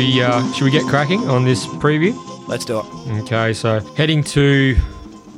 should 0.00 0.14
we 0.14 0.22
uh, 0.22 0.52
should 0.52 0.64
we 0.64 0.70
get 0.70 0.86
cracking 0.86 1.28
on 1.28 1.44
this 1.44 1.66
preview? 1.66 2.16
Let's 2.48 2.64
do 2.64 2.80
it. 2.80 2.86
Okay, 3.22 3.52
so 3.52 3.80
heading 3.96 4.24
to 4.24 4.76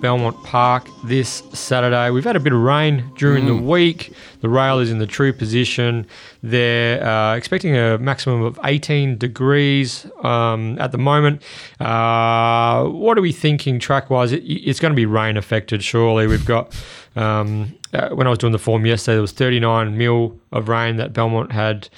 Belmont 0.01 0.41
Park 0.45 0.87
this 1.05 1.43
Saturday. 1.53 2.11
We've 2.11 2.25
had 2.25 2.37
a 2.37 2.41
bit 2.41 2.53
of 2.53 2.61
rain 2.61 3.11
during 3.17 3.47
the 3.47 3.57
week. 3.57 4.13
The 4.43 4.49
rail 4.49 4.81
is 4.81 4.91
in 4.91 4.99
the 4.99 5.07
true 5.07 5.33
position. 5.33 6.07
They're 6.43 7.03
uh, 7.03 7.37
expecting 7.37 7.77
a 7.77 7.97
maximum 7.97 8.43
of 8.43 8.59
18 8.65 9.17
degrees 9.17 10.07
um, 10.23 10.79
at 10.79 10.93
the 10.93 10.99
moment. 10.99 11.43
Uh, 11.81 12.85
what 12.85 13.17
are 13.17 13.23
we 13.23 13.33
thinking 13.33 13.79
track 13.79 14.11
wise? 14.11 14.33
It, 14.33 14.43
it's 14.43 14.81
going 14.81 14.93
to 14.93 14.97
be 14.97 15.07
rain 15.07 15.37
affected, 15.37 15.83
surely. 15.83 16.27
We've 16.27 16.45
got. 16.45 16.77
Um, 17.15 17.79
uh, 17.93 18.09
when 18.09 18.27
I 18.27 18.31
was 18.31 18.39
doing 18.39 18.53
the 18.53 18.59
form 18.59 18.87
yesterday, 18.87 19.17
there 19.17 19.21
was 19.21 19.33
39 19.33 19.99
mil 19.99 20.41
of 20.51 20.69
rain 20.69 20.97
that 20.97 21.13
Belmont 21.13 21.53
had 21.53 21.91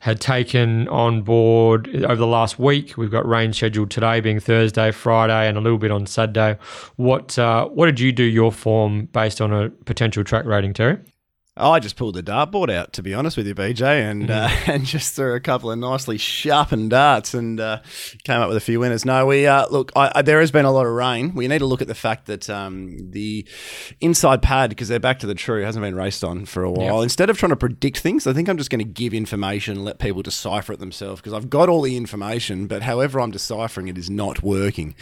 had 0.00 0.20
taken 0.20 0.86
on 0.88 1.22
board 1.22 1.88
over 2.04 2.16
the 2.16 2.26
last 2.26 2.58
week. 2.58 2.96
We've 2.96 3.10
got 3.10 3.26
rain 3.26 3.52
scheduled 3.52 3.90
today, 3.90 4.20
being 4.20 4.40
Thursday, 4.40 4.90
Friday, 4.90 5.48
and 5.48 5.56
a 5.56 5.60
little 5.60 5.78
bit 5.78 5.90
on 5.90 6.06
Saturday. 6.06 6.58
What 6.96 7.38
uh, 7.38 7.66
what 7.68 7.86
did 7.86 7.98
you 7.98 8.12
do 8.12 8.24
your 8.24 8.52
form 8.52 9.06
based 9.06 9.40
on 9.40 9.52
a 9.52 9.70
potential 9.70 10.22
track 10.22 10.44
rating, 10.44 10.74
Terry? 10.74 10.98
I 11.58 11.80
just 11.80 11.96
pulled 11.96 12.14
the 12.14 12.22
dartboard 12.22 12.70
out, 12.70 12.92
to 12.94 13.02
be 13.02 13.12
honest 13.12 13.36
with 13.36 13.46
you, 13.46 13.54
BJ, 13.54 13.82
and 13.82 14.30
uh, 14.30 14.48
and 14.66 14.84
just 14.84 15.14
threw 15.14 15.34
a 15.34 15.40
couple 15.40 15.70
of 15.70 15.78
nicely 15.78 16.16
sharpened 16.16 16.90
darts 16.90 17.34
and 17.34 17.58
uh, 17.60 17.80
came 18.24 18.40
up 18.40 18.48
with 18.48 18.56
a 18.56 18.60
few 18.60 18.80
winners. 18.80 19.04
No, 19.04 19.26
we 19.26 19.46
uh, 19.46 19.66
look. 19.68 19.92
I, 19.96 20.12
I, 20.14 20.22
there 20.22 20.40
has 20.40 20.50
been 20.50 20.64
a 20.64 20.70
lot 20.70 20.86
of 20.86 20.92
rain. 20.92 21.34
We 21.34 21.48
need 21.48 21.58
to 21.58 21.66
look 21.66 21.82
at 21.82 21.88
the 21.88 21.94
fact 21.94 22.26
that 22.26 22.48
um, 22.48 23.10
the 23.10 23.46
inside 24.00 24.42
pad, 24.42 24.70
because 24.70 24.88
they're 24.88 25.00
back 25.00 25.18
to 25.20 25.26
the 25.26 25.34
true, 25.34 25.62
hasn't 25.62 25.82
been 25.82 25.96
raced 25.96 26.22
on 26.22 26.46
for 26.46 26.62
a 26.62 26.70
while. 26.70 26.98
Yep. 26.98 27.02
Instead 27.04 27.30
of 27.30 27.38
trying 27.38 27.50
to 27.50 27.56
predict 27.56 27.98
things, 27.98 28.26
I 28.26 28.32
think 28.32 28.48
I'm 28.48 28.58
just 28.58 28.70
going 28.70 28.84
to 28.84 28.84
give 28.84 29.12
information 29.12 29.76
and 29.76 29.84
let 29.84 29.98
people 29.98 30.22
decipher 30.22 30.74
it 30.74 30.78
themselves 30.78 31.20
because 31.20 31.32
I've 31.32 31.50
got 31.50 31.68
all 31.68 31.82
the 31.82 31.96
information, 31.96 32.66
but 32.66 32.82
however 32.82 33.20
I'm 33.20 33.30
deciphering 33.30 33.88
it 33.88 33.98
is 33.98 34.08
not 34.08 34.42
working. 34.42 34.94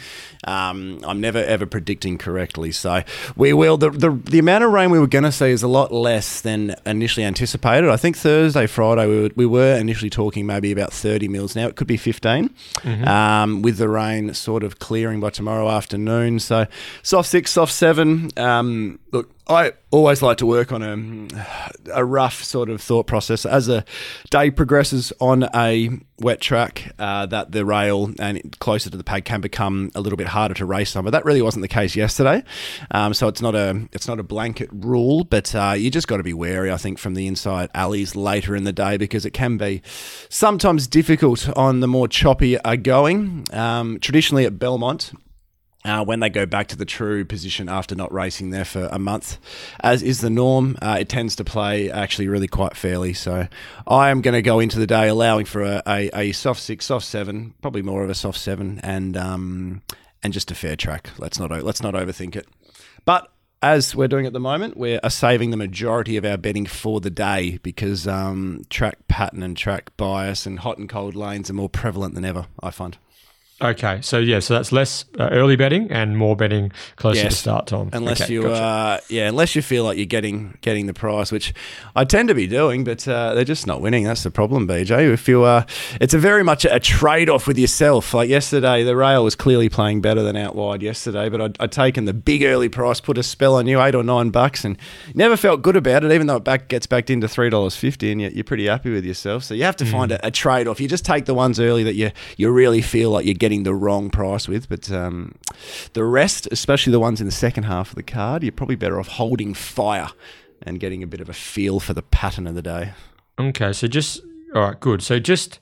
Um, 0.45 1.01
I'm 1.05 1.21
never 1.21 1.39
ever 1.39 1.65
predicting 1.65 2.17
correctly. 2.17 2.71
So 2.71 3.03
we 3.35 3.53
will. 3.53 3.77
The, 3.77 3.91
the, 3.91 4.09
the 4.09 4.39
amount 4.39 4.63
of 4.63 4.71
rain 4.71 4.89
we 4.89 4.99
were 4.99 5.07
going 5.07 5.23
to 5.23 5.31
see 5.31 5.49
is 5.49 5.63
a 5.63 5.67
lot 5.67 5.91
less 5.91 6.41
than 6.47 6.75
initially 6.85 7.25
anticipated. 7.25 7.89
I 7.89 7.97
think 7.97 8.17
Thursday, 8.17 8.65
Friday, 8.67 9.05
we 9.07 9.21
were, 9.21 9.29
we 9.35 9.45
were 9.45 9.75
initially 9.75 10.09
talking 10.09 10.45
maybe 10.45 10.71
about 10.71 10.93
30 10.93 11.27
mils. 11.27 11.55
Now 11.55 11.67
it 11.67 11.75
could 11.75 11.87
be 11.87 11.97
15 11.97 12.49
um, 13.05 13.61
with 13.61 13.77
the 13.77 13.89
rain 13.89 14.33
sort 14.33 14.63
of 14.63 14.79
clearing 14.79 15.19
by 15.19 15.29
tomorrow 15.29 15.69
afternoon. 15.69 16.39
So 16.39 16.65
soft 17.03 17.29
six, 17.29 17.51
soft 17.51 17.73
seven. 17.73 18.29
Um, 18.37 18.99
look, 19.11 19.29
I 19.49 19.73
always 19.91 20.21
like 20.21 20.37
to 20.37 20.45
work 20.45 20.71
on 20.73 20.83
a, 20.83 21.93
a 21.93 22.03
rough 22.03 22.43
sort 22.43 22.69
of 22.69 22.81
thought 22.81 23.07
process 23.07 23.45
as 23.45 23.69
a 23.69 23.85
day 24.29 24.51
progresses 24.51 25.13
on 25.21 25.47
a 25.55 25.89
wet 26.19 26.41
track 26.41 26.91
uh, 26.99 27.25
that 27.27 27.53
the 27.53 27.63
rail 27.63 28.11
and 28.19 28.59
closer 28.59 28.89
to 28.89 28.97
the 28.97 29.03
pad 29.03 29.23
can 29.23 29.39
become 29.39 29.91
a 29.95 30.01
little 30.01 30.17
bit 30.17 30.27
harder 30.27 30.53
to 30.55 30.65
race 30.65 30.95
on. 30.95 31.05
But 31.05 31.11
that 31.11 31.23
really 31.23 31.41
wasn't 31.41 31.61
the 31.61 31.69
case 31.69 31.95
yesterday. 31.95 32.43
Um, 32.91 33.13
so 33.13 33.29
it's 33.29 33.41
not 33.41 33.55
a 33.55 33.87
it's 33.93 34.07
not 34.07 34.19
a 34.19 34.23
blanket 34.23 34.69
rule, 34.73 35.23
but 35.23 35.55
uh, 35.55 35.75
you 35.77 35.89
just 35.89 36.09
got 36.09 36.17
to 36.17 36.23
be 36.23 36.33
wary. 36.33 36.71
I 36.71 36.77
think 36.77 36.99
from 36.99 37.13
the 37.13 37.27
inside 37.27 37.69
alleys 37.73 38.15
later 38.15 38.55
in 38.55 38.65
the 38.65 38.73
day 38.73 38.97
because 38.97 39.25
it 39.25 39.31
can 39.31 39.57
be 39.57 39.81
sometimes 40.27 40.87
difficult 40.87 41.47
on 41.55 41.79
the 41.79 41.87
more 41.87 42.09
choppy 42.09 42.57
uh, 42.57 42.75
going. 42.75 43.45
Um, 43.53 43.99
traditionally 44.01 44.45
at 44.45 44.59
Belmont, 44.59 45.13
uh, 45.87 46.03
when 46.03 46.19
they 46.19 46.29
go 46.29 46.45
back 46.45 46.67
to 46.67 46.75
the 46.75 46.85
true 46.85 47.23
position 47.23 47.69
after 47.69 47.95
not 47.95 48.11
racing 48.13 48.49
there 48.49 48.65
for 48.65 48.87
a 48.91 48.99
month, 48.99 49.37
as 49.79 50.03
is 50.03 50.21
the 50.21 50.29
norm. 50.29 50.77
Uh, 50.81 50.97
it 50.99 51.09
tends 51.09 51.35
to 51.37 51.43
play 51.43 51.89
actually 51.89 52.27
really 52.27 52.47
quite 52.47 52.75
fairly. 52.75 53.13
So 53.13 53.47
I 53.87 54.09
am 54.09 54.21
going 54.21 54.33
to 54.33 54.41
go 54.41 54.59
into 54.59 54.79
the 54.79 54.87
day 54.87 55.07
allowing 55.07 55.45
for 55.45 55.63
a, 55.63 55.81
a, 55.87 56.09
a 56.13 56.31
soft 56.33 56.61
six, 56.61 56.85
soft 56.85 57.05
seven, 57.05 57.53
probably 57.61 57.81
more 57.81 58.03
of 58.03 58.09
a 58.09 58.15
soft 58.15 58.39
seven, 58.39 58.79
and 58.83 59.15
um, 59.15 59.81
and 60.21 60.33
just 60.33 60.51
a 60.51 60.55
fair 60.55 60.75
track. 60.75 61.09
Let's 61.17 61.39
not 61.39 61.51
let's 61.63 61.81
not 61.81 61.93
overthink 61.93 62.35
it. 62.35 62.47
But 63.05 63.31
as 63.61 63.95
we're 63.95 64.07
doing 64.07 64.25
at 64.25 64.33
the 64.33 64.39
moment, 64.39 64.77
we 64.77 64.99
are 64.99 65.09
saving 65.09 65.49
the 65.49 65.57
majority 65.57 66.17
of 66.17 66.25
our 66.25 66.37
betting 66.37 66.65
for 66.65 66.99
the 66.99 67.09
day 67.09 67.59
because 67.63 68.07
um, 68.07 68.63
track 68.69 69.07
pattern 69.07 69.41
and 69.41 69.57
track 69.57 69.95
bias 69.97 70.45
and 70.45 70.59
hot 70.59 70.77
and 70.77 70.87
cold 70.87 71.15
lanes 71.15 71.49
are 71.49 71.53
more 71.53 71.69
prevalent 71.69 72.13
than 72.13 72.25
ever. 72.25 72.47
I 72.61 72.71
find. 72.71 72.97
Okay, 73.59 74.01
so 74.03 74.19
yeah, 74.19 74.37
so 74.39 74.53
that's 74.53 74.71
less 74.71 75.05
uh, 75.17 75.29
early 75.31 75.55
betting 75.55 75.89
and 75.89 76.15
more 76.15 76.35
betting 76.35 76.71
closer 76.95 77.21
to 77.21 77.23
Yes. 77.25 77.37
start 77.39 77.65
time. 77.65 77.89
unless 77.91 78.21
Okay, 78.21 78.33
you 78.33 78.43
gotcha. 78.43 78.61
uh, 78.63 78.99
yeah 79.09 79.27
unless 79.27 79.55
you 79.55 79.63
feel 79.63 79.83
like 79.83 79.97
you're 79.97 80.05
getting 80.05 80.55
getting 80.61 80.85
the 80.85 80.93
price 80.93 81.31
which 81.31 81.55
I 81.95 82.03
tend 82.03 82.29
to 82.29 82.35
be 82.35 82.45
doing 82.45 82.83
but 82.83 83.07
uh, 83.07 83.33
they're 83.33 83.43
just 83.43 83.65
not 83.65 83.81
winning 83.81 84.03
that's 84.03 84.21
the 84.21 84.29
problem 84.29 84.67
BJ 84.67 85.11
if 85.11 85.27
you 85.27 85.43
uh, 85.43 85.63
it's 85.99 86.13
a 86.13 86.19
very 86.19 86.43
much 86.43 86.65
a 86.65 86.79
trade-off 86.79 87.47
with 87.47 87.57
yourself 87.57 88.13
like 88.13 88.29
yesterday 88.29 88.83
the 88.83 88.95
rail 88.95 89.23
was 89.23 89.33
clearly 89.35 89.69
playing 89.69 90.01
better 90.01 90.21
than 90.21 90.35
out 90.35 90.55
wide 90.55 90.83
yesterday 90.83 91.27
but 91.27 91.41
I'd, 91.41 91.57
I'd 91.59 91.71
taken 91.71 92.05
the 92.05 92.13
big 92.13 92.43
early 92.43 92.69
price 92.69 92.99
put 93.01 93.17
a 93.17 93.23
spell 93.23 93.55
on 93.55 93.65
you 93.65 93.81
eight 93.81 93.95
or 93.95 94.03
nine 94.03 94.29
bucks 94.29 94.65
and 94.65 94.77
never 95.15 95.35
felt 95.35 95.63
good 95.63 95.75
about 95.75 96.03
it 96.03 96.11
even 96.11 96.27
though 96.27 96.35
it 96.35 96.43
back 96.43 96.67
gets 96.67 96.85
back 96.85 97.09
into 97.09 97.27
three 97.27 97.49
dollars 97.49 97.75
fifty 97.75 98.11
and 98.11 98.21
you're, 98.21 98.29
you're 98.31 98.43
pretty 98.43 98.67
happy 98.67 98.91
with 98.93 99.03
yourself 99.03 99.43
so 99.43 99.55
you 99.55 99.63
have 99.63 99.75
to 99.77 99.85
find 99.85 100.11
a, 100.11 100.27
a 100.27 100.29
trade-off 100.29 100.79
you 100.79 100.87
just 100.87 101.05
take 101.05 101.25
the 101.25 101.33
ones 101.33 101.59
early 101.59 101.81
that 101.83 101.95
you 101.95 102.11
you 102.37 102.51
really 102.51 102.83
feel 102.83 103.09
like 103.09 103.25
you're 103.25 103.33
getting 103.33 103.46
the 103.63 103.73
wrong 103.73 104.09
price 104.09 104.47
with 104.47 104.69
but 104.69 104.91
um, 104.91 105.35
the 105.93 106.03
rest, 106.03 106.47
especially 106.51 106.91
the 106.91 106.99
ones 106.99 107.19
in 107.19 107.25
the 107.25 107.31
second 107.31 107.63
half 107.63 107.89
of 107.89 107.95
the 107.95 108.03
card, 108.03 108.43
you're 108.43 108.51
probably 108.51 108.75
better 108.75 108.99
off 108.99 109.07
holding 109.07 109.53
fire 109.53 110.09
and 110.61 110.79
getting 110.79 111.03
a 111.03 111.07
bit 111.07 111.21
of 111.21 111.29
a 111.29 111.33
feel 111.33 111.79
for 111.79 111.93
the 111.93 112.01
pattern 112.01 112.47
of 112.47 112.55
the 112.55 112.61
day. 112.61 112.93
Okay, 113.39 113.73
so 113.73 113.87
just 113.87 114.21
all 114.55 114.61
right, 114.61 114.79
good. 114.79 115.01
So 115.01 115.19
just 115.19 115.59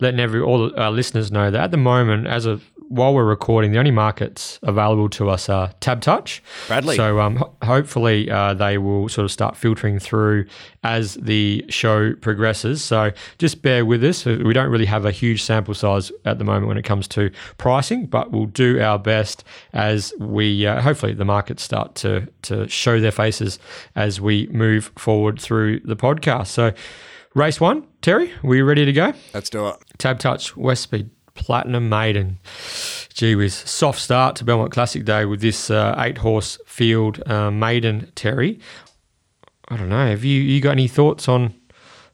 letting 0.00 0.20
every 0.20 0.40
all 0.40 0.78
our 0.78 0.90
listeners 0.90 1.32
know 1.32 1.50
that 1.50 1.64
at 1.64 1.70
the 1.70 1.76
moment, 1.76 2.26
as 2.26 2.46
of 2.46 2.64
while 2.88 3.14
we're 3.14 3.24
recording, 3.24 3.72
the 3.72 3.78
only 3.78 3.90
markets 3.90 4.58
available 4.62 5.08
to 5.10 5.28
us 5.28 5.48
are 5.48 5.72
Tab 5.80 6.00
Touch. 6.00 6.42
Bradley. 6.68 6.96
So 6.96 7.20
um, 7.20 7.36
ho- 7.36 7.54
hopefully 7.62 8.30
uh, 8.30 8.54
they 8.54 8.78
will 8.78 9.08
sort 9.08 9.24
of 9.24 9.32
start 9.32 9.56
filtering 9.56 9.98
through 9.98 10.46
as 10.84 11.14
the 11.14 11.64
show 11.68 12.14
progresses. 12.14 12.82
So 12.84 13.10
just 13.38 13.62
bear 13.62 13.84
with 13.84 14.04
us. 14.04 14.24
We 14.24 14.52
don't 14.52 14.70
really 14.70 14.86
have 14.86 15.04
a 15.04 15.10
huge 15.10 15.42
sample 15.42 15.74
size 15.74 16.12
at 16.24 16.38
the 16.38 16.44
moment 16.44 16.68
when 16.68 16.76
it 16.76 16.84
comes 16.84 17.08
to 17.08 17.30
pricing, 17.58 18.06
but 18.06 18.30
we'll 18.30 18.46
do 18.46 18.80
our 18.80 18.98
best 18.98 19.44
as 19.72 20.12
we 20.18 20.66
uh, 20.66 20.80
hopefully 20.80 21.14
the 21.14 21.24
markets 21.24 21.62
start 21.62 21.94
to 21.96 22.28
to 22.42 22.68
show 22.68 23.00
their 23.00 23.12
faces 23.12 23.58
as 23.96 24.20
we 24.20 24.46
move 24.48 24.92
forward 24.96 25.40
through 25.40 25.80
the 25.80 25.96
podcast. 25.96 26.48
So 26.48 26.72
race 27.34 27.60
one, 27.60 27.86
Terry, 28.00 28.32
we 28.42 28.62
ready 28.62 28.84
to 28.84 28.92
go? 28.92 29.12
Let's 29.34 29.50
do 29.50 29.66
it. 29.68 29.76
Tab 29.98 30.18
Touch 30.18 30.56
West 30.56 30.82
Speed 30.82 31.10
Platinum 31.36 31.88
Maiden. 31.88 32.38
Gee 33.14 33.34
whiz, 33.34 33.54
soft 33.54 34.00
start 34.00 34.36
to 34.36 34.44
Belmont 34.44 34.72
Classic 34.72 35.04
Day 35.04 35.24
with 35.24 35.40
this 35.40 35.70
uh, 35.70 35.94
eight 35.98 36.18
horse 36.18 36.58
field 36.66 37.22
uh, 37.26 37.50
maiden 37.50 38.10
Terry. 38.14 38.58
I 39.68 39.76
don't 39.76 39.88
know. 39.88 40.06
Have 40.06 40.24
you 40.24 40.40
you 40.40 40.60
got 40.60 40.72
any 40.72 40.88
thoughts 40.88 41.28
on 41.28 41.54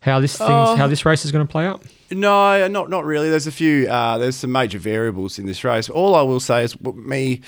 how 0.01 0.21
this 0.21 0.37
thing 0.37 0.47
how 0.47 0.87
this 0.87 1.05
race 1.05 1.25
is 1.25 1.33
going 1.33 1.47
to 1.47 1.51
play 1.51 1.67
out? 1.67 1.83
No, 2.11 2.69
not 2.69 2.91
not 2.91 3.05
really. 3.05 3.31
There's 3.31 3.47
a 3.47 3.53
few. 3.53 3.89
Uh, 3.89 4.19
there's 4.19 4.37
some 4.37 4.53
major 4.53 4.79
variables 4.79 5.39
in 5.39 5.47
this 5.47 5.65
race. 5.65 5.89
All 5.89 6.15
I 6.15 6.23
will 6.23 6.41
say 6.41 6.65
is, 6.65 6.79
me, 6.81 7.41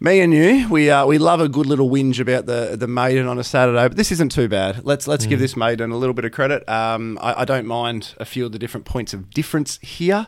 me 0.00 0.20
and 0.20 0.32
you, 0.32 0.66
we 0.70 0.90
uh, 0.90 1.06
we 1.06 1.18
love 1.18 1.40
a 1.40 1.48
good 1.48 1.66
little 1.66 1.90
whinge 1.90 2.18
about 2.18 2.46
the 2.46 2.76
the 2.78 2.88
maiden 2.88 3.26
on 3.26 3.38
a 3.38 3.44
Saturday, 3.44 3.88
but 3.88 3.96
this 3.96 4.10
isn't 4.12 4.30
too 4.32 4.48
bad. 4.48 4.84
Let's 4.84 5.06
let's 5.06 5.26
give 5.26 5.38
this 5.38 5.56
maiden 5.56 5.90
a 5.90 5.96
little 5.96 6.14
bit 6.14 6.24
of 6.24 6.32
credit. 6.32 6.66
Um, 6.68 7.18
I, 7.20 7.42
I 7.42 7.44
don't 7.44 7.66
mind 7.66 8.14
a 8.18 8.24
few 8.24 8.46
of 8.46 8.52
the 8.52 8.58
different 8.58 8.86
points 8.86 9.12
of 9.12 9.30
difference 9.30 9.78
here. 9.82 10.26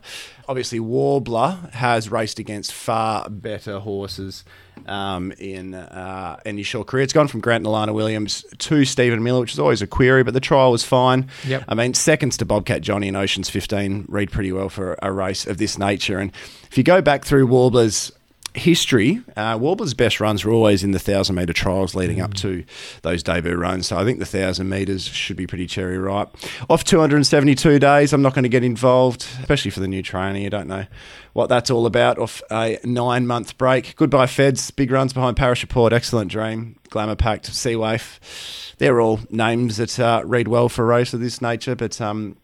Obviously, 0.49 0.81
Warbler 0.81 1.59
has 1.75 2.11
raced 2.11 2.39
against 2.39 2.73
far 2.73 3.29
better 3.29 3.79
horses 3.79 4.45
um, 4.87 5.31
in 5.33 5.75
uh, 5.75 6.41
in 6.47 6.57
his 6.57 6.67
short 6.67 6.87
career. 6.87 7.03
It's 7.03 7.13
gone 7.13 7.29
from 7.29 7.41
Grant 7.41 7.67
and 7.67 7.75
Alana 7.75 7.93
Williams 7.93 8.47
to 8.57 8.87
Stephen 8.87 9.23
Miller, 9.23 9.41
which 9.41 9.53
is 9.53 9.59
always 9.59 9.83
a 9.83 9.87
query, 9.87 10.23
but 10.23 10.33
the 10.33 10.41
trial 10.41 10.73
was 10.73 10.83
fine. 10.83 11.29
Yep. 11.47 11.65
I 11.69 11.75
mean, 11.75 11.93
seconds 11.93 12.39
to 12.39 12.47
Bobcat 12.47 12.81
Johnny 12.81 13.09
and 13.09 13.17
Oceans 13.17 13.51
15 13.51 14.07
read 14.09 14.31
pretty 14.31 14.51
well 14.51 14.71
for 14.71 14.99
a 15.03 15.13
race 15.13 15.47
of 15.47 15.59
this 15.59 15.79
nature. 15.79 16.19
And 16.19 16.33
if 16.71 16.79
you 16.79 16.85
go 16.85 17.03
back 17.03 17.27
through 17.27 17.47
Warbler's 17.47 18.11
history, 18.55 19.23
uh, 19.37 19.59
Warbler's 19.59 19.95
best 19.95 20.21
runs 20.21 20.45
were 20.45 20.53
always 20.53 20.83
in 20.83 20.93
the 20.93 20.99
1,000 20.99 21.35
metre 21.35 21.53
trials 21.53 21.95
leading 21.95 22.21
up 22.21 22.35
to 22.35 22.65
those 23.03 23.23
debut 23.23 23.55
runs. 23.55 23.87
So 23.87 23.97
I 23.97 24.05
think 24.05 24.19
the 24.19 24.25
1,000 24.25 24.69
metres 24.69 25.07
should 25.07 25.37
be 25.37 25.47
pretty 25.47 25.67
cherry 25.67 25.99
ripe. 25.99 26.37
Off 26.69 26.85
272 26.85 27.79
days, 27.79 28.13
I'm 28.13 28.23
not 28.23 28.35
going 28.35 28.45
to 28.45 28.49
get 28.49 28.65
involved, 28.65 29.27
especially 29.41 29.71
for 29.71 29.81
the 29.81 29.89
new 29.89 30.03
trainer. 30.03 30.39
You 30.39 30.51
don't 30.51 30.69
know 30.69 30.87
what 31.33 31.49
that's 31.49 31.71
all 31.71 31.87
about. 31.87 32.19
Off 32.19 32.43
a 32.51 32.79
nine 32.85 33.27
month 33.27 33.57
break. 33.59 33.95
Goodbye, 33.97 34.27
Feds. 34.27 34.71
Big 34.71 34.91
runs 34.91 35.13
behind 35.13 35.37
Parish 35.37 35.63
Report. 35.63 35.93
Excellent 35.93 36.31
Dream. 36.31 36.77
Glamour 36.91 37.17
Pact. 37.17 37.47
Sea 37.47 37.77
Waif. 37.77 38.75
They're 38.79 39.01
all 39.01 39.21
names 39.31 39.77
that 39.77 39.99
uh, 40.01 40.23
read 40.25 40.49
well 40.49 40.69
for 40.69 40.83
a 40.83 40.87
race 40.87 41.15
of 41.15 41.21
this 41.21 41.41
nature, 41.41 41.77
but. 41.77 42.01
Um, 42.01 42.37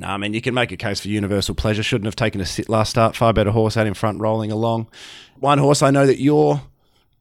no, 0.00 0.08
I 0.08 0.16
mean, 0.16 0.34
you 0.34 0.40
can 0.40 0.54
make 0.54 0.72
a 0.72 0.76
case 0.76 1.00
for 1.00 1.08
Universal 1.08 1.54
Pleasure. 1.56 1.82
Shouldn't 1.82 2.06
have 2.06 2.16
taken 2.16 2.40
a 2.40 2.46
sit 2.46 2.68
last 2.68 2.90
start. 2.90 3.16
Far 3.16 3.32
better 3.32 3.50
horse 3.50 3.76
out 3.76 3.86
in 3.86 3.94
front, 3.94 4.20
rolling 4.20 4.50
along. 4.52 4.88
One 5.38 5.58
horse 5.58 5.82
I 5.82 5.90
know 5.90 6.06
that 6.06 6.20
you're 6.20 6.62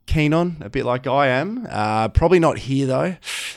keen 0.06 0.34
on, 0.34 0.58
a 0.62 0.70
bit 0.70 0.86
like 0.86 1.08
I 1.08 1.28
am. 1.28 1.66
Uh, 1.70 2.08
probably 2.10 2.40
not 2.40 2.60
here 2.60 2.86
though. 2.88 3.16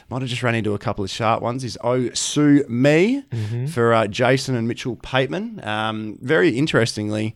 might 0.08 0.22
have 0.22 0.28
just 0.28 0.42
ran 0.42 0.54
into 0.54 0.74
a 0.74 0.78
couple 0.78 1.04
of 1.04 1.10
sharp 1.10 1.42
ones. 1.42 1.62
Is 1.64 1.78
Oh 1.84 2.10
Sue 2.10 2.64
Me 2.68 3.22
for 3.68 3.92
uh, 3.92 4.06
Jason 4.06 4.54
and 4.54 4.66
Mitchell 4.66 4.96
Pateman. 4.96 5.64
Um, 5.66 6.18
very 6.22 6.50
interestingly, 6.56 7.34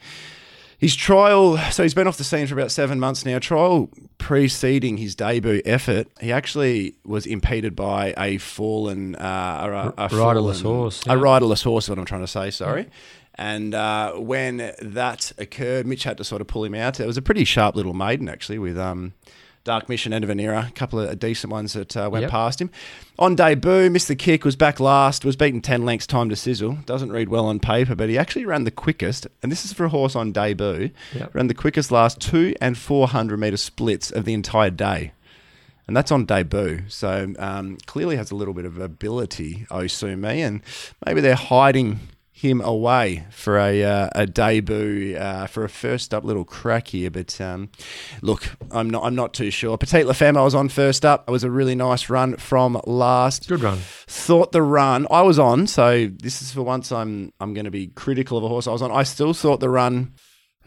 his 0.82 0.96
trial, 0.96 1.56
so 1.70 1.84
he's 1.84 1.94
been 1.94 2.08
off 2.08 2.16
the 2.16 2.24
scene 2.24 2.44
for 2.48 2.54
about 2.54 2.72
seven 2.72 2.98
months 2.98 3.24
now. 3.24 3.38
Trial 3.38 3.88
preceding 4.18 4.96
his 4.96 5.14
debut 5.14 5.62
effort, 5.64 6.08
he 6.20 6.32
actually 6.32 6.96
was 7.04 7.24
impeded 7.24 7.76
by 7.76 8.12
a 8.18 8.38
fallen, 8.38 9.14
uh, 9.14 9.20
a, 9.20 9.70
a 9.70 10.02
R- 10.02 10.08
fallen- 10.08 10.24
riderless 10.26 10.60
horse, 10.60 11.02
yeah. 11.06 11.12
A 11.12 11.16
riderless 11.16 11.62
horse, 11.62 11.84
is 11.84 11.90
what 11.90 11.98
I'm 12.00 12.04
trying 12.04 12.22
to 12.22 12.26
say, 12.26 12.50
sorry. 12.50 12.88
And 13.36 13.74
uh, 13.74 14.14
when 14.14 14.72
that 14.82 15.30
occurred, 15.38 15.86
Mitch 15.86 16.02
had 16.02 16.18
to 16.18 16.24
sort 16.24 16.40
of 16.40 16.48
pull 16.48 16.64
him 16.64 16.74
out. 16.74 16.98
It 16.98 17.06
was 17.06 17.16
a 17.16 17.22
pretty 17.22 17.44
sharp 17.44 17.76
little 17.76 17.94
maiden, 17.94 18.28
actually, 18.28 18.58
with 18.58 18.76
um, 18.76 19.14
Dark 19.64 19.88
Mission 19.88 20.12
end 20.12 20.24
of 20.24 20.30
an 20.30 20.40
era. 20.40 20.66
a 20.68 20.72
couple 20.72 20.98
of 20.98 21.18
decent 21.18 21.52
ones 21.52 21.72
that 21.74 21.96
uh, 21.96 22.08
went 22.10 22.22
Yep. 22.22 22.30
past 22.30 22.60
him. 22.60 22.70
On 23.18 23.34
debut, 23.36 23.88
missed 23.90 24.08
the 24.08 24.16
kick, 24.16 24.44
was 24.44 24.56
back 24.56 24.80
last, 24.80 25.24
was 25.24 25.36
beaten 25.36 25.60
10 25.60 25.84
lengths 25.84 26.06
time 26.06 26.28
to 26.28 26.36
sizzle. 26.36 26.78
Doesn't 26.86 27.12
read 27.12 27.28
well 27.28 27.46
on 27.46 27.60
paper, 27.60 27.94
but 27.94 28.08
he 28.08 28.18
actually 28.18 28.44
ran 28.44 28.64
the 28.64 28.70
quickest, 28.72 29.26
and 29.42 29.52
this 29.52 29.64
is 29.64 29.72
for 29.72 29.84
a 29.84 29.88
horse 29.88 30.16
on 30.16 30.32
debut, 30.32 30.90
Yep. 31.14 31.34
ran 31.34 31.46
the 31.46 31.54
quickest 31.54 31.92
last 31.92 32.20
two 32.20 32.54
and 32.60 32.76
400 32.76 33.38
metre 33.38 33.56
splits 33.56 34.10
of 34.10 34.24
the 34.24 34.32
entire 34.34 34.70
day. 34.70 35.12
And 35.86 35.96
that's 35.96 36.10
on 36.12 36.24
debut. 36.24 36.82
So 36.88 37.34
um, 37.38 37.76
clearly 37.86 38.16
has 38.16 38.30
a 38.30 38.36
little 38.36 38.54
bit 38.54 38.64
of 38.64 38.78
ability, 38.78 39.66
Osumi, 39.70 40.38
and 40.38 40.62
maybe 41.04 41.20
they're 41.20 41.34
hiding 41.34 42.00
him 42.42 42.60
away 42.60 43.24
for 43.30 43.58
a, 43.58 43.82
uh, 43.82 44.10
a 44.14 44.26
debut 44.26 45.16
uh, 45.16 45.46
for 45.46 45.64
a 45.64 45.68
first 45.68 46.12
up 46.12 46.24
little 46.24 46.44
crack 46.44 46.88
here. 46.88 47.10
But 47.10 47.40
um, 47.40 47.70
look, 48.20 48.56
I'm 48.70 48.90
not 48.90 49.04
I'm 49.04 49.14
not 49.14 49.32
too 49.32 49.50
sure. 49.50 49.78
Petite 49.78 50.06
La 50.06 50.12
Femme, 50.12 50.36
I 50.36 50.42
was 50.42 50.54
on 50.54 50.68
first 50.68 51.04
up. 51.04 51.28
It 51.28 51.30
was 51.30 51.44
a 51.44 51.50
really 51.50 51.74
nice 51.74 52.10
run 52.10 52.36
from 52.36 52.80
last. 52.84 53.48
Good 53.48 53.62
run. 53.62 53.78
Thought 54.06 54.52
the 54.52 54.62
run 54.62 55.06
I 55.10 55.22
was 55.22 55.38
on, 55.38 55.66
so 55.66 56.06
this 56.06 56.42
is 56.42 56.52
for 56.52 56.62
once 56.62 56.92
I'm 56.92 57.32
I'm 57.40 57.54
going 57.54 57.64
to 57.64 57.70
be 57.70 57.86
critical 57.88 58.36
of 58.36 58.44
a 58.44 58.48
horse 58.48 58.66
I 58.66 58.72
was 58.72 58.82
on. 58.82 58.90
I 58.90 59.04
still 59.04 59.32
thought 59.32 59.60
the 59.60 59.70
run 59.70 60.12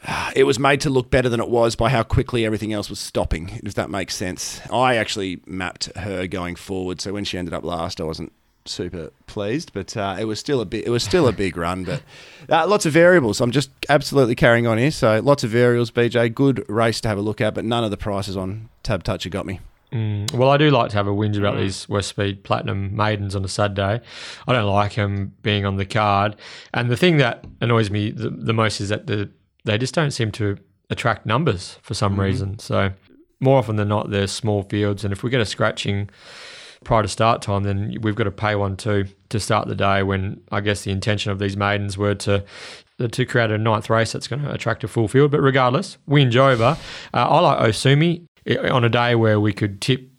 it 0.36 0.44
was 0.44 0.60
made 0.60 0.81
to 0.81 0.89
look 0.89 1.10
better 1.10 1.30
than 1.30 1.39
it 1.39 1.50
was 1.50 1.75
by 1.75 1.89
how 1.89 2.04
quickly 2.04 2.45
everything 2.45 2.74
else 2.74 2.89
was 2.89 3.00
stopping, 3.00 3.60
if 3.63 3.74
that 3.75 3.89
makes 3.89 4.16
sense. 4.16 4.62
I 4.72 4.95
actually 4.95 5.42
mapped 5.45 5.95
her 5.98 6.27
going 6.27 6.56
forward, 6.56 7.01
so 7.01 7.13
when 7.13 7.25
she 7.25 7.38
ended 7.38 7.54
up 7.54 7.63
last, 7.63 8.01
I 8.01 8.04
wasn't 8.04 8.33
super 8.65 9.12
pleased, 9.27 9.71
but 9.73 9.95
uh, 9.95 10.17
it 10.19 10.25
was 10.25 10.39
still 10.39 10.62
a 10.62 10.65
bit. 10.65 10.85
It 10.85 10.89
was 10.89 11.03
still 11.03 11.27
a 11.27 11.31
big 11.31 11.57
run, 11.65 11.83
but 11.83 12.01
uh, 12.50 12.67
lots 12.67 12.85
of 12.85 12.94
variables. 12.94 13.41
I'm 13.41 13.51
just 13.51 13.69
absolutely 13.89 14.35
carrying 14.35 14.67
on 14.67 14.77
here. 14.77 14.91
So 14.91 15.19
lots 15.19 15.44
of 15.44 15.50
variables. 15.51 15.91
BJ, 15.91 16.33
good 16.33 16.65
race 16.69 17.01
to 17.01 17.07
have 17.07 17.17
a 17.17 17.21
look 17.21 17.41
at, 17.41 17.53
but 17.53 17.65
none 17.65 17.83
of 17.83 17.91
the 17.91 17.97
prices 17.97 18.35
on 18.35 18.69
Tab 18.83 19.03
Toucher 19.03 19.29
got 19.29 19.45
me. 19.45 19.59
Mm, 19.91 20.33
well, 20.33 20.50
I 20.50 20.57
do 20.57 20.71
like 20.71 20.89
to 20.89 20.97
have 20.97 21.07
a 21.07 21.12
whinge 21.12 21.38
about 21.38 21.57
these 21.57 21.88
West 21.88 22.09
Speed 22.09 22.44
Platinum 22.44 22.95
maidens 22.95 23.35
on 23.35 23.45
a 23.45 23.47
Saturday. 23.47 24.01
I 24.47 24.53
don't 24.53 24.67
like 24.67 24.95
them 24.95 25.33
being 25.41 25.65
on 25.65 25.77
the 25.77 25.85
card. 25.85 26.35
And 26.73 26.89
the 26.89 26.97
thing 26.97 27.17
that 27.17 27.45
annoys 27.62 27.89
me 27.89 28.12
the, 28.12 28.29
the 28.29 28.53
most 28.53 28.81
is 28.81 28.89
that 28.89 29.07
the 29.07 29.29
they 29.63 29.77
just 29.77 29.95
don't 29.95 30.12
seem 30.12 30.31
to 30.31 30.57
attract 30.89 31.25
numbers 31.25 31.79
for 31.81 31.95
some 31.95 32.19
reason. 32.19 32.59
So 32.59 32.91
more 33.39 33.57
often 33.57 33.77
than 33.77 33.88
not, 33.88 34.12
they're 34.12 34.27
small 34.27 34.63
fields. 34.63 35.03
And 35.03 35.12
if 35.12 35.23
we 35.23 35.29
get 35.29 35.41
a 35.41 35.45
scratching 35.45 36.09
prior 36.86 37.02
to 37.02 37.08
start 37.10 37.42
time, 37.42 37.64
then 37.64 37.98
we've 38.02 38.16
got 38.16 38.24
to 38.24 38.32
pay 38.32 38.56
one 38.56 38.78
too 38.78 39.06
to 39.30 39.40
start 39.40 39.68
the 39.68 39.76
day. 39.76 40.04
When 40.04 40.42
I 40.52 40.62
guess 40.62 40.84
the 40.84 40.92
intention 40.92 41.32
of 41.32 41.40
these 41.40 41.58
maidens 41.58 41.98
were 41.98 42.16
to 42.16 42.44
to 42.98 43.26
create 43.26 43.52
a 43.52 43.58
ninth 43.58 43.90
race 43.90 44.14
that's 44.14 44.28
going 44.28 44.42
to 44.42 44.52
attract 44.54 44.84
a 44.86 44.88
full 44.88 45.10
field. 45.10 45.32
But 45.32 45.42
regardless, 45.42 45.98
whinge 46.08 46.38
over. 46.38 46.78
Uh, 47.14 47.28
I 47.28 47.40
like 47.42 47.70
Osumi 47.70 48.26
I- 48.50 48.70
on 48.70 48.86
a 48.86 48.90
day 48.90 49.16
where 49.16 49.40
we 49.40 49.52
could 49.52 49.82
tip 49.82 50.10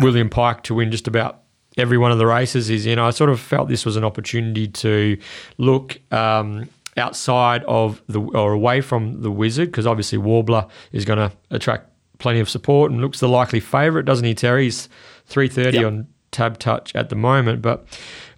William 0.00 0.28
Pike 0.28 0.64
to 0.64 0.74
win 0.74 0.90
just 0.90 1.06
about 1.06 1.42
every 1.76 1.96
one 1.96 2.10
of 2.10 2.18
the 2.18 2.26
races 2.26 2.66
he's 2.66 2.86
in. 2.86 2.98
I 2.98 3.10
sort 3.10 3.30
of 3.30 3.38
felt 3.38 3.68
this 3.68 3.86
was 3.86 3.96
an 3.96 4.02
opportunity 4.04 4.66
to 4.66 5.16
look 5.58 6.00
um, 6.12 6.68
outside 6.96 7.62
of 7.68 8.02
the 8.08 8.20
or 8.20 8.52
away 8.52 8.80
from 8.80 9.22
the 9.22 9.30
Wizard 9.30 9.68
because 9.70 9.86
obviously 9.86 10.18
Warbler 10.18 10.66
is 10.90 11.04
going 11.04 11.18
to 11.18 11.36
attract 11.50 11.88
plenty 12.18 12.40
of 12.40 12.48
support 12.50 12.90
and 12.90 13.00
looks 13.00 13.20
the 13.20 13.28
likely 13.28 13.60
favourite, 13.60 14.04
doesn't 14.06 14.24
he, 14.24 14.34
Terry? 14.34 14.64
He's 14.64 14.88
three 15.28 15.48
thirty 15.48 15.78
Yep. 15.78 15.86
on 15.86 16.08
Tab 16.30 16.58
Touch 16.58 16.94
at 16.94 17.08
the 17.08 17.16
moment, 17.16 17.62
but 17.62 17.86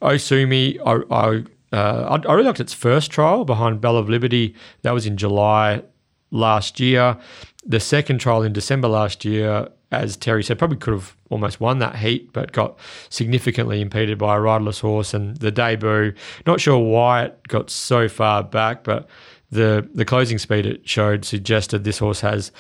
Osumi, 0.03 0.79
I. 0.85 1.15
I 1.15 1.45
uh, 1.73 2.19
I, 2.25 2.29
I 2.29 2.33
really 2.35 2.47
liked 2.49 2.59
its 2.59 2.75
first 2.75 3.13
trial 3.13 3.45
behind 3.45 3.81
Bell 3.81 3.97
of 3.97 4.09
Liberty. 4.09 4.57
That 4.83 4.93
was 4.93 5.07
in 5.07 5.17
July 5.17 5.85
last 6.33 6.81
year. 6.81 7.17
The 7.65 7.79
second 7.79 8.19
trial 8.19 8.43
in 8.43 8.53
December 8.53 8.89
last 8.89 9.25
year, 9.25 9.69
as 9.93 10.17
Terry 10.17 10.43
said, 10.43 10.59
probably 10.59 10.79
could 10.79 10.95
have 10.95 11.17
almost 11.29 11.61
won 11.61 11.79
that 11.79 11.95
heat, 11.95 12.33
but 12.33 12.51
got 12.51 12.77
significantly 13.09 13.81
impeded 13.81 14.19
by 14.19 14.35
a 14.35 14.41
riderless 14.41 14.81
horse. 14.81 15.15
And 15.15 15.37
the 15.37 15.53
debut, 15.53 16.13
not 16.45 16.61
sure 16.61 16.79
why 16.79 17.27
it 17.27 17.47
got 17.47 17.71
so 17.71 18.09
far 18.09 18.43
back, 18.43 18.83
but 18.83 19.09
the 19.53 19.89
the 19.95 20.05
closing 20.05 20.39
speed 20.39 20.67
it 20.67 20.89
showed 20.89 21.25
suggested 21.25 21.85
this 21.85 21.99
horse 21.99 22.21
has 22.21 22.51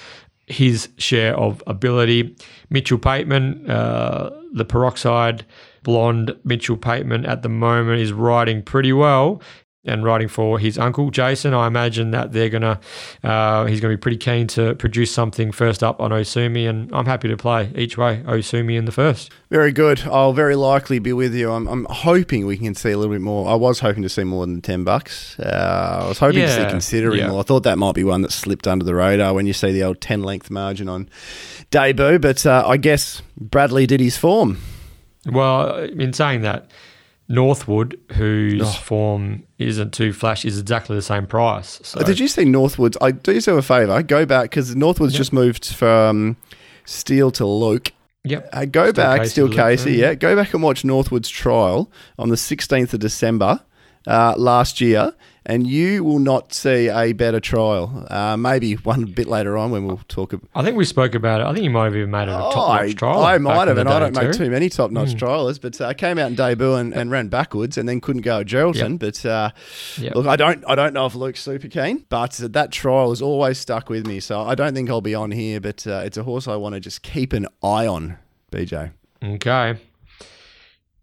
his 0.50 0.88
share 0.98 1.36
of 1.36 1.62
ability. 1.66 2.36
Mitchell 2.68 2.98
Pateman, 2.98 3.68
uh, 3.68 4.30
the 4.52 4.64
peroxide 4.64 5.44
blonde 5.82 6.36
Mitchell 6.44 6.76
Pateman 6.76 7.26
at 7.26 7.42
the 7.42 7.48
moment 7.48 8.00
is 8.00 8.12
riding 8.12 8.62
pretty 8.62 8.92
well 8.92 9.40
and 9.84 10.04
writing 10.04 10.28
for 10.28 10.58
his 10.58 10.76
uncle 10.78 11.10
Jason. 11.10 11.54
I 11.54 11.66
imagine 11.66 12.10
that 12.10 12.32
they're 12.32 12.50
gonna 12.50 12.78
uh, 13.24 13.64
he's 13.64 13.80
gonna 13.80 13.94
be 13.94 13.98
pretty 13.98 14.18
keen 14.18 14.46
to 14.48 14.74
produce 14.74 15.10
something 15.10 15.52
first 15.52 15.82
up 15.82 16.00
on 16.00 16.10
Osumi, 16.10 16.68
and 16.68 16.90
I'm 16.94 17.06
happy 17.06 17.28
to 17.28 17.36
play 17.36 17.72
each 17.74 17.96
way 17.96 18.22
Osumi 18.26 18.76
in 18.76 18.84
the 18.84 18.92
first. 18.92 19.30
Very 19.50 19.72
good. 19.72 20.02
I'll 20.02 20.34
very 20.34 20.54
likely 20.54 20.98
be 20.98 21.12
with 21.12 21.34
you. 21.34 21.50
I'm, 21.50 21.66
I'm 21.66 21.86
hoping 21.88 22.46
we 22.46 22.58
can 22.58 22.74
see 22.74 22.90
a 22.90 22.98
little 22.98 23.12
bit 23.14 23.22
more. 23.22 23.48
I 23.50 23.54
was 23.54 23.80
hoping 23.80 24.02
to 24.02 24.08
see 24.08 24.24
more 24.24 24.44
than 24.46 24.60
ten 24.60 24.84
bucks. 24.84 25.38
Uh, 25.40 26.00
I 26.04 26.08
was 26.08 26.18
hoping 26.18 26.40
to 26.42 26.48
see 26.50 26.60
Yeah, 26.60 26.70
considering 26.70 27.18
yeah. 27.20 27.28
more. 27.30 27.40
I 27.40 27.42
thought 27.42 27.62
that 27.62 27.78
might 27.78 27.94
be 27.94 28.04
one 28.04 28.20
that 28.22 28.32
slipped 28.32 28.68
under 28.68 28.84
the 28.84 28.94
radar 28.94 29.32
when 29.32 29.46
you 29.46 29.52
see 29.54 29.72
the 29.72 29.82
old 29.82 30.00
ten 30.00 30.22
length 30.22 30.50
margin 30.50 30.88
on 30.88 31.08
debut. 31.70 32.18
But 32.18 32.44
uh, 32.44 32.64
I 32.66 32.76
guess 32.76 33.22
Bradley 33.38 33.86
did 33.86 34.00
his 34.00 34.16
form. 34.18 34.58
Well, 35.26 35.76
in 35.84 36.12
saying 36.12 36.42
that, 36.42 36.70
Northwood, 37.30 37.96
whose 38.14 38.60
Oh. 38.62 38.66
form 38.66 39.44
isn't 39.58 39.92
too 39.92 40.12
flash, 40.12 40.44
is 40.44 40.58
exactly 40.58 40.96
the 40.96 41.02
same 41.02 41.26
price. 41.26 41.78
So 41.84 42.02
Did 42.02 42.18
you 42.18 42.26
see 42.28 42.42
Northwoods? 42.44 42.96
I 43.00 43.12
do 43.12 43.32
yourself 43.32 43.60
a 43.60 43.62
favour. 43.62 44.02
Go 44.02 44.26
back 44.26 44.50
because 44.50 44.74
Northwoods 44.74 45.12
Yep. 45.12 45.18
just 45.18 45.32
moved 45.32 45.64
from 45.66 46.36
Steel 46.84 47.30
to 47.30 47.46
Luke. 47.46 47.92
Yep. 48.24 48.48
Uh, 48.52 48.64
go 48.64 48.90
Still 48.90 48.92
back, 48.92 49.20
Casey 49.22 49.42
Luke, 49.42 49.52
Casey, 49.56 49.92
yeah. 49.92 50.08
yeah. 50.08 50.14
Go 50.14 50.34
back 50.34 50.52
and 50.52 50.62
watch 50.62 50.84
Northwood's 50.84 51.28
trial 51.30 51.90
on 52.18 52.30
the 52.30 52.36
16th 52.36 52.92
of 52.92 53.00
December 53.00 53.60
uh, 54.08 54.34
last 54.36 54.80
year, 54.80 55.12
and 55.46 55.66
you 55.66 56.04
will 56.04 56.18
not 56.18 56.52
see 56.52 56.88
a 56.88 57.12
better 57.12 57.40
trial. 57.40 58.06
Uh, 58.10 58.36
maybe 58.36 58.74
one 58.74 59.04
bit 59.04 59.26
later 59.26 59.56
on 59.56 59.70
when 59.70 59.86
we'll 59.86 60.00
talk. 60.08 60.32
About, 60.32 60.48
I 60.54 60.62
think 60.62 60.76
we 60.76 60.84
spoke 60.84 61.14
about 61.14 61.40
it. 61.40 61.44
I 61.44 61.52
think 61.52 61.64
you 61.64 61.70
might 61.70 61.84
have 61.84 61.96
even 61.96 62.10
made 62.10 62.24
it 62.24 62.32
a 62.32 62.50
top 62.52 62.82
notch 62.82 62.94
trial. 62.96 63.24
I 63.24 63.38
might 63.38 63.68
have, 63.68 63.78
and 63.78 63.88
I 63.88 63.98
don't 63.98 64.14
make 64.14 64.32
too. 64.32 64.50
many 64.50 64.68
top 64.68 64.90
notch 64.90 65.14
trialers, 65.14 65.60
but 65.60 65.80
uh, 65.80 65.86
I 65.86 65.94
came 65.94 66.18
out 66.18 66.28
in 66.28 66.34
debut 66.34 66.74
and, 66.74 66.94
and 66.94 67.10
ran 67.10 67.28
backwards, 67.28 67.78
and 67.78 67.88
then 67.88 68.00
couldn't 68.00 68.22
go 68.22 68.40
at 68.40 68.46
Geraldton. 68.46 68.98
But 68.98 69.24
uh, 69.24 69.50
Yep. 69.98 70.14
look, 70.14 70.26
I 70.26 70.36
don't, 70.36 70.64
I 70.68 70.74
don't 70.74 70.92
know 70.92 71.06
if 71.06 71.14
Luke's 71.14 71.40
super 71.42 71.68
keen, 71.68 72.04
but 72.08 72.32
that 72.32 72.72
trial 72.72 73.10
has 73.10 73.22
always 73.22 73.58
stuck 73.58 73.88
with 73.88 74.06
me. 74.06 74.20
So 74.20 74.40
I 74.40 74.54
don't 74.54 74.74
think 74.74 74.90
I'll 74.90 75.00
be 75.00 75.14
on 75.14 75.30
here, 75.30 75.60
but 75.60 75.86
uh, 75.86 76.02
it's 76.04 76.16
a 76.16 76.22
horse 76.22 76.48
I 76.48 76.56
want 76.56 76.74
to 76.74 76.80
just 76.80 77.02
keep 77.02 77.32
an 77.32 77.46
eye 77.62 77.86
on. 77.86 78.18
BJ. 78.52 78.92
Okay. 79.22 79.78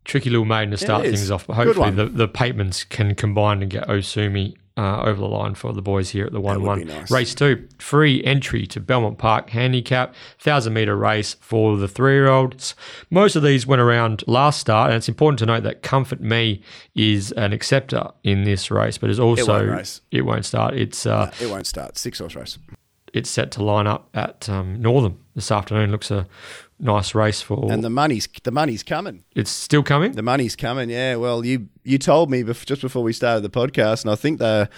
Tricky 0.08 0.30
little 0.30 0.46
maiden 0.46 0.72
to 0.72 0.78
start 0.78 1.04
things 1.04 1.30
off, 1.30 1.46
but 1.46 1.54
hopefully 1.58 1.92
the, 1.92 2.06
the 2.06 2.28
Patemans 2.28 2.88
can 2.88 3.14
combine 3.14 3.62
and 3.62 3.70
get 3.70 3.88
Osumi 3.88 4.56
uh, 4.78 5.02
over 5.02 5.20
the 5.20 5.28
line 5.28 5.56
for 5.56 5.74
the 5.74 5.82
boys 5.82 6.12
here 6.12 6.26
at 6.26 6.32
the 6.32 6.40
1 6.40 6.62
1. 6.62 6.86
nice. 6.86 7.12
Race 7.12 7.34
2, 7.36 7.68
free 7.80 8.24
entry 8.24 8.66
to 8.68 8.80
Belmont 8.80 9.18
Park 9.18 9.50
Handicap, 9.50 10.10
1,000 10.10 10.72
metre 10.72 10.96
race 10.96 11.36
for 11.42 11.76
the 11.78 11.88
three 11.88 12.14
year 12.14 12.28
olds. 12.28 12.76
Most 13.10 13.36
of 13.36 13.44
these 13.44 13.66
went 13.68 13.82
around 13.82 14.24
last 14.28 14.60
start, 14.62 14.92
and 14.92 14.98
it's 14.98 15.10
important 15.10 15.40
to 15.40 15.46
note 15.46 15.64
that 15.64 15.82
Comfort 15.82 16.22
Me 16.22 16.62
is 16.96 17.32
an 17.34 17.52
acceptor 17.54 18.12
in 18.24 18.44
this 18.44 18.70
race, 18.72 18.98
but 18.98 19.10
is 19.10 19.20
also. 19.20 19.42
It 19.42 19.48
won't 19.48 19.70
race. 19.78 20.02
It 20.12 20.22
won't 20.22 20.46
start. 20.46 20.76
It's 20.76 21.06
uh, 21.06 21.32
It 21.42 21.50
won't 21.50 21.68
start. 21.68 21.98
Six 21.98 22.20
horse 22.20 22.36
race. 22.36 22.58
it's 23.14 23.30
set 23.30 23.50
to 23.52 23.64
line 23.64 23.88
up 23.88 24.10
at 24.14 24.48
um, 24.48 24.80
Northam 24.80 25.18
this 25.34 25.52
afternoon. 25.52 25.92
Looks 25.92 26.12
a 26.12 26.28
nice 26.80 27.16
race 27.16 27.42
for. 27.42 27.72
And 27.72 27.84
the 27.84 27.90
money's 27.90 28.28
the 28.44 28.52
money's 28.52 28.84
coming. 28.84 29.24
it's 29.36 29.52
still 29.52 29.84
coming. 29.84 30.14
The 30.14 30.22
money's 30.24 30.56
coming. 30.56 30.90
Yeah. 30.90 31.16
Well, 31.16 31.46
you 31.46 31.70
you 31.84 31.98
told 31.98 32.30
me 32.30 32.44
bef- 32.44 32.66
just 32.66 32.82
before 32.82 33.04
we 33.04 33.14
started 33.14 33.42
the 33.42 33.50
podcast, 33.50 34.04
and 34.04 34.12
I 34.12 34.16
think 34.16 34.40
the 34.40 34.70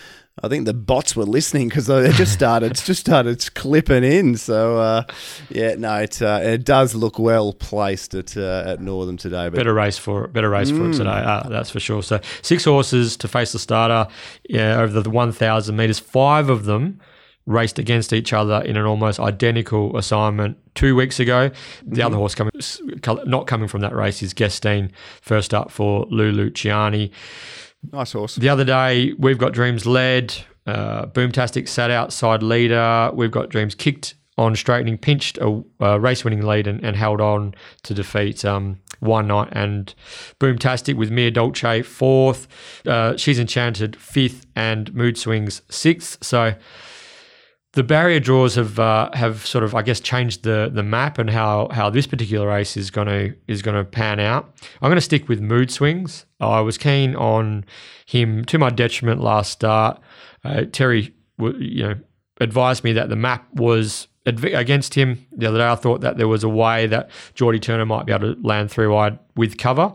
I 0.41 0.47
think 0.47 0.65
the 0.65 0.73
bots 0.73 1.15
were 1.15 1.25
listening 1.25 1.69
because 1.69 1.87
they 1.87 2.11
just 2.13 2.33
started 2.33 2.71
it's 2.71 2.85
just 2.85 3.01
started 3.01 3.53
clipping 3.55 4.03
in. 4.03 4.37
So 4.37 4.77
uh, 4.77 5.03
yeah, 5.49 5.75
no, 5.75 5.95
it 5.97 6.21
uh, 6.21 6.39
it 6.41 6.63
does 6.63 6.95
look 6.95 7.19
well 7.19 7.53
placed 7.53 8.13
at 8.13 8.37
uh, 8.37 8.63
at 8.65 8.79
Northam 8.79 9.17
today. 9.17 9.49
But 9.49 9.55
better 9.55 9.73
race 9.73 9.97
for 9.97 10.27
better 10.27 10.49
race 10.49 10.71
for 10.71 10.89
it 10.89 10.93
today. 10.93 11.09
Uh, 11.09 11.49
that's 11.49 11.69
for 11.69 11.79
sure. 11.79 12.03
So 12.03 12.19
six 12.41 12.65
horses 12.65 13.17
to 13.17 13.27
face 13.27 13.51
the 13.51 13.59
starter 13.59 14.11
yeah, 14.47 14.79
over 14.79 14.99
the 14.99 15.09
1,000 15.09 15.75
meters. 15.75 15.99
Five 15.99 16.49
of 16.49 16.65
them 16.65 16.99
raced 17.49 17.79
against 17.79 18.13
each 18.13 18.31
other 18.31 18.61
in 18.61 18.77
an 18.77 18.85
almost 18.85 19.19
identical 19.19 19.97
assignment 19.97 20.55
two 20.75 20.95
weeks 20.95 21.19
ago. 21.19 21.49
The 21.83 22.03
other 22.03 22.15
horse 22.15 22.35
coming, 22.35 22.53
not 23.25 23.47
coming 23.47 23.67
from 23.67 23.81
that 23.81 23.93
race 23.93 24.21
is 24.21 24.33
Guestine, 24.33 24.91
first 25.21 25.53
up 25.53 25.71
for 25.71 26.05
Lou 26.11 26.31
Luciani. 26.31 27.11
Nice 27.91 28.11
horse. 28.11 28.35
The 28.35 28.49
other 28.49 28.63
day, 28.63 29.13
we've 29.17 29.39
got 29.39 29.53
Dreams 29.53 29.87
led. 29.87 30.35
Uh, 30.67 31.07
Boomtastic 31.07 31.67
sat 31.67 31.89
outside 31.89 32.43
leader. 32.43 33.09
We've 33.15 33.31
got 33.31 33.49
Dreams 33.49 33.73
kicked 33.73 34.13
on 34.37 34.55
straightening, 34.55 34.99
pinched 34.99 35.39
a, 35.39 35.63
a 35.79 35.99
race 35.99 36.23
winning 36.23 36.45
lead 36.45 36.67
and, 36.67 36.83
and, 36.85 36.95
held 36.95 37.19
on 37.19 37.53
to 37.83 37.93
defeat 37.93 38.45
um, 38.45 38.79
One 38.99 39.27
Night 39.27 39.49
and 39.51 39.93
Boomtastic 40.39 40.95
with 40.95 41.09
Mia 41.09 41.31
Dolce 41.31 41.81
fourth. 41.81 42.47
Uh, 42.85 43.17
She's 43.17 43.39
Enchanted 43.39 43.95
fifth 43.95 44.45
and 44.55 44.93
Mood 44.93 45.17
Swings 45.17 45.63
sixth. 45.69 46.23
So 46.23 46.53
the 47.73 47.83
barrier 47.83 48.19
draws 48.19 48.55
have 48.55 48.79
uh, 48.79 49.09
have 49.13 49.45
sort 49.45 49.63
of 49.63 49.75
I 49.75 49.81
guess 49.81 49.99
changed 49.99 50.43
the 50.43 50.71
the 50.73 50.83
map 50.83 51.17
and 51.17 51.29
how 51.29 51.69
how 51.71 51.89
this 51.89 52.07
particular 52.07 52.47
race 52.47 52.75
is 52.75 52.89
to 53.07 53.35
is 53.47 53.61
to 53.75 53.83
pan 53.83 54.19
out. 54.19 54.53
I'm 54.81 54.89
to 54.95 55.01
stick 55.01 55.29
with 55.29 55.39
Mood 55.39 55.69
Swings. 55.71 56.25
I 56.39 56.61
was 56.61 56.77
keen 56.77 57.15
on 57.15 57.65
him 58.05 58.43
to 58.45 58.57
my 58.57 58.69
detriment 58.69 59.21
last 59.21 59.51
start. 59.51 59.99
Uh, 60.43 60.63
Terry, 60.71 61.13
you 61.37 61.83
know, 61.83 61.95
advised 62.41 62.83
me 62.83 62.93
that 62.93 63.09
the 63.09 63.15
map 63.15 63.47
was 63.53 64.07
against 64.25 64.93
him 64.93 65.25
the 65.31 65.47
other 65.47 65.59
day. 65.59 65.67
I 65.67 65.75
thought 65.75 66.01
that 66.01 66.17
there 66.17 66.27
was 66.27 66.43
a 66.43 66.49
way 66.49 66.87
that 66.87 67.09
Geordie 67.35 67.59
Turner 67.59 67.85
might 67.85 68.05
be 68.05 68.13
able 68.13 68.35
to 68.35 68.41
land 68.41 68.71
three 68.71 68.87
wide 68.87 69.17
with 69.35 69.57
cover, 69.57 69.93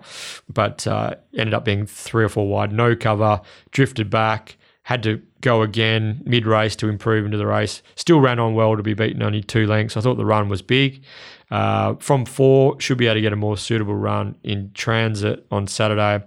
but 0.49 0.87
uh, 0.87 1.15
ended 1.37 1.55
up 1.55 1.65
being 1.65 1.87
three 1.87 2.25
or 2.25 2.29
four 2.29 2.49
wide, 2.49 2.73
no 2.73 2.97
cover, 2.97 3.41
drifted 3.71 4.11
back, 4.11 4.57
had 4.85 5.03
to 5.03 5.21
go 5.41 5.63
again 5.63 6.23
mid 6.25 6.47
race 6.47 6.77
to 6.77 6.89
improve 6.89 7.25
into 7.25 7.37
the 7.37 7.47
race. 7.47 7.83
Still 7.97 8.21
ran 8.21 8.39
on 8.39 8.55
well 8.55 8.77
to 8.77 8.83
be 8.83 8.95
beaten 8.95 9.23
only 9.23 9.43
two 9.43 9.67
lengths. 9.67 9.97
I 9.97 10.01
thought 10.01 10.17
the 10.17 10.25
run 10.25 10.49
was 10.49 10.63
big. 10.63 11.03
Uh, 11.51 11.95
from 11.97 12.25
four, 12.25 12.81
should 12.81 12.99
be 12.99 13.07
able 13.07 13.17
to 13.17 13.21
get 13.21 13.33
a 13.33 13.37
more 13.37 13.57
suitable 13.57 13.95
run 13.95 14.37
in 14.43 14.71
transit 14.75 15.47
on 15.51 15.67
Saturday. 15.67 16.25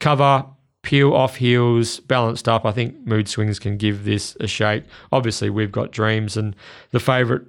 Cover 0.00 0.46
peel 0.82 1.12
off 1.14 1.36
heels, 1.36 1.98
balanced 1.98 2.48
up. 2.48 2.64
I 2.64 2.70
think 2.70 3.04
mood 3.04 3.28
swings 3.28 3.58
can 3.58 3.76
give 3.76 4.04
this 4.04 4.36
a 4.38 4.46
shake. 4.46 4.84
Obviously, 5.10 5.50
we've 5.50 5.72
got 5.72 5.90
dreams, 5.90 6.36
and 6.36 6.54
the 6.92 7.00
favourite 7.00 7.42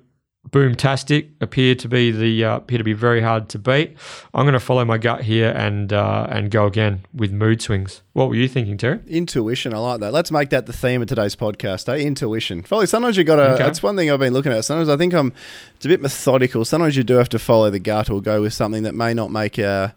Boomtastic 0.50 1.30
appear 1.42 1.76
to 1.76 1.90
be 1.90 2.12
the 2.12 2.46
uh, 2.46 2.58
appear 2.58 2.78
to 2.78 2.84
be 2.84 2.94
very 2.94 3.22
hard 3.22 3.50
to 3.50 3.60
beat. 3.60 3.98
I'm 4.34 4.44
going 4.44 4.54
to 4.54 4.60
follow 4.60 4.86
my 4.86 4.98
gut 4.98 5.22
here 5.22 5.52
and 5.52 5.92
uh, 5.92 6.28
and 6.30 6.50
go 6.50 6.66
again 6.66 7.06
with 7.14 7.32
mood 7.32 7.62
swings. 7.62 8.02
What 8.14 8.30
were 8.30 8.36
you 8.36 8.48
thinking, 8.48 8.78
Terry? 8.78 9.00
Intuition, 9.08 9.74
I 9.74 9.78
like 9.80 10.00
that. 10.00 10.14
Let's 10.14 10.32
make 10.32 10.50
that 10.52 10.66
the 10.66 10.74
theme 10.74 11.02
of 11.02 11.10
today's 11.10 11.36
podcast. 11.36 11.90
Eh? 11.90 11.98
Intuition. 11.98 12.64
Probably 12.64 12.88
sometimes 12.88 13.18
you 13.18 13.24
got 13.24 13.38
to. 13.38 13.54
Okay. 13.54 13.64
That's 13.64 13.84
one 13.84 13.98
thing 13.98 14.10
I've 14.10 14.20
been 14.20 14.34
looking 14.34 14.54
at. 14.54 14.64
Sometimes 14.64 14.90
I 14.90 14.96
think 14.96 15.14
I'm. 15.14 15.34
It's 15.76 15.86
a 15.86 15.90
bit 15.90 16.02
methodical. 16.02 16.64
Sometimes 16.64 16.96
you 16.96 17.04
do 17.04 17.16
have 17.16 17.30
to 17.30 17.40
follow 17.40 17.70
the 17.70 17.80
gut 17.80 18.10
or 18.10 18.22
go 18.22 18.42
with 18.42 18.54
something 18.54 18.84
that 18.84 18.96
may 18.96 19.14
not 19.14 19.32
make 19.32 19.60
uh, 19.60 19.90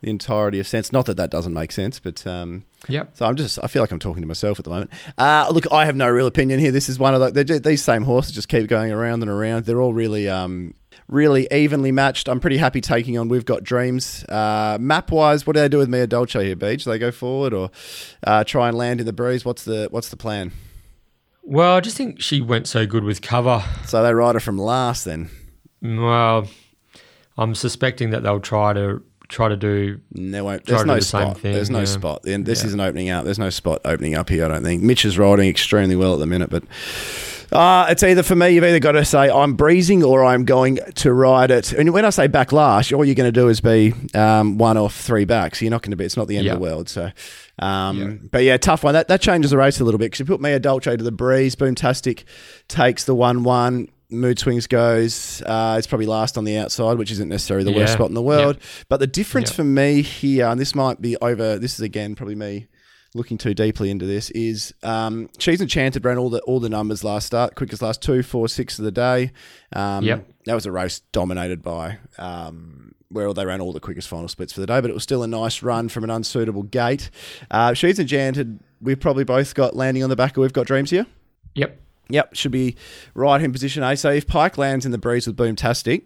the 0.00 0.08
entirety 0.08 0.60
of 0.60 0.66
sense. 0.66 0.92
Not 0.92 1.06
that 1.06 1.16
that 1.18 1.30
doesn't 1.30 1.52
make 1.52 1.72
sense, 1.72 2.00
but 2.00 2.26
um, 2.26 2.64
yeah. 2.88 3.04
So 3.14 3.26
I'm 3.26 3.36
just, 3.36 3.58
I 3.62 3.66
feel 3.66 3.82
like 3.82 3.90
I'm 3.90 3.98
talking 3.98 4.22
to 4.22 4.26
myself 4.26 4.58
at 4.58 4.64
the 4.64 4.70
moment. 4.70 4.90
Uh, 5.18 5.48
look, 5.52 5.70
I 5.72 5.86
have 5.86 5.96
no 5.96 6.08
real 6.08 6.26
opinion 6.26 6.60
here. 6.60 6.70
This 6.70 6.88
is 6.88 6.98
one 6.98 7.14
of 7.14 7.34
the, 7.34 7.60
these 7.62 7.82
same 7.82 8.02
horses 8.02 8.32
just 8.32 8.48
keep 8.48 8.68
going 8.68 8.92
around 8.92 9.22
and 9.22 9.30
around. 9.30 9.64
They're 9.64 9.80
all 9.80 9.94
really, 9.94 10.28
um, 10.28 10.74
really 11.08 11.46
evenly 11.50 11.92
matched. 11.92 12.28
I'm 12.28 12.40
pretty 12.40 12.58
happy 12.58 12.80
taking 12.80 13.18
on 13.18 13.28
We've 13.28 13.44
Got 13.44 13.64
Dreams. 13.64 14.24
Uh, 14.28 14.78
map 14.80 15.10
wise, 15.10 15.46
what 15.46 15.54
do 15.54 15.60
they 15.60 15.68
do 15.68 15.78
with 15.78 15.88
Mia 15.88 16.06
Dolce 16.06 16.44
here, 16.44 16.56
Beach? 16.56 16.84
Do 16.84 16.90
they 16.90 16.98
go 16.98 17.10
forward 17.10 17.52
or 17.52 17.70
uh, 18.26 18.44
try 18.44 18.68
and 18.68 18.76
land 18.76 19.00
in 19.00 19.06
the 19.06 19.12
breeze? 19.12 19.44
What's 19.44 19.64
the, 19.64 19.88
what's 19.90 20.08
the 20.08 20.16
plan? 20.16 20.52
Well, 21.42 21.76
I 21.76 21.80
just 21.80 21.96
think 21.96 22.22
she 22.22 22.40
went 22.40 22.66
so 22.66 22.86
good 22.86 23.04
with 23.04 23.20
cover. 23.20 23.62
So 23.86 24.02
they 24.02 24.14
ride 24.14 24.34
her 24.34 24.40
from 24.40 24.56
last 24.56 25.04
then? 25.04 25.30
Well, 25.82 26.48
I'm 27.36 27.54
suspecting 27.54 28.10
that 28.10 28.22
they'll 28.22 28.40
try 28.40 28.72
to 28.72 29.02
try 29.28 29.48
to 29.48 29.56
do. 29.56 30.00
There 30.12 30.44
won't. 30.44 30.64
There's 30.64 30.84
no 30.84 30.96
the 30.96 31.02
spot. 31.02 31.38
Thing, 31.38 31.52
there's 31.52 31.70
no 31.70 31.80
yeah. 31.80 31.84
spot. 31.84 32.22
This 32.22 32.60
yeah. 32.60 32.66
isn't 32.66 32.80
opening 32.80 33.08
out. 33.08 33.24
There's 33.24 33.38
no 33.38 33.50
spot 33.50 33.80
opening 33.84 34.14
up 34.14 34.28
here. 34.28 34.44
I 34.44 34.48
don't 34.48 34.62
think. 34.62 34.82
Mitch 34.82 35.04
is 35.04 35.18
riding 35.18 35.48
extremely 35.48 35.96
well 35.96 36.14
at 36.14 36.20
the 36.20 36.26
minute, 36.26 36.50
but. 36.50 36.64
Uh, 37.52 37.86
it's 37.88 38.02
either 38.02 38.24
for 38.24 38.34
me, 38.34 38.50
you've 38.50 38.64
either 38.64 38.80
got 38.80 38.92
to 38.92 39.04
say 39.04 39.30
I'm 39.30 39.54
breezing 39.54 40.02
or 40.02 40.24
I'm 40.24 40.44
going 40.44 40.76
to 40.76 41.12
ride 41.12 41.52
it. 41.52 41.72
And 41.72 41.92
when 41.92 42.04
I 42.04 42.10
say 42.10 42.26
backlash, 42.26 42.96
all 42.96 43.04
you're 43.04 43.14
going 43.14 43.32
to 43.32 43.40
do 43.40 43.48
is 43.48 43.60
be 43.60 43.92
um, 44.12 44.58
one 44.58 44.76
off 44.76 44.96
three 44.96 45.24
backs. 45.24 45.62
You're 45.62 45.70
not 45.70 45.82
going 45.82 45.92
to 45.92 45.96
be. 45.96 46.04
It's 46.04 46.16
not 46.16 46.26
the 46.26 46.36
end 46.36 46.46
yep. 46.46 46.54
of 46.54 46.60
the 46.60 46.62
world. 46.64 46.88
So, 46.88 47.12
um, 47.60 48.00
yep. 48.00 48.18
but 48.32 48.42
yeah, 48.42 48.56
tough 48.56 48.82
one. 48.82 48.94
That 48.94 49.06
that 49.06 49.20
changes 49.20 49.52
the 49.52 49.58
race 49.58 49.78
a 49.78 49.84
little 49.84 49.98
bit 49.98 50.06
because 50.06 50.20
you 50.20 50.24
put 50.24 50.40
Mia 50.40 50.58
Dolce 50.58 50.96
to 50.96 51.04
the 51.04 51.12
breeze. 51.12 51.54
Boomtastic 51.54 52.24
takes 52.66 53.04
the 53.04 53.14
one 53.14 53.44
one. 53.44 53.88
Mood 54.10 54.38
Swings 54.38 54.66
goes, 54.66 55.42
uh, 55.42 55.76
it's 55.78 55.86
probably 55.86 56.06
last 56.06 56.36
on 56.38 56.44
the 56.44 56.56
outside, 56.56 56.98
which 56.98 57.10
isn't 57.10 57.28
necessarily 57.28 57.64
the 57.64 57.72
yeah. 57.72 57.78
worst 57.78 57.94
spot 57.94 58.08
in 58.08 58.14
the 58.14 58.22
world. 58.22 58.56
Yep. 58.56 58.64
But 58.88 59.00
the 59.00 59.06
difference 59.06 59.50
yep. 59.50 59.56
for 59.56 59.64
me 59.64 60.02
here, 60.02 60.46
and 60.46 60.60
this 60.60 60.74
might 60.74 61.00
be 61.00 61.16
over, 61.18 61.58
this 61.58 61.74
is 61.74 61.80
again 61.80 62.14
probably 62.14 62.34
me 62.34 62.66
looking 63.14 63.38
too 63.38 63.54
deeply 63.54 63.90
into 63.90 64.06
this, 64.06 64.30
is 64.30 64.74
um, 64.82 65.28
She's 65.38 65.60
Enchanted 65.60 66.04
ran 66.04 66.18
all 66.18 66.30
the 66.30 66.40
all 66.42 66.60
the 66.60 66.68
numbers 66.68 67.04
last 67.04 67.26
start, 67.26 67.54
quickest 67.54 67.82
last 67.82 68.02
two, 68.02 68.22
four, 68.22 68.48
six 68.48 68.78
of 68.78 68.84
the 68.84 68.92
day. 68.92 69.32
Um, 69.72 70.04
yep. 70.04 70.28
That 70.46 70.54
was 70.54 70.66
a 70.66 70.72
race 70.72 71.00
dominated 71.12 71.62
by. 71.62 71.98
Um, 72.18 72.94
where 73.10 73.32
they 73.32 73.46
ran 73.46 73.60
all 73.60 73.72
the 73.72 73.80
quickest 73.80 74.08
final 74.08 74.26
splits 74.26 74.52
for 74.52 74.60
the 74.60 74.66
day, 74.66 74.80
but 74.80 74.90
it 74.90 74.94
was 74.94 75.04
still 75.04 75.22
a 75.22 75.26
nice 75.28 75.62
run 75.62 75.88
from 75.88 76.02
an 76.02 76.10
unsuitable 76.10 76.64
gate. 76.64 77.10
Uh, 77.48 77.72
She's 77.72 78.00
Enchanted, 78.00 78.58
we've 78.80 78.98
probably 78.98 79.22
both 79.22 79.54
got 79.54 79.76
landing 79.76 80.02
on 80.02 80.10
the 80.10 80.16
back 80.16 80.32
of 80.32 80.38
We've 80.38 80.52
Got 80.52 80.66
Dreams 80.66 80.90
here. 80.90 81.06
Yep. 81.54 81.80
Yep, 82.08 82.34
should 82.34 82.52
be 82.52 82.76
right 83.14 83.40
in 83.40 83.52
position 83.52 83.82
A. 83.82 83.96
So 83.96 84.10
if 84.10 84.26
Pike 84.26 84.58
lands 84.58 84.84
in 84.84 84.92
the 84.92 84.98
breeze 84.98 85.26
with 85.26 85.36
Boomtastic, 85.36 86.04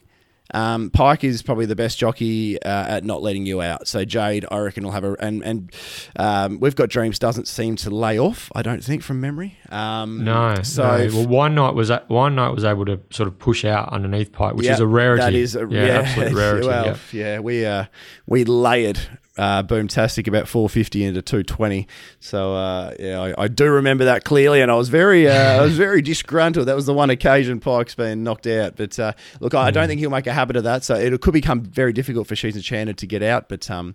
um, 0.54 0.90
Pike 0.90 1.24
is 1.24 1.42
probably 1.42 1.66
the 1.66 1.76
best 1.76 1.98
jockey 1.98 2.60
uh, 2.62 2.96
at 2.96 3.04
not 3.04 3.22
letting 3.22 3.44
you 3.44 3.60
out. 3.60 3.86
So 3.86 4.04
Jade, 4.04 4.46
I 4.50 4.58
reckon, 4.58 4.84
will 4.84 4.92
have 4.92 5.04
a 5.04 5.14
and 5.20 5.42
and 5.42 5.72
um, 6.16 6.60
we've 6.60 6.74
got 6.74 6.88
dreams 6.88 7.18
doesn't 7.18 7.48
seem 7.48 7.76
to 7.76 7.90
lay 7.90 8.18
off. 8.18 8.50
I 8.54 8.62
don't 8.62 8.82
think 8.82 9.02
from 9.02 9.20
memory. 9.20 9.58
Um, 9.68 10.24
no. 10.24 10.54
So 10.62 10.82
no. 10.82 11.16
well, 11.16 11.26
one 11.26 11.54
night 11.54 11.74
was 11.74 11.90
one 12.08 12.34
night 12.34 12.50
was 12.50 12.64
able 12.64 12.86
to 12.86 13.00
sort 13.10 13.28
of 13.28 13.38
push 13.38 13.64
out 13.64 13.92
underneath 13.92 14.32
Pike, 14.32 14.54
which 14.54 14.66
is 14.66 14.80
a 14.80 14.86
rarity. 14.86 15.22
That 15.22 15.34
is 15.34 15.54
a 15.54 15.66
yeah, 15.68 15.86
yeah 15.86 15.98
absolute 16.00 16.32
rarity. 16.32 16.66
well, 16.66 16.86
yeah. 16.86 16.96
yeah, 17.12 17.38
we 17.40 17.66
uh, 17.66 17.84
we 18.26 18.44
layered 18.44 19.00
uh, 19.38 19.62
Boomtastic 19.62 20.26
about 20.26 20.48
450 20.48 21.04
into 21.04 21.22
220. 21.22 21.86
So 22.20 22.54
uh, 22.54 22.94
yeah, 22.98 23.20
I, 23.20 23.44
I, 23.44 23.48
do 23.48 23.70
remember 23.70 24.04
that 24.06 24.24
clearly, 24.24 24.60
and 24.60 24.70
I 24.70 24.74
was 24.74 24.88
very, 24.88 25.28
uh, 25.28 25.60
I 25.60 25.62
was 25.62 25.76
very 25.76 26.02
disgruntled. 26.02 26.66
That 26.66 26.76
was 26.76 26.86
the 26.86 26.94
one 26.94 27.08
occasion 27.08 27.60
Pike's 27.60 27.94
been 27.94 28.24
knocked 28.24 28.46
out. 28.46 28.76
But 28.76 28.98
uh, 28.98 29.12
look, 29.40 29.54
I, 29.54 29.66
I, 29.66 29.70
don't 29.70 29.84
mm. 29.84 29.88
think 29.88 30.00
he'll 30.00 30.10
make 30.10 30.26
a 30.26 30.32
habit 30.32 30.56
of 30.56 30.64
that. 30.64 30.84
So 30.84 30.96
it 30.96 31.18
could 31.20 31.32
become 31.32 31.62
very 31.62 31.92
difficult 31.92 32.26
for 32.26 32.36
She's 32.36 32.56
Enchanted 32.56 32.98
to 32.98 33.06
get 33.06 33.22
out. 33.22 33.48
But 33.48 33.70
um, 33.70 33.94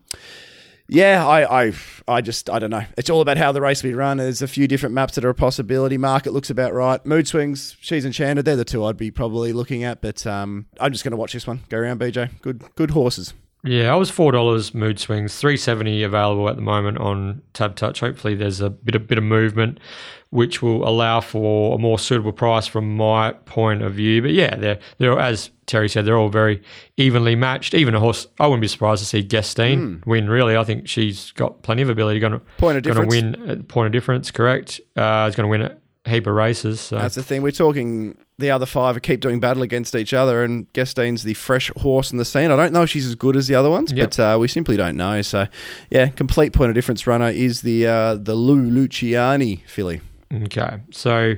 yeah, 0.87 1.25
I, 1.27 1.65
I, 1.65 1.73
I 2.07 2.21
just, 2.21 2.49
I 2.49 2.59
don't 2.59 2.69
know. 2.69 2.85
It's 2.97 3.09
all 3.09 3.21
about 3.21 3.37
how 3.37 3.51
the 3.51 3.61
race 3.61 3.83
will 3.83 3.91
be 3.91 3.95
run. 3.95 4.17
There's 4.17 4.41
a 4.41 4.47
few 4.47 4.67
different 4.67 4.95
maps 4.95 5.15
that 5.15 5.25
are 5.25 5.29
a 5.29 5.35
possibility. 5.35 5.97
Market 5.97 6.33
looks 6.33 6.49
about 6.49 6.73
right. 6.73 7.05
Mood 7.05 7.27
swings, 7.27 7.75
she's 7.81 8.05
enchanted. 8.05 8.45
They're 8.45 8.55
the 8.55 8.65
two 8.65 8.85
I'd 8.85 8.97
be 8.97 9.11
probably 9.11 9.51
looking 9.53 9.83
at. 9.83 10.01
But 10.01 10.25
um, 10.25 10.67
I'm 10.79 10.91
just 10.91 11.03
going 11.03 11.11
to 11.11 11.17
watch 11.17 11.33
this 11.33 11.47
one. 11.47 11.61
Go 11.69 11.77
around, 11.77 11.99
BJ. 11.99 12.29
Good, 12.41 12.63
good 12.75 12.91
horses. 12.91 13.33
Yeah, 13.63 13.93
I 13.93 13.95
was 13.95 14.09
four 14.09 14.33
dollars 14.33 14.73
mood 14.73 14.99
swings, 14.99 15.37
three 15.37 15.55
seventy 15.55 16.03
available 16.03 16.49
at 16.49 16.57
the 16.57 16.61
moment 16.61 16.97
on 16.97 17.41
Tab 17.53 17.75
Touch. 17.75 18.01
Hopefully, 18.01 18.35
there's 18.35 18.59
a 18.59 18.69
bit 18.69 18.93
a 18.93 18.99
bit 18.99 19.17
of 19.17 19.23
movement, 19.23 19.79
which 20.31 20.61
will 20.61 20.87
allow 20.87 21.21
for 21.21 21.75
a 21.75 21.77
more 21.77 21.97
suitable 21.97 22.33
price 22.33 22.67
from 22.67 22.97
my 22.97 23.31
point 23.45 23.81
of 23.81 23.93
view. 23.93 24.21
But 24.21 24.31
yeah, 24.31 24.55
they're 24.57 24.79
they're 24.97 25.17
as 25.17 25.49
Terry 25.65 25.87
said, 25.87 26.03
they're 26.03 26.17
all 26.17 26.27
very 26.27 26.61
evenly 26.97 27.35
matched. 27.35 27.73
Even 27.73 27.95
a 27.95 28.01
horse, 28.01 28.27
I 28.37 28.47
wouldn't 28.47 28.61
be 28.61 28.67
surprised 28.67 29.01
to 29.01 29.07
see 29.07 29.23
Guestine 29.23 29.79
mm. 29.79 30.05
win. 30.05 30.29
Really, 30.29 30.57
I 30.57 30.65
think 30.65 30.89
she's 30.89 31.31
got 31.31 31.61
plenty 31.61 31.83
of 31.83 31.89
ability. 31.89 32.19
Going 32.19 32.33
to 32.33 32.39
point 32.57 32.75
of 32.75 32.83
difference. 32.83 33.13
Going 33.13 33.33
to 33.33 33.39
win 33.45 33.63
point 33.63 33.85
of 33.87 33.93
difference. 33.93 34.29
Correct. 34.29 34.81
Uh, 34.97 35.27
is 35.29 35.37
going 35.37 35.45
to 35.45 35.47
win 35.47 35.61
a 35.61 35.77
heap 36.05 36.27
of 36.27 36.33
races. 36.33 36.81
So. 36.81 36.97
That's 36.97 37.15
the 37.15 37.23
thing. 37.23 37.41
We're 37.41 37.51
talking 37.51 38.17
the 38.37 38.51
other 38.51 38.65
five 38.65 39.01
keep 39.01 39.21
doing 39.21 39.39
battle 39.39 39.63
against 39.63 39.95
each 39.95 40.13
other, 40.13 40.43
and 40.43 40.71
Guestine's 40.73 41.23
the 41.23 41.33
fresh 41.33 41.71
horse 41.77 42.11
in 42.11 42.17
the 42.17 42.25
scene. 42.25 42.51
I 42.51 42.55
don't 42.55 42.73
know 42.73 42.83
if 42.83 42.89
she's 42.89 43.07
as 43.07 43.15
good 43.15 43.35
as 43.35 43.47
the 43.47 43.55
other 43.55 43.69
ones, 43.69 43.91
yep. 43.91 44.09
but 44.09 44.19
uh, 44.19 44.37
we 44.39 44.47
simply 44.47 44.75
don't 44.75 44.97
know. 44.97 45.21
So, 45.21 45.47
yeah, 45.89 46.07
complete 46.07 46.53
point 46.53 46.69
of 46.69 46.75
difference 46.75 47.07
runner 47.07 47.29
is 47.29 47.61
the 47.61 47.87
uh, 47.87 48.15
the 48.15 48.35
Lou 48.35 48.69
Luciani 48.69 49.65
filly. 49.67 50.01
Okay, 50.33 50.79
so 50.91 51.35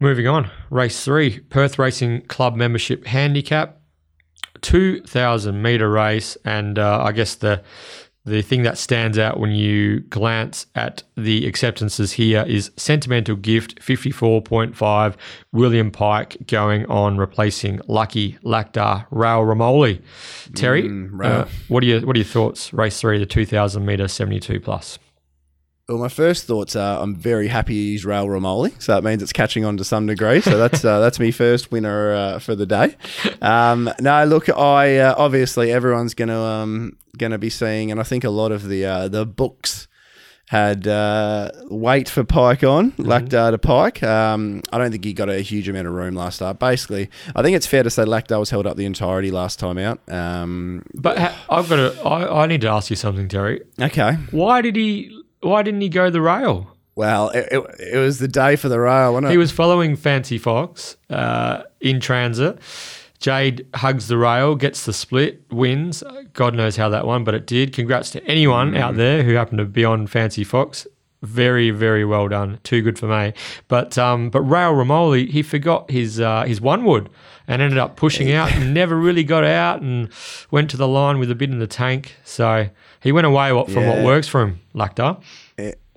moving 0.00 0.26
on, 0.26 0.50
race 0.70 1.04
three, 1.04 1.40
Perth 1.40 1.78
Racing 1.78 2.22
Club 2.22 2.56
membership 2.56 3.06
handicap. 3.06 3.76
2000 4.62 5.62
meter 5.62 5.90
race 5.90 6.36
and 6.44 6.78
uh, 6.78 7.02
i 7.02 7.12
guess 7.12 7.36
the 7.36 7.62
the 8.30 8.42
thing 8.42 8.62
that 8.62 8.78
stands 8.78 9.18
out 9.18 9.40
when 9.40 9.50
you 9.50 10.00
glance 10.00 10.66
at 10.76 11.02
the 11.16 11.46
acceptances 11.46 12.12
here 12.12 12.44
is 12.46 12.70
Sentimental 12.76 13.34
Gift 13.34 13.80
54.5, 13.80 15.16
William 15.52 15.90
Pike 15.90 16.36
going 16.46 16.86
on 16.86 17.16
replacing 17.16 17.80
Lucky 17.88 18.38
Lactar 18.44 19.06
Raoul 19.10 19.44
Romoli. 19.44 20.00
Terry, 20.54 20.84
mm, 20.84 21.24
uh, 21.24 21.46
what, 21.68 21.82
are 21.82 21.86
your, 21.86 22.06
what 22.06 22.14
are 22.14 22.20
your 22.20 22.24
thoughts? 22.24 22.72
Race 22.72 23.00
three, 23.00 23.18
the 23.18 23.26
2000 23.26 23.84
metre 23.84 24.06
72 24.06 24.60
plus. 24.60 24.98
Well, 25.90 25.98
my 25.98 26.08
first 26.08 26.46
thoughts 26.46 26.76
are 26.76 27.02
I'm 27.02 27.16
very 27.16 27.48
happy 27.48 27.74
he's 27.74 28.04
Rail 28.04 28.28
Romoli, 28.28 28.80
so 28.80 28.94
that 28.94 29.02
means 29.02 29.24
it's 29.24 29.32
catching 29.32 29.64
on 29.64 29.76
to 29.78 29.82
some 29.82 30.06
degree. 30.06 30.40
So 30.40 30.56
that's 30.56 30.84
uh, 30.84 31.00
that's 31.00 31.18
me 31.18 31.32
first 31.32 31.72
winner 31.72 32.14
uh, 32.14 32.38
for 32.38 32.54
the 32.54 32.64
day. 32.64 32.94
Um, 33.42 33.90
no, 33.98 34.24
look, 34.24 34.48
I 34.48 34.98
uh, 34.98 35.16
obviously 35.18 35.72
everyone's 35.72 36.14
gonna 36.14 36.40
um, 36.40 36.96
gonna 37.18 37.38
be 37.38 37.50
seeing, 37.50 37.90
and 37.90 37.98
I 37.98 38.04
think 38.04 38.22
a 38.22 38.30
lot 38.30 38.52
of 38.52 38.68
the 38.68 38.84
uh, 38.84 39.08
the 39.08 39.26
books 39.26 39.88
had 40.46 40.86
uh, 40.86 41.50
weight 41.70 42.08
for 42.08 42.22
Pike 42.22 42.62
on, 42.62 42.92
mm-hmm. 42.92 43.10
Lactar 43.10 43.50
to 43.50 43.58
Pike. 43.58 44.00
Um, 44.04 44.62
I 44.72 44.78
don't 44.78 44.92
think 44.92 45.04
he 45.04 45.12
got 45.12 45.28
a 45.28 45.40
huge 45.40 45.68
amount 45.68 45.88
of 45.88 45.94
room 45.94 46.14
last 46.14 46.36
start. 46.36 46.60
Basically, 46.60 47.10
I 47.34 47.42
think 47.42 47.56
it's 47.56 47.66
fair 47.66 47.82
to 47.82 47.90
say 47.90 48.04
Lactar 48.04 48.38
was 48.38 48.50
held 48.50 48.64
up 48.64 48.76
the 48.76 48.84
entirety 48.84 49.32
last 49.32 49.58
time 49.58 49.76
out. 49.76 50.00
Um, 50.08 50.84
but 50.94 51.18
ha- 51.18 51.46
I've 51.50 51.68
got 51.68 51.76
to. 51.76 52.00
I, 52.02 52.44
I 52.44 52.46
need 52.46 52.60
to 52.60 52.68
ask 52.68 52.90
you 52.90 52.96
something, 52.96 53.26
Terry. 53.26 53.62
Okay. 53.80 54.12
Why 54.30 54.60
did 54.60 54.76
he? 54.76 55.19
Why 55.40 55.62
didn't 55.62 55.80
he 55.80 55.88
go 55.88 56.10
the 56.10 56.20
rail? 56.20 56.76
Well, 56.96 57.30
it, 57.30 57.48
it, 57.50 57.80
it 57.94 57.98
was 57.98 58.18
the 58.18 58.28
day 58.28 58.56
for 58.56 58.68
the 58.68 58.80
rail, 58.80 59.12
wasn't 59.12 59.28
it? 59.28 59.30
He 59.30 59.38
was 59.38 59.50
following 59.50 59.96
Fancy 59.96 60.38
Fox 60.38 60.96
uh, 61.08 61.62
in 61.80 62.00
transit. 62.00 62.58
Jade 63.20 63.66
hugs 63.74 64.08
the 64.08 64.16
rail, 64.16 64.54
gets 64.54 64.86
the 64.86 64.92
split, 64.92 65.42
wins. 65.50 66.02
God 66.32 66.54
knows 66.54 66.76
how 66.76 66.88
that 66.88 67.06
one, 67.06 67.22
but 67.22 67.34
it 67.34 67.46
did. 67.46 67.72
Congrats 67.72 68.10
to 68.10 68.24
anyone 68.24 68.72
mm. 68.72 68.78
out 68.78 68.96
there 68.96 69.22
who 69.22 69.34
happened 69.34 69.58
to 69.58 69.66
be 69.66 69.84
on 69.84 70.06
Fancy 70.06 70.42
Fox. 70.42 70.86
Very, 71.22 71.70
very 71.70 72.04
well 72.04 72.28
done. 72.28 72.58
Too 72.64 72.80
good 72.80 72.98
for 72.98 73.06
me. 73.06 73.34
But 73.68 73.98
um, 73.98 74.30
but 74.30 74.40
Rail 74.40 74.72
Romoli, 74.72 75.28
he 75.28 75.42
forgot 75.42 75.90
his 75.90 76.18
uh, 76.18 76.44
his 76.44 76.62
one 76.62 76.84
wood 76.84 77.10
and 77.50 77.60
ended 77.60 77.78
up 77.78 77.96
pushing 77.96 78.30
out 78.30 78.52
and 78.52 78.72
never 78.72 78.96
really 78.96 79.24
got 79.24 79.42
out 79.42 79.82
and 79.82 80.08
went 80.52 80.70
to 80.70 80.76
the 80.76 80.86
line 80.86 81.18
with 81.18 81.32
a 81.32 81.34
bit 81.34 81.50
in 81.50 81.58
the 81.58 81.66
tank. 81.66 82.14
So 82.24 82.70
he 83.02 83.10
went 83.10 83.26
away 83.26 83.50
from 83.50 83.82
yeah. 83.82 83.96
what 83.96 84.04
works 84.04 84.28
for 84.28 84.42
him, 84.42 84.60
Lactar. 84.72 85.20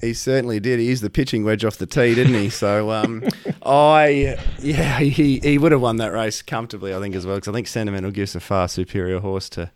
He 0.01 0.13
certainly 0.15 0.59
did. 0.59 0.79
He 0.79 0.87
used 0.87 1.03
the 1.03 1.11
pitching 1.11 1.45
wedge 1.45 1.63
off 1.63 1.77
the 1.77 1.85
tee, 1.85 2.15
didn't 2.15 2.33
he? 2.33 2.49
So 2.49 2.91
um, 2.91 3.23
I, 3.65 4.37
yeah, 4.59 4.99
he, 4.99 5.39
he 5.39 5.57
would 5.59 5.71
have 5.71 5.79
won 5.79 5.97
that 5.97 6.11
race 6.11 6.41
comfortably, 6.41 6.93
I 6.93 6.99
think, 6.99 7.15
as 7.15 7.25
well, 7.25 7.35
because 7.35 7.47
I 7.47 7.53
think 7.53 7.67
Sentimental 7.67 8.11
Gift's 8.11 8.35
a 8.35 8.39
far 8.41 8.67
superior 8.67 9.19
horse 9.19 9.47
to 9.49 9.71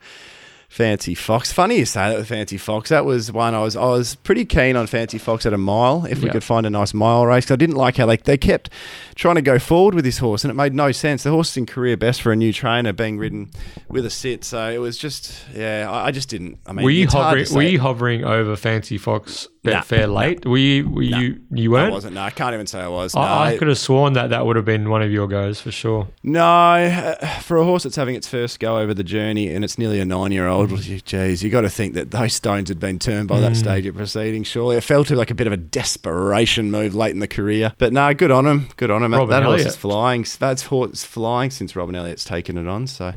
Fancy 0.70 1.16
Fox. 1.16 1.52
Funny 1.52 1.78
you 1.78 1.86
say 1.86 2.10
that 2.10 2.18
with 2.18 2.28
Fancy 2.28 2.58
Fox. 2.58 2.90
That 2.90 3.06
was 3.06 3.32
one 3.32 3.56
I 3.56 3.62
was 3.62 3.76
I 3.76 3.86
was 3.86 4.16
pretty 4.16 4.44
keen 4.44 4.76
on 4.76 4.86
Fancy 4.86 5.18
Fox 5.18 5.46
at 5.46 5.54
a 5.54 5.58
mile 5.58 6.06
if 6.06 6.20
we 6.20 6.26
yep. 6.26 6.34
could 6.34 6.44
find 6.44 6.66
a 6.66 6.70
nice 6.70 6.94
mile 6.94 7.26
race. 7.26 7.50
I 7.50 7.56
didn't 7.56 7.78
like 7.78 7.96
how 7.98 8.06
they 8.06 8.18
they 8.18 8.38
kept 8.38 8.70
trying 9.16 9.36
to 9.36 9.42
go 9.42 9.60
forward 9.60 9.96
with 9.96 10.04
this 10.04 10.18
horse, 10.18 10.44
and 10.44 10.52
it 10.52 10.56
made 10.56 10.74
no 10.74 10.92
sense. 10.92 11.24
The 11.24 11.32
horse 11.32 11.52
is 11.52 11.58
in 11.58 11.66
career 11.68 11.96
best 11.96 12.22
for 12.22 12.34
a 12.34 12.36
new 12.36 12.52
trainer 12.52 12.92
being 12.92 13.18
ridden 13.18 13.50
with 13.88 14.06
a 14.06 14.10
sit, 14.10 14.44
so 14.44 14.70
it 14.70 14.80
was 14.80 14.98
just 14.98 15.46
yeah. 15.54 15.88
I, 15.90 16.08
I 16.08 16.12
just 16.12 16.28
didn't. 16.30 16.60
I 16.66 16.74
mean, 16.74 16.84
were 16.84 16.92
you 16.92 17.08
hovering? 17.08 17.46
Were 17.54 17.62
you 17.62 17.80
hovering 17.80 18.26
over 18.26 18.56
Fancy 18.58 18.98
Fox 18.98 19.48
nah, 19.74 19.82
fair 19.82 20.08
late? 20.08 20.46
Were 20.46 20.58
you? 20.58 20.90
Were 20.90 21.04
nah, 21.04 21.20
you? 21.20 21.42
You 21.52 21.72
weren't. 21.72 21.92
I 21.92 21.94
wasn't. 21.94 22.16
No, 22.16 22.22
I 22.22 22.30
can't 22.30 22.54
even 22.54 22.68
say 22.68 22.80
I 22.80 22.88
was. 22.88 23.16
I, 23.16 23.54
I 23.54 23.58
could 23.58 23.68
have 23.68 23.78
sworn 23.78 24.14
that 24.14 24.30
that 24.30 24.46
would 24.46 24.56
have 24.56 24.66
been 24.66 24.90
one 24.90 25.02
of 25.02 25.12
your 25.12 25.28
goes 25.28 25.60
for 25.62 25.72
sure. 25.72 26.08
No, 26.24 26.42
uh, 26.44 27.16
for 27.40 27.58
a 27.58 27.64
horse 27.64 27.84
that's 27.84 27.96
having 27.96 28.16
its 28.16 28.28
first 28.28 28.60
go 28.60 28.78
over 28.78 28.94
the 28.94 29.04
journey 29.04 29.54
and 29.54 29.64
it's 29.64 29.78
nearly 29.78 30.00
a 30.00 30.06
nine-year-old, 30.06 30.70
geez, 31.06 31.44
you 31.44 31.50
got 31.50 31.62
to 31.62 31.70
think 31.70 31.94
that 31.94 32.12
those 32.12 32.34
stones 32.34 32.70
had 32.70 32.80
been 32.80 33.00
turned 33.00 33.28
by 33.28 33.40
mm. 33.40 33.42
that 33.42 33.56
stage 33.56 33.86
of 33.86 33.96
proceeding. 33.96 34.44
Surely 34.44 34.78
it 34.78 34.82
felt 34.82 35.10
like 35.10 35.32
a 35.32 35.36
bit 35.36 35.48
of 35.48 35.54
a 35.54 35.58
desperation 35.58 36.72
move 36.72 36.96
late 36.96 37.12
in 37.12 37.20
the 37.20 37.28
career, 37.28 37.74
but 37.78 37.94
no, 37.94 38.14
good 38.14 38.32
on 38.32 38.46
him. 38.46 38.68
Good 38.78 38.92
on 38.92 39.04
him. 39.04 39.14
Robin 39.14 39.30
that 39.30 39.44
Elliott. 39.44 39.62
horse 39.62 39.74
is 39.74 39.80
flying. 39.80 40.26
That's 40.40 40.64
horse 40.64 41.04
flying 41.04 41.52
since 41.52 41.76
Robin 41.76 41.96
Elliott's 41.96 42.24
taken 42.24 42.58
it 42.58 42.68
on. 42.68 42.88
So 42.88 43.14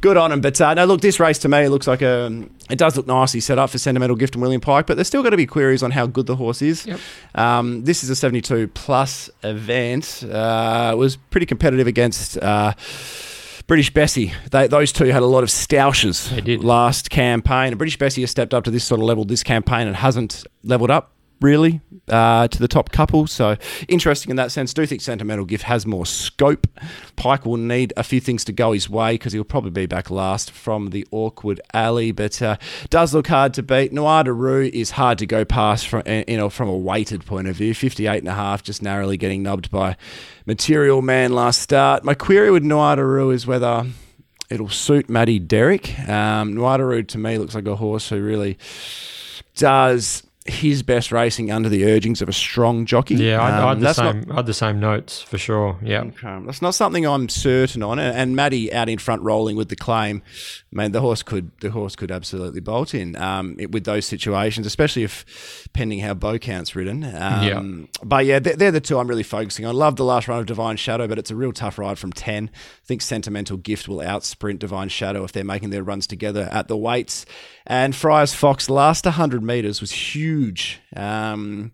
good 0.00 0.16
on 0.16 0.32
him. 0.32 0.40
But 0.40 0.60
uh, 0.60 0.74
no, 0.74 0.84
look, 0.84 1.00
this 1.00 1.20
race 1.20 1.38
to 1.40 1.48
me 1.48 1.68
looks 1.68 1.86
like 1.86 2.02
a. 2.02 2.44
It 2.70 2.78
does 2.78 2.96
look 2.96 3.06
nicely 3.06 3.40
set 3.40 3.58
up 3.58 3.70
for 3.70 3.78
Sentimental 3.78 4.16
Gift 4.16 4.34
and 4.34 4.42
William 4.42 4.60
Pike, 4.60 4.86
but 4.86 4.96
there's 4.96 5.08
still 5.08 5.22
going 5.22 5.32
to 5.32 5.36
be 5.36 5.46
queries 5.46 5.82
on 5.82 5.90
how 5.90 6.06
good 6.06 6.26
the 6.26 6.36
horse 6.36 6.62
is. 6.62 6.86
Yep. 6.86 7.00
Um, 7.34 7.84
this 7.84 8.04
is 8.04 8.10
a 8.10 8.16
72 8.16 8.68
plus 8.68 9.28
event. 9.42 10.24
Uh, 10.24 10.94
was 10.96 11.16
pretty 11.16 11.46
competitive 11.46 11.86
against. 11.86 12.38
Uh, 12.38 12.74
British 13.66 13.94
Bessie, 13.94 14.32
they, 14.50 14.66
those 14.66 14.92
two 14.92 15.06
had 15.06 15.22
a 15.22 15.26
lot 15.26 15.42
of 15.42 15.50
stoushes 15.50 16.30
last 16.62 17.10
campaign. 17.10 17.68
And 17.68 17.78
British 17.78 17.96
Bessie 17.96 18.20
has 18.22 18.30
stepped 18.30 18.52
up 18.52 18.64
to 18.64 18.70
this 18.70 18.84
sort 18.84 19.00
of 19.00 19.06
level 19.06 19.24
this 19.24 19.42
campaign 19.42 19.86
and 19.86 19.96
hasn't 19.96 20.44
leveled 20.64 20.90
up 20.90 21.12
really 21.42 21.80
uh, 22.08 22.48
to 22.48 22.58
the 22.58 22.68
top 22.68 22.90
couple. 22.90 23.26
So 23.26 23.56
interesting 23.88 24.30
in 24.30 24.36
that 24.36 24.52
sense. 24.52 24.74
Do 24.74 24.86
think 24.86 25.00
Sentimental 25.00 25.44
Gift 25.44 25.64
has 25.64 25.86
more 25.86 26.06
scope. 26.06 26.66
Pike 27.16 27.46
will 27.46 27.56
need 27.56 27.92
a 27.96 28.02
few 28.02 28.20
things 28.20 28.44
to 28.44 28.52
go 28.52 28.72
his 28.72 28.88
way 28.88 29.14
because 29.14 29.32
he'll 29.32 29.44
probably 29.44 29.70
be 29.70 29.86
back 29.86 30.10
last 30.10 30.50
from 30.50 30.90
the 30.90 31.06
awkward 31.10 31.60
alley, 31.72 32.12
but 32.12 32.40
uh, 32.42 32.56
does 32.90 33.14
look 33.14 33.26
hard 33.26 33.54
to 33.54 33.62
beat. 33.62 33.92
Noir 33.92 34.24
Rue 34.24 34.70
is 34.72 34.92
hard 34.92 35.18
to 35.18 35.26
go 35.26 35.44
past 35.44 35.88
from 35.88 36.02
you 36.06 36.36
know 36.36 36.48
from 36.48 36.68
a 36.68 36.76
weighted 36.76 37.24
point 37.26 37.48
of 37.48 37.56
view. 37.56 37.74
58 37.74 38.18
and 38.18 38.28
a 38.28 38.34
half, 38.34 38.62
just 38.62 38.82
narrowly 38.82 39.16
getting 39.16 39.42
nubbed 39.42 39.70
by 39.70 39.96
Material 40.46 41.02
Man 41.02 41.32
last 41.32 41.60
start. 41.60 42.04
My 42.04 42.14
query 42.14 42.50
with 42.50 42.62
Noir 42.62 42.96
Rue 43.04 43.30
is 43.30 43.46
whether 43.46 43.86
it'll 44.50 44.68
suit 44.68 45.08
Matty 45.08 45.38
Derrick. 45.38 45.98
Um, 46.08 46.54
Noir 46.54 47.02
to 47.02 47.18
me 47.18 47.38
looks 47.38 47.54
like 47.54 47.66
a 47.66 47.76
horse 47.76 48.08
who 48.08 48.22
really 48.22 48.58
does 49.54 50.22
his 50.44 50.82
best 50.82 51.12
racing 51.12 51.52
under 51.52 51.68
the 51.68 51.84
urgings 51.84 52.20
of 52.20 52.28
a 52.28 52.32
strong 52.32 52.84
jockey. 52.84 53.14
Yeah, 53.14 53.40
I, 53.40 53.52
um, 53.52 53.64
I, 53.64 53.68
had, 53.68 53.80
the 53.80 53.92
same, 53.92 54.20
not, 54.22 54.30
I 54.30 54.36
had 54.36 54.46
the 54.46 54.54
same 54.54 54.80
notes 54.80 55.22
for 55.22 55.38
sure. 55.38 55.78
Yeah, 55.82 56.02
okay. 56.02 56.40
that's 56.44 56.60
not 56.60 56.74
something 56.74 57.06
I'm 57.06 57.28
certain 57.28 57.82
on. 57.82 58.00
And, 58.00 58.16
and 58.16 58.36
Matty 58.36 58.72
out 58.72 58.88
in 58.88 58.98
front 58.98 59.22
rolling 59.22 59.54
with 59.54 59.68
the 59.68 59.76
claim, 59.76 60.20
man, 60.72 60.90
the 60.90 61.00
horse 61.00 61.22
could 61.22 61.52
the 61.60 61.70
horse 61.70 61.94
could 61.94 62.10
absolutely 62.10 62.60
bolt 62.60 62.92
in 62.92 63.14
um, 63.16 63.54
it, 63.60 63.70
with 63.70 63.84
those 63.84 64.04
situations, 64.04 64.66
especially 64.66 65.04
if 65.04 65.68
pending 65.74 66.00
how 66.00 66.14
Beaucount's 66.14 66.74
ridden. 66.74 67.04
Um, 67.04 67.10
yeah. 67.12 67.86
But 68.02 68.26
yeah, 68.26 68.40
they're, 68.40 68.56
they're, 68.56 68.72
the 68.72 68.80
two 68.80 68.98
I'm 68.98 69.06
really 69.06 69.22
focusing 69.22 69.64
on. 69.64 69.76
I 69.76 69.78
love 69.78 69.94
the 69.94 70.04
last 70.04 70.26
run 70.26 70.40
of 70.40 70.46
Divine 70.46 70.76
Shadow, 70.76 71.06
but 71.06 71.18
it's 71.18 71.30
a 71.30 71.36
real 71.36 71.52
tough 71.52 71.78
ride 71.78 71.98
from 71.98 72.12
ten. 72.12 72.50
I 72.52 72.86
think 72.86 73.00
Sentimental 73.02 73.58
Gift 73.58 73.86
will 73.86 73.98
outsprint 73.98 74.58
Divine 74.58 74.88
Shadow 74.88 75.22
if 75.22 75.30
they're 75.30 75.44
making 75.44 75.70
their 75.70 75.84
runs 75.84 76.08
together 76.08 76.48
at 76.50 76.66
the 76.66 76.76
weights. 76.76 77.26
And 77.64 77.94
Friars 77.94 78.34
Fox 78.34 78.68
last 78.68 79.04
100 79.04 79.40
metres 79.40 79.80
was 79.80 79.92
huge. 79.92 80.31
Um, 80.96 81.72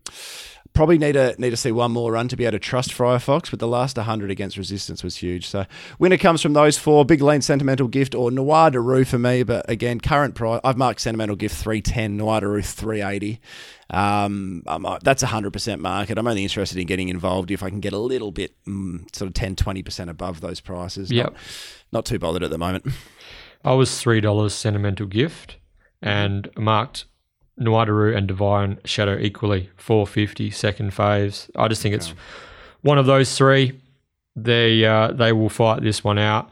probably 0.79 0.97
need 0.97 1.14
to 1.14 1.35
need 1.38 1.51
to 1.51 1.57
see 1.57 1.73
one 1.73 1.90
more 1.90 2.12
run 2.12 2.29
to 2.29 2.37
be 2.37 2.44
able 2.44 2.53
to 2.53 2.59
trust 2.61 2.92
Fryer 2.92 3.18
Fox, 3.18 3.51
but 3.51 3.59
the 3.59 3.66
last 3.66 3.97
100 3.97 4.31
against 4.31 4.57
Resistance 4.57 5.03
was 5.03 5.16
huge. 5.16 5.49
So 5.49 5.66
winner 5.99 6.16
comes 6.16 6.40
from 6.40 6.53
those 6.53 6.79
four: 6.79 7.05
Big 7.05 7.21
Lean 7.21 7.42
Sentimental 7.42 7.88
Gift 7.88 8.14
or 8.14 8.31
Noir 8.31 8.71
de 8.71 8.81
Rue 8.81 9.05
for 9.05 9.18
me. 9.18 9.42
But 9.42 9.68
again, 9.68 9.99
current 10.01 10.37
price 10.37 10.61
I've 10.62 10.77
marked 10.77 11.01
Sentimental 11.01 11.35
Gift 11.35 11.57
310, 11.57 12.16
Noir 12.16 12.40
de 12.40 12.49
Rue 12.49 12.62
380. 12.62 13.40
Um, 13.90 14.62
that's 15.03 15.23
a 15.23 15.27
100% 15.27 15.81
market. 15.81 16.18
I'm 16.18 16.29
only 16.29 16.42
interested 16.42 16.79
in 16.79 16.87
getting 16.87 17.09
involved 17.09 17.51
if 17.51 17.62
I 17.62 17.71
can 17.71 17.81
get 17.81 17.92
a 17.92 17.99
little 17.99 18.31
bit 18.31 18.55
mm, 18.66 19.05
sort 19.16 19.29
of 19.29 19.35
10, 19.35 19.57
20% 19.57 20.09
above 20.11 20.42
those 20.42 20.61
prices. 20.61 21.11
Yep. 21.11 21.33
Not, 21.33 21.37
not 21.90 22.05
too 22.05 22.18
bothered 22.18 22.42
at 22.42 22.51
the 22.51 22.59
moment. 22.59 22.87
I 23.64 23.73
was 23.73 23.90
$3 23.90 24.51
Sentimental 24.51 25.07
Gift 25.07 25.57
and 26.03 26.51
marked 26.57 27.07
Noir 27.59 27.87
de 27.87 27.92
Rue 27.92 28.16
and 28.16 28.27
Divine 28.27 28.79
Shadow 28.85 29.18
equally 29.18 29.71
450 29.77 30.51
second 30.51 30.92
faves. 30.92 31.51
I 31.57 31.68
just 31.68 31.83
think 31.83 31.94
it's 31.94 32.14
one 32.83 32.99
of 32.99 33.07
those 33.07 33.37
three. 33.37 33.79
They 34.37 34.85
uh, 34.85 35.12
they 35.12 35.33
will 35.33 35.49
fight 35.49 35.83
this 35.83 36.05
one 36.05 36.18
out. 36.18 36.49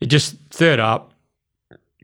It 0.00 0.06
just 0.06 0.36
third 0.50 0.78
up, 0.78 1.12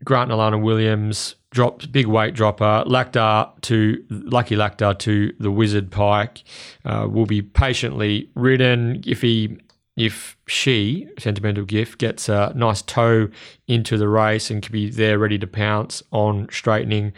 Grant 0.03 0.31
Alana 0.31 0.61
Williams 0.61 1.35
dropped 1.51 1.91
big 1.91 2.05
weight 2.05 2.33
dropper. 2.33 2.83
Lactar 2.85 3.49
to 3.61 4.03
Lucky 4.09 4.55
Lactar 4.55 4.97
to 4.99 5.33
the 5.39 5.49
Wizard 5.49 5.89
Pike 5.89 6.43
uh, 6.83 7.07
will 7.09 7.25
be 7.25 7.41
patiently 7.41 8.29
ridden 8.35 9.01
if 9.05 9.21
he 9.21 9.57
if 9.95 10.35
she, 10.45 11.07
Sentimental 11.17 11.63
Gift, 11.63 11.99
gets 11.99 12.27
a 12.27 12.51
nice 12.53 12.81
toe 12.81 13.29
into 13.67 13.97
the 13.97 14.09
race 14.09 14.51
and 14.51 14.61
can 14.61 14.73
be 14.73 14.89
there 14.89 15.17
ready 15.17 15.39
to 15.39 15.47
pounce 15.47 16.03
on 16.11 16.49
straightening, 16.51 17.13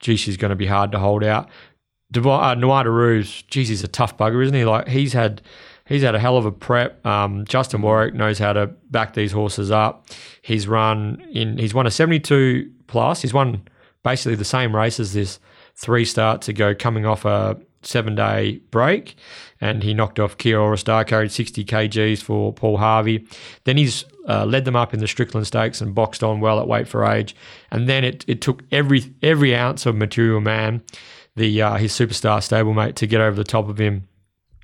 gee, 0.00 0.16
she's 0.16 0.36
going 0.36 0.50
to 0.50 0.56
be 0.56 0.66
hard 0.66 0.92
to 0.92 0.98
hold 0.98 1.22
out. 1.22 1.48
uh, 2.26 2.54
Noir 2.54 2.84
de 2.84 2.90
Rouge, 2.90 3.42
geez, 3.48 3.68
he's 3.68 3.84
a 3.84 3.88
tough 3.88 4.16
bugger, 4.16 4.42
isn't 4.42 4.54
he? 4.54 4.64
Like 4.64 4.88
he's 4.88 5.12
had 5.12 5.42
he's 5.86 6.02
had 6.02 6.14
a 6.14 6.18
hell 6.18 6.36
of 6.36 6.46
a 6.46 6.52
prep. 6.52 7.04
Um, 7.06 7.44
Justin 7.44 7.82
Warwick 7.82 8.14
knows 8.14 8.38
how 8.38 8.52
to 8.52 8.66
back 8.90 9.14
these 9.14 9.32
horses 9.32 9.70
up. 9.70 10.08
He's 10.42 10.66
run 10.66 11.22
in 11.32 11.58
he's 11.58 11.74
won 11.74 11.86
a 11.86 11.90
72 11.90 12.70
plus. 12.88 13.22
He's 13.22 13.32
won 13.34 13.62
basically 14.02 14.34
the 14.34 14.44
same 14.44 14.74
race 14.74 14.98
as 14.98 15.12
this 15.12 15.38
three 15.76 16.04
starts 16.04 16.48
ago, 16.48 16.74
coming 16.74 17.06
off 17.06 17.24
a 17.24 17.58
seven 17.82 18.14
day 18.14 18.60
break 18.70 19.16
and 19.60 19.82
he 19.82 19.94
knocked 19.94 20.18
off 20.18 20.38
Kiora 20.38 20.78
Star, 20.78 21.04
carried 21.04 21.32
60 21.32 21.64
kgs 21.64 22.22
for 22.22 22.52
Paul 22.52 22.78
Harvey. 22.78 23.26
Then 23.64 23.76
he's 23.76 24.04
uh, 24.28 24.44
led 24.44 24.64
them 24.64 24.76
up 24.76 24.94
in 24.94 25.00
the 25.00 25.08
Strickland 25.08 25.46
Stakes 25.46 25.80
and 25.80 25.94
boxed 25.94 26.22
on 26.22 26.40
well 26.40 26.60
at 26.60 26.68
weight 26.68 26.88
for 26.88 27.04
age. 27.04 27.34
And 27.70 27.88
then 27.88 28.04
it, 28.04 28.24
it 28.28 28.40
took 28.40 28.62
every 28.70 29.14
every 29.22 29.54
ounce 29.54 29.86
of 29.86 29.96
Material 29.96 30.40
Man, 30.40 30.82
the 31.36 31.62
uh, 31.62 31.76
his 31.76 31.92
superstar 31.92 32.38
stablemate, 32.38 32.94
to 32.96 33.06
get 33.06 33.20
over 33.20 33.36
the 33.36 33.44
top 33.44 33.68
of 33.68 33.78
him 33.78 34.08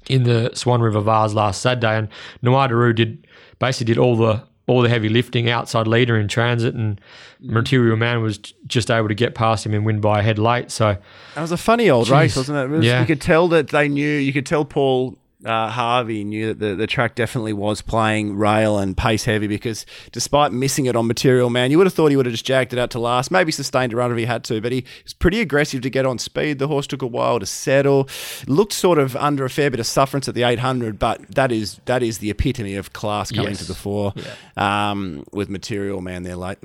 in 0.09 0.23
the 0.23 0.51
Swan 0.55 0.81
River 0.81 1.01
Vase 1.01 1.35
last 1.35 1.61
Saturday. 1.61 1.97
And 1.97 2.09
Noir 2.43 2.69
de 2.69 2.77
Rue 2.77 2.93
did 2.93 3.27
basically 3.59 3.95
did 3.95 3.99
all 3.99 4.17
the 4.17 4.45
all 4.67 4.83
the 4.83 4.89
heavy 4.89 5.09
lifting 5.09 5.49
outside 5.49 5.87
leader 5.87 6.19
in 6.19 6.29
transit, 6.29 6.75
and 6.75 7.01
mm. 7.43 7.51
Material 7.51 7.97
Man 7.97 8.21
was 8.23 8.39
just 8.67 8.91
able 8.91 9.09
to 9.09 9.15
get 9.15 9.35
past 9.35 9.65
him 9.65 9.75
and 9.75 9.87
win 9.87 10.01
by 10.01 10.21
a 10.21 10.23
head 10.23 10.39
late. 10.39 10.71
So 10.71 10.91
It 11.37 11.41
was 11.41 11.53
a 11.53 11.57
funny 11.57 11.89
old 11.89 12.09
Jeez. 12.09 12.13
race, 12.21 12.37
wasn't 12.37 12.59
it? 12.59 12.63
It 12.63 12.71
was- 12.77 12.85
Yeah. 12.85 13.01
You 13.01 13.07
could 13.07 13.21
tell 13.21 13.49
that 13.49 13.69
they 13.69 13.89
knew. 13.89 14.09
You 14.09 14.33
could 14.33 14.47
tell 14.47 14.65
Paul 14.65 15.17
uh, 15.47 15.69
Harvey 15.71 16.25
knew 16.25 16.49
that 16.49 16.59
the, 16.59 16.75
the 16.75 16.87
track 16.87 17.15
definitely 17.15 17.53
was 17.53 17.81
playing 17.83 18.37
rail 18.37 18.79
and 18.79 18.97
pace 18.97 19.25
heavy 19.25 19.47
because 19.47 19.87
despite 20.13 20.53
missing 20.53 20.87
it 20.87 20.97
on 20.97 21.07
Material 21.07 21.49
Man, 21.51 21.71
you 21.71 21.79
would 21.79 21.87
have 21.87 21.95
thought 21.95 22.09
he 22.11 22.17
would 22.17 22.27
have 22.27 22.33
just 22.33 22.45
jagged 22.45 22.73
it 22.73 22.79
out 22.79 22.91
to 22.91 22.99
last, 22.99 23.31
maybe 23.31 23.53
sustained 23.53 23.93
a 23.93 23.97
run 23.97 24.11
if 24.11 24.19
he 24.19 24.25
had 24.25 24.43
to, 24.45 24.61
but 24.61 24.73
he 24.73 24.85
was 25.05 25.13
pretty 25.15 25.41
aggressive 25.41 25.81
to 25.83 25.91
get 25.91 26.05
on 26.05 26.19
speed. 26.19 26.59
The 26.59 26.69
horse 26.69 26.87
took 26.87 27.03
a 27.03 27.07
while 27.07 27.39
to 27.41 27.47
settle. 27.47 28.09
Looked 28.47 28.73
sort 28.73 28.99
of 28.99 29.15
under 29.17 29.45
a 29.45 29.51
fair 29.51 29.71
bit 29.71 29.81
of 29.81 29.87
sufferance 29.87 30.29
at 30.29 30.35
the 30.35 30.43
800, 30.43 30.99
but 30.99 31.27
that 31.35 31.53
is 31.53 31.81
that 31.87 32.03
is 32.03 32.19
the 32.19 32.31
epitome 32.31 32.75
of 32.75 32.93
class 32.93 33.31
coming 33.31 33.51
Yes. 33.53 33.59
to 33.59 33.65
the 33.67 33.75
fore 33.75 34.13
um, 34.57 35.25
with 35.33 35.49
Material 35.49 36.01
Man 36.01 36.23
there 36.23 36.37
late. 36.37 36.59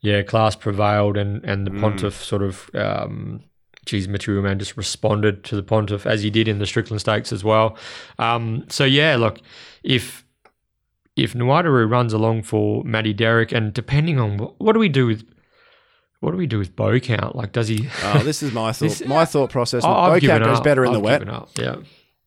yeah, 0.00 0.22
class 0.22 0.56
prevailed, 0.56 1.16
and 1.16 1.44
and 1.44 1.66
the 1.66 1.70
Mm. 1.70 1.80
Pontiff 1.80 2.22
sort 2.22 2.42
of. 2.42 2.70
Um, 2.74 3.42
Geez, 3.84 4.08
Material 4.08 4.42
Man 4.42 4.58
just 4.58 4.76
responded 4.76 5.44
to 5.44 5.56
the 5.56 5.62
Pontiff 5.62 6.06
as 6.06 6.22
he 6.22 6.30
did 6.30 6.48
in 6.48 6.58
the 6.58 6.66
Strickland 6.66 7.00
Stakes 7.00 7.32
as 7.32 7.44
well. 7.44 7.76
Um, 8.18 8.64
so 8.68 8.84
yeah, 8.84 9.16
look, 9.16 9.40
if 9.82 10.24
if 11.16 11.34
Noir 11.34 11.62
de 11.62 11.70
Rue 11.70 11.86
runs 11.86 12.12
along 12.12 12.42
for 12.42 12.82
Matty 12.84 13.12
Derrick, 13.12 13.52
and 13.52 13.72
depending 13.72 14.18
on 14.18 14.36
what, 14.38 14.60
what 14.60 14.72
do 14.72 14.78
we 14.78 14.88
do 14.88 15.06
with 15.06 15.24
what 16.20 16.30
do 16.30 16.36
we 16.38 16.46
do 16.46 16.58
with 16.58 16.74
bow 16.74 16.98
count? 17.00 17.36
Like, 17.36 17.52
does 17.52 17.68
he? 17.68 17.88
Oh, 18.02 18.20
this 18.24 18.42
is 18.42 18.52
my 18.52 18.72
thought. 18.72 18.80
This- 18.88 19.04
my 19.06 19.24
thought 19.24 19.50
process. 19.50 19.84
I- 19.84 19.88
Look, 20.14 20.22
I've 20.24 20.40
goes 20.42 20.60
better 20.60 20.82
in 20.84 20.88
I've 20.90 20.94
the 20.94 21.00
wet. 21.00 21.28
up, 21.28 21.50
Yeah, 21.58 21.76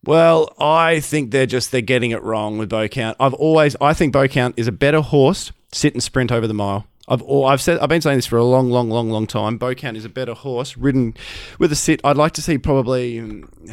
Well, 0.04 0.54
I 0.60 1.00
think 1.00 1.32
they're 1.32 1.46
just 1.46 1.72
they're 1.72 1.80
getting 1.80 2.12
it 2.12 2.22
wrong 2.22 2.56
with 2.58 2.68
bow 2.68 2.86
count. 2.88 3.16
I've 3.18 3.34
always 3.34 3.74
I 3.80 3.94
think 3.94 4.12
bow 4.12 4.28
count 4.28 4.54
is 4.56 4.68
a 4.68 4.72
better 4.72 5.00
horse 5.00 5.50
sit 5.72 5.92
and 5.92 6.02
sprint 6.02 6.30
over 6.32 6.46
the 6.46 6.54
mile. 6.54 6.86
I've 7.08 7.22
I've 7.28 7.60
said 7.62 7.78
I've 7.78 7.88
been 7.88 8.00
saying 8.02 8.18
this 8.18 8.26
for 8.26 8.36
a 8.36 8.44
long, 8.44 8.70
long, 8.70 8.90
long, 8.90 9.10
long 9.10 9.26
time. 9.26 9.56
Bow 9.58 9.74
count 9.74 9.96
is 9.96 10.04
a 10.04 10.08
better 10.08 10.34
horse 10.34 10.76
ridden 10.76 11.14
with 11.58 11.72
a 11.72 11.76
sit. 11.76 12.00
I'd 12.04 12.16
like 12.16 12.32
to 12.32 12.42
see 12.42 12.58
probably. 12.58 13.18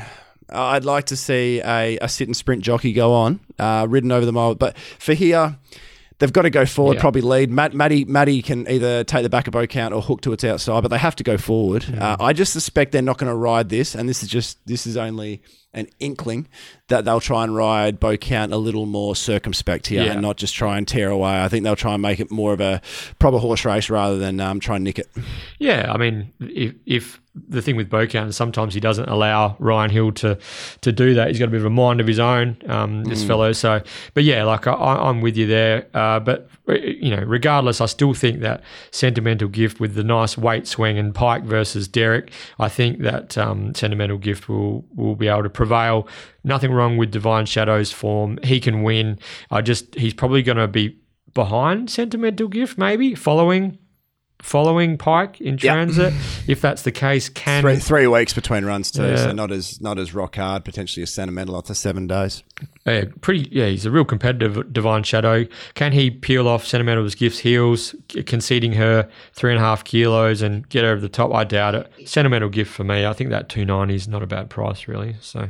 I'd 0.50 0.86
like 0.86 1.06
to 1.06 1.15
see 1.15 1.60
a, 1.65 1.98
a 1.98 2.08
sit 2.08 2.28
and 2.28 2.38
sprint 2.38 2.62
jockey 2.63 2.93
go 2.93 3.13
on, 3.13 3.39
uh, 3.58 3.88
ridden 3.89 4.12
over 4.12 4.28
the 4.28 4.32
mile. 4.32 4.54
But 4.54 4.78
for 4.78 5.15
here, 5.15 5.58
they've 6.19 6.32
got 6.32 6.43
to 6.43 6.52
go 6.52 6.67
forward, 6.67 6.95
Yeah. 6.98 7.02
probably 7.02 7.21
lead. 7.21 7.50
Matt, 7.50 7.74
Matty, 7.74 8.06
Matty 8.06 8.43
can 8.43 8.69
either 8.69 9.04
take 9.04 9.24
the 9.24 9.30
back 9.30 9.48
of 9.48 9.54
bow 9.54 9.65
count 9.65 9.91
or 9.91 10.04
hook 10.04 10.21
to 10.21 10.34
its 10.34 10.43
outside, 10.43 10.82
but 10.82 10.89
they 10.89 11.00
have 11.00 11.15
to 11.15 11.24
go 11.24 11.38
forward. 11.38 11.82
Mm. 11.84 12.00
Uh, 12.00 12.17
I 12.19 12.32
just 12.32 12.54
suspect 12.54 12.91
they're 12.91 13.02
not 13.02 13.17
going 13.17 13.32
to 13.32 13.36
ride 13.36 13.69
this, 13.69 13.95
and 13.95 14.08
this 14.08 14.21
is 14.21 14.30
just 14.30 14.60
this 14.67 14.86
is 14.86 14.98
only 14.98 15.41
an 15.76 15.88
inkling 16.00 16.48
that 16.88 17.04
they'll 17.06 17.20
try 17.20 17.44
and 17.44 17.56
ride 17.56 18.00
bow 18.00 18.16
count 18.18 18.52
a 18.54 18.58
little 18.58 18.86
more 18.86 19.16
circumspect 19.16 19.88
here 19.88 20.04
Yeah. 20.04 20.12
and 20.14 20.22
not 20.22 20.38
just 20.38 20.54
try 20.56 20.78
and 20.78 20.88
tear 20.88 21.10
away. 21.10 21.42
I 21.44 21.48
think 21.50 21.64
they'll 21.64 21.76
try 21.76 21.94
and 21.94 22.02
make 22.02 22.20
it 22.20 22.32
more 22.32 22.54
of 22.54 22.62
a 22.62 22.82
proper 23.20 23.38
horse 23.40 23.66
race 23.66 23.90
rather 23.90 24.18
than 24.18 24.40
um, 24.40 24.60
try 24.60 24.76
and 24.76 24.84
nick 24.84 25.00
it. 25.00 25.08
Yeah, 25.60 25.92
I 25.94 25.98
mean, 25.98 26.32
if 26.40 26.74
if 26.86 27.22
the 27.50 27.62
thing 27.62 27.76
with 27.76 27.90
Bocan 27.90 28.28
is 28.30 28.38
sometimes 28.38 28.74
he 28.74 28.80
doesn't 28.80 29.10
allow 29.10 29.58
Ryan 29.60 29.90
Hill 29.90 30.12
to 30.14 30.38
to 30.82 30.92
do 30.94 31.16
that. 31.16 31.28
He's 31.30 31.40
got 31.40 31.50
a 31.50 31.52
bit 31.52 31.60
of 31.60 31.66
a 31.66 31.70
mind 31.70 32.00
of 32.00 32.08
his 32.08 32.20
own, 32.20 32.56
um, 32.68 33.04
this 33.04 33.26
fellow. 33.26 33.52
So, 33.52 33.82
but 34.14 34.24
yeah, 34.24 34.44
like 34.46 34.68
I, 34.68 34.74
I'm 34.74 35.20
with 35.20 35.36
you 35.36 35.46
there. 35.46 35.88
Uh, 35.94 36.20
but 36.22 36.48
uh, 36.70 36.74
you 36.76 37.10
know, 37.14 37.22
regardless, 37.26 37.82
I 37.82 37.88
still 37.88 38.14
think 38.14 38.40
that 38.40 38.62
sentimental 38.92 39.50
gift 39.50 39.80
with 39.82 39.96
the 39.96 40.04
nice 40.04 40.38
weight 40.38 40.66
swing 40.66 40.98
and 40.98 41.14
Pike 41.14 41.44
versus 41.44 41.88
Derrick. 41.90 42.32
I 42.58 42.70
think 42.70 43.00
that 43.02 43.38
um, 43.38 43.76
sentimental 43.76 44.18
gift 44.18 44.48
will 44.48 44.86
will 44.96 45.16
be 45.16 45.28
able 45.28 45.44
to 45.44 45.50
prevail. 45.65 46.08
Nothing 46.43 46.71
wrong 46.71 46.97
with 46.97 47.12
Divine 47.12 47.45
Shadows 47.45 47.91
form. 47.91 48.38
He 48.43 48.60
can 48.60 48.84
win. 48.84 49.19
I 49.49 49.62
just 49.62 49.95
he's 49.95 50.13
probably 50.13 50.43
going 50.43 50.58
to 50.58 50.67
be 50.67 50.99
behind 51.34 51.89
sentimental 51.89 52.47
gift, 52.47 52.78
maybe 52.78 53.15
following 53.15 53.78
following 54.46 54.98
Pike 54.98 55.42
in 55.42 55.58
transit. 55.58 56.14
If 56.48 56.62
that's 56.62 56.84
the 56.84 56.92
case, 56.92 57.28
can 57.28 57.64
Three, 57.64 57.78
three 57.78 58.08
weeks 58.08 58.32
between 58.34 58.66
runs 58.66 58.92
too, 58.92 59.02
Yeah. 59.04 59.16
so 59.16 59.32
not 59.32 59.52
as 59.52 59.82
not 59.82 59.98
as 59.98 60.14
rock 60.14 60.36
hard. 60.36 60.64
Potentially 60.64 61.02
as 61.02 61.12
sentimental 61.12 61.58
after 61.58 61.74
seven 61.74 62.06
days. 62.06 62.44
yeah, 62.86 63.06
pretty 63.22 63.50
yeah, 63.52 63.66
he's 63.66 63.86
a 63.88 63.92
real 63.92 64.06
competitive 64.06 64.72
Divine 64.72 65.02
Shadow. 65.04 65.46
Can 65.74 65.92
he 65.92 66.12
peel 66.12 66.48
off 66.48 66.66
Sentimental's 66.66 67.16
gifts 67.16 67.40
heels, 67.40 67.96
conceding 68.28 68.74
her 68.74 69.10
three 69.34 69.52
and 69.52 69.60
a 69.60 69.64
half 69.64 69.84
kilos 69.84 70.44
and 70.44 70.70
get 70.70 70.86
over 70.86 71.02
the 71.02 71.10
top? 71.10 71.34
I 71.34 71.44
doubt 71.46 71.74
it. 71.74 71.92
Sentimental 72.06 72.50
gift 72.50 72.72
for 72.72 72.84
me. 72.84 73.06
I 73.06 73.14
think 73.14 73.32
that 73.32 73.50
two 73.50 73.66
ninety 73.66 73.96
is 73.96 74.08
not 74.08 74.22
a 74.22 74.28
bad 74.28 74.50
price 74.52 74.88
really. 74.88 75.16
So 75.22 75.50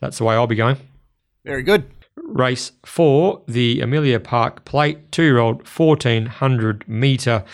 that's 0.00 0.18
the 0.18 0.24
way 0.24 0.34
I'll 0.34 0.46
be 0.46 0.54
going. 0.56 0.76
Very 1.46 1.62
good. 1.62 1.84
race 2.16 2.72
four, 2.84 3.40
the 3.48 3.80
Amelia 3.80 4.20
Park 4.20 4.64
Plate, 4.66 5.10
two 5.12 5.22
year 5.22 5.38
old 5.38 5.66
1400 5.66 6.86
meter 6.88 7.44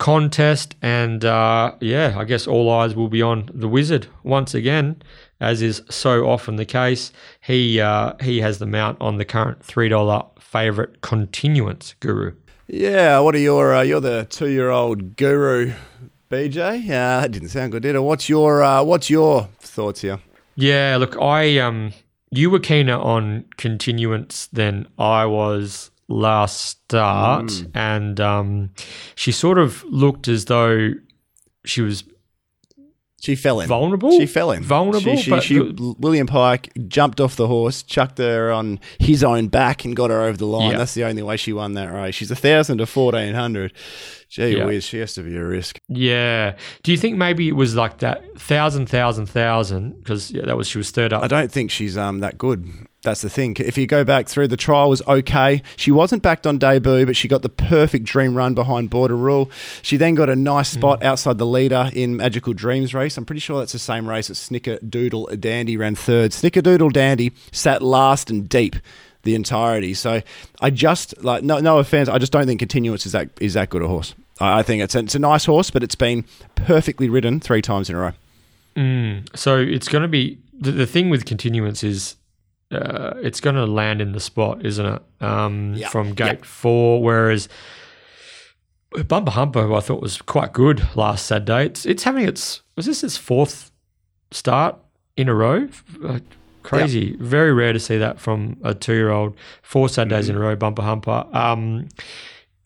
contest. 0.00 0.74
And 0.82 1.24
uh, 1.24 1.74
yeah, 1.80 2.16
I 2.18 2.24
guess 2.24 2.48
all 2.48 2.68
eyes 2.68 2.96
will 2.96 3.08
be 3.08 3.22
on 3.22 3.48
the 3.54 3.68
Wizard 3.68 4.08
once 4.24 4.54
again, 4.54 5.00
as 5.38 5.62
is 5.62 5.82
so 5.88 6.28
often 6.28 6.56
the 6.56 6.64
case. 6.64 7.12
He, 7.40 7.78
uh, 7.80 8.14
he 8.20 8.40
has 8.40 8.58
the 8.58 8.66
mount 8.66 9.00
on 9.00 9.18
the 9.18 9.24
current 9.24 9.60
$3 9.60 10.40
favourite 10.40 11.00
continuance 11.02 11.94
guru. 12.00 12.34
Yeah, 12.66 13.18
what 13.20 13.34
are 13.34 13.38
your 13.38 13.74
uh, 13.74 13.82
you're 13.82 14.00
the 14.00 14.28
two 14.30 14.48
year 14.48 14.70
old 14.70 15.16
guru, 15.16 15.72
BJ? 16.30 16.84
Uh, 16.84 17.20
that 17.20 17.32
didn't 17.32 17.48
sound 17.48 17.72
good, 17.72 17.82
did 17.82 17.96
it? 17.96 18.00
What's 18.00 18.28
your 18.28 18.62
uh, 18.62 18.84
what's 18.84 19.10
your 19.10 19.48
thoughts 19.58 20.02
here? 20.02 20.20
Yeah, 20.54 20.96
look, 20.96 21.20
I 21.20 21.58
um, 21.58 21.92
you 22.30 22.48
were 22.48 22.60
keener 22.60 22.96
on 22.96 23.46
continuance 23.56 24.46
than 24.52 24.86
I 24.98 25.26
was 25.26 25.90
last 26.10 26.60
start, 26.66 27.50
and 27.74 28.20
um, 28.20 28.70
she 29.14 29.32
sort 29.32 29.58
of 29.58 29.82
looked 29.84 30.28
as 30.28 30.44
though 30.46 30.90
she 31.64 31.80
was 31.80 32.04
She 33.22 33.36
fell 33.36 33.60
in. 33.60 33.68
vulnerable. 33.68 34.10
She 34.18 34.26
fell 34.26 34.50
in. 34.50 34.62
Vulnerable, 34.62 35.16
She, 35.16 35.22
she, 35.22 35.30
but 35.30 35.42
she- 35.42 35.94
William 35.98 36.26
Pike 36.26 36.72
jumped 36.88 37.20
off 37.20 37.36
the 37.36 37.46
horse, 37.46 37.82
chucked 37.82 38.18
her 38.18 38.50
on 38.50 38.80
his 38.98 39.22
own 39.22 39.48
back, 39.48 39.84
and 39.84 39.94
got 39.94 40.10
her 40.10 40.22
over 40.22 40.36
the 40.36 40.46
line. 40.46 40.72
Yeah. 40.72 40.78
That's 40.78 40.94
the 40.94 41.04
only 41.04 41.22
way 41.22 41.36
she 41.36 41.52
won 41.52 41.74
that 41.74 41.92
race. 41.92 42.14
She's 42.16 42.30
a 42.30 42.36
thousand 42.36 42.78
to 42.78 42.86
fourteen 42.86 43.34
hundred. 43.34 43.72
Gee 44.30 44.56
Yeah. 44.58 44.64
whiz, 44.66 44.84
she 44.84 44.98
has 44.98 45.12
to 45.14 45.22
be 45.22 45.36
a 45.36 45.44
risk. 45.44 45.78
yeah. 45.88 46.54
Do 46.84 46.92
you 46.92 46.96
think 46.98 47.16
maybe 47.18 47.48
it 47.48 47.56
was 47.56 47.74
like 47.74 47.98
that 47.98 48.38
thousand, 48.40 48.86
thousand, 48.86 49.26
thousand? 49.26 49.98
Because 49.98 50.30
yeah, 50.30 50.42
that 50.46 50.56
was 50.56 50.68
she 50.68 50.78
was 50.78 50.90
third 50.92 51.12
up. 51.12 51.22
I 51.22 51.26
don't 51.26 51.50
think 51.50 51.70
she's 51.72 51.98
um 51.98 52.20
that 52.20 52.38
good. 52.38 52.64
That's 53.02 53.22
the 53.22 53.30
thing. 53.30 53.56
If 53.58 53.78
you 53.78 53.86
go 53.86 54.04
back 54.04 54.28
through, 54.28 54.48
the 54.48 54.58
trial 54.58 54.90
was 54.90 55.00
okay. 55.08 55.62
She 55.76 55.90
wasn't 55.90 56.22
backed 56.22 56.46
on 56.46 56.58
debut, 56.58 57.06
but 57.06 57.16
she 57.16 57.28
got 57.28 57.40
the 57.40 57.48
perfect 57.48 58.04
dream 58.04 58.34
run 58.36 58.52
behind 58.54 58.90
Border 58.90 59.16
Rule. 59.16 59.50
She 59.80 59.96
then 59.96 60.14
got 60.14 60.28
a 60.28 60.36
nice 60.36 60.68
spot 60.68 61.02
outside 61.02 61.38
the 61.38 61.46
leader 61.46 61.90
in 61.94 62.16
Magical 62.18 62.52
Dreams 62.52 62.92
race. 62.92 63.16
I'm 63.16 63.24
pretty 63.24 63.40
sure 63.40 63.58
that's 63.58 63.72
the 63.72 63.78
same 63.78 64.06
race 64.06 64.28
that 64.28 64.34
Snicker 64.34 64.78
Doodle 64.86 65.28
Dandy 65.40 65.78
ran 65.78 65.94
third. 65.94 66.34
Snicker 66.34 66.60
Doodle 66.60 66.90
Dandy 66.90 67.32
sat 67.52 67.80
last 67.82 68.28
and 68.30 68.46
deep 68.46 68.76
the 69.22 69.34
entirety. 69.34 69.94
So 69.94 70.22
I 70.60 70.70
just 70.70 71.22
like 71.22 71.42
no 71.42 71.58
no 71.58 71.78
offense, 71.78 72.08
I 72.08 72.18
just 72.18 72.32
don't 72.32 72.46
think 72.46 72.58
Continuance 72.60 73.06
is 73.06 73.12
that 73.12 73.28
is 73.40 73.54
that 73.54 73.70
good 73.70 73.82
a 73.82 73.88
horse. 73.88 74.14
I 74.40 74.60
I 74.60 74.62
think 74.62 74.82
it's 74.82 74.94
a, 74.94 75.00
it's 75.00 75.14
a 75.14 75.18
nice 75.18 75.44
horse, 75.44 75.70
but 75.70 75.82
it's 75.82 75.94
been 75.94 76.24
perfectly 76.54 77.08
ridden 77.08 77.40
three 77.40 77.62
times 77.62 77.90
in 77.90 77.96
a 77.96 78.00
row. 78.00 78.12
Mm. 78.76 79.36
So 79.36 79.58
it's 79.58 79.88
going 79.88 80.02
to 80.02 80.08
be 80.08 80.38
the, 80.58 80.72
the 80.72 80.86
thing 80.86 81.10
with 81.10 81.24
continuance 81.24 81.82
is 81.82 82.16
uh, 82.70 83.14
it's 83.16 83.40
going 83.40 83.56
to 83.56 83.66
land 83.66 84.00
in 84.00 84.12
the 84.12 84.20
spot, 84.20 84.64
isn't 84.64 84.86
it? 84.86 85.02
Um, 85.20 85.74
Yeah. 85.74 85.88
From 85.88 86.14
gate 86.14 86.44
four, 86.44 87.02
whereas 87.02 87.48
Bumper 89.06 89.32
Humper, 89.32 89.66
who 89.66 89.74
I 89.74 89.80
thought 89.80 90.00
was 90.00 90.20
quite 90.22 90.52
good 90.52 90.86
last 90.96 91.26
Saturday, 91.26 91.66
it's 91.66 91.84
it's 91.86 92.04
having 92.04 92.26
its 92.26 92.62
was 92.76 92.86
this 92.86 93.02
its 93.04 93.16
fourth 93.16 93.70
start 94.30 94.76
in 95.16 95.28
a 95.28 95.34
row? 95.34 95.68
Crazy, 96.78 97.16
very 97.16 97.52
rare 97.52 97.72
to 97.72 97.80
see 97.80 97.98
that 97.98 98.20
from 98.20 98.56
a 98.62 98.74
two-year-old. 98.74 99.36
Four 99.62 99.88
Saturdays 99.88 100.28
in 100.28 100.36
a 100.36 100.38
row, 100.38 100.56
Bumper 100.56 100.82
Humper. 100.82 101.26
Um, 101.32 101.88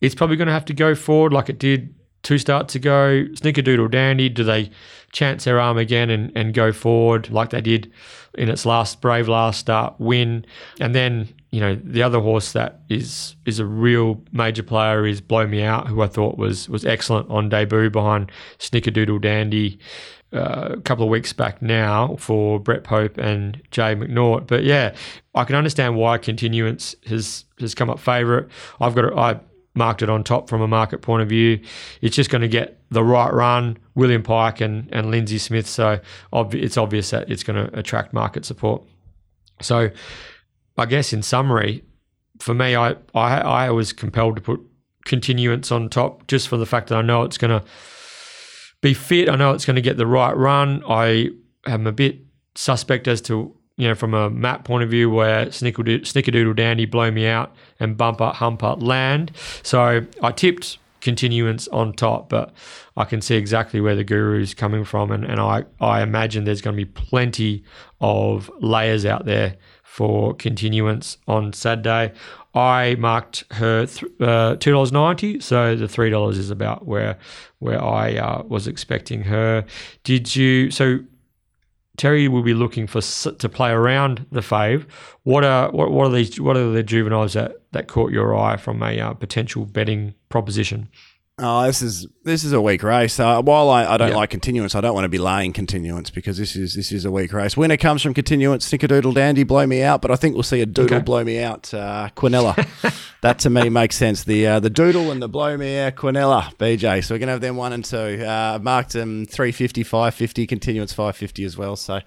it's 0.01 0.15
probably 0.15 0.35
going 0.35 0.47
to 0.47 0.53
have 0.53 0.65
to 0.65 0.73
go 0.73 0.95
forward 0.95 1.33
like 1.33 1.49
it 1.49 1.59
did 1.59 1.93
two 2.23 2.37
starts 2.37 2.75
ago. 2.75 3.25
Snickerdoodle 3.33 3.91
Dandy, 3.91 4.29
do 4.29 4.43
they 4.43 4.71
chance 5.11 5.45
their 5.45 5.59
arm 5.59 5.77
again 5.77 6.09
and, 6.09 6.31
and 6.35 6.53
go 6.53 6.71
forward 6.71 7.29
like 7.29 7.51
they 7.51 7.61
did 7.61 7.91
in 8.33 8.49
its 8.49 8.65
last 8.65 9.01
brave 9.01 9.27
last 9.27 9.59
start 9.59 9.95
win? 9.99 10.45
And 10.79 10.93
then, 10.93 11.29
you 11.51 11.59
know, 11.61 11.75
the 11.75 12.03
other 12.03 12.19
horse 12.19 12.51
that 12.51 12.81
is 12.89 13.35
is 13.45 13.59
a 13.59 13.65
real 13.65 14.21
major 14.31 14.63
player 14.63 15.05
is 15.05 15.21
Blow 15.21 15.47
Me 15.47 15.63
Out, 15.63 15.87
who 15.87 16.01
I 16.01 16.07
thought 16.07 16.37
was 16.37 16.67
was 16.67 16.85
excellent 16.85 17.29
on 17.29 17.49
debut 17.49 17.89
behind 17.89 18.31
Snickerdoodle 18.59 19.21
Dandy. 19.21 19.79
Uh, 20.35 20.73
a 20.73 20.81
couple 20.81 21.05
of 21.05 21.09
weeks 21.09 21.31
back 21.31 21.61
now 21.61 22.17
for 22.17 22.59
Brett 22.59 22.83
Pope 22.83 23.17
and 23.17 23.61
Jay 23.71 23.95
McNaught, 23.95 24.47
but 24.47 24.65
yeah, 24.65 24.93
I 25.33 25.45
can 25.45 25.55
understand 25.55 25.95
why 25.95 26.17
continuance 26.17 26.93
has 27.05 27.45
has 27.59 27.73
come 27.73 27.89
up 27.89 27.99
favourite. 27.99 28.47
I've 28.81 28.95
got. 28.95 29.17
I 29.17 29.39
marked 29.75 30.01
it 30.01 30.09
on 30.09 30.23
top 30.23 30.49
from 30.49 30.61
a 30.61 30.67
market 30.67 31.01
point 31.01 31.21
of 31.21 31.29
view. 31.29 31.59
It's 32.01 32.15
just 32.15 32.29
going 32.29 32.41
to 32.41 32.47
get 32.47 32.81
the 32.89 33.03
right 33.03 33.31
run, 33.31 33.77
William 33.93 34.23
Pike 34.23 34.61
and, 34.61 34.89
and 34.91 35.11
Lindsay 35.11 35.37
Smith. 35.37 35.67
So 35.67 35.99
obvi- 36.33 36.63
it's 36.63 36.77
obvious 36.77 37.09
that 37.11 37.29
it's 37.29 37.43
going 37.43 37.67
to 37.67 37.77
attract 37.77 38.13
market 38.13 38.45
support. 38.45 38.83
So 39.61 39.89
I 40.77 40.85
guess 40.85 41.13
in 41.13 41.21
summary, 41.21 41.83
for 42.39 42.53
me, 42.53 42.75
I, 42.75 42.95
I 43.13 43.37
I 43.37 43.69
was 43.69 43.93
compelled 43.93 44.35
to 44.35 44.41
put 44.41 44.61
continuance 45.05 45.71
on 45.71 45.87
top 45.89 46.27
just 46.27 46.47
for 46.49 46.57
the 46.57 46.65
fact 46.65 46.89
that 46.89 46.97
I 46.97 47.01
know 47.01 47.23
it's 47.23 47.37
going 47.37 47.61
to 47.61 47.65
be 48.85 48.93
fit. 48.93 49.27
I 49.29 49.35
know 49.35 49.51
it's 49.51 49.65
going 49.65 49.77
to 49.77 49.81
get 49.81 49.97
the 49.97 50.05
right 50.05 50.37
run. 50.37 50.83
I 50.87 51.31
am 51.65 51.87
a 51.87 51.91
bit 51.91 52.19
suspect 52.53 53.07
as 53.07 53.19
to 53.19 53.53
you 53.77 53.87
know 53.87 53.95
from 53.95 54.13
a 54.13 54.29
map 54.29 54.63
point 54.63 54.83
of 54.83 54.89
view 54.91 55.09
where 55.09 55.47
snickerdoodle, 55.47 56.55
dandy 56.55 56.85
blow 56.85 57.09
me 57.09 57.25
out 57.25 57.53
and 57.79 57.97
bumper 57.97 58.27
humper 58.27 58.75
land. 58.75 59.31
So 59.63 60.05
I 60.21 60.31
tipped 60.31 60.77
continuance 61.01 61.67
on 61.69 61.93
top, 61.93 62.29
but 62.29 62.53
I 62.95 63.05
can 63.05 63.21
see 63.21 63.35
exactly 63.35 63.81
where 63.81 63.95
the 63.95 64.03
guru 64.03 64.39
is 64.41 64.53
coming 64.53 64.85
from, 64.85 65.11
and, 65.11 65.23
and 65.23 65.39
I, 65.39 65.65
I 65.81 66.01
imagine 66.01 66.43
there's 66.43 66.61
going 66.61 66.77
to 66.77 66.85
be 66.85 66.91
plenty 66.91 67.63
of 68.01 68.51
layers 68.59 69.05
out 69.05 69.25
there 69.25 69.55
for 69.83 70.33
continuance 70.35 71.17
on 71.27 71.53
Saturday. 71.53 72.13
I 72.55 72.95
marked 72.95 73.43
her 73.51 73.85
uh, 74.21 74.55
two 74.55 74.71
dollars 74.71 74.91
ninety, 74.91 75.41
so 75.41 75.75
the 75.75 75.87
three 75.89 76.09
dollars 76.09 76.37
is 76.37 76.49
about 76.49 76.87
where 76.87 77.17
where 77.59 77.83
I 77.83 78.15
uh, 78.15 78.43
was 78.43 78.65
expecting 78.67 79.23
her. 79.23 79.65
Did 80.03 80.35
you? 80.35 80.71
So 80.71 80.99
Terry 81.97 82.27
will 82.27 82.43
be 82.43 82.53
looking 82.53 82.87
for 82.87 83.01
to 83.31 83.49
play 83.49 83.71
around 83.71 84.25
the 84.31 84.39
fave. 84.39 84.85
What 85.23 85.43
are 85.43 85.69
what, 85.71 85.91
what 85.91 86.07
are 86.07 86.11
these? 86.11 86.39
What 86.39 86.55
are 86.55 86.71
the 86.71 86.83
juveniles 86.83 87.33
that 87.33 87.57
that 87.73 87.87
caught 87.87 88.11
your 88.11 88.35
eye 88.35 88.57
from 88.57 88.81
a 88.81 88.99
uh, 88.99 89.13
potential 89.13 89.65
betting 89.65 90.13
proposition? 90.29 90.89
Oh, 91.37 91.65
this 91.65 91.81
is 91.81 92.07
this 92.23 92.45
is 92.45 92.53
a 92.53 92.61
weak 92.61 92.81
race. 92.81 93.19
Uh, 93.19 93.41
while 93.41 93.69
I, 93.69 93.85
I 93.85 93.97
don't 93.97 94.13
like 94.13 94.29
continuance, 94.29 94.73
I 94.73 94.79
don't 94.79 94.93
want 94.93 95.03
to 95.03 95.09
be 95.09 95.17
laying 95.17 95.51
continuance 95.51 96.09
because 96.09 96.37
this 96.37 96.55
is 96.55 96.75
this 96.75 96.93
is 96.93 97.03
a 97.03 97.11
weak 97.11 97.33
race. 97.33 97.57
Winner 97.57 97.75
comes 97.75 98.01
from 98.01 98.13
continuance. 98.13 98.71
Snickerdoodle 98.71 99.13
dandy, 99.13 99.43
blow 99.43 99.67
me 99.67 99.83
out. 99.83 100.01
But 100.01 100.11
I 100.11 100.15
think 100.15 100.35
we'll 100.35 100.43
see 100.43 100.61
a 100.61 100.65
doodle 100.65 100.95
okay. 100.95 101.03
blow 101.03 101.25
me 101.25 101.43
out. 101.43 101.73
Uh, 101.73 102.07
Quinella, 102.15 102.55
that 103.21 103.39
to 103.39 103.49
me 103.49 103.67
makes 103.67 103.97
sense. 103.97 104.23
The 104.23 104.47
uh, 104.47 104.59
the 104.61 104.69
doodle 104.69 105.11
and 105.11 105.21
the 105.21 105.27
blow 105.27 105.57
me 105.57 105.77
out 105.77 105.95
Quinella 105.95 106.55
BJ. 106.55 107.03
So 107.03 107.13
we're 107.13 107.19
gonna 107.19 107.33
have 107.33 107.41
them 107.41 107.57
one 107.57 107.73
and 107.73 107.83
two. 107.83 107.97
Uh, 108.25 108.57
marked 108.61 108.93
them 108.93 109.25
350, 109.25 109.83
550, 109.83 110.47
continuance 110.47 110.93
550 110.93 111.43
as 111.43 111.57
well. 111.57 111.75
So 111.75 111.99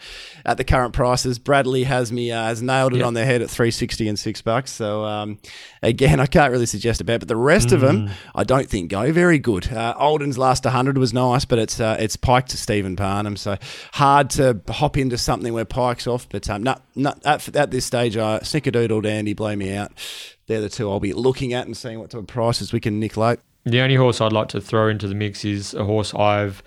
at 0.46 0.56
the 0.56 0.64
current 0.64 0.94
prices, 0.94 1.38
Bradley 1.38 1.84
has 1.84 2.10
me 2.10 2.32
uh, 2.32 2.44
has 2.44 2.62
nailed 2.62 2.94
it 2.94 2.98
yep. 2.98 3.06
on 3.06 3.12
their 3.12 3.26
head 3.26 3.42
at 3.42 3.50
360 3.50 4.08
and 4.08 4.18
six 4.18 4.40
bucks. 4.40 4.72
So 4.72 5.04
um, 5.04 5.38
again, 5.82 6.18
I 6.20 6.26
can't 6.26 6.50
really 6.50 6.64
suggest 6.64 7.02
a 7.02 7.04
bet, 7.04 7.20
but 7.20 7.28
the 7.28 7.36
rest 7.36 7.68
mm. 7.68 7.72
of 7.74 7.82
them 7.82 8.08
I 8.34 8.42
don't 8.42 8.66
think 8.66 8.90
go 8.90 9.12
very 9.18 9.40
good. 9.40 9.72
Uh, 9.72 9.94
Olden's 9.98 10.38
last 10.38 10.64
100 10.64 10.96
was 10.96 11.12
nice, 11.12 11.44
but 11.44 11.58
it's 11.58 11.80
uh, 11.80 11.96
it's 11.98 12.14
Pike 12.14 12.46
to 12.46 12.56
Stephen 12.56 12.94
Parnham, 12.94 13.36
so 13.36 13.56
hard 13.94 14.30
to 14.30 14.60
hop 14.68 14.96
into 14.96 15.18
something 15.18 15.52
where 15.52 15.64
Pike's 15.64 16.06
off. 16.06 16.28
But 16.28 16.48
um, 16.48 16.62
not, 16.62 16.84
not 16.94 17.20
at, 17.26 17.56
at 17.56 17.72
this 17.72 17.84
stage, 17.84 18.16
uh, 18.16 18.38
Snickerdoodle 18.40 19.02
Dandy, 19.02 19.34
blow 19.34 19.56
me 19.56 19.74
out. 19.74 19.90
They're 20.46 20.60
the 20.60 20.68
two 20.68 20.88
I'll 20.88 21.00
be 21.00 21.12
looking 21.12 21.52
at 21.52 21.66
and 21.66 21.76
seeing 21.76 21.98
what 21.98 22.10
type 22.10 22.20
of 22.20 22.26
prices 22.28 22.72
we 22.72 22.78
can 22.78 23.00
nick 23.00 23.16
late. 23.16 23.40
The 23.64 23.80
only 23.80 23.96
horse 23.96 24.20
I'd 24.20 24.32
like 24.32 24.48
to 24.48 24.60
throw 24.60 24.88
into 24.88 25.08
the 25.08 25.16
mix 25.16 25.44
is 25.44 25.74
a 25.74 25.82
horse 25.82 26.14
I've 26.14 26.62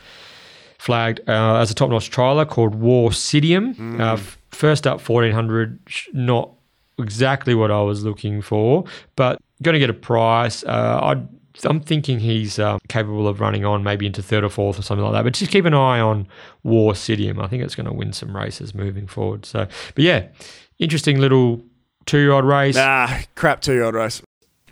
flagged 0.77 1.21
uh, 1.29 1.55
as 1.55 1.71
a 1.71 1.73
top 1.73 1.89
notch 1.89 2.11
trialer 2.11 2.45
called 2.45 2.75
War 2.75 3.11
Sidium. 3.11 3.75
Mm. 3.77 4.01
Uh, 4.01 4.17
first 4.49 4.85
up 4.85 5.07
1400, 5.07 5.79
not 6.11 6.51
exactly 6.99 7.55
what 7.55 7.71
I 7.71 7.81
was 7.81 8.03
looking 8.03 8.41
for, 8.41 8.83
but 9.15 9.39
going 9.61 9.73
to 9.73 9.79
get 9.79 9.89
a 9.89 9.93
price. 9.93 10.65
Uh, 10.65 10.99
I'd 11.01 11.40
I'm 11.63 11.81
thinking 11.81 12.19
he's 12.19 12.59
uh, 12.59 12.79
capable 12.87 13.27
of 13.27 13.39
running 13.39 13.65
on 13.65 13.83
maybe 13.83 14.05
into 14.05 14.21
third 14.21 14.43
or 14.43 14.49
fourth 14.49 14.79
or 14.79 14.81
something 14.81 15.03
like 15.03 15.13
that. 15.13 15.23
But 15.23 15.33
just 15.33 15.51
keep 15.51 15.65
an 15.65 15.73
eye 15.73 15.99
on 15.99 16.27
War 16.63 16.93
Sidium. 16.93 17.43
I 17.43 17.47
think 17.47 17.63
it's 17.63 17.75
going 17.75 17.87
to 17.87 17.93
win 17.93 18.13
some 18.13 18.35
races 18.35 18.73
moving 18.73 19.07
forward. 19.07 19.45
So, 19.45 19.67
but 19.95 20.03
yeah, 20.03 20.27
interesting 20.79 21.19
little 21.19 21.61
two 22.05 22.19
year 22.19 22.31
old 22.31 22.45
race. 22.45 22.77
Ah, 22.77 23.21
crap 23.35 23.61
two 23.61 23.73
year 23.73 23.83
old 23.83 23.95
race. 23.95 24.21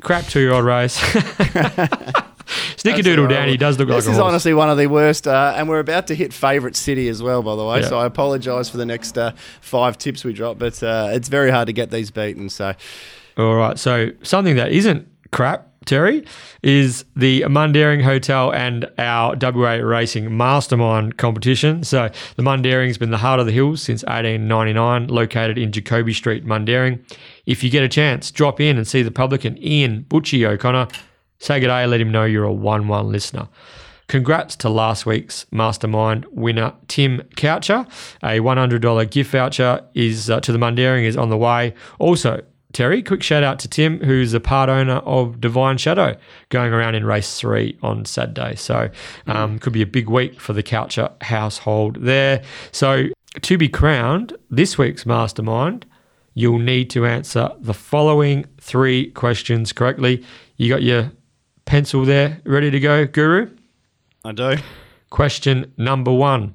Crap 0.01 0.25
two 0.25 0.39
year 0.39 0.53
old 0.53 0.65
race. 0.65 0.97
Snickerdoodle 2.77 3.29
down, 3.29 3.47
he 3.47 3.57
does 3.57 3.77
look 3.77 3.89
this 3.89 3.95
like 3.95 4.03
This 4.05 4.13
is 4.13 4.19
honestly 4.19 4.53
one 4.53 4.69
of 4.69 4.77
the 4.77 4.87
worst, 4.87 5.27
uh, 5.27 5.53
and 5.55 5.67
we're 5.69 5.79
about 5.79 6.07
to 6.07 6.15
hit 6.15 6.33
favourite 6.33 6.75
city 6.75 7.07
as 7.09 7.21
well, 7.21 7.43
by 7.43 7.55
the 7.55 7.63
way. 7.63 7.81
Yeah. 7.81 7.87
So 7.87 7.99
I 7.99 8.05
apologise 8.05 8.69
for 8.69 8.77
the 8.77 8.85
next 8.85 9.17
uh, 9.17 9.33
five 9.61 9.97
tips 9.97 10.23
we 10.23 10.33
drop, 10.33 10.57
but 10.57 10.81
uh, 10.81 11.09
it's 11.11 11.27
very 11.27 11.51
hard 11.51 11.67
to 11.67 11.73
get 11.73 11.91
these 11.91 12.09
beaten. 12.09 12.49
So, 12.49 12.73
all 13.37 13.55
right. 13.55 13.77
So 13.77 14.11
something 14.23 14.55
that 14.55 14.71
isn't 14.71 15.07
crap 15.31 15.68
Terry, 15.85 16.25
is 16.61 17.05
the 17.15 17.41
Mundaring 17.41 18.03
Hotel 18.03 18.53
and 18.53 18.89
our 18.97 19.35
WA 19.35 19.73
Racing 19.73 20.35
Mastermind 20.35 21.17
competition. 21.17 21.83
So 21.83 22.09
the 22.35 22.43
Mundaring's 22.43 22.97
been 22.97 23.11
the 23.11 23.17
heart 23.17 23.39
of 23.39 23.45
the 23.45 23.51
hills 23.51 23.81
since 23.81 24.03
1899, 24.03 25.07
located 25.07 25.57
in 25.57 25.71
Jacoby 25.71 26.13
Street, 26.13 26.45
Mundaring. 26.45 27.01
If 27.45 27.63
you 27.63 27.69
get 27.69 27.83
a 27.83 27.89
chance, 27.89 28.31
drop 28.31 28.59
in 28.59 28.77
and 28.77 28.87
see 28.87 29.01
the 29.01 29.11
publican 29.11 29.57
Ian 29.63 30.05
Butchie 30.09 30.47
O'Connor. 30.47 30.87
Say 31.39 31.59
good 31.59 31.67
day, 31.67 31.85
let 31.85 32.01
him 32.01 32.11
know 32.11 32.25
you're 32.25 32.43
a 32.43 32.53
1 32.53 32.87
1 32.87 33.11
listener. 33.11 33.47
Congrats 34.09 34.55
to 34.55 34.69
last 34.69 35.05
week's 35.05 35.45
Mastermind 35.51 36.25
winner, 36.31 36.73
Tim 36.87 37.21
Coucher. 37.37 37.87
A 38.23 38.39
$100 38.39 39.09
gift 39.11 39.31
voucher 39.31 39.85
is 39.93 40.31
uh, 40.31 40.39
to 40.41 40.51
the 40.51 40.57
Mundaring 40.57 41.03
is 41.03 41.15
on 41.15 41.29
the 41.29 41.37
way. 41.37 41.75
Also, 41.99 42.41
Terry, 42.71 43.01
quick 43.01 43.23
shout 43.23 43.41
out 43.43 43.57
to 43.59 43.67
Tim, 43.67 43.99
who's 43.99 44.33
a 44.33 44.39
part 44.39 44.69
owner 44.69 44.97
of 44.97 45.41
Divine 45.41 45.77
Shadow, 45.77 46.15
going 46.49 46.71
around 46.71 46.93
in 46.93 47.03
race 47.03 47.39
three 47.39 47.77
on 47.81 48.05
Saturday. 48.05 48.55
So, 48.55 48.89
um, 49.25 49.57
could 49.57 49.73
be 49.73 49.81
a 49.81 49.87
big 49.87 50.07
week 50.07 50.39
for 50.39 50.53
the 50.53 50.61
Coucher 50.61 51.11
household 51.21 51.97
there. 51.99 52.43
So, 52.71 53.05
to 53.41 53.57
be 53.57 53.69
crowned 53.69 54.37
this 54.51 54.77
week's 54.77 55.05
mastermind, 55.05 55.87
you'll 56.35 56.59
need 56.59 56.91
to 56.91 57.07
answer 57.07 57.49
the 57.59 57.73
following 57.73 58.45
three 58.61 59.11
questions 59.11 59.73
correctly. 59.73 60.23
You 60.57 60.69
got 60.69 60.83
your 60.83 61.11
pencil 61.65 62.05
there 62.05 62.39
ready 62.45 62.69
to 62.69 62.79
go, 62.79 63.05
Guru? 63.07 63.49
I 64.23 64.31
do. 64.31 64.57
Question 65.09 65.73
number 65.75 66.13
one 66.13 66.53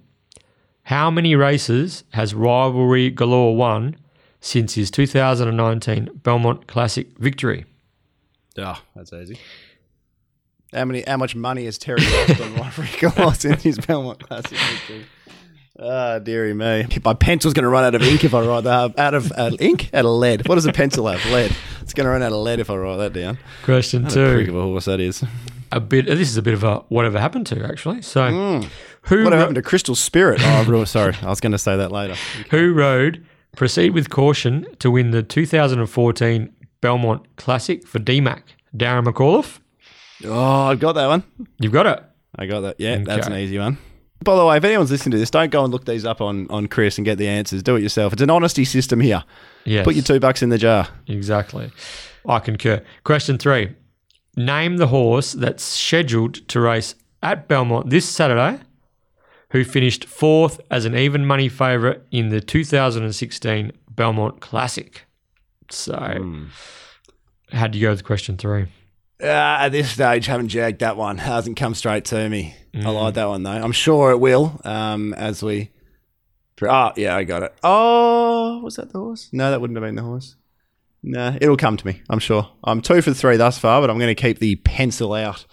How 0.84 1.10
many 1.10 1.34
races 1.34 2.04
has 2.10 2.34
Rivalry 2.34 3.10
Galore 3.10 3.56
won 3.56 3.96
since 4.44 4.74
his 4.74 4.90
2019 4.90 6.20
Belmont 6.22 6.66
Classic 6.66 7.08
victory. 7.18 7.64
Oh, 8.58 8.78
that's 8.94 9.12
easy. 9.12 9.38
How 10.72 10.84
many? 10.84 11.02
How 11.06 11.16
much 11.16 11.34
money 11.34 11.64
has 11.64 11.78
Terry 11.78 12.02
lost 12.02 12.40
on 12.40 12.54
Rivalry 12.54 13.34
since 13.34 13.62
his 13.62 13.78
Belmont 13.78 14.22
Classic 14.22 14.58
victory? 14.58 15.06
Ah, 15.80 16.14
oh, 16.14 16.18
dearie 16.20 16.52
me. 16.52 16.86
My 17.04 17.14
pencil's 17.14 17.54
going 17.54 17.64
to 17.64 17.68
run 17.68 17.84
out 17.84 17.94
of 17.94 18.02
ink 18.02 18.22
if 18.22 18.34
I 18.34 18.46
write 18.46 18.64
that. 18.64 18.98
Out 18.98 19.14
of 19.14 19.32
uh, 19.32 19.50
ink? 19.58 19.90
Out 19.94 20.04
of 20.04 20.12
lead. 20.12 20.46
What 20.46 20.56
does 20.56 20.66
a 20.66 20.72
pencil 20.72 21.08
have? 21.08 21.24
Lead. 21.32 21.56
It's 21.80 21.94
going 21.94 22.04
to 22.04 22.10
run 22.10 22.22
out 22.22 22.32
of 22.32 22.38
lead 22.38 22.60
if 22.60 22.70
I 22.70 22.76
write 22.76 22.98
that 22.98 23.12
down. 23.12 23.38
Question 23.64 24.04
what 24.04 24.12
two. 24.12 24.24
A 24.24 24.34
prick 24.34 24.48
of 24.48 24.56
a 24.56 24.62
horse 24.62 24.84
that 24.84 25.00
is. 25.00 25.24
A 25.72 25.80
bit. 25.80 26.06
This 26.06 26.28
is 26.28 26.36
a 26.36 26.42
bit 26.42 26.54
of 26.54 26.62
a 26.62 26.76
whatever 26.90 27.18
happened 27.18 27.46
to 27.46 27.64
actually. 27.64 28.02
So, 28.02 28.20
mm. 28.20 28.68
who? 29.02 29.24
What 29.24 29.32
happened 29.32 29.56
to 29.56 29.62
Crystal 29.62 29.96
Spirit? 29.96 30.40
Oh, 30.44 30.84
sorry. 30.84 31.16
I 31.22 31.30
was 31.30 31.40
going 31.40 31.52
to 31.52 31.58
say 31.58 31.76
that 31.78 31.90
later. 31.90 32.14
Who 32.50 32.74
rode 32.74 33.24
Proceed 33.56 33.90
with 33.90 34.10
caution 34.10 34.66
to 34.78 34.90
win 34.90 35.10
the 35.10 35.22
2014 35.22 36.54
Belmont 36.80 37.36
Classic 37.36 37.86
for 37.86 37.98
DMAC. 37.98 38.42
Darren 38.76 39.04
McAuliffe. 39.04 39.60
Oh, 40.24 40.66
I've 40.66 40.80
got 40.80 40.92
that 40.92 41.06
one. 41.06 41.22
You've 41.58 41.72
got 41.72 41.86
it. 41.86 42.02
I 42.36 42.46
got 42.46 42.60
that. 42.60 42.76
Yeah, 42.78 42.94
okay. 42.94 43.04
that's 43.04 43.26
an 43.26 43.34
easy 43.34 43.58
one. 43.58 43.78
By 44.22 44.36
the 44.36 44.44
way, 44.44 44.56
if 44.56 44.64
anyone's 44.64 44.90
listening 44.90 45.12
to 45.12 45.18
this, 45.18 45.30
don't 45.30 45.50
go 45.50 45.64
and 45.64 45.72
look 45.72 45.84
these 45.84 46.04
up 46.04 46.20
on, 46.20 46.46
on 46.50 46.66
Chris 46.66 46.98
and 46.98 47.04
get 47.04 47.18
the 47.18 47.28
answers. 47.28 47.62
Do 47.62 47.76
it 47.76 47.82
yourself. 47.82 48.12
It's 48.12 48.22
an 48.22 48.30
honesty 48.30 48.64
system 48.64 49.00
here. 49.00 49.22
Yes. 49.64 49.84
Put 49.84 49.94
your 49.94 50.04
two 50.04 50.18
bucks 50.18 50.42
in 50.42 50.48
the 50.48 50.58
jar. 50.58 50.88
Exactly. 51.06 51.70
I 52.26 52.38
concur. 52.38 52.82
Question 53.04 53.38
three. 53.38 53.74
Name 54.36 54.78
the 54.78 54.88
horse 54.88 55.32
that's 55.32 55.62
scheduled 55.62 56.34
to 56.48 56.60
race 56.60 56.94
at 57.22 57.48
Belmont 57.48 57.90
this 57.90 58.08
Saturday 58.08 58.60
who 59.54 59.62
finished 59.62 60.04
fourth 60.06 60.60
as 60.68 60.84
an 60.84 60.96
even 60.96 61.24
money 61.24 61.48
favourite 61.48 62.00
in 62.10 62.28
the 62.28 62.40
2016 62.40 63.70
Belmont 63.88 64.40
Classic. 64.40 65.06
So, 65.70 65.94
mm. 65.94 66.48
how 67.52 67.68
do 67.68 67.78
you 67.78 67.86
go 67.86 67.92
with 67.92 68.02
question 68.02 68.36
three? 68.36 68.66
Uh, 69.22 69.26
at 69.26 69.68
this 69.68 69.92
stage, 69.92 70.26
haven't 70.26 70.48
jagged 70.48 70.80
that 70.80 70.96
one. 70.96 71.18
Hasn't 71.18 71.56
come 71.56 71.76
straight 71.76 72.04
to 72.06 72.28
me. 72.28 72.56
Mm. 72.74 72.84
I 72.84 72.90
like 72.90 73.14
that 73.14 73.28
one 73.28 73.44
though. 73.44 73.52
I'm 73.52 73.70
sure 73.70 74.10
it 74.10 74.18
will. 74.18 74.60
Um, 74.64 75.14
as 75.14 75.40
we. 75.40 75.70
Oh 76.60 76.90
yeah, 76.96 77.14
I 77.14 77.22
got 77.22 77.44
it. 77.44 77.54
Oh, 77.62 78.58
was 78.58 78.74
that 78.74 78.92
the 78.92 78.98
horse? 78.98 79.28
No, 79.32 79.52
that 79.52 79.60
wouldn't 79.60 79.76
have 79.76 79.84
been 79.84 79.94
the 79.94 80.02
horse. 80.02 80.34
Nah, 81.04 81.36
it'll 81.40 81.56
come 81.56 81.76
to 81.76 81.86
me. 81.86 82.02
I'm 82.10 82.18
sure. 82.18 82.50
I'm 82.64 82.80
two 82.80 83.02
for 83.02 83.14
three 83.14 83.36
thus 83.36 83.56
far, 83.56 83.80
but 83.80 83.88
I'm 83.88 83.98
going 83.98 84.14
to 84.14 84.20
keep 84.20 84.40
the 84.40 84.56
pencil 84.56 85.12
out 85.12 85.46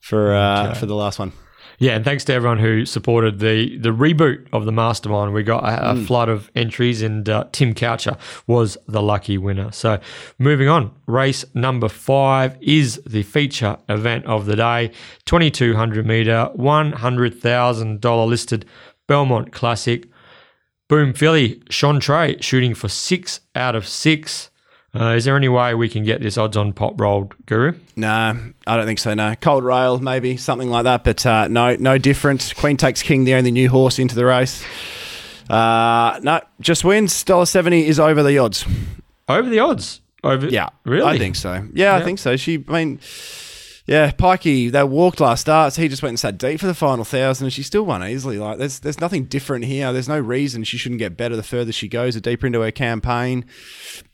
for 0.00 0.34
uh, 0.34 0.72
okay. 0.72 0.78
for 0.78 0.84
the 0.84 0.94
last 0.94 1.18
one. 1.18 1.32
Yeah, 1.78 1.94
and 1.94 2.04
thanks 2.04 2.24
to 2.24 2.32
everyone 2.32 2.58
who 2.58 2.86
supported 2.86 3.38
the 3.38 3.76
the 3.78 3.90
reboot 3.90 4.46
of 4.52 4.64
the 4.64 4.72
Mastermind. 4.72 5.34
We 5.34 5.42
got 5.42 5.64
a, 5.64 5.90
a 5.90 5.94
mm. 5.94 6.06
flood 6.06 6.28
of 6.28 6.50
entries, 6.54 7.02
and 7.02 7.28
uh, 7.28 7.44
Tim 7.52 7.74
Coucher 7.74 8.16
was 8.46 8.78
the 8.88 9.02
lucky 9.02 9.36
winner. 9.36 9.70
So, 9.72 10.00
moving 10.38 10.68
on, 10.68 10.94
race 11.06 11.44
number 11.54 11.88
five 11.88 12.56
is 12.60 13.00
the 13.06 13.22
feature 13.22 13.76
event 13.88 14.24
of 14.24 14.46
the 14.46 14.56
day: 14.56 14.92
twenty 15.26 15.50
two 15.50 15.76
hundred 15.76 16.06
meter, 16.06 16.50
one 16.54 16.92
hundred 16.92 17.40
thousand 17.40 18.00
dollar 18.00 18.26
listed 18.26 18.64
Belmont 19.06 19.52
Classic. 19.52 20.08
Boom 20.88 21.12
filly 21.12 21.62
Sean 21.68 22.00
Trey 22.00 22.36
shooting 22.40 22.74
for 22.74 22.88
six 22.88 23.40
out 23.54 23.74
of 23.74 23.86
six. 23.86 24.50
Uh, 24.98 25.14
is 25.14 25.24
there 25.24 25.36
any 25.36 25.48
way 25.48 25.74
we 25.74 25.88
can 25.88 26.04
get 26.04 26.22
this 26.22 26.38
odds 26.38 26.56
on 26.56 26.72
pot 26.72 26.94
rolled, 26.98 27.34
Guru? 27.46 27.74
No, 27.96 28.38
I 28.66 28.76
don't 28.76 28.86
think 28.86 28.98
so. 28.98 29.12
No, 29.14 29.34
cold 29.40 29.64
rail 29.64 29.98
maybe 29.98 30.36
something 30.36 30.70
like 30.70 30.84
that, 30.84 31.04
but 31.04 31.24
uh, 31.26 31.48
no, 31.48 31.76
no 31.76 31.98
different. 31.98 32.54
Queen 32.56 32.76
takes 32.76 33.02
king, 33.02 33.24
the 33.24 33.34
only 33.34 33.50
new 33.50 33.68
horse 33.68 33.98
into 33.98 34.14
the 34.14 34.24
race. 34.24 34.64
Uh, 35.50 36.18
no, 36.22 36.40
just 36.60 36.84
wins. 36.84 37.22
Dollar 37.24 37.46
seventy 37.46 37.86
is 37.86 38.00
over 38.00 38.22
the 38.22 38.38
odds. 38.38 38.64
Over 39.28 39.48
the 39.48 39.58
odds? 39.60 40.00
Over? 40.24 40.46
Yeah, 40.48 40.70
really? 40.84 41.04
I 41.04 41.18
think 41.18 41.36
so. 41.36 41.66
Yeah, 41.72 41.94
I 41.94 42.02
think 42.02 42.18
so. 42.18 42.36
She, 42.36 42.64
I 42.68 42.72
mean, 42.72 43.00
yeah, 43.86 44.10
Pikey. 44.10 44.70
They 44.70 44.82
walked 44.82 45.20
last 45.20 45.42
start. 45.42 45.72
So 45.72 45.82
he 45.82 45.88
just 45.88 46.02
went 46.02 46.10
and 46.10 46.20
sat 46.20 46.38
deep 46.38 46.58
for 46.58 46.66
the 46.66 46.74
final 46.74 47.04
thousand, 47.04 47.46
and 47.46 47.52
she 47.52 47.62
still 47.62 47.84
won 47.84 48.02
easily. 48.02 48.38
Like 48.38 48.58
there's 48.58 48.80
there's 48.80 49.00
nothing 49.00 49.26
different 49.26 49.64
here. 49.64 49.92
There's 49.92 50.08
no 50.08 50.18
reason 50.18 50.64
she 50.64 50.76
shouldn't 50.76 50.98
get 50.98 51.16
better 51.16 51.36
the 51.36 51.42
further 51.42 51.72
she 51.72 51.86
goes, 51.86 52.14
the 52.14 52.20
deeper 52.20 52.46
into 52.46 52.60
her 52.62 52.72
campaign. 52.72 53.44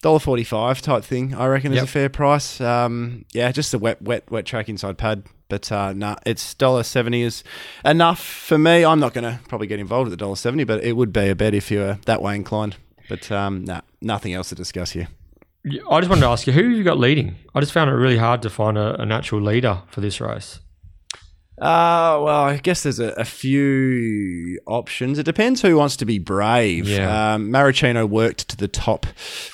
Dollar 0.02 0.18
forty 0.18 0.44
five 0.44 0.82
type 0.82 1.04
thing. 1.04 1.34
I 1.34 1.46
reckon 1.46 1.72
is 1.72 1.82
a 1.82 1.86
fair 1.86 2.08
price. 2.08 2.60
Um, 2.60 3.24
yeah, 3.32 3.50
just 3.50 3.72
a 3.72 3.78
wet 3.78 4.02
wet 4.02 4.30
wet 4.30 4.44
track 4.44 4.68
inside 4.68 4.98
pad. 4.98 5.24
But 5.48 5.70
uh, 5.72 5.92
nah, 5.92 6.16
it's 6.26 6.54
dollar 6.54 6.82
seventy 6.82 7.22
is 7.22 7.42
enough 7.84 8.22
for 8.22 8.58
me. 8.58 8.84
I'm 8.84 9.00
not 9.00 9.14
going 9.14 9.24
to 9.24 9.40
probably 9.48 9.66
get 9.66 9.80
involved 9.80 10.08
at 10.08 10.10
the 10.10 10.16
dollar 10.16 10.36
seventy, 10.36 10.64
but 10.64 10.82
it 10.84 10.96
would 10.96 11.12
be 11.12 11.28
a 11.28 11.34
bet 11.34 11.54
if 11.54 11.70
you 11.70 11.78
were 11.78 11.98
that 12.06 12.20
way 12.22 12.36
inclined. 12.36 12.76
But 13.08 13.30
um, 13.32 13.64
nah, 13.64 13.80
nothing 14.00 14.32
else 14.34 14.50
to 14.50 14.54
discuss 14.54 14.92
here. 14.92 15.08
I 15.64 16.00
just 16.00 16.08
wanted 16.08 16.22
to 16.22 16.26
ask 16.26 16.46
you, 16.46 16.52
who 16.52 16.64
have 16.68 16.72
you 16.78 16.82
got 16.84 16.98
leading? 16.98 17.36
I 17.54 17.60
just 17.60 17.72
found 17.72 17.88
it 17.90 17.94
really 17.94 18.18
hard 18.18 18.42
to 18.42 18.50
find 18.50 18.76
a, 18.76 19.00
a 19.00 19.06
natural 19.06 19.40
leader 19.40 19.82
for 19.88 20.00
this 20.00 20.20
race. 20.20 20.58
Uh, 21.60 22.18
well, 22.20 22.42
I 22.44 22.56
guess 22.56 22.82
there's 22.82 22.98
a, 22.98 23.10
a 23.10 23.24
few 23.24 24.58
options. 24.66 25.18
It 25.20 25.22
depends 25.22 25.62
who 25.62 25.76
wants 25.76 25.96
to 25.98 26.04
be 26.04 26.18
brave. 26.18 26.88
Yeah. 26.88 27.34
Um, 27.34 27.50
Maricino 27.52 28.08
worked 28.08 28.48
to 28.48 28.56
the 28.56 28.66
top 28.66 29.06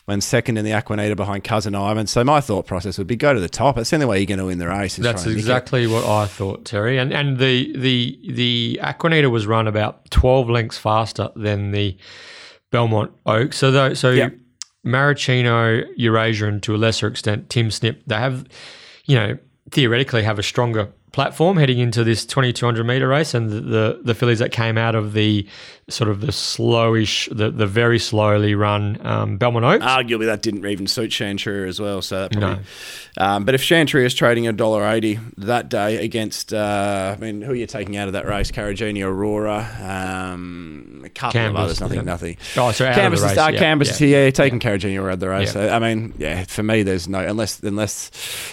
when 0.06 0.22
second 0.22 0.56
in 0.56 0.64
the 0.64 0.70
Aquanita 0.70 1.16
behind 1.16 1.44
Cousin 1.44 1.74
Ivan. 1.74 2.06
So 2.06 2.24
my 2.24 2.40
thought 2.40 2.66
process 2.66 2.96
would 2.96 3.08
be 3.08 3.16
go 3.16 3.34
to 3.34 3.40
the 3.40 3.48
top. 3.48 3.76
That's 3.76 3.90
the 3.90 3.96
only 3.96 4.06
way 4.06 4.18
you're 4.20 4.26
going 4.26 4.38
to 4.38 4.46
win 4.46 4.56
the 4.58 4.68
race. 4.68 4.98
is 4.98 5.04
That's 5.04 5.24
try 5.24 5.32
and 5.32 5.36
nick 5.36 5.44
it. 5.44 5.50
exactly 5.50 5.86
what 5.86 6.06
I 6.06 6.24
thought, 6.26 6.64
Terry. 6.64 6.96
And 6.98 7.12
and 7.12 7.36
the 7.36 7.76
the 7.76 8.18
the 8.32 8.80
Aquanita 8.82 9.30
was 9.30 9.46
run 9.46 9.66
about 9.66 10.08
twelve 10.10 10.48
lengths 10.48 10.78
faster 10.78 11.28
than 11.36 11.72
the 11.72 11.98
Belmont 12.70 13.12
Oak. 13.26 13.52
So 13.52 13.70
though, 13.70 13.92
so 13.92 14.12
Yep. 14.12 14.32
Maricino, 14.88 15.86
Eurasia, 15.96 16.48
and 16.48 16.62
to 16.62 16.74
a 16.74 16.78
lesser 16.78 17.06
extent 17.06 17.50
Tim 17.50 17.70
Snip, 17.70 18.02
they 18.06 18.16
have, 18.16 18.46
you 19.04 19.16
know, 19.16 19.38
theoretically 19.70 20.22
have 20.22 20.38
a 20.38 20.42
stronger 20.42 20.88
platform 21.12 21.56
heading 21.56 21.78
into 21.78 22.04
this 22.04 22.24
2200 22.26 22.84
meter 22.84 23.08
race 23.08 23.34
and 23.34 23.50
the, 23.50 23.60
the 23.60 24.00
the 24.04 24.14
fillies 24.14 24.38
that 24.38 24.52
came 24.52 24.76
out 24.76 24.94
of 24.94 25.14
the 25.14 25.46
sort 25.88 26.10
of 26.10 26.20
the 26.20 26.28
slowish 26.28 27.34
the, 27.34 27.50
the 27.50 27.66
very 27.66 27.98
slowly 27.98 28.54
run 28.54 28.98
um, 29.06 29.38
Belmont 29.38 29.64
Oaks 29.64 29.84
Arguably, 29.84 30.26
that 30.26 30.42
didn't 30.42 30.64
even 30.66 30.86
suit 30.86 31.10
Chantria 31.10 31.66
as 31.66 31.80
well. 31.80 32.02
So 32.02 32.28
that 32.28 32.36
No. 32.36 32.58
Um, 33.16 33.44
but 33.44 33.54
if 33.54 33.62
Chantria 33.62 34.04
is 34.04 34.14
trading 34.14 34.46
a 34.46 34.52
dollar 34.52 34.86
eighty 34.86 35.18
that 35.38 35.68
day 35.68 36.04
against, 36.04 36.52
uh, 36.52 37.16
I 37.16 37.20
mean, 37.20 37.42
who 37.42 37.52
are 37.52 37.56
you 37.56 37.66
taking 37.66 37.96
out 37.96 38.06
of 38.08 38.12
that 38.12 38.26
race? 38.26 38.50
Caragini, 38.50 39.04
Aurora, 39.04 39.66
um, 39.82 40.87
couple 41.18 41.32
Canvas, 41.40 41.58
of 41.58 41.64
others. 41.64 41.80
Nothing, 41.80 41.96
yeah. 41.98 42.02
nothing. 42.02 42.36
oh 42.56 42.72
so 42.72 42.84
Canvas 42.92 43.20
is 43.20 43.26
race, 43.26 43.38
uh, 43.38 43.50
yeah, 43.52 43.58
Canvas 43.58 43.88
yeah. 43.88 43.92
is 43.94 43.98
here, 43.98 44.24
yeah, 44.24 44.30
taking 44.30 44.60
Caragini 44.60 45.02
or 45.02 45.14
the 45.16 45.28
race. 45.28 45.48
Yeah. 45.48 45.52
So, 45.52 45.68
I 45.70 45.78
mean, 45.78 46.14
yeah, 46.18 46.44
for 46.44 46.62
me, 46.62 46.82
there's 46.82 47.08
no 47.08 47.18
unless 47.18 47.60
unless 47.62 48.10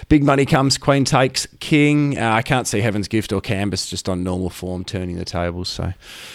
big 0.10 0.24
money 0.24 0.46
comes, 0.46 0.78
Queen 0.78 1.06
takes 1.06 1.46
King. 1.60 2.18
Uh, 2.18 2.32
I 2.32 2.42
can't 2.42 2.68
see 2.68 2.82
Heaven's 2.82 3.08
Gift 3.08 3.32
or 3.32 3.42
Canvas 3.42 3.88
just 3.90 4.10
on 4.10 4.24
normal 4.24 4.50
form 4.50 4.84
turning 4.84 5.16
the 5.18 5.26
tables. 5.26 5.70
So 5.70 5.94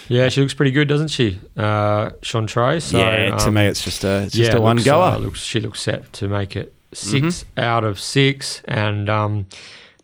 Yeah, 0.09 0.29
she 0.29 0.41
looks 0.41 0.55
pretty 0.55 0.71
good, 0.73 0.89
doesn't 0.89 1.09
she, 1.09 1.41
uh, 1.57 2.11
Chantre? 2.23 2.81
So, 2.81 2.99
yeah, 2.99 3.37
to 3.37 3.49
um, 3.49 3.55
me, 3.55 3.67
it's 3.67 3.83
just 3.83 4.05
a 4.05 4.23
it's 4.23 4.35
just 4.35 4.53
yeah, 4.53 4.59
a 4.59 4.61
one 4.61 4.77
looks, 4.77 4.87
goer. 4.87 5.03
uh, 5.03 5.19
looks, 5.19 5.41
she 5.41 5.61
looks 5.61 5.81
set 5.81 6.13
to 6.15 6.29
make 6.29 6.57
it 6.57 6.75
6 6.93 7.15
Mm-hmm. 7.45 7.61
out 7.61 7.85
of 7.85 8.01
six, 8.01 8.63
and 8.67 9.09
um, 9.09 9.47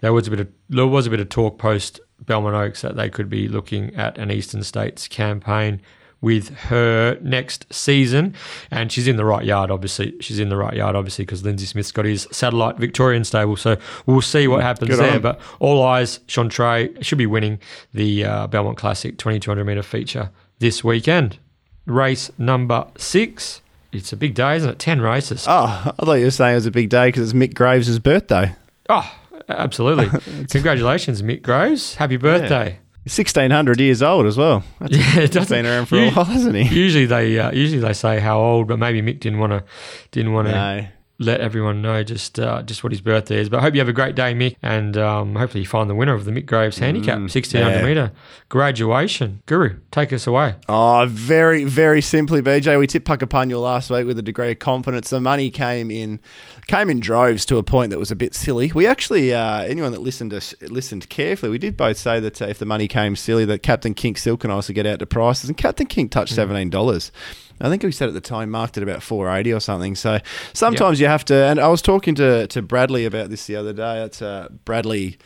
there 0.00 0.12
was 0.12 0.26
a 0.26 0.30
bit 0.30 0.40
of 0.40 0.48
there 0.68 0.86
was 0.86 1.06
a 1.06 1.10
bit 1.10 1.20
of 1.20 1.28
talk 1.28 1.58
post 1.58 2.00
Belmont 2.24 2.54
Oaks 2.56 2.82
that 2.82 2.96
they 2.96 3.08
could 3.08 3.28
be 3.28 3.48
looking 3.48 3.94
at 3.94 4.18
an 4.18 4.30
Eastern 4.30 4.62
States 4.62 5.06
campaign 5.08 5.80
with 6.26 6.48
her 6.48 7.16
next 7.22 7.72
season, 7.72 8.34
and 8.72 8.90
she's 8.90 9.06
in 9.06 9.14
the 9.14 9.24
right 9.24 9.44
yard. 9.44 9.70
Obviously, 9.70 10.12
she's 10.20 10.40
in 10.40 10.48
the 10.48 10.56
right 10.56 10.74
yard, 10.74 10.96
obviously, 10.96 11.24
because 11.24 11.44
Lindsay 11.44 11.66
Smith's 11.66 11.92
got 11.92 12.04
his 12.04 12.26
satellite 12.32 12.78
Victorian 12.78 13.22
stable. 13.22 13.54
So 13.54 13.76
we'll 14.06 14.22
see 14.22 14.48
what 14.48 14.60
happens 14.60 14.90
Good 14.90 14.98
there. 14.98 15.12
him. 15.12 15.22
But 15.22 15.40
all 15.60 15.80
eyes, 15.84 16.18
Chantre 16.26 17.00
should 17.00 17.18
be 17.18 17.26
winning 17.26 17.60
the 17.94 18.24
uh, 18.24 18.46
Belmont 18.48 18.76
Classic 18.76 19.16
2200 19.16 19.64
meter 19.64 19.84
feature 19.84 20.30
this 20.58 20.82
weekend. 20.82 21.38
Race 21.86 22.32
number 22.38 22.88
six. 22.98 23.62
It's 23.92 24.12
a 24.12 24.16
big 24.16 24.34
day, 24.34 24.56
isn't 24.56 24.68
it? 24.68 24.78
10 24.80 25.00
races. 25.00 25.46
Oh, 25.48 25.94
I 25.96 26.04
thought 26.04 26.14
you 26.14 26.24
were 26.24 26.32
saying 26.32 26.54
it 26.54 26.56
was 26.56 26.66
a 26.66 26.72
big 26.72 26.90
day 26.90 27.06
because 27.06 27.30
it's 27.30 27.38
Mick 27.38 27.54
Graves' 27.54 28.00
birthday. 28.00 28.52
Oh, 28.88 29.08
absolutely. 29.48 30.08
Congratulations, 30.50 31.22
Mick 31.22 31.42
Graves. 31.42 31.94
Happy 31.94 32.16
birthday. 32.16 32.80
1600 33.06 33.78
years 33.80 34.02
old 34.02 34.26
as 34.26 34.36
well. 34.36 34.64
That's 34.80 34.96
Yeah, 34.96 35.20
it 35.20 35.48
been 35.48 35.64
around 35.64 35.86
for 35.86 35.96
a 35.96 36.10
while, 36.10 36.24
hasn't 36.24 36.56
he? 36.56 36.62
Usually 36.74 37.06
they 37.06 37.38
uh, 37.38 37.52
usually 37.52 37.80
they 37.80 37.92
say 37.92 38.18
how 38.18 38.40
old, 38.40 38.66
but 38.66 38.78
maybe 38.80 39.00
Mick 39.00 39.20
didn't 39.20 39.38
want 39.38 39.52
to 39.52 39.62
didn't 40.10 40.32
want 40.32 40.48
to 40.48 40.52
No. 40.52 40.86
Let 41.18 41.40
everyone 41.40 41.80
know 41.80 42.02
just 42.02 42.38
uh, 42.38 42.62
just 42.62 42.84
what 42.84 42.92
his 42.92 43.00
birthday 43.00 43.40
is. 43.40 43.48
But 43.48 43.58
I 43.58 43.62
hope 43.62 43.74
you 43.74 43.80
have 43.80 43.88
a 43.88 43.92
great 43.92 44.14
day, 44.14 44.34
Mick, 44.34 44.56
and 44.62 44.96
um, 44.98 45.34
hopefully 45.34 45.62
you 45.62 45.66
find 45.66 45.88
the 45.88 45.94
winner 45.94 46.14
of 46.14 46.24
the 46.26 46.30
Mick 46.30 46.46
Graves 46.46 46.78
handicap, 46.78 47.18
1600 47.18 47.70
Mm, 47.72 47.80
yeah. 47.80 47.86
meter 47.86 48.12
graduation. 48.48 49.42
Guru, 49.46 49.76
take 49.90 50.12
us 50.12 50.26
away. 50.26 50.54
Oh, 50.68 51.06
very, 51.08 51.64
very 51.64 52.00
simply, 52.00 52.42
BJ. 52.42 52.78
We 52.78 52.86
tipped 52.86 53.06
Puckapunyal 53.06 53.60
last 53.62 53.90
week 53.90 54.06
with 54.06 54.18
a 54.18 54.22
degree 54.22 54.50
of 54.52 54.58
confidence. 54.58 55.10
The 55.10 55.20
money 55.20 55.50
came 55.50 55.90
in, 55.90 56.20
came 56.66 56.90
in 56.90 57.00
droves 57.00 57.44
to 57.46 57.58
a 57.58 57.62
point 57.62 57.90
that 57.90 57.98
was 57.98 58.10
a 58.10 58.16
bit 58.16 58.34
silly. 58.34 58.72
We 58.74 58.86
actually, 58.86 59.32
uh, 59.34 59.62
anyone 59.62 59.92
that 59.92 60.00
listened 60.02 60.30
to 60.32 60.40
listened 60.68 61.08
carefully, 61.08 61.50
we 61.50 61.58
did 61.58 61.76
both 61.76 61.96
say 61.96 62.20
that 62.20 62.40
uh, 62.42 62.46
if 62.46 62.58
the 62.58 62.66
money 62.66 62.88
came 62.88 63.16
silly, 63.16 63.44
that 63.46 63.62
Captain 63.62 63.94
Kink 63.94 64.18
still 64.18 64.36
can 64.36 64.50
also 64.50 64.72
get 64.72 64.86
out 64.86 64.98
to 64.98 65.06
prices, 65.06 65.48
and 65.48 65.56
Captain 65.56 65.86
Kink 65.86 66.10
touched 66.10 66.34
seventeen 66.34 66.70
dollars. 66.70 67.12
I 67.60 67.68
think 67.68 67.82
we 67.82 67.92
said 67.92 68.08
at 68.08 68.14
the 68.14 68.20
time 68.20 68.50
marked 68.50 68.76
at 68.76 68.82
about 68.82 69.02
four 69.02 69.30
eighty 69.30 69.52
or 69.52 69.60
something. 69.60 69.94
So 69.94 70.18
sometimes 70.52 71.00
you 71.00 71.06
have 71.06 71.24
to. 71.26 71.34
And 71.34 71.58
I 71.58 71.68
was 71.68 71.82
talking 71.82 72.14
to 72.16 72.46
to 72.48 72.62
Bradley 72.62 73.04
about 73.04 73.30
this 73.30 73.46
the 73.46 73.56
other 73.56 73.72
day. 73.72 74.02
It's 74.02 74.22
uh, 74.22 74.48
Bradley. 74.64 75.18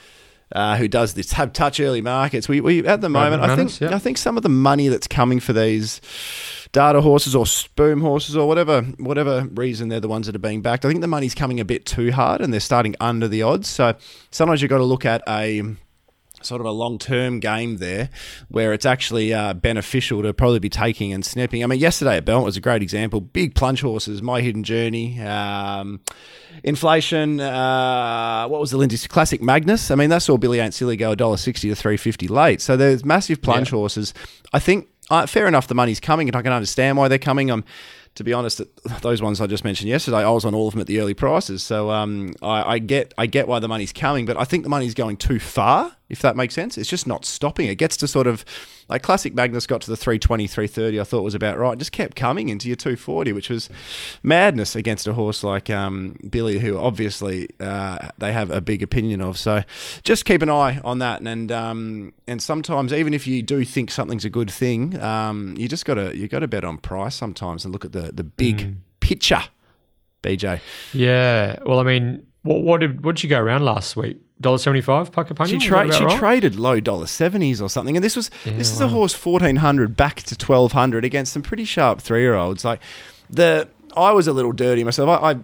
Uh, 0.53 0.77
who 0.77 0.89
does 0.89 1.15
this? 1.15 1.31
Have 1.31 1.53
touch 1.53 1.79
early 1.79 2.01
markets. 2.01 2.49
We, 2.49 2.61
we 2.61 2.85
at 2.85 3.01
the 3.01 3.09
moment, 3.09 3.41
I 3.41 3.55
think 3.55 3.81
yeah. 3.81 3.95
I 3.95 4.01
think 4.01 4.19
some 4.19 4.37
of 4.37 4.43
the 4.43 4.49
money 4.49 4.89
that's 4.89 5.07
coming 5.07 5.39
for 5.39 5.53
these 5.53 6.01
data 6.73 7.01
horses 7.01 7.37
or 7.37 7.47
spoon 7.47 8.01
horses 8.01 8.37
or 8.37 8.49
whatever 8.49 8.83
whatever 8.99 9.47
reason 9.55 9.91
they're 9.91 10.01
the 10.01 10.09
ones 10.09 10.27
that 10.27 10.35
are 10.35 10.41
being 10.41 10.61
backed. 10.61 10.85
I 10.85 10.89
think 10.89 11.03
the 11.03 11.07
money's 11.07 11.37
coming 11.37 11.61
a 11.61 11.65
bit 11.65 11.87
too 11.87 12.11
hard 12.11 12.41
and 12.41 12.53
they're 12.53 12.59
starting 12.59 12.97
under 13.01 13.29
the 13.29 13.43
odds. 13.43 13.69
So 13.69 13.95
sometimes 14.33 14.61
you've 14.61 14.71
got 14.71 14.79
to 14.79 14.85
look 14.85 15.05
at 15.05 15.23
a 15.29 15.63
sort 16.43 16.61
of 16.61 16.67
a 16.67 16.71
long 16.71 16.99
term 16.99 17.39
game 17.41 17.77
there 17.77 18.09
where 18.49 18.73
it's 18.73 18.87
actually 18.87 19.33
uh, 19.35 19.53
beneficial 19.55 20.23
to 20.23 20.33
probably 20.33 20.59
be 20.59 20.69
taking 20.71 21.13
and 21.13 21.25
snipping. 21.25 21.63
I 21.63 21.67
mean, 21.67 21.79
yesterday 21.81 22.17
at 22.17 22.25
Belmont 22.25 22.47
was 22.47 22.57
a 22.57 22.61
great 22.61 22.83
example. 22.83 23.21
Big 23.21 23.55
plunge 23.55 23.83
horses, 23.83 24.23
My 24.23 24.41
Hidden 24.41 24.65
Journey, 24.65 25.21
um, 25.21 26.01
Inflation, 26.65 27.41
uh, 27.41 28.47
what 28.49 28.61
was 28.61 28.71
the 28.71 28.77
Lindsay 28.77 29.07
Classic 29.09 29.41
Magnus? 29.43 29.91
I 29.91 29.95
mean, 29.95 30.11
that's 30.11 30.29
all 30.29 30.39
Billy 30.39 30.59
Ain't 30.61 30.75
Silly 30.75 30.97
go 30.97 31.15
$1.60 31.15 31.45
to 31.71 31.75
350 31.75 32.29
late. 32.29 32.61
So 32.61 32.77
there's 32.77 33.05
massive 33.05 33.41
plunge 33.43 33.69
Yeah. 33.73 33.79
horses. 33.79 34.13
I 34.53 34.59
think, 34.59 34.89
uh, 35.11 35.27
fair 35.27 35.47
enough, 35.47 35.69
the 35.69 35.75
money's 35.75 36.01
coming 36.01 36.29
and 36.29 36.37
I 36.37 36.43
can 36.43 36.53
understand 36.53 36.99
why 36.99 37.09
they're 37.09 37.19
coming. 37.19 37.51
I'm 37.51 37.65
to 38.17 38.25
be 38.25 38.33
honest, 38.33 38.61
those 39.03 39.23
ones 39.23 39.41
I 39.41 39.47
just 39.47 39.63
mentioned 39.65 39.89
yesterday, 39.89 40.19
I 40.19 40.31
was 40.31 40.45
on 40.45 40.53
all 40.55 40.67
of 40.67 40.75
them 40.75 40.81
at 40.81 40.89
the 40.89 40.99
early 41.01 41.15
prices. 41.15 41.63
So 41.63 41.91
um, 41.91 42.33
I, 42.43 42.75
I 42.75 42.79
get 42.81 43.15
I 43.17 43.27
get 43.27 43.47
why 43.47 43.61
the 43.61 43.69
money's 43.69 43.93
coming, 43.93 44.27
but 44.27 44.37
I 44.37 44.45
think 44.45 44.65
the 44.65 44.69
money's 44.69 44.95
going 44.95 45.17
too 45.17 45.39
far, 45.39 45.97
if 46.11 46.21
that 46.21 46.37
makes 46.37 46.55
sense. 46.55 46.77
It's 46.77 46.91
just 46.91 47.07
not 47.07 47.25
stopping. 47.25 47.69
It 47.69 47.77
gets 47.77 47.97
to 47.99 48.09
sort 48.09 48.27
of 48.27 48.45
like 48.89 49.03
classic 49.03 49.35
Magnus 49.35 49.67
got 49.67 49.81
to 49.83 49.91
the 49.91 49.97
320, 49.97 50.47
330, 50.47 51.01
I 51.01 51.05
thought 51.05 51.23
was 51.23 51.35
about 51.35 51.59
right. 51.59 51.79
Just 51.79 51.93
kept 51.93 52.17
coming 52.17 52.49
into 52.49 52.69
your 52.69 52.77
240, 52.77 53.33
which 53.33 53.49
was 53.49 53.71
madness 54.23 54.75
against 54.75 55.07
a 55.07 55.13
horse 55.13 55.45
like 55.45 55.71
um, 55.71 56.17
Billy, 56.29 56.59
who 56.59 56.77
obviously 56.77 57.49
uh, 57.61 58.11
they 58.19 58.33
have 58.33 58.51
a 58.51 58.61
big 58.61 58.83
opinion 58.83 59.21
of. 59.21 59.39
So 59.39 59.63
just 60.03 60.25
keep 60.25 60.43
an 60.43 60.51
eye 60.51 60.81
on 60.85 60.99
that. 60.99 61.23
And 61.23 61.53
um, 61.53 62.13
and 62.27 62.43
sometimes 62.43 62.93
even 62.93 63.15
if 63.15 63.27
you 63.27 63.43
do 63.43 63.65
think 63.65 63.91
something's 63.91 64.25
a 64.25 64.31
good 64.31 64.51
thing, 64.51 65.01
um, 65.01 65.55
you 65.57 65.69
just 65.69 65.85
gotta 65.85 66.17
you 66.17 66.27
gotta 66.29 66.49
bet 66.49 66.65
on 66.65 66.79
price 66.79 67.15
sometimes 67.15 67.65
and 67.65 67.73
look 67.73 67.85
at 67.85 67.93
the 67.93 68.11
the 68.13 68.25
big 68.25 68.77
picture. 69.01 69.43
BJ. 70.23 70.61
Yeah. 70.93 71.59
Well, 71.65 71.79
I 71.79 71.83
mean, 71.83 72.27
what, 72.43 72.63
what 72.63 72.81
did 72.81 73.05
what 73.05 73.17
did 73.17 73.23
you 73.23 73.31
go 73.31 73.41
around 73.41 73.65
last 73.65 73.97
week? 73.97 74.19
Dollar 74.41 74.59
seventy 74.59 74.81
five, 74.81 75.13
Puckapunyal? 75.13 75.49
She 75.49 75.55
Was 75.57 75.65
tra- 75.65 75.93
she 75.93 76.05
right? 76.05 76.19
traded 76.19 76.57
low 76.57 76.81
dollar 76.81 77.07
seventies 77.07 77.61
or 77.61 77.69
something, 77.69 77.97
and 77.97 78.03
this 78.05 78.17
was 78.17 78.31
this 78.45 78.73
is 78.73 78.81
a 78.81 78.89
horse 78.89 79.13
fourteen 79.13 79.57
hundred 79.57 79.97
back 79.97 80.23
to 80.23 80.37
twelve 80.37 80.73
hundred 80.73 81.05
against 81.05 81.33
some 81.33 81.43
pretty 81.43 81.65
sharp 81.65 82.01
three 82.01 82.23
year 82.23 82.35
olds. 82.35 82.65
Like 82.65 82.81
the 83.29 83.69
I 83.95 84.13
was 84.13 84.27
a 84.27 84.33
little 84.33 84.53
dirty 84.53 84.83
myself. 84.83 85.09
I, 85.11 85.33
I 85.33 85.37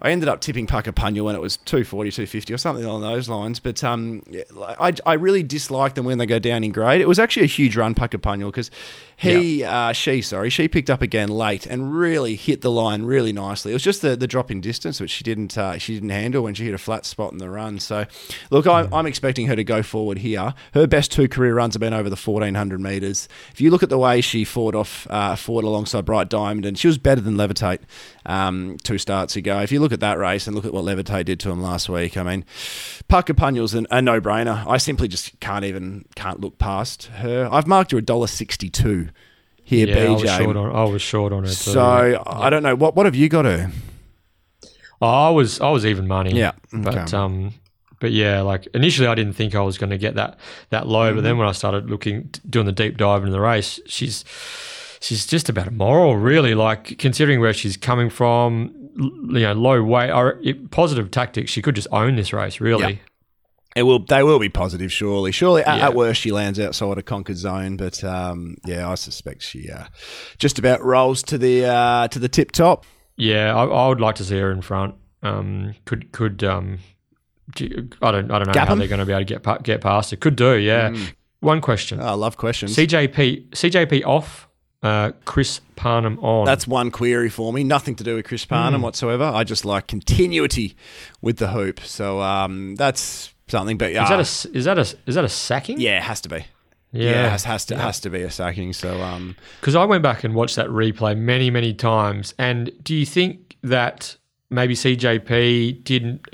I 0.00 0.10
ended 0.10 0.28
up 0.28 0.40
tipping 0.40 0.66
Puckapunyal 0.66 1.24
when 1.24 1.34
it 1.34 1.40
was 1.40 1.56
240, 1.56 2.10
250 2.10 2.52
or 2.52 2.58
something 2.58 2.84
along 2.84 3.00
those 3.00 3.30
lines. 3.30 3.60
But 3.60 3.82
um, 3.82 4.22
I, 4.78 4.92
I 5.06 5.14
really 5.14 5.42
dislike 5.42 5.94
them 5.94 6.04
when 6.04 6.18
they 6.18 6.26
go 6.26 6.38
down 6.38 6.64
in 6.64 6.72
grade. 6.72 7.00
It 7.00 7.08
was 7.08 7.18
actually 7.18 7.44
a 7.44 7.48
huge 7.48 7.76
run, 7.76 7.94
Puckapunyal, 7.94 8.50
because 8.50 8.70
he, 9.18 9.64
uh, 9.64 9.92
she, 9.92 10.20
sorry, 10.20 10.50
she 10.50 10.68
picked 10.68 10.90
up 10.90 11.00
again 11.00 11.30
late 11.30 11.64
and 11.64 11.94
really 11.94 12.36
hit 12.36 12.60
the 12.60 12.70
line 12.70 13.04
really 13.04 13.32
nicely. 13.32 13.72
It 13.72 13.74
was 13.74 13.82
just 13.82 14.02
the, 14.02 14.14
the 14.14 14.26
drop 14.26 14.50
in 14.50 14.60
distance 14.60 15.00
which 15.00 15.10
she 15.10 15.24
didn't 15.24 15.56
uh, 15.56 15.78
she 15.78 15.94
didn't 15.94 16.10
handle 16.10 16.42
when 16.42 16.54
she 16.54 16.66
hit 16.66 16.74
a 16.74 16.78
flat 16.78 17.06
spot 17.06 17.32
in 17.32 17.38
the 17.38 17.48
run. 17.48 17.78
So, 17.78 18.04
look, 18.50 18.66
I'm, 18.66 18.92
I'm 18.92 19.06
expecting 19.06 19.46
her 19.46 19.56
to 19.56 19.64
go 19.64 19.82
forward 19.82 20.18
here. 20.18 20.52
Her 20.74 20.86
best 20.86 21.12
two 21.12 21.28
career 21.28 21.54
runs 21.54 21.74
have 21.74 21.80
been 21.80 21.94
over 21.94 22.10
the 22.10 22.16
1400 22.16 22.78
metres. 22.78 23.26
If 23.52 23.60
you 23.60 23.70
look 23.70 23.82
at 23.82 23.88
the 23.88 23.98
way 23.98 24.20
she 24.20 24.44
fought 24.44 24.74
off 24.74 25.06
uh, 25.08 25.34
fought 25.34 25.64
alongside 25.64 26.04
Bright 26.04 26.28
Diamond, 26.28 26.66
and 26.66 26.78
she 26.78 26.86
was 26.86 26.98
better 26.98 27.22
than 27.22 27.36
Levitate 27.36 27.80
um, 28.26 28.76
two 28.82 28.98
starts 28.98 29.34
ago. 29.34 29.60
If 29.60 29.72
you 29.72 29.80
look 29.80 29.92
at 29.92 30.00
that 30.00 30.18
race 30.18 30.46
and 30.46 30.54
look 30.54 30.66
at 30.66 30.74
what 30.74 30.84
Levitate 30.84 31.24
did 31.24 31.40
to 31.40 31.50
him 31.50 31.62
last 31.62 31.88
week, 31.88 32.18
I 32.18 32.22
mean, 32.22 32.44
Puckapunyal's 33.08 33.72
an, 33.72 33.86
a 33.90 34.02
no 34.02 34.20
brainer. 34.20 34.66
I 34.66 34.76
simply 34.76 35.08
just 35.08 35.40
can't 35.40 35.64
even 35.64 36.04
can't 36.16 36.40
look 36.40 36.58
past 36.58 37.06
her. 37.06 37.48
I've 37.50 37.66
marked 37.66 37.92
her 37.92 37.98
a 37.98 38.02
dollar 38.02 38.26
sixty 38.26 38.68
two 38.68 39.05
here, 39.66 39.88
yeah, 39.88 39.96
BJ. 39.96 40.06
I 40.06 40.12
was 40.12 40.30
short 40.44 40.56
on, 40.56 40.76
I 40.76 40.84
was 40.84 41.02
short 41.02 41.32
on 41.32 41.44
it. 41.44 41.48
too. 41.48 41.54
so 41.72 42.22
I 42.26 42.48
don't 42.50 42.62
know 42.62 42.74
what 42.76 42.94
what 42.96 43.04
have 43.06 43.14
you 43.16 43.28
got 43.28 43.44
her? 43.44 43.70
Oh, 45.02 45.06
I 45.06 45.30
was 45.30 45.60
I 45.60 45.70
was 45.70 45.84
even 45.84 46.06
money. 46.08 46.32
Yeah, 46.38 46.52
But 46.72 47.12
um 47.12 47.52
but 48.00 48.12
yeah, 48.12 48.40
like 48.42 48.66
initially 48.74 49.08
I 49.08 49.14
didn't 49.14 49.32
think 49.34 49.54
I 49.54 49.60
was 49.60 49.76
going 49.78 49.90
to 49.90 49.98
get 49.98 50.14
that 50.14 50.38
that 50.70 50.86
low, 50.86 51.08
but 51.10 51.16
Mm-hmm. 51.16 51.24
then 51.24 51.38
when 51.38 51.48
I 51.48 51.52
started 51.52 51.90
looking 51.90 52.30
doing 52.48 52.66
the 52.66 52.72
deep 52.72 52.96
dive 52.96 53.22
into 53.22 53.32
the 53.32 53.40
race, 53.40 53.80
she's 53.86 54.24
she's 55.00 55.26
just 55.26 55.48
about 55.48 55.66
a 55.68 55.70
moral 55.70 56.16
really 56.16 56.54
like 56.54 56.98
considering 56.98 57.40
where 57.40 57.52
she's 57.52 57.76
coming 57.76 58.08
from, 58.10 58.72
you 58.96 59.40
know, 59.40 59.52
low 59.52 59.82
weight 59.82 60.10
or 60.10 60.40
positive 60.70 61.10
tactics, 61.10 61.50
she 61.50 61.60
could 61.62 61.74
just 61.74 61.88
own 61.92 62.16
this 62.16 62.32
race 62.32 62.60
really. 62.60 63.00
It 63.76 63.82
will. 63.82 63.98
They 64.00 64.22
will 64.22 64.38
be 64.38 64.48
positive, 64.48 64.90
surely. 64.92 65.30
Surely, 65.32 65.62
at, 65.62 65.78
Yeah. 65.78 65.86
at 65.88 65.94
worst, 65.94 66.20
she 66.22 66.32
lands 66.32 66.58
outside 66.58 66.96
a 66.98 67.02
conquered 67.02 67.36
zone. 67.36 67.76
But 67.76 68.02
um, 68.02 68.56
yeah, 68.64 68.88
I 68.88 68.94
suspect 68.96 69.42
she 69.42 69.70
uh, 69.70 69.84
just 70.38 70.58
about 70.58 70.82
rolls 70.82 71.22
to 71.24 71.36
the 71.38 71.66
uh, 71.66 72.08
to 72.08 72.18
the 72.18 72.28
tip 72.28 72.52
top. 72.52 72.84
Yeah, 73.16 73.54
I, 73.54 73.64
I 73.66 73.88
would 73.88 74.00
like 74.00 74.14
to 74.16 74.24
see 74.24 74.38
her 74.38 74.50
in 74.50 74.62
front. 74.62 74.94
Um, 75.22 75.74
could 75.84 76.10
could 76.12 76.42
um, 76.42 76.78
I 77.60 77.60
don't 77.60 78.30
I 78.30 78.38
don't 78.38 78.46
know 78.46 78.52
Gap 78.52 78.66
how 78.68 78.72
'em? 78.72 78.78
they're 78.78 78.88
going 78.88 78.98
to 79.00 79.06
be 79.06 79.12
able 79.12 79.24
to 79.24 79.38
get 79.40 79.62
get 79.62 79.80
past 79.80 80.12
it. 80.12 80.20
Could 80.20 80.36
do, 80.36 80.56
yeah. 80.56 80.90
Mm. 80.90 81.12
One 81.40 81.60
question: 81.60 82.00
Oh, 82.00 82.06
I 82.06 82.12
love 82.12 82.36
questions. 82.36 82.74
CJP 82.76 83.50
CJP 83.50 84.04
off, 84.04 84.48
uh, 84.82 85.12
Chris 85.24 85.60
Parnham 85.76 86.18
on. 86.20 86.44
That's 86.46 86.66
one 86.66 86.90
query 86.90 87.28
for 87.28 87.52
me. 87.52 87.62
Nothing 87.62 87.94
to 87.96 88.04
do 88.04 88.16
with 88.16 88.26
Chris. 88.26 88.44
Parnham 88.44 88.82
whatsoever. 88.82 89.24
I 89.24 89.44
just 89.44 89.64
like 89.64 89.86
continuity 89.86 90.76
with 91.20 91.36
the 91.36 91.48
hoop. 91.48 91.80
So 91.80 92.20
um, 92.20 92.74
that's 92.76 93.32
something. 93.48 93.78
But 93.78 93.92
is 93.92 93.98
uh, 93.98 94.08
that 94.08 94.18
a 94.18 94.56
is 94.56 94.64
that 94.64 94.78
a 94.78 94.96
is 95.06 95.14
that 95.14 95.24
a 95.24 95.28
sacking? 95.28 95.80
yeah, 95.80 95.98
it 95.98 96.02
has 96.02 96.20
to 96.22 96.28
be. 96.28 96.44
yeah. 96.92 97.10
Yeah, 97.10 97.26
it 97.26 97.30
has, 97.30 97.44
has 97.44 97.64
to 97.66 97.76
has 97.78 98.00
to 98.00 98.10
be 98.10 98.22
a 98.22 98.30
sacking. 98.30 98.72
So 98.72 99.02
um, 99.02 99.36
Because 99.60 99.74
I 99.74 99.84
went 99.84 100.02
back 100.02 100.24
and 100.24 100.34
watched 100.34 100.56
that 100.56 100.68
replay 100.68 101.16
many 101.16 101.50
many 101.50 101.74
times. 101.74 102.34
And 102.38 102.70
do 102.82 102.94
you 102.94 103.06
think 103.06 103.56
that 103.62 104.16
maybe 104.50 104.74
CJP 104.74 105.84
didn't 105.84 106.26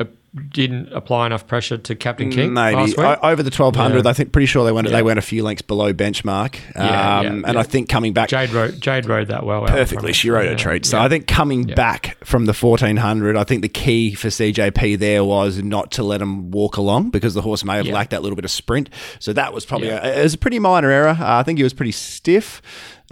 didn't 0.48 0.90
apply 0.92 1.26
enough 1.26 1.46
pressure 1.46 1.76
to 1.76 1.94
Captain 1.94 2.30
Kink 2.30 2.52
Maybe 2.52 2.74
last 2.76 2.96
week? 2.96 3.18
Over 3.22 3.42
the 3.42 3.50
twelve 3.50 3.76
hundred. 3.76 4.04
Yeah. 4.04 4.10
I 4.10 4.14
think 4.14 4.32
pretty 4.32 4.46
sure 4.46 4.64
they 4.64 4.72
went 4.72 4.88
Yeah. 4.88 4.96
they 4.96 5.02
went 5.02 5.18
a 5.18 5.22
few 5.22 5.42
lengths 5.42 5.60
below 5.62 5.92
benchmark. 5.92 6.56
Um, 6.74 6.86
Yeah, 6.86 7.20
yeah, 7.22 7.28
and 7.28 7.46
yeah. 7.46 7.58
I 7.58 7.62
think 7.62 7.88
coming 7.90 8.14
back 8.14 8.30
Jade 8.30 8.50
rode 8.50 8.80
Jade 8.80 9.06
rode 9.06 9.28
that 9.28 9.44
well. 9.44 9.62
out 9.62 9.68
in 9.68 9.74
front 9.74 9.88
perfectly, 9.90 10.12
she 10.14 10.30
rode 10.30 10.46
yeah, 10.46 10.52
a 10.52 10.56
treat. 10.56 10.86
So 10.86 10.96
yeah. 10.96 11.04
I 11.04 11.08
think 11.10 11.26
coming 11.26 11.64
back 11.64 12.16
from 12.24 12.46
the 12.46 12.54
fourteen 12.54 12.96
hundred, 12.96 13.36
I 13.36 13.44
think 13.44 13.60
the 13.60 13.68
key 13.68 14.14
for 14.14 14.28
CJP 14.28 14.98
there 14.98 15.22
was 15.22 15.62
not 15.62 15.90
to 15.92 16.02
let 16.02 16.22
him 16.22 16.50
walk 16.50 16.78
along 16.78 17.10
because 17.10 17.34
the 17.34 17.42
horse 17.42 17.62
may 17.64 17.76
have 17.76 17.86
Yeah. 17.86 17.94
lacked 17.94 18.10
that 18.12 18.22
little 18.22 18.36
bit 18.36 18.46
of 18.46 18.50
sprint. 18.50 18.88
So 19.18 19.34
that 19.34 19.52
was 19.52 19.66
probably 19.66 19.88
Yeah. 19.88 20.06
a, 20.06 20.20
it 20.20 20.22
was 20.22 20.34
a 20.34 20.38
pretty 20.38 20.58
minor 20.58 20.90
error. 20.90 21.08
Uh, 21.20 21.38
I 21.38 21.42
think 21.42 21.58
he 21.58 21.62
was 21.62 21.74
pretty 21.74 21.92
stiff. 21.92 22.62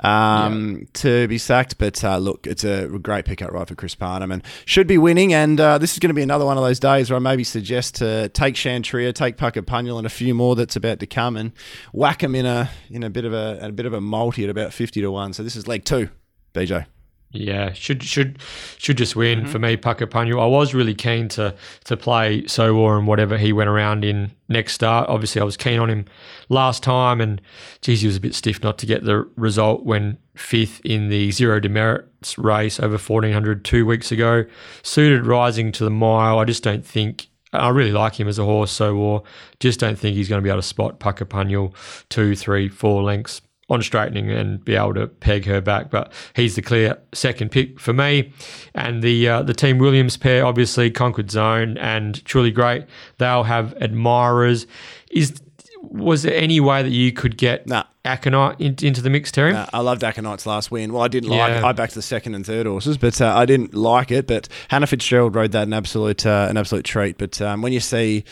Um, 0.02 0.86
to 0.94 1.28
be 1.28 1.36
sacked, 1.38 1.76
but 1.78 2.02
uh, 2.02 2.18
look, 2.18 2.46
it's 2.46 2.64
a 2.64 2.86
great 2.86 3.24
pickup 3.26 3.52
right 3.52 3.68
for 3.68 3.74
Chris 3.74 3.94
Parnham 3.94 4.32
and 4.32 4.42
should 4.64 4.86
be 4.86 4.98
winning. 4.98 5.34
And 5.34 5.60
uh, 5.60 5.78
this 5.78 5.92
is 5.92 5.98
going 5.98 6.08
to 6.08 6.14
be 6.14 6.22
another 6.22 6.46
one 6.46 6.56
of 6.56 6.64
those 6.64 6.80
days 6.80 7.10
where 7.10 7.16
I 7.16 7.20
maybe 7.20 7.44
suggest 7.44 7.96
to 7.96 8.28
take 8.30 8.54
Chantria, 8.54 9.14
take 9.14 9.36
Puckapunyal, 9.36 9.98
and 9.98 10.06
a 10.06 10.10
few 10.10 10.34
more 10.34 10.56
that's 10.56 10.76
about 10.76 11.00
to 11.00 11.06
come, 11.06 11.36
and 11.36 11.52
whack 11.92 12.20
them 12.20 12.34
in 12.34 12.46
a 12.46 12.70
in 12.90 13.02
a 13.02 13.10
bit 13.10 13.24
of 13.24 13.32
a, 13.32 13.58
a 13.60 13.72
bit 13.72 13.86
of 13.86 13.92
a 13.92 14.00
multi 14.00 14.44
at 14.44 14.50
about 14.50 14.72
fifty 14.72 15.00
to 15.00 15.10
one. 15.10 15.32
So 15.32 15.42
this 15.42 15.56
is 15.56 15.68
leg 15.68 15.84
two, 15.84 16.08
BJ. 16.54 16.86
Yeah, 17.32 17.72
should 17.72 18.02
should 18.02 18.38
should 18.76 18.98
just 18.98 19.14
win 19.14 19.40
Mm-hmm. 19.42 19.50
for 19.52 19.58
me, 19.60 19.76
Puckapunyal. 19.76 20.40
I 20.42 20.46
was 20.46 20.74
really 20.74 20.94
keen 20.96 21.28
to 21.28 21.54
to 21.84 21.96
play 21.96 22.42
Sowar 22.42 22.98
and 22.98 23.06
whatever 23.06 23.38
he 23.38 23.52
went 23.52 23.68
around 23.70 24.04
in 24.04 24.32
next 24.48 24.72
start. 24.72 25.08
Obviously, 25.08 25.40
I 25.40 25.44
was 25.44 25.56
keen 25.56 25.78
on 25.78 25.88
him 25.88 26.06
last 26.48 26.82
time, 26.82 27.20
and 27.20 27.40
geez, 27.82 28.00
he 28.00 28.08
was 28.08 28.16
a 28.16 28.20
bit 28.20 28.34
stiff 28.34 28.62
not 28.64 28.78
to 28.78 28.86
get 28.86 29.04
the 29.04 29.28
result 29.36 29.84
when 29.84 30.18
fifth 30.34 30.80
in 30.84 31.08
the 31.08 31.30
zero 31.30 31.60
demerits 31.60 32.36
race 32.36 32.80
over 32.80 32.98
1400 32.98 33.64
two 33.64 33.86
weeks 33.86 34.10
ago. 34.10 34.44
Suited 34.82 35.24
rising 35.24 35.70
to 35.72 35.84
the 35.84 35.90
mile. 35.90 36.40
I 36.40 36.44
just 36.44 36.64
don't 36.64 36.84
think. 36.84 37.28
I 37.52 37.68
really 37.68 37.92
like 37.92 38.18
him 38.18 38.26
as 38.28 38.38
a 38.40 38.44
horse, 38.44 38.76
Sowar. 38.76 39.22
Just 39.60 39.78
don't 39.80 39.98
think 39.98 40.16
he's 40.16 40.28
going 40.28 40.40
to 40.40 40.42
be 40.44 40.50
able 40.50 40.60
to 40.62 40.66
spot 40.66 40.98
Puckapunyal 41.00 41.74
two, 42.08 42.34
three, 42.34 42.68
four 42.68 43.02
lengths 43.04 43.40
on 43.70 43.80
straightening 43.82 44.30
and 44.30 44.62
be 44.64 44.74
able 44.74 44.94
to 44.94 45.06
peg 45.06 45.46
her 45.46 45.60
back. 45.60 45.90
But 45.90 46.12
he's 46.34 46.56
the 46.56 46.62
clear 46.62 46.98
second 47.14 47.50
pick 47.50 47.80
for 47.80 47.92
me. 47.92 48.32
And 48.74 49.02
the 49.02 49.28
uh, 49.28 49.42
the 49.42 49.54
Team 49.54 49.78
Williams 49.78 50.16
pair, 50.16 50.44
obviously 50.44 50.90
Conquered 50.90 51.30
Zone 51.30 51.78
and 51.78 52.22
Truly 52.24 52.50
Great, 52.50 52.84
they'll 53.18 53.44
have 53.44 53.74
admirers. 53.80 54.66
Is 55.10 55.40
was 55.82 56.22
there 56.22 56.34
any 56.34 56.60
way 56.60 56.82
that 56.82 56.90
you 56.90 57.10
could 57.12 57.38
get 57.38 57.66
Nah. 57.66 57.84
Aconite 58.04 58.60
in, 58.60 58.76
into 58.82 59.02
the 59.02 59.10
mix, 59.10 59.30
Terry? 59.30 59.54
Uh, 59.54 59.66
I 59.72 59.80
loved 59.80 60.02
Aconite's 60.02 60.46
last 60.46 60.70
win. 60.70 60.92
Well, 60.92 61.02
I 61.02 61.08
didn't 61.08 61.30
like 61.30 61.52
it. 61.52 61.64
I 61.64 61.72
backed 61.72 61.94
the 61.94 62.02
second 62.02 62.34
and 62.34 62.44
third 62.46 62.66
horses, 62.66 62.96
but 62.96 63.20
uh, 63.20 63.34
I 63.36 63.44
didn't 63.44 63.74
like 63.74 64.10
it. 64.10 64.26
But 64.26 64.48
Hannah 64.68 64.86
Fitzgerald 64.86 65.34
rode 65.34 65.52
that 65.52 65.66
an 65.66 65.72
absolute 65.72 66.24
uh, 66.26 66.46
an 66.48 66.56
absolute 66.56 66.84
treat. 66.84 67.18
But 67.18 67.40
um, 67.42 67.62
when 67.62 67.72
you 67.72 67.80
see 67.80 68.24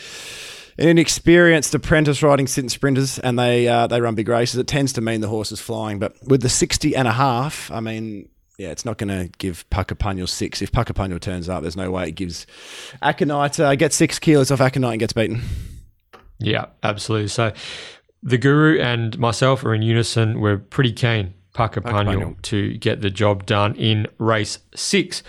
an 0.79 0.97
experienced 0.97 1.75
apprentice 1.75 2.23
riding 2.23 2.47
sprinters 2.47 3.19
and 3.19 3.37
they 3.37 3.67
uh, 3.67 3.87
they 3.87 4.01
run 4.01 4.15
big 4.15 4.27
races, 4.27 4.57
it 4.57 4.67
tends 4.67 4.93
to 4.93 5.01
mean 5.01 5.21
the 5.21 5.27
horse 5.27 5.51
is 5.51 5.59
flying. 5.59 5.99
But 5.99 6.15
with 6.25 6.41
the 6.41 6.49
60 6.49 6.95
and 6.95 7.07
a 7.07 7.11
half, 7.11 7.69
I 7.71 7.79
mean, 7.79 8.29
yeah, 8.57 8.69
it's 8.69 8.85
not 8.85 8.97
going 8.97 9.09
to 9.09 9.31
give 9.37 9.69
Puckapunyal 9.69 10.27
six. 10.27 10.61
If 10.61 10.71
Puckapunyal 10.71 11.19
turns 11.19 11.47
up, 11.47 11.61
there's 11.61 11.77
no 11.77 11.91
way 11.91 12.09
it 12.09 12.11
gives 12.11 12.45
Aconite, 13.01 13.59
uh, 13.59 13.75
gets 13.75 13.95
six 13.95 14.19
kilos 14.19 14.51
off 14.51 14.61
Aconite 14.61 14.93
and 14.93 14.99
gets 14.99 15.13
beaten. 15.13 15.41
Yeah, 16.39 16.65
absolutely. 16.83 17.27
So 17.29 17.51
the 18.23 18.37
Guru 18.37 18.79
and 18.79 19.17
myself 19.17 19.63
are 19.63 19.73
in 19.73 19.81
unison. 19.81 20.39
We're 20.39 20.57
pretty 20.57 20.93
keen, 20.93 21.33
Puckapunyal. 21.53 22.41
to 22.43 22.77
get 22.77 23.01
the 23.01 23.09
job 23.09 23.45
done 23.45 23.75
in 23.75 24.07
race 24.17 24.59
six. 24.75 25.23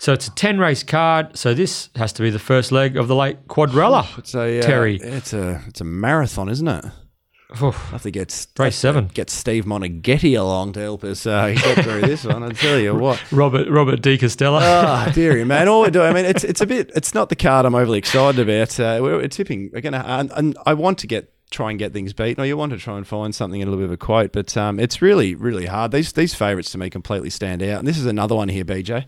So 0.00 0.14
it's 0.14 0.28
a 0.28 0.30
10 0.30 0.58
race 0.58 0.82
card. 0.82 1.36
So 1.36 1.52
this 1.52 1.90
has 1.96 2.10
to 2.14 2.22
be 2.22 2.30
the 2.30 2.38
first 2.38 2.72
leg 2.72 2.96
of 2.96 3.06
the 3.06 3.14
late 3.14 3.48
quadrella. 3.48 4.18
It's 4.18 4.34
a 4.34 4.58
uh, 4.58 4.62
Terry. 4.62 4.96
It's 4.96 5.34
a 5.34 5.62
it's 5.66 5.82
a 5.82 5.84
marathon, 5.84 6.48
isn't 6.48 6.66
it? 6.66 6.86
Oof. 7.62 7.74
have 7.90 8.02
to 8.02 8.10
get 8.10 8.46
Race 8.58 8.76
seven. 8.76 9.08
Get 9.08 9.28
Steve 9.28 9.66
Moneghetti 9.66 10.38
along 10.38 10.72
to 10.74 10.80
help 10.80 11.04
us 11.04 11.26
uh, 11.26 11.52
get 11.52 11.84
through 11.84 12.00
this 12.00 12.24
one. 12.24 12.42
I 12.42 12.48
tell 12.50 12.78
you 12.78 12.94
what. 12.94 13.20
Robert 13.32 13.68
Robert 13.68 14.00
de 14.00 14.16
Castella. 14.16 14.60
Oh, 14.62 15.12
dearie, 15.12 15.44
man. 15.44 15.68
All 15.68 15.82
we're 15.82 15.90
doing, 15.90 16.06
I 16.06 16.14
mean, 16.14 16.24
it's 16.24 16.44
it's 16.44 16.62
a 16.62 16.66
bit, 16.66 16.90
it's 16.94 17.12
not 17.12 17.28
the 17.28 17.36
card 17.36 17.66
I'm 17.66 17.74
overly 17.74 17.98
excited 17.98 18.40
about. 18.40 18.80
Uh, 18.80 19.00
we're, 19.02 19.16
we're 19.16 19.28
tipping. 19.28 19.68
We're 19.70 19.82
to, 19.82 20.08
and, 20.08 20.32
and 20.34 20.56
I 20.64 20.72
want 20.74 20.98
to 21.00 21.06
get, 21.08 21.30
try 21.50 21.70
and 21.70 21.78
get 21.78 21.92
things 21.92 22.12
beaten, 22.12 22.42
or 22.42 22.46
you 22.46 22.56
want 22.56 22.72
to 22.72 22.78
try 22.78 22.96
and 22.96 23.06
find 23.06 23.34
something 23.34 23.60
in 23.60 23.68
a 23.68 23.70
little 23.70 23.84
bit 23.84 23.86
of 23.86 23.92
a 23.92 23.96
quote, 23.96 24.32
but 24.32 24.56
um, 24.56 24.78
it's 24.78 25.02
really, 25.02 25.34
really 25.34 25.66
hard. 25.66 25.90
These 25.92 26.12
these 26.12 26.34
favourites 26.34 26.70
to 26.72 26.78
me 26.78 26.90
completely 26.90 27.30
stand 27.30 27.62
out. 27.62 27.78
And 27.80 27.88
this 27.88 27.98
is 27.98 28.06
another 28.06 28.34
one 28.34 28.48
here, 28.48 28.64
BJ. 28.64 29.04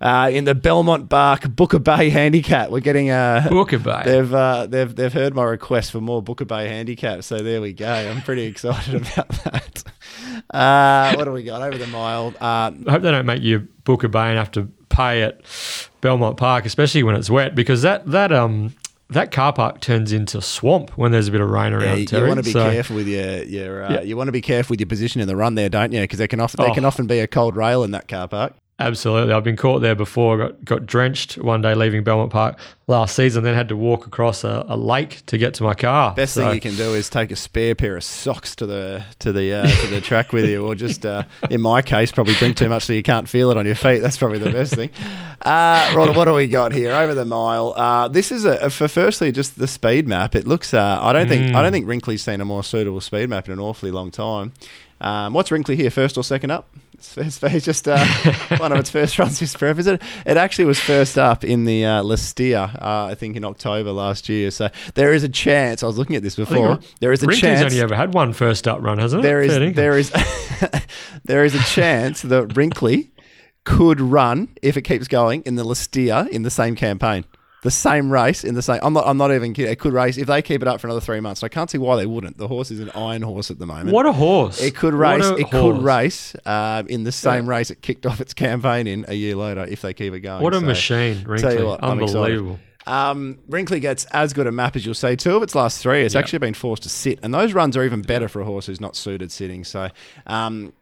Uh, 0.00 0.30
in 0.32 0.44
the 0.44 0.54
Belmont 0.54 1.10
Park 1.10 1.48
Booker 1.54 1.78
Bay 1.78 2.10
handicap, 2.10 2.70
we're 2.70 2.80
getting 2.80 3.10
a. 3.10 3.46
Booker 3.48 3.78
Bay. 3.78 4.02
They've 4.04 4.34
uh, 4.34 4.66
they've 4.66 4.94
they've 4.94 5.12
heard 5.12 5.34
my 5.34 5.44
request 5.44 5.92
for 5.92 6.00
more 6.00 6.22
Booker 6.22 6.44
Bay 6.44 6.68
handicaps, 6.68 7.26
so 7.26 7.38
there 7.38 7.60
we 7.60 7.72
go. 7.72 7.92
I'm 7.92 8.22
pretty 8.22 8.44
excited 8.44 8.94
about 9.12 9.28
that. 9.44 9.84
Uh, 10.50 11.14
what 11.14 11.24
do 11.24 11.32
we 11.32 11.42
got 11.42 11.62
over 11.62 11.78
the 11.78 11.86
mile? 11.86 12.34
Uh, 12.40 12.72
I 12.86 12.90
hope 12.90 13.02
they 13.02 13.10
don't 13.10 13.26
make 13.26 13.42
you 13.42 13.68
Booker 13.84 14.08
bay 14.08 14.28
and 14.28 14.38
have 14.38 14.50
to 14.52 14.68
pay 14.88 15.22
at 15.22 15.40
Belmont 16.00 16.36
Park, 16.36 16.66
especially 16.66 17.02
when 17.02 17.16
it's 17.16 17.30
wet, 17.30 17.54
because 17.54 17.82
that 17.82 18.06
that 18.06 18.32
um 18.32 18.74
that 19.14 19.30
car 19.32 19.52
park 19.52 19.80
turns 19.80 20.12
into 20.12 20.40
swamp 20.40 20.90
when 20.96 21.12
there's 21.12 21.28
a 21.28 21.32
bit 21.32 21.40
of 21.40 21.48
rain 21.50 21.72
yeah, 21.72 21.78
around. 21.78 21.98
you, 22.00 22.06
Terry. 22.06 22.28
want 22.28 22.38
to 22.38 22.44
be 22.44 22.52
So- 22.52 22.70
careful 22.70 22.96
with 22.96 23.06
your 23.08 23.42
your. 23.44 23.84
Uh, 23.84 23.92
Yeah. 23.92 24.00
You 24.02 24.16
want 24.16 24.28
to 24.28 24.32
be 24.32 24.40
careful 24.42 24.74
with 24.74 24.80
your 24.80 24.86
position 24.88 25.20
in 25.20 25.28
the 25.28 25.36
run 25.36 25.54
there, 25.54 25.68
don't 25.68 25.92
you? 25.92 26.00
Because 26.00 26.18
there 26.18 26.28
can 26.28 26.40
often 26.40 26.58
there 26.62 26.70
Oh. 26.70 26.74
can 26.74 26.84
often 26.84 27.06
be 27.06 27.18
a 27.20 27.26
cold 27.26 27.56
rail 27.56 27.82
in 27.84 27.90
that 27.92 28.08
car 28.08 28.28
park. 28.28 28.54
Absolutely. 28.78 29.32
I've 29.32 29.44
been 29.44 29.56
caught 29.56 29.78
there 29.80 29.94
before. 29.94 30.38
Got 30.38 30.64
got 30.64 30.86
drenched 30.86 31.38
one 31.38 31.60
day 31.62 31.74
leaving 31.74 32.02
Belmont 32.02 32.32
Park 32.32 32.58
last 32.88 33.14
season, 33.14 33.44
then 33.44 33.54
had 33.54 33.68
to 33.68 33.76
walk 33.76 34.06
across 34.08 34.42
a, 34.42 34.64
a 34.66 34.76
lake 34.76 35.24
to 35.26 35.38
get 35.38 35.54
to 35.54 35.62
my 35.62 35.74
car. 35.74 36.14
Best 36.14 36.34
So- 36.34 36.42
thing 36.46 36.54
you 36.54 36.60
can 36.60 36.74
do 36.74 36.94
is 36.94 37.08
take 37.08 37.30
a 37.30 37.36
spare 37.36 37.76
pair 37.76 37.96
of 37.96 38.02
socks 38.02 38.56
to 38.56 38.66
the 38.66 39.04
to 39.20 39.30
the 39.30 39.52
uh, 39.54 39.66
to 39.68 39.86
the 39.88 40.00
track 40.00 40.32
with 40.32 40.46
you, 40.48 40.66
or 40.66 40.74
just 40.74 41.06
uh, 41.06 41.22
in 41.48 41.60
my 41.60 41.80
case, 41.82 42.10
probably 42.10 42.34
drink 42.34 42.56
too 42.56 42.68
much 42.68 42.84
so 42.84 42.92
you 42.92 43.04
can't 43.04 43.28
feel 43.28 43.50
it 43.52 43.56
on 43.56 43.66
your 43.66 43.76
feet. 43.76 44.00
That's 44.00 44.16
probably 44.16 44.38
the 44.38 44.50
best 44.50 44.74
thing. 44.74 44.90
Uh, 45.42 45.92
Rod, 45.94 46.16
what 46.16 46.24
do 46.24 46.34
we 46.34 46.48
got 46.48 46.72
here 46.72 46.92
over 46.92 47.14
the 47.14 47.24
mile? 47.26 47.74
Uh, 47.76 48.08
this 48.08 48.32
is 48.32 48.44
a 48.44 48.68
for 48.68 48.88
firstly 48.88 49.30
just 49.30 49.58
the 49.58 49.68
speed 49.68 50.08
map. 50.08 50.34
It 50.34 50.46
looks. 50.46 50.74
Uh, 50.74 50.98
I 51.00 51.12
don't 51.12 51.28
think 51.28 51.54
I 51.54 51.62
don't 51.62 51.72
think 51.72 51.86
Wrinkly's 51.86 52.22
seen 52.22 52.40
a 52.40 52.44
more 52.44 52.64
suitable 52.64 53.00
speed 53.00 53.28
map 53.28 53.46
in 53.46 53.52
an 53.52 53.60
awfully 53.60 53.92
long 53.92 54.10
time. 54.10 54.54
Um, 55.00 55.34
what's 55.34 55.52
Wrinkly 55.52 55.76
here? 55.76 55.90
First 55.90 56.16
or 56.16 56.24
second 56.24 56.50
up? 56.50 56.68
It's, 57.02 57.18
it's, 57.18 57.42
it's 57.42 57.64
just 57.64 57.88
uh, 57.88 58.04
one 58.58 58.70
of 58.70 58.78
its 58.78 58.88
first 58.90 59.18
runs. 59.18 59.42
Is 59.42 59.54
it? 59.86 60.02
It 60.24 60.36
actually 60.36 60.66
was 60.66 60.78
first 60.78 61.18
up 61.18 61.42
in 61.42 61.64
the 61.64 61.84
uh, 61.84 62.02
Lee 62.02 62.16
Steere, 62.16 62.70
uh, 62.80 63.06
I 63.06 63.16
think, 63.16 63.36
in 63.36 63.44
October 63.44 63.90
last 63.90 64.28
year. 64.28 64.52
So 64.52 64.68
there 64.94 65.12
is 65.12 65.24
a 65.24 65.28
chance. 65.28 65.82
I 65.82 65.86
was 65.86 65.98
looking 65.98 66.14
at 66.14 66.22
this 66.22 66.36
before. 66.36 66.78
There 67.00 67.10
is 67.10 67.24
a 67.24 67.26
Wrinkly's 67.26 67.40
chance. 67.40 67.72
only 67.72 67.80
ever 67.80 67.96
had 67.96 68.14
one 68.14 68.32
first 68.32 68.68
up 68.68 68.80
run, 68.80 68.98
hasn't 68.98 69.20
it? 69.20 69.22
there? 69.22 69.42
Is, 69.42 69.74
there, 69.74 69.98
is, 69.98 70.12
there 71.24 71.44
is 71.44 71.56
a 71.56 71.62
chance 71.64 72.22
that 72.22 72.56
Wrinkly 72.56 73.10
could 73.64 74.00
run 74.00 74.48
if 74.62 74.76
it 74.76 74.82
keeps 74.82 75.08
going 75.08 75.42
in 75.42 75.56
the 75.56 75.64
Lee 75.64 75.74
Steere 75.74 76.28
in 76.30 76.42
the 76.42 76.50
same 76.50 76.76
campaign. 76.76 77.24
The 77.62 77.70
same 77.70 78.10
race 78.12 78.42
in 78.42 78.54
the 78.56 78.62
same. 78.62 78.80
I'm 78.82 78.92
not. 78.92 79.04
I'm 79.06 79.16
not 79.16 79.32
even 79.32 79.54
kidding. 79.54 79.70
It 79.70 79.78
could 79.78 79.92
race 79.92 80.18
if 80.18 80.26
they 80.26 80.42
keep 80.42 80.62
it 80.62 80.68
up 80.68 80.80
for 80.80 80.88
another 80.88 81.00
three 81.00 81.20
months. 81.20 81.44
I 81.44 81.48
can't 81.48 81.70
see 81.70 81.78
why 81.78 81.94
they 81.96 82.06
wouldn't. 82.06 82.36
The 82.36 82.48
horse 82.48 82.72
is 82.72 82.80
an 82.80 82.90
iron 82.90 83.22
horse 83.22 83.52
at 83.52 83.60
the 83.60 83.66
moment. 83.66 83.90
What 83.92 84.04
a 84.04 84.10
horse! 84.12 84.60
It 84.60 84.74
could 84.74 84.94
race. 84.94 85.24
It 85.24 85.42
horse. 85.48 85.50
could 85.50 85.82
race 85.82 86.34
uh, 86.44 86.82
in 86.88 87.04
the 87.04 87.12
same 87.12 87.48
race 87.48 87.70
it 87.70 87.80
kicked 87.80 88.04
off 88.04 88.20
its 88.20 88.34
campaign 88.34 88.88
in 88.88 89.04
a 89.06 89.14
year 89.14 89.36
later 89.36 89.64
if 89.64 89.80
they 89.82 89.94
keep 89.94 90.12
it 90.12 90.20
going. 90.20 90.42
What 90.42 90.54
a 90.54 90.58
So, 90.60 90.66
machine, 90.66 91.24
tell 91.38 91.54
you 91.56 91.66
what. 91.66 91.80
Unbelievable. 91.80 92.58
Um, 92.84 93.38
Wrinkly 93.48 93.78
gets 93.78 94.06
as 94.06 94.32
good 94.32 94.48
a 94.48 94.52
map 94.52 94.74
as 94.74 94.84
you'll 94.84 94.96
see. 94.96 95.14
Two 95.14 95.36
of 95.36 95.42
its 95.44 95.54
last 95.54 95.80
three, 95.80 96.02
it's 96.02 96.14
Yeah. 96.14 96.18
actually 96.20 96.40
been 96.40 96.54
forced 96.54 96.82
to 96.82 96.88
sit, 96.88 97.20
and 97.22 97.32
those 97.32 97.52
runs 97.52 97.76
are 97.76 97.84
even 97.84 98.02
better 98.02 98.26
for 98.26 98.40
a 98.40 98.44
horse 98.44 98.66
who's 98.66 98.80
not 98.80 98.96
suited 98.96 99.30
sitting. 99.30 99.62
So, 99.62 99.88
um, 100.26 100.72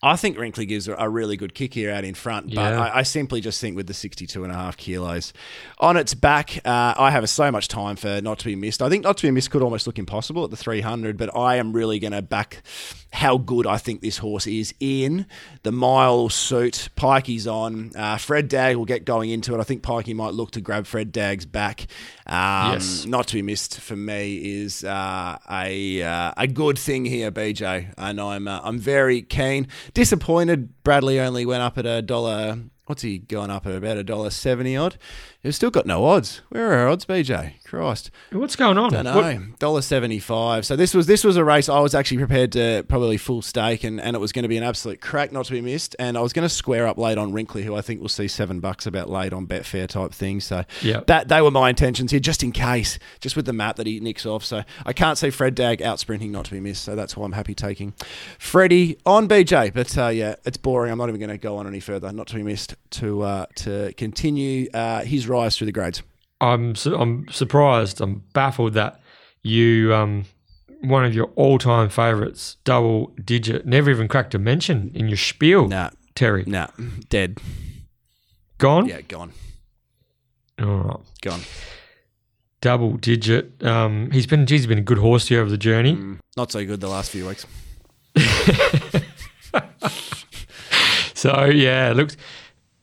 I 0.00 0.14
think 0.14 0.38
Wrinkly 0.38 0.64
gives 0.64 0.86
a- 0.86 0.94
a 0.94 1.08
really 1.08 1.36
good 1.36 1.54
kick 1.54 1.74
here 1.74 1.90
out 1.90 2.04
in 2.04 2.14
front, 2.14 2.46
but 2.54 2.72
Yeah. 2.72 2.80
I, 2.80 2.98
I 2.98 3.02
simply 3.02 3.40
just 3.40 3.60
think 3.60 3.74
with 3.74 3.88
the 3.88 3.94
62 3.94 4.44
and 4.44 4.52
a 4.52 4.54
half 4.54 4.76
kilos 4.76 5.32
on 5.80 5.96
its 5.96 6.14
back, 6.14 6.58
uh, 6.64 6.94
I 6.96 7.10
have 7.10 7.28
so 7.28 7.50
much 7.50 7.66
time 7.66 7.96
for 7.96 8.20
not 8.20 8.38
to 8.38 8.44
be 8.44 8.54
missed. 8.54 8.80
I 8.80 8.88
think 8.88 9.02
not 9.02 9.16
to 9.16 9.26
be 9.26 9.32
missed 9.32 9.50
could 9.50 9.60
almost 9.62 9.88
look 9.88 9.98
impossible 9.98 10.44
at 10.44 10.50
the 10.50 10.56
300, 10.56 11.16
but 11.16 11.34
I 11.36 11.56
am 11.56 11.72
really 11.72 11.98
going 11.98 12.12
to 12.12 12.22
back 12.22 12.62
how 13.10 13.38
good 13.38 13.66
I 13.66 13.78
think 13.78 14.00
this 14.02 14.18
horse 14.18 14.46
is 14.46 14.74
in 14.80 15.26
the 15.62 15.72
mile 15.72 16.28
suit. 16.28 16.90
Pikey's 16.96 17.46
on. 17.46 17.92
Uh, 17.96 18.16
Fred 18.18 18.48
Dagg 18.48 18.76
will 18.76 18.84
get 18.84 19.04
going 19.04 19.30
into 19.30 19.54
it. 19.54 19.60
I 19.60 19.62
think 19.62 19.82
Pikey 19.82 20.14
might 20.14 20.34
look 20.34 20.50
to 20.52 20.60
grab 20.60 20.86
Fred 20.86 21.10
Dagg's 21.10 21.46
back. 21.46 21.86
Um, 22.26 22.72
Yes. 22.74 23.06
Not 23.06 23.26
to 23.28 23.34
be 23.34 23.42
missed 23.42 23.80
for 23.80 23.96
me 23.96 24.36
is 24.62 24.84
uh, 24.84 25.38
a 25.50 26.02
uh, 26.02 26.32
a 26.36 26.46
good 26.46 26.78
thing 26.78 27.04
here, 27.06 27.30
BJ, 27.32 27.94
and 27.96 28.20
I'm 28.20 28.46
uh, 28.46 28.60
I'm 28.62 28.78
very 28.78 29.22
keen. 29.22 29.68
Disappointed. 29.94 30.82
Bradley 30.82 31.18
only 31.18 31.46
went 31.46 31.62
up 31.62 31.78
at 31.78 31.86
a 31.86 32.02
dollar. 32.02 32.58
What's 32.86 33.02
he 33.02 33.18
going 33.18 33.50
up 33.50 33.66
at 33.66 33.74
about 33.74 33.96
a 33.96 34.04
dollar 34.04 34.30
seventy 34.30 34.76
odd? 34.76 34.96
He's 35.40 35.54
still 35.54 35.70
got 35.70 35.86
no 35.86 36.04
odds. 36.04 36.42
Where 36.48 36.72
are 36.72 36.74
our 36.78 36.88
odds, 36.88 37.04
BJ? 37.04 37.52
Christ. 37.64 38.10
What's 38.32 38.56
going 38.56 38.76
on? 38.76 38.90
Don't 38.90 39.04
know. 39.04 39.44
Dollar 39.60 39.82
seventy 39.82 40.18
five. 40.18 40.66
So 40.66 40.74
this 40.74 40.94
was 40.94 41.06
this 41.06 41.22
was 41.22 41.36
a 41.36 41.44
race 41.44 41.68
I 41.68 41.78
was 41.78 41.94
actually 41.94 42.18
prepared 42.18 42.50
to 42.52 42.84
probably 42.88 43.18
full 43.18 43.40
stake, 43.40 43.84
and, 43.84 44.00
and 44.00 44.16
it 44.16 44.18
was 44.18 44.32
going 44.32 44.42
to 44.42 44.48
be 44.48 44.56
an 44.56 44.64
absolute 44.64 45.00
crack 45.00 45.30
not 45.30 45.44
to 45.46 45.52
be 45.52 45.60
missed. 45.60 45.94
And 46.00 46.18
I 46.18 46.22
was 46.22 46.32
going 46.32 46.42
to 46.42 46.52
square 46.52 46.88
up 46.88 46.98
late 46.98 47.18
on 47.18 47.32
Wrinkly, 47.32 47.62
who 47.62 47.76
I 47.76 47.82
think 47.82 48.00
will 48.00 48.08
see 48.08 48.26
seven 48.26 48.58
bucks 48.58 48.84
about 48.84 49.08
late 49.08 49.32
on 49.32 49.46
Betfair 49.46 49.86
type 49.86 50.12
thing. 50.12 50.40
So 50.40 50.64
Yeah. 50.82 51.02
that 51.06 51.28
they 51.28 51.40
were 51.40 51.52
my 51.52 51.70
intentions 51.70 52.10
here, 52.10 52.18
just 52.20 52.42
in 52.42 52.50
case, 52.50 52.98
just 53.20 53.36
with 53.36 53.46
the 53.46 53.52
map 53.52 53.76
that 53.76 53.86
he 53.86 54.00
nicks 54.00 54.26
off. 54.26 54.44
So 54.44 54.64
I 54.84 54.92
can't 54.92 55.18
see 55.18 55.30
Fred 55.30 55.54
Dagg 55.54 55.82
out 55.82 56.00
sprinting 56.00 56.32
not 56.32 56.46
to 56.46 56.50
be 56.50 56.58
missed. 56.58 56.82
So 56.82 56.96
that's 56.96 57.16
why 57.16 57.24
I'm 57.24 57.32
happy 57.32 57.54
taking 57.54 57.94
Freddie 58.40 58.98
on 59.06 59.28
BJ. 59.28 59.72
But 59.72 59.96
uh, 59.96 60.08
yeah, 60.08 60.34
it's 60.44 60.56
boring. 60.56 60.90
I'm 60.90 60.98
not 60.98 61.08
even 61.10 61.20
going 61.20 61.30
to 61.30 61.38
go 61.38 61.58
on 61.58 61.66
any 61.68 61.80
further. 61.80 62.12
Not 62.12 62.26
to 62.28 62.34
be 62.34 62.42
missed 62.42 62.74
to 62.90 63.22
uh, 63.22 63.46
to 63.56 63.92
continue 63.96 64.68
uh, 64.74 65.02
his 65.04 65.28
rise 65.38 65.56
through 65.56 65.66
the 65.66 65.72
grades. 65.72 66.02
I'm 66.40 66.74
su- 66.74 66.94
I'm 66.96 67.26
surprised. 67.30 68.00
I'm 68.00 68.22
baffled 68.32 68.74
that 68.74 69.00
you 69.42 69.94
um 69.94 70.24
one 70.80 71.04
of 71.04 71.14
your 71.14 71.26
all 71.36 71.58
time 71.58 71.88
favourites, 71.88 72.56
double 72.64 73.12
digit, 73.24 73.66
never 73.66 73.90
even 73.90 74.06
cracked 74.08 74.34
a 74.34 74.38
mention 74.38 74.90
in 74.94 75.08
your 75.08 75.16
spiel. 75.16 75.66
Nah, 75.68 75.90
Terry, 76.14 76.44
nah, 76.46 76.68
dead. 77.08 77.38
gone. 78.58 78.86
Yeah, 78.86 79.00
gone, 79.02 79.32
All 80.60 80.66
right. 80.78 80.98
gone. 81.22 81.40
Double 82.60 82.96
digit. 82.96 83.62
Um, 83.64 84.10
he's 84.10 84.26
been, 84.26 84.44
geez, 84.46 84.60
he's 84.62 84.66
been 84.66 84.78
a 84.78 84.82
good 84.82 84.98
horse 84.98 85.28
here 85.28 85.40
over 85.40 85.50
the 85.50 85.56
journey. 85.56 85.94
Mm, 85.94 86.18
not 86.36 86.50
so 86.50 86.64
good 86.66 86.80
the 86.80 86.88
last 86.88 87.10
few 87.10 87.26
weeks. 87.26 87.46
So 91.14 91.46
yeah, 91.46 91.90
it 91.90 91.96
looks. 91.96 92.16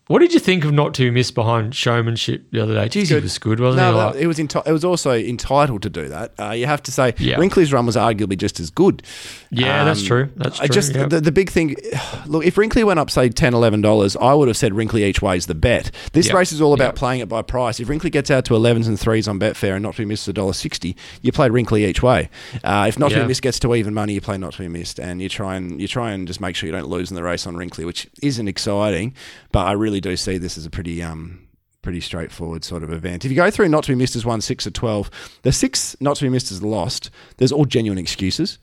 What 0.08 0.20
did 0.20 0.36
you 0.36 0.40
think 0.40 0.64
of 0.66 0.72
not 0.72 0.94
to 0.96 1.12
miss 1.12 1.32
behind 1.32 1.74
showmanship 1.74 2.44
the 2.52 2.62
other 2.62 2.76
day? 2.76 2.88
Geez, 2.90 3.10
he 3.10 3.16
was 3.16 3.40
good, 3.40 3.60
wasn't 3.60 3.82
No, 3.82 3.92
he? 3.92 3.98
Like- 3.98 4.16
it 4.18 4.28
was 4.28 4.38
enti- 4.38 4.68
it 4.68 4.72
was 4.72 4.86
also 4.86 5.14
entitled 5.14 5.82
to 5.82 5.90
do 5.90 6.10
that. 6.10 6.32
Uh, 6.40 6.52
you 6.52 6.68
have 6.68 6.84
to 6.84 6.92
say 6.92 7.16
Yeah. 7.18 7.38
Run 7.38 7.86
was 7.88 7.96
arguably 7.96 8.38
just 8.38 8.60
as 8.60 8.70
good. 8.70 9.02
yeah, 9.50 9.84
that's 9.84 10.02
Um, 10.02 10.06
true. 10.06 10.30
That's 10.36 10.58
true. 10.58 10.64
I 10.64 10.68
just 10.68 10.94
yeah. 10.94 11.08
the, 11.08 11.22
the 11.22 11.32
big 11.32 11.50
thing. 11.50 11.76
Look, 12.28 12.46
if 12.46 12.56
Wrinkly 12.56 12.84
went 12.84 13.00
up 13.00 13.10
say 13.10 13.30
10 13.30 13.54
dollars, 13.82 14.16
I 14.18 14.36
would 14.36 14.48
have 14.48 14.58
said 14.58 14.76
Wrinkly 14.76 15.04
each 15.04 15.24
way 15.24 15.38
is 15.38 15.48
the 15.48 15.56
bet. 15.56 15.90
This 16.14 16.28
Yeah. 16.28 16.36
race 16.36 16.52
is 16.52 16.62
all 16.62 16.74
about 16.74 16.94
Yeah. 16.94 17.00
playing 17.00 17.22
it 17.22 17.30
by 17.30 17.42
price. 17.42 17.80
If 17.80 17.90
Wrinkly 17.90 18.12
gets 18.12 18.30
out 18.30 18.46
to 18.46 18.54
11s 18.56 18.88
and 18.88 19.00
threes 19.00 19.28
on 19.28 19.40
Betfair 19.40 19.74
and 19.74 19.82
not 19.82 19.94
to 19.96 20.04
be 20.04 20.06
missed 20.06 20.28
a 20.28 20.34
dollar 20.34 20.54
sixty, 20.54 20.96
you 21.24 21.32
play 21.32 21.50
Wrinkly 21.50 21.84
each 21.84 22.04
way. 22.04 22.30
Uh, 22.64 22.86
if 22.88 23.00
not 23.00 23.10
to 23.10 23.22
be 23.22 23.26
missed 23.26 23.42
gets 23.42 23.58
to 23.62 23.74
even 23.74 23.96
money, 23.96 24.14
you 24.14 24.22
play 24.22 24.38
not 24.38 24.54
to 24.54 24.60
be 24.60 24.68
missed, 24.68 25.00
and 25.00 25.20
you 25.20 25.30
try 25.30 25.56
and 25.56 25.82
you 25.82 25.88
try 25.88 26.12
and 26.12 26.28
just 26.28 26.40
make 26.40 26.56
sure 26.56 26.68
you 26.68 26.74
don't 26.76 26.90
lose 26.90 27.10
in 27.10 27.16
the 27.16 27.24
race 27.24 27.48
on 27.48 27.58
Wrinkly, 27.58 27.86
which 27.86 28.08
isn't 28.22 28.48
exciting. 28.48 29.16
But 29.52 29.66
I 29.66 29.72
really 29.72 29.95
do 30.02 30.16
see 30.16 30.38
this 30.38 30.58
as 30.58 30.66
a 30.66 30.70
pretty 30.70 31.02
um 31.02 31.48
pretty 31.82 32.02
straightforward 32.02 32.64
sort 32.64 32.84
of 32.84 32.92
event. 32.92 33.26
If 33.26 33.32
you 33.32 33.38
go 33.38 33.52
through 33.52 33.70
not 33.70 33.84
to 33.84 33.92
be 33.92 33.96
missed 33.96 34.16
as 34.16 34.26
one, 34.26 34.42
six, 34.42 34.66
or 34.66 34.72
twelve, 34.72 35.10
the 35.44 35.52
six 35.52 35.96
not 36.00 36.18
to 36.18 36.24
be 36.24 36.30
missed 36.30 36.52
as 36.52 36.64
lost. 36.64 37.12
There's 37.38 37.52
all 37.52 37.66
genuine 37.66 38.00
excuses. 38.00 38.58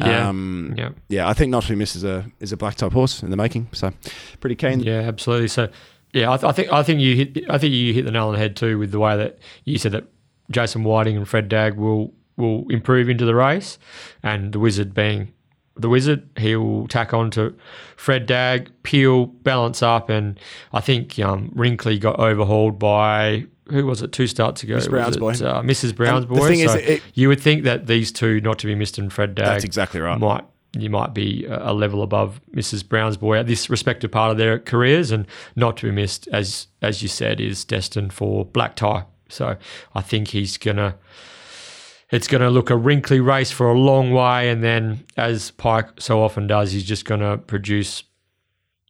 Yeah. 0.00 0.28
Um, 0.28 0.74
yeah. 0.78 0.90
yeah, 1.08 1.28
I 1.28 1.34
think 1.34 1.50
not 1.50 1.64
to 1.64 1.68
be 1.68 1.74
missed 1.74 1.96
is 1.96 2.04
a 2.04 2.24
is 2.40 2.50
a 2.50 2.56
black 2.56 2.76
type 2.76 2.92
horse 2.92 3.22
in 3.22 3.30
the 3.30 3.36
making. 3.36 3.68
So 3.72 3.92
pretty 4.40 4.56
keen. 4.56 4.80
Yeah, 4.80 5.00
absolutely. 5.00 5.48
So, 5.48 5.68
yeah, 6.14 6.32
I, 6.32 6.38
th- 6.38 6.48
I 6.48 6.52
think 6.52 6.72
I 6.72 6.82
think 6.82 7.00
you 7.00 7.14
hit 7.14 7.50
I 7.50 7.58
think 7.58 7.74
you 7.74 7.92
hit 7.92 8.06
the 8.06 8.10
nail 8.10 8.28
on 8.28 8.32
the 8.32 8.38
head 8.38 8.56
too 8.56 8.78
with 8.78 8.90
the 8.90 8.98
way 8.98 9.16
that 9.18 9.38
you 9.64 9.76
said 9.76 9.92
that 9.92 10.04
Jason 10.50 10.82
Whiting 10.82 11.16
and 11.18 11.28
Fred 11.28 11.48
Dagg 11.50 11.76
will 11.76 12.14
will 12.38 12.64
improve 12.70 13.10
into 13.10 13.26
the 13.26 13.34
race, 13.34 13.78
and 14.22 14.52
the 14.52 14.58
Wizard 14.58 14.94
being 14.94 15.34
the 15.76 15.88
Wizard, 15.88 16.28
he 16.38 16.54
will 16.56 16.86
tack 16.88 17.14
on 17.14 17.30
to 17.32 17.54
Fred 17.96 18.26
Dagg, 18.26 18.70
Peel, 18.82 19.26
balance 19.26 19.82
up, 19.82 20.10
and 20.10 20.38
I 20.72 20.80
think 20.80 21.18
um, 21.18 21.50
got 22.00 22.18
overhauled 22.18 22.78
by. 22.78 23.46
Who 23.70 23.86
was 23.86 24.02
it? 24.02 24.12
Two 24.12 24.26
starts 24.26 24.62
ago, 24.62 24.74
Miss 24.74 24.88
Brown's 24.88 25.16
it, 25.16 25.20
boy. 25.20 25.30
uh, 25.30 25.62
Mrs. 25.62 25.94
Brown's 25.94 26.24
And 26.24 26.34
the 26.34 26.40
boy. 26.40 26.48
thing 26.48 26.60
is, 26.60 26.72
So 26.72 26.78
it- 26.78 27.02
you 27.14 27.28
would 27.28 27.40
think 27.40 27.64
that 27.64 27.86
these 27.86 28.12
two, 28.12 28.40
not 28.40 28.58
to 28.58 28.66
be 28.66 28.74
missed, 28.74 28.98
and 28.98 29.10
Fred 29.12 29.34
Dagg, 29.34 29.46
That's 29.46 29.64
exactly 29.64 30.00
right. 30.00 30.18
might 30.18 30.44
you 30.78 30.88
might 30.88 31.12
be 31.14 31.44
a 31.46 31.70
a 31.70 31.72
level 31.74 32.02
above 32.02 32.40
Mrs. 32.54 32.86
Brown's 32.88 33.16
boy 33.18 33.36
at 33.38 33.46
this 33.46 33.68
respective 33.68 34.10
part 34.10 34.30
of 34.32 34.38
their 34.38 34.58
careers, 34.58 35.10
and 35.10 35.26
not 35.54 35.76
to 35.78 35.86
be 35.86 35.92
missed, 35.92 36.28
as 36.32 36.66
as 36.82 37.02
you 37.02 37.08
said, 37.08 37.40
is 37.40 37.64
destined 37.64 38.12
for 38.12 38.44
black 38.44 38.74
tie. 38.76 39.04
So 39.28 39.56
I 39.94 40.00
think 40.02 40.28
he's 40.28 40.56
gonna. 40.58 40.96
It's 42.12 42.28
going 42.28 42.42
to 42.42 42.50
look 42.50 42.68
a 42.68 42.76
wrinkly 42.76 43.20
race 43.20 43.50
for 43.50 43.70
a 43.70 43.78
long 43.78 44.12
way, 44.12 44.50
and 44.50 44.62
then, 44.62 45.04
as 45.16 45.50
Pike 45.50 45.88
so 45.98 46.22
often 46.22 46.46
does, 46.46 46.70
he's 46.70 46.84
just 46.84 47.06
going 47.06 47.20
to 47.20 47.38
produce 47.38 48.04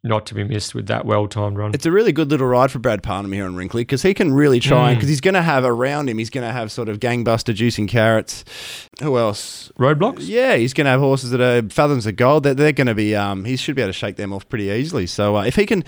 not 0.04 0.26
to 0.26 0.34
be 0.34 0.42
missed 0.42 0.74
with 0.74 0.88
that 0.88 1.04
well 1.06 1.28
timed 1.28 1.56
run. 1.56 1.72
It's 1.74 1.86
a 1.86 1.92
really 1.92 2.10
good 2.10 2.28
little 2.30 2.46
ride 2.48 2.72
for 2.72 2.80
Brad 2.80 3.04
Parnham 3.04 3.30
here 3.32 3.44
on 3.44 3.54
Wrinkly 3.54 3.82
because 3.82 4.02
he 4.02 4.14
can 4.14 4.32
really 4.34 4.58
try 4.58 4.72
Mm. 4.72 4.88
and 4.90 4.96
because 4.96 5.08
he's 5.08 5.20
going 5.20 5.34
to 5.34 5.42
have 5.42 5.64
around 5.64 6.08
him. 6.08 6.18
He's 6.18 6.30
going 6.30 6.44
to 6.46 6.52
have 6.52 6.72
sort 6.72 6.88
of 6.88 6.98
gangbuster 6.98 7.54
juicing 7.54 7.86
carrots. 7.88 8.44
Who 9.00 9.16
else? 9.16 9.70
Roadblocks? 9.78 10.18
Yeah, 10.26 10.56
he's 10.56 10.74
going 10.74 10.86
to 10.86 10.90
have 10.90 11.00
horses 11.00 11.30
that 11.30 11.40
are 11.40 11.62
fathoms 11.68 12.06
of 12.06 12.16
gold. 12.16 12.42
They're, 12.42 12.54
they're 12.54 12.72
going 12.72 12.88
to 12.88 12.94
be. 12.96 13.14
Um, 13.14 13.44
he 13.44 13.56
should 13.56 13.76
be 13.76 13.82
able 13.82 13.90
to 13.90 13.98
shake 13.98 14.16
them 14.16 14.32
off 14.32 14.48
pretty 14.48 14.64
easily. 14.70 15.06
So 15.06 15.36
uh, 15.36 15.44
if 15.44 15.54
he 15.54 15.66
can, 15.66 15.84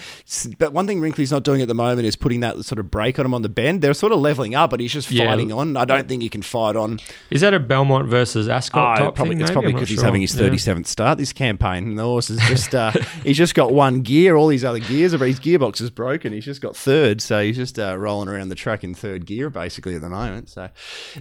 but 0.59 0.73
one 0.73 0.87
thing 0.87 1.01
Wrinkly's 1.01 1.33
not 1.33 1.43
doing 1.43 1.61
at 1.61 1.67
the 1.69 1.75
moment 1.75 2.07
is 2.07 2.15
putting 2.15 2.39
that 2.41 2.65
sort 2.65 2.79
of 2.79 2.91
break 2.93 3.19
on 3.19 3.27
him 3.27 3.35
on 3.35 3.43
the 3.43 3.49
bend. 3.49 3.83
They're 3.83 3.95
sort 3.95 4.13
of 4.13 4.21
leveling 4.21 4.55
up, 4.55 4.71
but 4.71 4.79
he's 4.79 4.93
just 4.93 5.11
Yeah. 5.11 5.27
fighting 5.27 5.51
on. 5.53 5.77
I 5.77 5.85
don't 5.85 6.07
think 6.09 6.23
he 6.23 6.29
can 6.29 6.43
fight 6.43 6.77
on. 6.77 7.01
Is 7.31 7.41
that 7.41 7.53
a 7.53 7.59
Belmont 7.59 8.07
versus 8.09 8.49
Ascot 8.49 9.01
Oh, 9.01 9.05
type 9.07 9.15
probably, 9.17 9.35
thing? 9.35 9.41
it's 9.43 9.51
maybe? 9.51 9.55
probably 9.55 9.73
because 9.73 9.89
he's 9.89 10.03
having 10.03 10.21
his 10.21 10.35
Yeah. 10.37 10.43
37th 10.49 10.87
start 10.87 11.19
this 11.19 11.33
campaign. 11.33 11.85
And 11.89 11.99
the 11.99 12.05
horse 12.05 12.31
is 12.31 12.39
just, 12.47 12.75
uh, 12.77 12.93
he's 13.25 13.37
just 13.37 13.57
got 13.57 13.73
one 13.73 14.03
gear. 14.05 14.37
All 14.37 14.47
these 14.47 14.65
other 14.65 14.79
gears, 14.79 15.13
his 15.13 15.41
gearbox 15.41 15.81
is 15.81 15.91
broken. 15.91 16.33
He's 16.33 16.45
just 16.45 16.61
got 16.61 16.77
third. 16.77 17.21
So 17.21 17.43
he's 17.43 17.57
just 17.57 17.79
uh, 17.79 17.97
rolling 17.99 18.29
around 18.29 18.51
the 18.51 18.55
track 18.55 18.85
in 18.85 18.95
third 18.95 19.27
gear 19.27 19.51
basically 19.51 19.95
at 19.97 20.01
the 20.03 20.09
moment. 20.11 20.51
So, 20.51 20.69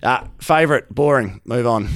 uh, 0.04 0.28
favourite, 0.40 0.94
boring. 0.94 1.42
Move 1.46 1.66
on. 1.66 1.90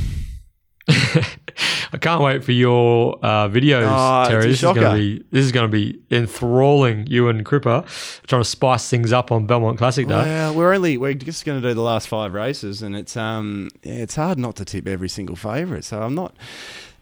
I 0.90 1.98
can't 2.00 2.22
wait 2.22 2.44
for 2.44 2.52
your 2.52 3.18
uh, 3.24 3.48
videos, 3.50 3.88
Oh, 3.90 4.30
Terry. 4.30 4.48
This 4.48 4.58
is 4.58 4.62
going 4.62 4.76
to 4.82 4.94
be 4.94 5.24
this 5.32 5.46
is 5.46 5.52
going 5.52 5.70
to 5.70 5.72
be 5.72 6.00
enthralling. 6.12 7.08
You 7.08 7.30
and 7.30 7.46
Cripper 7.46 7.86
trying 8.28 8.42
to 8.42 8.48
spice 8.48 8.90
things 8.90 9.14
up 9.14 9.32
on 9.32 9.48
Belmont 9.48 9.78
Classic 9.78 10.08
Day. 10.08 10.14
Well, 10.16 10.54
we're 10.54 10.74
only 10.74 10.98
we're 10.98 11.14
just 11.14 11.46
going 11.46 11.62
to 11.62 11.68
do 11.68 11.74
the 11.74 11.82
last 11.82 12.08
five 12.08 12.34
races, 12.34 12.82
and 12.82 12.96
it's 12.96 13.16
um 13.18 13.70
yeah, 13.84 13.96
it's 13.96 14.16
hard 14.16 14.38
not 14.38 14.56
to 14.58 14.66
tip 14.66 14.88
every 14.88 15.10
single 15.10 15.36
favourite. 15.36 15.84
So 15.84 16.02
I'm 16.02 16.16
not 16.16 16.36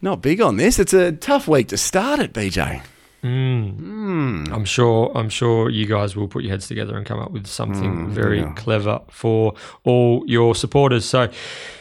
not 0.02 0.20
big 0.22 0.40
on 0.40 0.56
this. 0.56 0.78
It's 0.78 0.92
a 0.92 1.12
tough 1.12 1.48
week 1.48 1.68
to 1.68 1.76
start 1.76 2.20
it, 2.20 2.32
BJ. 2.32 2.82
Mm. 3.26 4.52
I'm 4.52 4.64
sure. 4.64 5.12
I'm 5.14 5.28
sure 5.28 5.70
you 5.70 5.86
guys 5.86 6.16
will 6.16 6.28
put 6.28 6.42
your 6.42 6.52
heads 6.52 6.68
together 6.68 6.96
and 6.96 7.04
come 7.04 7.18
up 7.18 7.32
with 7.32 7.46
something 7.46 8.08
very 8.10 8.40
yeah. 8.40 8.52
clever 8.54 9.00
for 9.10 9.54
all 9.84 10.24
your 10.26 10.54
supporters. 10.54 11.04
So, 11.04 11.30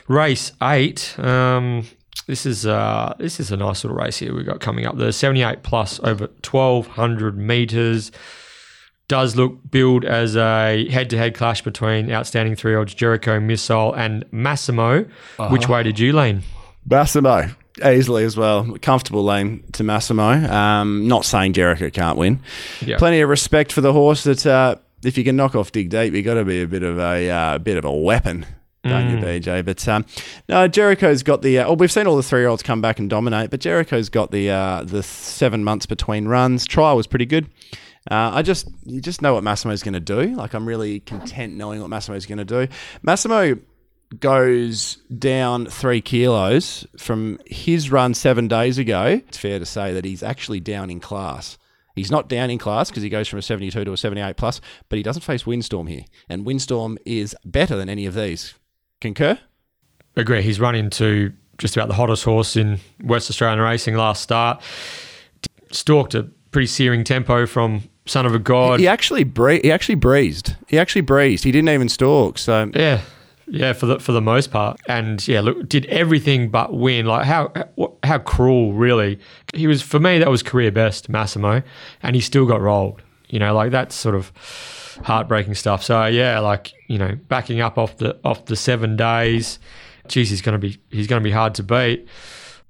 race 0.08 0.52
eight. 0.62 1.18
Um, 1.20 1.86
this 2.28 2.46
is 2.46 2.66
uh, 2.66 3.14
this 3.20 3.40
is 3.40 3.52
a 3.52 3.58
nice 3.58 3.84
little 3.84 3.98
race 3.98 4.18
here 4.18 4.34
we've 4.34 4.46
got 4.46 4.60
coming 4.60 4.86
up. 4.86 4.98
The 4.98 5.14
78 5.14 5.64
plus 5.64 6.00
over 6.00 6.26
1200 6.26 7.38
meters 7.38 8.12
does 9.08 9.36
look 9.36 9.60
billed 9.70 10.04
as 10.04 10.36
a 10.36 10.90
head-to-head 10.90 11.36
clash 11.36 11.62
between 11.62 12.12
outstanding 12.12 12.56
three-year-olds 12.56 12.96
Jericho 12.96 13.40
Missile 13.40 13.94
and 13.94 14.26
Massimo. 14.32 15.02
Uh-huh. 15.38 15.50
Which 15.50 15.70
way 15.70 15.84
did 15.84 16.00
you 16.00 16.14
lean? 16.14 16.42
Massimo 16.90 17.50
easily 17.84 18.24
as 18.24 18.38
well, 18.38 18.78
comfortable 18.82 19.24
lane 19.24 19.64
to 19.74 19.84
Massimo. 19.84 20.24
Um, 20.24 21.08
not 21.08 21.26
saying 21.26 21.54
Jericho 21.54 21.90
can't 21.90 22.18
win. 22.18 22.40
Yeah. 22.82 22.98
Plenty 22.98 23.22
of 23.22 23.30
respect 23.30 23.72
for 23.72 23.82
the 23.82 23.94
horse. 23.94 24.24
That 24.24 24.46
uh, 24.46 24.76
if 25.04 25.18
you 25.18 25.24
can 25.24 25.36
knock 25.36 25.56
off 25.56 25.72
Dig 25.72 25.90
Deep, 25.90 26.14
you 26.14 26.22
got 26.22 26.36
to 26.36 26.46
be 26.46 26.62
a 26.62 26.68
bit 26.68 26.84
of 26.84 26.98
a 26.98 27.30
uh, 27.30 27.58
bit 27.58 27.78
of 27.78 27.86
a 27.86 27.92
weapon. 27.92 28.46
Don't 28.84 29.10
you, 29.10 29.18
BJ? 29.18 29.66
But 29.66 29.88
um, 29.88 30.06
no, 30.48 30.68
Jericho's 30.68 31.24
got 31.24 31.42
the. 31.42 31.58
Uh, 31.58 31.68
well, 31.70 31.76
we've 31.76 31.92
seen 31.92 32.06
all 32.06 32.16
the 32.16 32.22
three-year-olds 32.22 32.62
come 32.62 32.82
back 32.82 33.00
and 33.00 33.10
dominate, 33.10 33.50
but 33.50 33.60
Jericho's 33.60 34.10
got 34.10 34.30
the 34.30 34.52
uh, 34.52 34.84
the 34.84 35.02
seven 35.02 35.64
months 35.64 35.88
between 35.88 36.28
runs. 36.28 36.68
Trial 36.68 36.96
was 36.96 37.08
pretty 37.08 37.26
good. 37.26 37.50
Uh, 38.12 38.30
I 38.34 38.42
just 38.44 38.68
you 38.84 39.02
just 39.02 39.24
know 39.24 39.34
what 39.34 39.44
Massimo's 39.44 39.82
going 39.82 39.96
to 39.96 40.00
do. 40.00 40.36
Like 40.36 40.54
I'm 40.54 40.68
really 40.68 41.00
content 41.00 41.56
knowing 41.56 41.82
what 41.82 41.90
Massimo's 41.90 42.28
going 42.28 42.38
to 42.38 42.46
do. 42.46 42.68
Massimo 43.02 43.58
goes 44.20 44.98
down 45.18 45.66
three 45.68 46.02
kilos 46.02 46.86
from 46.98 47.40
his 47.46 47.92
run 47.92 48.14
seven 48.14 48.48
days 48.48 48.78
ago. 48.78 49.22
It's 49.28 49.38
fair 49.38 49.60
to 49.60 49.66
say 49.66 49.94
that 49.94 50.06
he's 50.06 50.24
actually 50.24 50.60
down 50.60 50.90
in 50.90 51.00
class. 51.00 51.58
He's 51.96 52.12
not 52.12 52.28
down 52.28 52.50
in 52.50 52.58
class 52.58 52.90
because 52.90 53.04
he 53.04 53.10
goes 53.10 53.28
from 53.28 53.40
a 53.40 53.42
72 53.42 53.86
to 53.86 53.94
a 53.94 53.98
78 53.98 54.36
plus, 54.36 54.60
but 54.90 54.98
he 54.98 55.04
doesn't 55.04 55.22
face 55.24 55.46
Windstorm 55.46 55.88
here. 55.88 56.04
And 56.28 56.46
Windstorm 56.46 56.98
is 57.06 57.36
better 57.46 57.78
than 57.78 57.88
any 57.88 58.06
of 58.06 58.14
these. 58.16 58.54
Concur? 59.00 59.40
Agree. 60.18 60.42
He's 60.42 60.60
run 60.60 60.76
into 60.76 61.32
just 61.58 61.78
about 61.78 61.88
the 61.88 61.94
hottest 61.94 62.26
horse 62.26 62.58
in 62.58 62.80
West 63.02 63.30
Australian 63.30 63.60
racing 63.62 63.96
last 63.96 64.22
start. 64.22 64.62
Stalked 65.72 66.16
a 66.16 66.24
pretty 66.52 66.68
searing 66.68 67.04
tempo 67.04 67.46
from 67.46 67.84
Son 68.06 68.26
of 68.26 68.36
a 68.36 68.40
God. 68.40 68.80
He 68.80 68.88
actually 68.88 69.24
bree- 69.24 69.62
he 69.62 69.72
actually 69.72 69.96
breezed. 69.96 70.56
He 70.68 70.78
actually 70.78 71.02
breezed. 71.02 71.44
He 71.44 71.52
didn't 71.52 71.70
even 71.70 71.90
stalk. 71.90 72.38
So 72.38 72.72
Yeah, 72.74 73.02
yeah, 73.48 73.74
for 73.74 73.86
the 73.86 74.00
for 74.00 74.12
the 74.12 74.22
most 74.22 74.52
part, 74.52 74.80
and 74.88 75.26
yeah, 75.28 75.42
look, 75.42 75.70
did 75.70 75.86
everything 75.86 76.50
but 76.50 76.74
win. 76.74 77.06
Like 77.06 77.26
how 77.26 77.52
how, 78.04 78.18
cruel, 78.18 78.74
really. 78.74 79.20
He 79.54 79.68
was 79.68 79.82
for 79.82 80.00
me 80.00 80.20
that 80.20 80.30
was 80.30 80.42
career 80.42 80.72
best, 80.72 81.10
Massimo, 81.10 81.62
and 82.02 82.16
he 82.16 82.22
still 82.22 82.46
got 82.46 82.62
rolled. 82.62 83.02
You 83.30 83.40
know, 83.40 83.54
like 83.54 83.72
that's 83.72 83.96
sort 83.96 84.16
of 84.16 84.32
heartbreaking 85.04 85.56
stuff. 85.56 85.84
So 85.84 86.06
yeah, 86.06 86.40
like 86.40 86.74
you 86.88 86.98
know, 86.98 87.16
backing 87.28 87.62
up 87.62 87.78
off 87.78 87.98
the 87.98 88.18
off 88.24 88.46
the 88.46 88.56
seven 88.56 88.96
days. 88.96 89.60
Geez, 90.08 90.30
he's 90.30 90.42
gonna 90.42 90.60
be 90.60 90.80
he's 90.90 91.08
gonna 91.08 91.22
be 91.22 91.32
hard 91.32 91.56
to 91.56 91.64
beat. 91.64 92.08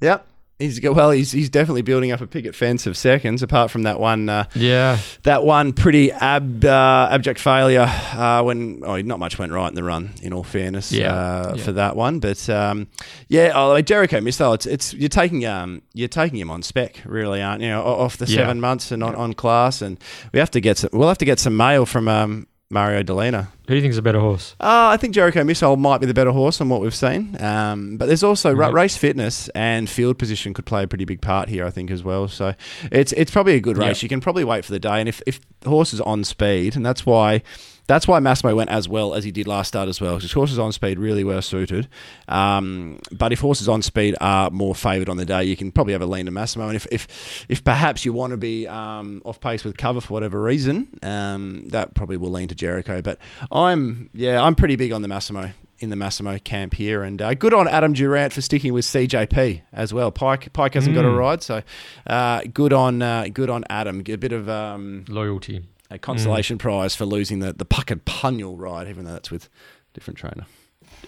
Yep. 0.01 0.27
He's 0.57 0.79
well. 0.81 1.11
He's 1.11 1.33
he's 1.33 1.49
definitely 1.49 1.81
building 1.81 2.13
up 2.13 2.21
a 2.21 2.27
picket 2.27 2.55
fence 2.55 2.87
of 2.87 2.95
seconds. 2.95 3.43
Apart 3.43 3.71
from 3.71 3.83
that 3.83 3.99
one, 3.99 4.29
uh, 4.29 4.45
Yeah, 4.55 4.99
that 5.23 5.43
one 5.43 5.73
pretty 5.73 6.13
ab 6.13 6.63
uh, 6.63 7.09
abject 7.11 7.41
failure 7.41 7.85
uh, 8.13 8.41
when 8.41 8.81
oh 8.85 9.01
not 9.01 9.19
much 9.19 9.37
went 9.37 9.51
right 9.51 9.67
in 9.67 9.75
the 9.75 9.83
run. 9.83 10.11
In 10.23 10.31
all 10.31 10.43
fairness, 10.43 10.93
Yeah, 10.93 11.13
uh, 11.13 11.53
yeah. 11.57 11.63
for 11.63 11.73
that 11.73 11.97
one. 11.97 12.19
But 12.19 12.49
um, 12.49 12.87
yeah, 13.27 13.51
oh, 13.53 13.81
Jericho 13.81 14.21
Missile. 14.21 14.53
It's 14.53 14.65
it's 14.65 14.93
you're 14.93 15.09
taking 15.09 15.45
um 15.45 15.81
you're 15.93 16.07
taking 16.07 16.39
him 16.39 16.49
on 16.49 16.61
spec, 16.63 17.01
really, 17.03 17.41
aren't 17.41 17.61
you? 17.61 17.73
Off 17.73 18.15
the 18.15 18.25
Yeah. 18.25 18.37
seven 18.37 18.61
months 18.61 18.91
and 18.93 19.03
on, 19.03 19.13
on 19.15 19.33
class, 19.33 19.81
and 19.81 19.99
we 20.31 20.39
have 20.39 20.51
to 20.51 20.61
get 20.61 20.77
some. 20.77 20.89
We'll 20.93 21.09
have 21.09 21.17
to 21.17 21.25
get 21.25 21.39
some 21.39 21.57
mail 21.57 21.85
from 21.85 22.07
um, 22.07 22.47
Mario 22.75 23.01
Delena. 23.03 23.47
who 23.67 23.69
do 23.69 23.75
you 23.75 23.81
think 23.81 23.91
is 23.91 23.97
a 23.97 24.01
better 24.03 24.19
horse? 24.19 24.53
Uh, 24.59 24.91
I 24.93 24.97
think 24.97 25.15
Jericho 25.15 25.43
Missile 25.43 25.77
might 25.77 25.99
be 26.01 26.05
the 26.05 26.13
better 26.13 26.31
horse 26.31 26.59
on 26.61 26.69
what 26.69 26.81
we've 26.81 26.93
seen. 26.93 27.41
Um, 27.41 27.97
but 27.97 28.05
there's 28.05 28.21
also 28.21 28.53
race 28.53 28.97
fitness 28.97 29.47
and 29.55 29.89
field 29.89 30.19
position 30.19 30.53
could 30.53 30.65
play 30.65 30.83
a 30.83 30.87
pretty 30.87 31.05
big 31.05 31.21
part 31.21 31.47
here, 31.49 31.65
I 31.65 31.71
think, 31.71 31.89
as 31.89 32.03
well. 32.03 32.27
So 32.27 32.53
it's 32.91 33.13
it's 33.13 33.31
probably 33.31 33.53
a 33.55 33.61
good 33.61 33.77
race. 33.77 33.97
Yep. 33.97 34.03
You 34.03 34.09
can 34.09 34.21
probably 34.21 34.43
wait 34.43 34.65
for 34.65 34.73
the 34.73 34.79
day. 34.79 34.99
And 34.99 35.07
if, 35.09 35.21
if 35.25 35.39
the 35.61 35.69
horse 35.69 35.93
is 35.93 36.01
on 36.01 36.23
speed, 36.25 36.75
and 36.75 36.85
that's 36.85 37.05
why 37.05 37.41
that's 37.87 38.07
why 38.07 38.19
Massimo 38.19 38.55
went 38.55 38.69
as 38.69 38.87
well 38.89 39.13
as 39.13 39.23
he 39.23 39.31
did 39.31 39.47
last 39.47 39.67
start 39.67 39.87
as 39.89 40.01
well, 40.01 40.15
because 40.15 40.31
horses 40.31 40.57
on 40.59 40.71
speed 40.71 40.97
really 40.99 41.23
well 41.23 41.41
suited. 41.41 41.87
Um, 42.27 42.99
but 43.11 43.31
if 43.31 43.39
horses 43.39 43.69
on 43.69 43.81
speed 43.81 44.15
are 44.21 44.49
more 44.49 44.73
favoured 44.75 45.09
on 45.09 45.17
the 45.17 45.25
day, 45.25 45.43
you 45.43 45.55
can 45.55 45.71
probably 45.71 45.93
have 45.93 46.01
a 46.01 46.05
lean 46.05 46.25
to 46.25 46.31
Massimo. 46.31 46.67
And 46.67 46.75
if 46.75 46.87
if, 46.91 47.45
if 47.49 47.63
perhaps 47.63 48.05
you 48.05 48.13
want 48.13 48.31
to 48.31 48.37
be 48.37 48.67
um, 48.67 49.21
off 49.25 49.39
pace 49.39 49.63
with 49.63 49.77
cover 49.77 50.01
for 50.01 50.13
whatever 50.13 50.41
reason, 50.41 50.87
um, 51.03 51.67
that 51.69 51.93
probably 51.93 52.17
will 52.17 52.31
lean 52.31 52.47
to 52.47 52.55
Jericho. 52.55 53.01
But 53.01 53.19
I'm 53.51 54.09
yeah, 54.13 54.41
I'm 54.41 54.55
pretty 54.55 54.75
big 54.75 54.91
on 54.91 55.01
the 55.01 55.07
Massimo 55.07 55.51
in 55.79 55.89
the 55.89 55.95
Massimo 55.97 56.37
camp 56.39 56.73
here, 56.73 57.03
and 57.03 57.21
uh, 57.21 57.33
good 57.33 57.53
on 57.53 57.67
Adam 57.67 57.91
Durrant 57.91 58.31
for 58.31 58.39
sticking 58.41 58.71
with 58.73 58.85
CJP 58.85 59.61
as 59.73 59.93
well. 59.93 60.09
Pike 60.09 60.53
Pike 60.53 60.73
hasn't 60.73 60.95
got 60.95 61.03
a 61.05 61.09
Mm. 61.09 61.17
ride, 61.17 61.43
so 61.43 61.61
uh, 62.07 62.41
good 62.53 62.71
on 62.73 63.01
uh, 63.01 63.27
good 63.31 63.49
on 63.49 63.63
Adam. 63.69 63.99
A 64.07 64.15
bit 64.15 64.31
of 64.31 64.47
um, 64.49 65.03
Loyalty. 65.09 65.63
A 65.95 65.99
consolation 65.99 66.57
prize 66.57 66.95
for 66.95 67.05
losing 67.05 67.39
the 67.39 67.53
the 67.53 67.65
Puckapunyal 67.65 68.57
ride, 68.57 68.87
even 68.87 69.05
though 69.05 69.13
that's 69.13 69.31
with 69.31 69.45
a 69.45 69.93
different 69.93 70.17
trainer. 70.17 70.45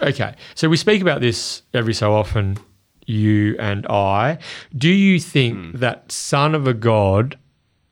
Okay, 0.01 0.35
so 0.55 0.69
we 0.69 0.77
speak 0.77 1.01
about 1.01 1.21
this 1.21 1.63
every 1.73 1.93
so 1.93 2.13
often, 2.13 2.57
you 3.05 3.55
and 3.59 3.85
I. 3.87 4.37
Do 4.75 4.89
you 4.89 5.19
think 5.19 5.57
hmm. 5.57 5.77
that 5.77 6.11
Son 6.11 6.55
of 6.55 6.67
a 6.67 6.73
God 6.73 7.37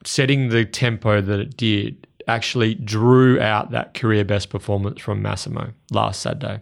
setting 0.05 0.49
the 0.49 0.65
tempo 0.65 1.21
that 1.21 1.39
it 1.39 1.57
did 1.57 2.07
actually 2.27 2.75
drew 2.75 3.39
out 3.41 3.71
that 3.71 3.93
career 3.93 4.23
best 4.23 4.49
performance 4.49 5.01
from 5.01 5.21
Massimo 5.21 5.73
last 5.91 6.21
Saturday? 6.21 6.61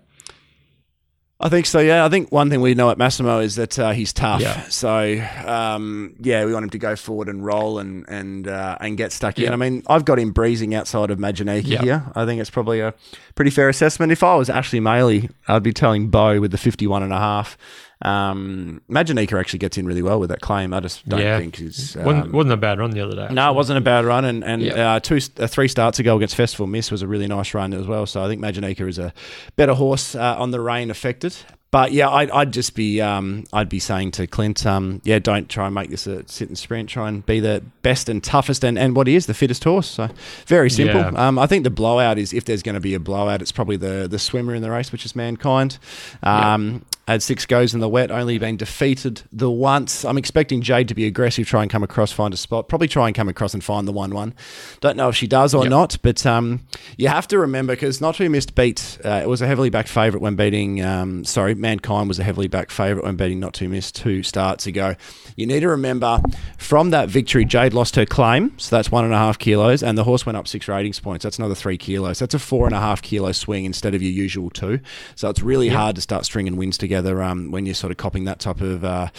I 1.45 1.49
think 1.49 1.65
so. 1.65 1.79
Yeah, 1.79 2.05
I 2.05 2.09
think 2.09 2.31
one 2.31 2.49
thing 2.49 2.61
we 2.61 2.73
know 2.73 2.89
at 2.89 2.97
Massimo 2.97 3.39
is 3.39 3.57
that 3.57 3.77
uh, 3.77 3.91
he's 3.91 4.13
tough. 4.13 4.39
Yeah. 4.39 4.63
So 4.69 5.21
um, 5.45 6.15
yeah, 6.21 6.45
we 6.45 6.53
want 6.53 6.63
him 6.63 6.69
to 6.69 6.77
go 6.77 6.95
forward 6.95 7.27
and 7.27 7.43
roll 7.45 7.79
and 7.79 8.05
and 8.07 8.47
uh, 8.47 8.77
and 8.79 8.95
get 8.97 9.11
stuck 9.11 9.37
in. 9.37 9.43
Yeah. 9.45 9.51
I 9.51 9.57
mean, 9.57 9.83
I've 9.87 10.05
got 10.05 10.19
him 10.19 10.31
breezing 10.31 10.73
outside 10.73 11.11
of 11.11 11.19
Majaniki 11.19 11.67
Yeah. 11.67 11.81
here. 11.81 12.03
I 12.15 12.25
think 12.25 12.39
it's 12.39 12.49
probably 12.49 12.79
a 12.79 12.93
pretty 13.35 13.51
fair 13.51 13.67
assessment. 13.67 14.13
If 14.13 14.23
I 14.23 14.35
was 14.35 14.49
Ashley 14.49 14.79
Maley, 14.79 15.29
I'd 15.47 15.63
be 15.63 15.73
telling 15.73 16.07
Bo 16.07 16.39
with 16.39 16.51
the 16.51 16.57
51 16.57 17.03
and 17.03 17.11
a 17.11 17.19
half. 17.19 17.57
Um, 18.03 18.81
Majanika 18.89 19.39
actually 19.39 19.59
gets 19.59 19.77
in 19.77 19.85
really 19.85 20.01
well 20.01 20.19
with 20.19 20.29
that 20.29 20.41
claim. 20.41 20.73
I 20.73 20.79
just 20.81 21.07
don't 21.07 21.21
Yeah. 21.21 21.39
think 21.39 21.55
he's. 21.55 21.95
wasn't, 21.95 22.25
um, 22.25 22.31
wasn't 22.31 22.53
a 22.53 22.57
bad 22.57 22.77
run 22.79 22.91
the 22.91 23.01
other 23.01 23.15
day. 23.15 23.33
no, 23.33 23.49
it 23.49 23.55
wasn't 23.55 23.77
a 23.77 23.81
bad 23.81 24.05
run, 24.05 24.25
and 24.25 24.43
and 24.43 24.61
Yeah. 24.61 24.95
uh, 24.95 24.99
two 24.99 25.19
uh, 25.39 25.47
three 25.47 25.67
starts 25.67 25.99
ago 25.99 26.15
against 26.17 26.35
Festival 26.35 26.67
Miss 26.67 26.91
was 26.91 27.01
a 27.01 27.07
really 27.07 27.27
nice 27.27 27.53
run 27.53 27.73
as 27.73 27.87
well. 27.87 28.05
So 28.05 28.23
I 28.23 28.27
think 28.27 28.41
Majanika 28.41 28.87
is 28.87 28.99
a 28.99 29.13
better 29.55 29.73
horse 29.73 30.15
uh, 30.15 30.35
on 30.37 30.51
the 30.51 30.59
rain 30.59 30.91
affected. 30.91 31.35
But 31.71 31.91
yeah, 31.91 32.07
I'd, 32.07 32.29
I'd 32.29 32.53
just 32.53 32.75
be 32.75 33.01
um, 33.01 33.45
I'd 33.51 33.67
be 33.67 33.79
saying 33.79 34.11
to 34.11 34.27
Clint, 34.27 34.63
um, 34.63 35.01
yeah, 35.05 35.17
don't 35.17 35.49
try 35.49 35.65
and 35.65 35.73
make 35.73 35.89
this 35.89 36.05
a 36.05 36.21
sit 36.27 36.47
and 36.47 36.55
sprint. 36.55 36.87
Try 36.89 37.07
and 37.07 37.25
be 37.25 37.39
the 37.39 37.63
best 37.81 38.09
and 38.09 38.23
toughest 38.23 38.63
and, 38.63 38.77
and 38.77 38.95
what 38.95 39.07
he 39.07 39.15
is, 39.15 39.25
the 39.25 39.33
fittest 39.33 39.63
horse. 39.63 39.89
So 39.89 40.07
very 40.45 40.69
simple. 40.69 40.99
Yeah. 40.99 41.27
Um, 41.27 41.39
I 41.39 41.47
think 41.47 41.63
the 41.63 41.71
blowout 41.71 42.19
is 42.19 42.31
if 42.31 42.45
there's 42.45 42.61
going 42.61 42.75
to 42.75 42.79
be 42.79 42.93
a 42.93 42.99
blowout, 42.99 43.41
it's 43.41 43.51
probably 43.51 43.77
the 43.77 44.07
the 44.07 44.19
swimmer 44.19 44.53
in 44.53 44.61
the 44.61 44.69
race, 44.69 44.91
which 44.91 45.03
is 45.03 45.15
Mankind. 45.15 45.79
Um, 46.21 46.85
Had 47.05 47.21
six 47.21 47.45
goes 47.45 47.73
in 47.73 47.81
the 47.81 47.89
wet, 47.89 48.11
only 48.11 48.37
been 48.37 48.55
defeated 48.55 49.23
the 49.29 49.51
once. 49.51 50.05
I'm 50.05 50.17
expecting 50.17 50.61
Jade 50.61 50.87
to 50.87 50.95
be 50.95 51.05
aggressive, 51.05 51.45
try 51.45 51.61
and 51.61 51.69
come 51.69 51.83
across, 51.83 52.13
find 52.13 52.33
a 52.33 52.37
spot, 52.37 52.69
probably 52.69 52.87
try 52.87 53.07
and 53.07 53.15
come 53.15 53.27
across 53.27 53.53
and 53.53 53.61
find 53.61 53.85
the 53.85 53.91
one-one. 53.91 54.33
Don't 54.79 54.95
know 54.95 55.09
if 55.09 55.15
she 55.17 55.27
does 55.27 55.53
or 55.53 55.63
Yep. 55.63 55.69
not, 55.69 55.97
but 56.01 56.25
um, 56.25 56.61
you 56.95 57.09
have 57.09 57.27
to 57.27 57.37
remember 57.39 57.73
because 57.73 57.99
not 57.99 58.15
too 58.15 58.29
missed 58.29 58.55
beat. 58.55 58.99
Uh, 59.03 59.19
it 59.21 59.27
was 59.27 59.41
a 59.41 59.47
heavily 59.47 59.69
backed 59.69 59.89
favourite 59.89 60.21
when 60.21 60.37
beating. 60.37 60.81
Um, 60.81 61.25
sorry, 61.25 61.55
Mankind 61.55 62.07
was 62.07 62.19
a 62.19 62.23
heavily 62.23 62.47
backed 62.47 62.71
favourite 62.71 63.03
when 63.03 63.17
beating 63.17 63.37
not 63.41 63.53
too 63.53 63.67
missed 63.67 63.97
two 63.97 64.23
starts 64.23 64.65
ago. 64.65 64.95
You 65.35 65.45
need 65.45 65.59
to 65.59 65.67
remember 65.67 66.21
from 66.57 66.91
that 66.91 67.09
victory, 67.09 67.43
Jade 67.43 67.73
lost 67.73 67.97
her 67.97 68.05
claim, 68.05 68.57
so 68.57 68.73
that's 68.77 68.91
one 68.93 69.03
and 69.03 69.13
a 69.13 69.17
half 69.17 69.37
kilos, 69.39 69.83
and 69.83 69.97
the 69.97 70.05
horse 70.05 70.25
went 70.25 70.37
up 70.37 70.47
six 70.47 70.69
ratings 70.69 71.01
points. 71.01 71.23
That's 71.23 71.37
another 71.37 71.55
three 71.55 71.77
kilos. 71.77 72.19
That's 72.19 72.33
a 72.33 72.39
four 72.39 72.65
and 72.65 72.73
a 72.73 72.79
half 72.79 73.01
kilo 73.01 73.33
swing 73.33 73.65
instead 73.65 73.93
of 73.93 74.01
your 74.01 74.11
usual 74.13 74.49
two. 74.49 74.79
So 75.15 75.29
it's 75.29 75.41
really 75.41 75.67
hard 75.67 75.97
to 75.97 76.01
start 76.01 76.23
stringing 76.23 76.55
wins 76.55 76.77
together 76.77 76.92
um, 77.01 77.51
when 77.51 77.65
you're 77.65 77.75
sort 77.75 77.91
of 77.91 77.97
copping 77.97 78.25
that 78.25 78.39
type 78.39 78.61
of 78.61 78.83
uh, 78.83 79.09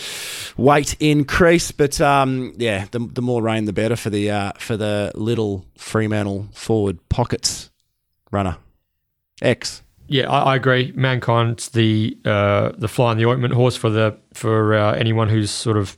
weight 0.56 0.96
increase. 1.00 1.70
But 1.70 2.00
um, 2.00 2.54
yeah, 2.56 2.86
the, 2.90 2.98
the 2.98 3.22
more 3.22 3.42
rain, 3.42 3.64
the 3.64 3.72
better 3.72 3.96
for 3.96 4.10
the 4.10 4.30
uh, 4.30 4.52
for 4.58 4.76
the 4.76 5.12
little 5.14 5.64
Fremantle 5.76 6.48
forward 6.52 6.98
pockets 7.08 7.70
runner. 8.30 8.56
X 9.42 9.82
Yeah, 10.06 10.30
I, 10.30 10.52
I 10.52 10.56
agree. 10.56 10.92
Mankind's 10.94 11.70
the 11.70 12.16
uh, 12.24 12.72
the 12.76 12.88
fly 12.88 13.12
in 13.12 13.18
the 13.18 13.26
ointment 13.26 13.54
horse 13.54 13.76
for 13.76 13.90
the 13.90 14.16
for 14.32 14.74
uh, 14.74 14.92
anyone 14.94 15.28
who's 15.28 15.50
sort 15.50 15.76
of 15.76 15.96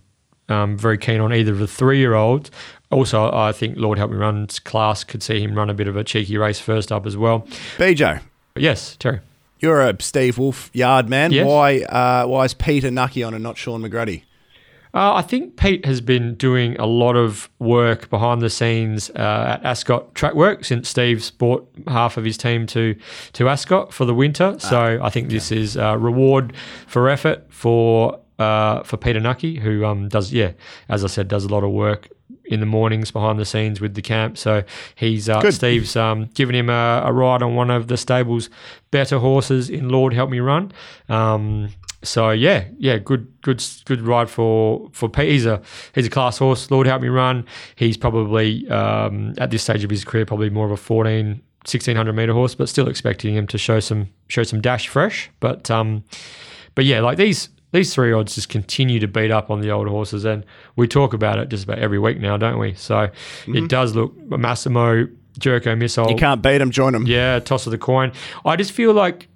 um, 0.49 0.77
very 0.77 0.99
keen 0.99 1.21
on 1.21 1.33
either 1.33 1.53
of 1.53 1.59
the 1.59 1.67
three 1.67 1.99
year 1.99 2.15
olds. 2.15 2.51
Also, 2.91 3.33
I 3.33 3.53
think 3.53 3.77
Lord 3.77 3.99
Help 3.99 4.13
Me 4.13 4.17
Run's 4.17 4.59
class 4.61 5.03
could 5.03 5.23
see 5.23 5.41
him 5.41 5.55
run 5.55 5.69
a 5.71 5.75
bit 5.75 5.89
of 5.89 5.97
a 5.97 6.05
cheeky 6.05 6.39
race 6.39 6.61
first 6.61 6.93
up 6.93 7.05
as 7.05 7.17
well. 7.17 7.41
BJ, 7.79 8.23
yes, 8.55 8.97
Terry. 8.97 9.21
You're 9.59 9.81
a 9.81 10.01
Steve 10.01 10.39
Wolfe 10.39 10.71
yard 10.73 11.09
man. 11.09 11.33
Yes. 11.33 11.47
Why 11.47 11.81
uh, 11.81 12.27
why 12.27 12.45
is 12.45 12.55
Peter 12.55 12.91
Knuckey 12.91 13.23
on 13.23 13.35
and 13.35 13.43
not 13.43 13.57
Shaun 13.57 13.83
McGruddy? 13.83 14.23
Uh, 14.95 15.17
I 15.17 15.23
think 15.23 15.57
Pete 15.57 15.85
has 15.85 16.01
been 16.01 16.37
doing 16.37 16.75
a 16.79 16.87
lot 16.87 17.17
of 17.17 17.51
work 17.59 18.09
behind 18.09 18.41
the 18.41 18.49
scenes 18.49 19.11
uh, 19.11 19.59
at 19.59 19.65
Ascot 19.65 20.15
Track 20.15 20.35
Work 20.35 20.65
since 20.65 20.89
Steve's 20.89 21.31
brought 21.31 21.69
half 21.87 22.17
of 22.17 22.25
his 22.25 22.39
team 22.39 22.67
to 22.69 22.97
to 23.35 23.49
Ascot 23.49 23.93
for 23.93 24.07
the 24.07 24.15
winter. 24.15 24.57
So 24.59 24.99
I 25.03 25.11
think 25.11 25.29
this 25.29 25.53
is 25.53 25.77
a 25.77 25.99
reward 25.99 26.55
for 26.87 27.11
effort 27.11 27.45
for 27.51 28.21
uh, 28.39 28.83
for 28.85 28.97
Peter 28.97 29.21
Knuckey, 29.21 29.59
who 29.59 29.85
um, 29.85 30.09
does 30.09 30.33
yeah, 30.33 30.53
as 30.89 31.05
I 31.05 31.09
said, 31.09 31.29
does 31.29 31.45
a 31.45 31.49
lot 31.49 31.63
of 31.63 31.73
work 31.73 32.09
in 32.45 32.61
the 32.61 32.67
mornings 32.67 33.11
behind 33.11 33.39
the 33.39 33.45
scenes 33.45 33.81
with 33.81 33.95
the 33.95 34.03
camp. 34.03 34.39
So 34.39 34.63
he's 34.95 35.29
uh, 35.29 35.41
Steve's 35.51 35.97
um, 35.97 36.27
given 36.35 36.55
him 36.55 36.71
a, 36.71 37.03
a 37.05 37.13
ride 37.13 37.43
on 37.43 37.55
one 37.55 37.71
of 37.71 37.89
the 37.89 37.97
stable's 37.97 38.49
better 38.91 39.19
horses 39.19 39.69
in 39.69 39.89
Lord 39.89 40.13
Help 40.13 40.31
Me 40.31 40.41
Run. 40.41 40.73
Um, 41.09 41.71
so 42.03 42.31
yeah, 42.31 42.65
yeah, 42.79 42.99
good, 42.99 43.41
good, 43.43 43.65
good 43.85 44.01
ride 44.01 44.31
for 44.31 44.89
for 44.93 45.09
Pete. 45.09 45.31
He's 45.31 45.47
a 45.47 45.61
he's 45.95 46.07
a 46.07 46.11
class 46.11 46.39
horse. 46.39 46.71
Lord 46.71 46.87
help 46.87 47.03
me 47.03 47.09
run. 47.09 47.45
He's 47.75 47.97
probably 47.97 48.69
um, 48.69 49.35
at 49.39 49.51
this 49.51 49.63
stage 49.63 49.85
of 49.85 49.91
his 49.91 50.05
career 50.05 50.25
probably 50.25 50.51
more 50.51 50.67
of 50.67 50.73
a 50.73 50.77
14, 50.77 51.27
1600 51.27 52.13
meter 52.13 52.33
horse, 52.33 52.55
but 52.55 52.69
still 52.69 52.89
expecting 52.89 53.35
him 53.35 53.47
to 53.49 53.59
show 53.59 53.81
some 53.81 54.09
show 54.29 54.43
some 54.43 54.61
dash 54.61 54.89
fresh. 54.89 55.31
But 55.41 55.71
um, 55.71 56.05
but 56.75 56.85
yeah, 56.85 57.01
like 57.01 57.19
these 57.19 57.49
these 57.77 57.95
three 57.95 58.13
odds 58.13 58.35
just 58.35 58.49
continue 58.49 58.99
to 58.99 59.07
beat 59.07 59.31
up 59.31 59.51
on 59.51 59.61
the 59.61 59.71
old 59.71 59.87
horses, 59.87 60.25
and 60.25 60.45
we 60.77 60.89
talk 60.89 61.13
about 61.13 61.39
it 61.39 61.49
just 61.51 61.65
about 61.65 61.79
every 61.79 61.99
week 61.99 62.19
now, 62.19 62.37
don't 62.37 62.59
we? 62.59 62.75
So 62.75 63.01
it 63.03 63.13
mm-hmm. 63.45 63.67
does 63.67 63.95
look 63.95 64.17
Massimo, 64.17 65.07
Jericho 65.39 65.77
Missile. 65.77 66.11
You 66.11 66.17
can't 66.17 66.43
beat 66.43 66.61
him, 66.61 66.71
join 66.71 66.95
him. 66.95 67.07
Yeah, 67.07 67.39
toss 67.39 67.67
of 67.67 67.73
the 67.73 67.79
coin. 67.79 68.13
I 68.45 68.57
just 68.57 68.73
feel 68.73 68.95
like 68.95 69.29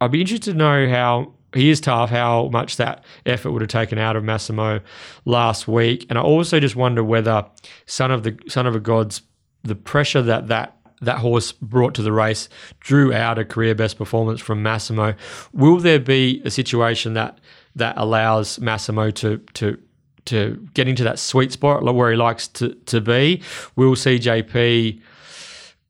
I'd 0.00 0.12
be 0.12 0.20
interested 0.20 0.52
to 0.52 0.56
know 0.56 0.88
how 0.88 1.34
he 1.54 1.70
is 1.70 1.80
tough, 1.80 2.10
how 2.10 2.48
much 2.48 2.76
that 2.76 3.04
effort 3.26 3.50
would 3.50 3.62
have 3.62 3.68
taken 3.68 3.98
out 3.98 4.16
of 4.16 4.24
Massimo 4.24 4.80
last 5.24 5.66
week, 5.66 6.06
and 6.08 6.18
I 6.18 6.22
also 6.22 6.60
just 6.60 6.76
wonder 6.76 7.02
whether 7.02 7.44
son 7.86 8.10
of 8.10 8.22
the 8.22 8.38
son 8.48 8.66
of 8.66 8.76
a 8.76 8.80
gods, 8.80 9.22
the 9.64 9.74
pressure 9.74 10.22
that 10.22 10.48
that 10.48 10.76
that 11.02 11.18
horse 11.18 11.50
brought 11.50 11.94
to 11.94 12.02
the 12.02 12.12
race 12.12 12.48
drew 12.80 13.12
out 13.12 13.38
a 13.38 13.44
career 13.44 13.74
best 13.74 13.98
performance 13.98 14.40
from 14.40 14.62
Massimo. 14.62 15.14
Will 15.52 15.78
there 15.78 15.98
be 15.98 16.40
a 16.44 16.50
situation 16.50 17.14
that 17.14 17.40
that 17.76 17.96
allows 17.96 18.58
Massimo 18.60 19.10
to 19.10 19.38
to 19.54 19.78
to 20.24 20.68
get 20.74 20.88
into 20.88 21.04
that 21.04 21.18
sweet 21.18 21.52
spot 21.52 21.82
where 21.82 22.10
he 22.10 22.16
likes 22.16 22.46
to, 22.46 22.74
to 22.86 23.00
be? 23.00 23.42
Will 23.74 23.94
CJP 23.94 25.00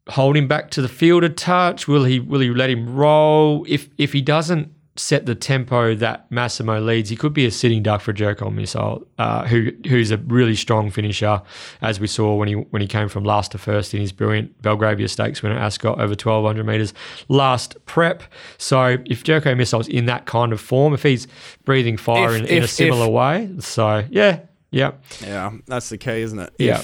hold 0.09 0.37
him 0.37 0.49
back 0.49 0.71
to 0.71 0.83
the 0.83 0.89
field 0.89 1.25
a 1.25 1.29
touch? 1.29 1.87
Will 1.87 2.05
he 2.05 2.19
will 2.19 2.41
he 2.41 2.51
let 2.51 2.71
him 2.71 2.95
roll? 2.95 3.65
If 3.69 3.89
if 3.99 4.13
he 4.13 4.23
doesn't 4.23 4.73
set 4.95 5.25
the 5.25 5.35
tempo 5.35 5.95
that 5.95 6.31
Massimo 6.31 6.79
leads, 6.79 7.09
he 7.09 7.17
could 7.17 7.33
be 7.33 7.47
a 7.47 7.51
sitting 7.51 7.83
duck 7.83 8.03
for 8.03 8.13
Jericho 8.13 8.51
Missile, 8.51 9.07
uh, 9.19 9.47
who 9.47 9.71
who's 9.89 10.11
a 10.11 10.19
really 10.19 10.55
strong 10.55 10.91
finisher, 10.91 11.41
as 11.81 11.99
we 11.99 12.07
saw 12.07 12.35
when 12.35 12.49
he 12.49 12.55
when 12.55 12.83
he 12.83 12.89
came 12.89 13.09
from 13.09 13.25
last 13.25 13.53
to 13.53 13.59
first 13.59 13.95
in 13.95 14.01
his 14.01 14.13
brilliant 14.13 14.61
Belgravia 14.61 15.09
Stakes 15.09 15.43
at 15.43 15.51
Ascot 15.53 15.99
over 15.99 16.15
twelve 16.15 16.45
hundred 16.45 16.67
meters 16.67 16.93
last 17.29 17.77
prep. 17.87 18.23
So 18.59 18.99
if 19.07 19.25
Jericho 19.25 19.55
Missile's 19.55 19.89
in 19.89 20.05
that 20.07 20.27
kind 20.27 20.53
of 20.53 20.61
form, 20.61 20.93
if 20.93 21.03
he's 21.03 21.27
breathing 21.65 21.97
fire 21.97 22.35
If- 22.35 22.43
in, 22.43 22.47
in 22.47 22.63
a 22.65 22.69
similar 22.69 23.07
if- 23.07 23.13
way, 23.13 23.51
so 23.61 24.05
yeah, 24.11 24.41
yeah, 24.71 24.93
Yeah, 25.23 25.53
that's 25.67 25.89
the 25.89 25.97
key, 25.99 26.21
isn't 26.21 26.39
it? 26.39 26.53
Yeah. 26.59 26.83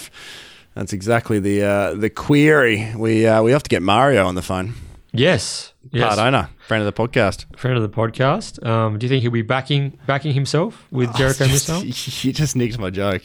That's 0.75 0.93
exactly 0.93 1.41
the 1.41 1.63
uh, 1.65 1.95
the 1.95 2.09
query. 2.09 2.93
We 2.97 3.27
uh, 3.27 3.43
we 3.43 3.51
have 3.51 3.65
to 3.65 3.69
get 3.69 3.83
Mario 3.83 4.25
on 4.27 4.35
the 4.37 4.43
phone. 4.43 4.75
Yes, 5.13 5.73
yes. 5.91 6.15
Part 6.15 6.27
owner, 6.27 6.51
friend 6.67 6.85
of 6.87 6.95
the 6.95 7.03
podcast. 7.09 7.45
friend 7.59 7.77
of 7.77 7.83
the 7.83 7.89
podcast. 7.89 8.65
Um, 8.67 8.99
do 8.99 9.07
you 9.07 9.09
think 9.09 9.23
he'll 9.23 9.31
be 9.31 9.43
backing 9.43 9.99
backing 10.07 10.33
himself 10.35 10.87
with 10.91 11.15
Jericho 11.17 11.45
Oh, 11.45 11.49
Missile? 11.49 11.83
You 12.25 12.33
just 12.33 12.57
nicked 12.57 12.79
my 12.79 12.91
joke. 12.91 13.23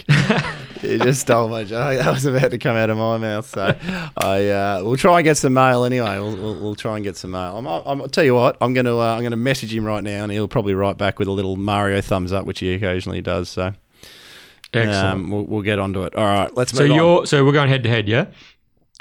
you 0.81 0.97
just 0.99 1.21
stole 1.21 1.47
my 1.49 1.63
joke. 1.63 1.97
That 1.99 2.13
was 2.13 2.25
about 2.25 2.51
to 2.51 2.57
come 2.57 2.75
out 2.75 2.89
of 2.89 2.97
my 2.97 3.17
mouth. 3.17 3.47
So 3.49 3.75
I 4.17 4.47
uh, 4.49 4.81
we'll 4.83 4.97
try 4.97 5.19
and 5.19 5.23
get 5.23 5.37
some 5.37 5.53
mail 5.53 5.83
anyway. 5.83 6.17
We'll, 6.19 6.35
we'll, 6.35 6.59
we'll 6.59 6.75
try 6.75 6.95
and 6.95 7.03
get 7.03 7.17
some 7.17 7.31
mail. 7.31 7.57
I'm, 7.57 7.67
I'm, 7.67 8.01
I'll 8.01 8.07
tell 8.09 8.23
you 8.23 8.35
what. 8.35 8.57
I'm 8.61 8.73
gonna 8.73 8.97
uh, 8.97 9.15
I'm 9.15 9.23
gonna 9.23 9.35
message 9.35 9.73
him 9.73 9.85
right 9.85 10.03
now, 10.03 10.23
and 10.23 10.31
he'll 10.31 10.47
probably 10.47 10.73
write 10.73 10.97
back 10.97 11.19
with 11.19 11.27
a 11.27 11.31
little 11.31 11.55
Mario 11.55 12.01
thumbs 12.01 12.31
up, 12.31 12.45
which 12.45 12.59
he 12.59 12.73
occasionally 12.73 13.21
does. 13.21 13.49
So 13.49 13.73
Excellent. 14.73 15.05
um, 15.05 15.29
we'll, 15.29 15.43
we'll 15.45 15.61
get 15.61 15.77
onto 15.79 16.03
it. 16.03 16.15
All 16.15 16.23
right, 16.25 16.55
let's 16.57 16.71
so 16.71 16.81
move 16.83 16.91
on. 16.91 16.97
you're 16.97 17.25
so 17.27 17.45
we're 17.45 17.51
going 17.51 17.69
head 17.69 17.83
to 17.83 17.89
head, 17.89 18.07
yeah? 18.07 18.25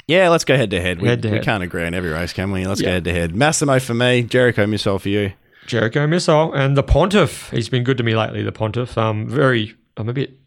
Yeah, 0.07 0.29
let's 0.29 0.43
go 0.43 0.55
head 0.57 0.69
to 0.71 0.81
head. 0.81 1.01
We, 1.01 1.07
Head 1.07 1.21
to 1.21 1.29
we 1.29 1.35
head. 1.35 1.43
can't 1.45 1.63
agree 1.63 1.85
on 1.85 1.93
every 1.93 2.11
race, 2.11 2.33
can 2.33 2.51
we? 2.51 2.65
Let's 2.65 2.81
go 2.81 2.89
head 2.89 3.05
to 3.05 3.11
head. 3.13 3.35
Massimo 3.35 3.79
for 3.79 3.93
me, 3.93 4.23
Jericho 4.23 4.65
Missile 4.67 4.99
for 4.99 5.09
you. 5.09 5.33
Jericho 5.65 6.05
Missile 6.07 6.51
and 6.53 6.75
the 6.75 6.83
Pontiff. 6.83 7.49
He's 7.51 7.69
been 7.69 7.83
good 7.85 7.97
to 7.97 8.03
me 8.03 8.15
lately. 8.15 8.43
The 8.43 8.51
Pontiff. 8.51 8.97
Um, 8.97 9.27
very. 9.29 9.75
I'm 9.95 10.09
a 10.09 10.13
bit 10.13 10.37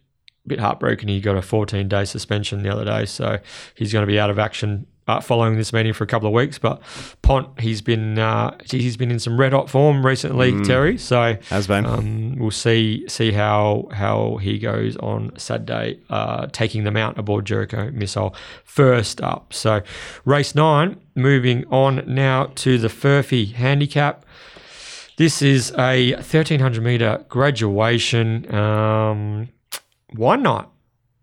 bit 0.47 0.61
heartbroken. 0.61 1.09
He 1.09 1.21
got 1.21 1.37
a 1.37 1.43
14 1.43 1.89
day 1.89 2.05
suspension 2.05 2.63
the 2.63 2.69
other 2.71 2.85
day, 2.85 3.07
so 3.07 3.39
he's 3.75 3.93
going 3.93 4.03
to 4.03 4.07
be 4.07 4.19
out 4.21 4.29
of 4.31 4.39
action. 4.39 4.87
Uh, 5.09 5.21
following 5.21 5.57
this 5.57 5.73
meeting 5.73 5.93
for 5.93 6.03
a 6.03 6.07
couple 6.09 6.27
of 6.27 6.35
weeks, 6.35 6.59
but 6.59 6.83
Pont 7.23 7.61
he's 7.61 7.81
been 7.81 8.19
uh, 8.19 8.57
he's 8.69 8.97
been 8.97 9.13
in 9.13 9.21
some 9.21 9.39
red 9.39 9.53
hot 9.53 9.71
form 9.71 10.05
recently, 10.05 10.51
Mm. 10.51 10.67
Terry. 10.67 10.99
So 10.99 11.37
Has 11.49 11.69
been. 11.69 11.87
Um, 11.87 12.35
we'll 12.37 12.51
see 12.51 13.05
see 13.09 13.31
how 13.31 13.89
how 13.93 14.39
he 14.43 14.59
goes 14.59 14.97
on 14.97 15.31
Saturday, 15.39 16.01
uh, 16.11 16.49
taking 16.51 16.83
the 16.83 16.91
mount 16.91 17.19
aboard 17.19 17.45
Jericho 17.45 17.89
Missile 17.93 18.35
first 18.65 19.21
up. 19.21 19.53
So 19.53 19.83
race 20.25 20.57
nine, 20.57 20.97
moving 21.15 21.65
on 21.71 22.03
now 22.13 22.51
to 22.57 22.77
the 22.77 22.89
Furphy 22.89 23.53
handicap. 23.53 24.25
This 25.19 25.41
is 25.41 25.71
a 25.79 26.15
1300 26.15 26.83
meter 26.83 27.25
graduation. 27.29 28.53
Um, 28.53 29.51
why 30.15 30.35
not? 30.35 30.73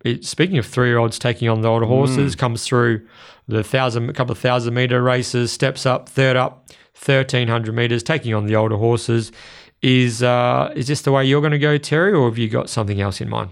It, 0.04 0.24
speaking 0.24 0.58
of 0.58 0.66
three 0.66 0.88
year 0.88 0.98
olds 0.98 1.18
taking 1.18 1.48
on 1.48 1.62
the 1.62 1.68
older 1.68 1.86
horses, 1.86 2.36
comes 2.36 2.64
through 2.64 3.06
the 3.48 3.64
thousand, 3.64 4.08
a 4.10 4.12
couple 4.12 4.32
of 4.32 4.38
thousand 4.38 4.74
meter 4.74 5.02
races, 5.02 5.50
steps 5.50 5.86
up, 5.86 6.08
third 6.08 6.36
up, 6.36 6.68
1300 6.92 7.74
meters, 7.74 8.02
taking 8.02 8.34
on 8.34 8.46
the 8.46 8.54
older 8.54 8.76
horses. 8.76 9.32
Is 9.82 10.22
uh, 10.22 10.72
is 10.76 10.86
this 10.86 11.02
the 11.02 11.12
way 11.12 11.24
you're 11.24 11.40
going 11.40 11.52
to 11.52 11.58
go, 11.58 11.76
Terry, 11.78 12.12
or 12.12 12.28
have 12.28 12.38
you 12.38 12.48
got 12.48 12.70
something 12.70 13.00
else 13.00 13.20
in 13.20 13.28
mind? 13.28 13.50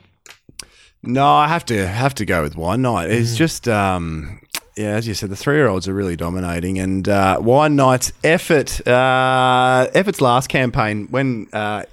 No, 1.02 1.26
I 1.26 1.48
have 1.48 1.64
to 1.66 1.86
have 1.86 2.14
to 2.14 2.24
go 2.24 2.42
with 2.42 2.56
Wine 2.56 2.82
Night. 2.82 3.10
Mm. 3.10 3.20
It's 3.20 3.36
just 3.36 3.66
um, 3.68 4.40
yeah, 4.76 4.90
as 4.90 5.06
you 5.06 5.12
said, 5.12 5.28
the 5.28 5.36
three 5.36 5.56
year 5.56 5.68
olds 5.68 5.86
are 5.86 5.92
really 5.92 6.16
dominating, 6.16 6.78
and 6.78 7.06
uh, 7.06 7.38
Wine 7.40 7.76
Knight's 7.76 8.12
effort, 8.24 8.86
uh, 8.86 9.88
effort's 9.94 10.20
last 10.20 10.48
campaign 10.48 11.08
when 11.10 11.48
uh, 11.52 11.84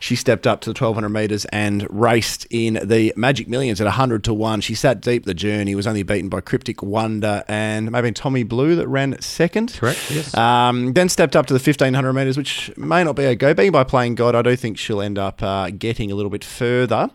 she 0.00 0.16
stepped 0.16 0.46
up 0.46 0.60
to 0.62 0.70
the 0.70 0.74
twelve 0.74 0.94
hundred 0.96 1.10
meters 1.10 1.44
and 1.46 1.86
raced 1.90 2.46
in 2.50 2.80
the 2.82 3.12
Magic 3.16 3.46
Millions 3.46 3.80
at 3.80 3.86
hundred 3.86 4.24
to 4.24 4.34
one. 4.34 4.60
She 4.60 4.74
sat 4.74 5.00
deep 5.00 5.26
the 5.26 5.34
journey, 5.34 5.76
was 5.76 5.86
only 5.86 6.02
beaten 6.02 6.28
by 6.28 6.40
Cryptic 6.40 6.82
Wonder 6.82 7.44
and 7.46 7.92
maybe 7.92 8.10
Tommy 8.10 8.42
Blue 8.42 8.74
that 8.76 8.88
ran 8.88 9.20
second. 9.20 9.74
Correct. 9.74 10.10
Yes. 10.10 10.36
Um, 10.36 10.92
then 10.92 11.08
stepped 11.08 11.36
up 11.36 11.46
to 11.46 11.54
the 11.54 11.58
1500 11.58 12.12
metres, 12.12 12.36
which 12.36 12.76
may 12.76 13.04
not 13.04 13.14
be 13.14 13.24
a 13.24 13.36
go. 13.36 13.54
Being 13.54 13.72
by 13.72 13.84
playing 13.84 14.16
God, 14.16 14.34
I 14.34 14.42
do 14.42 14.56
think 14.56 14.76
she'll 14.76 15.00
end 15.00 15.18
up 15.18 15.40
uh, 15.42 15.70
getting 15.70 16.10
a 16.10 16.14
little 16.16 16.30
bit 16.30 16.42
further. 16.44 17.10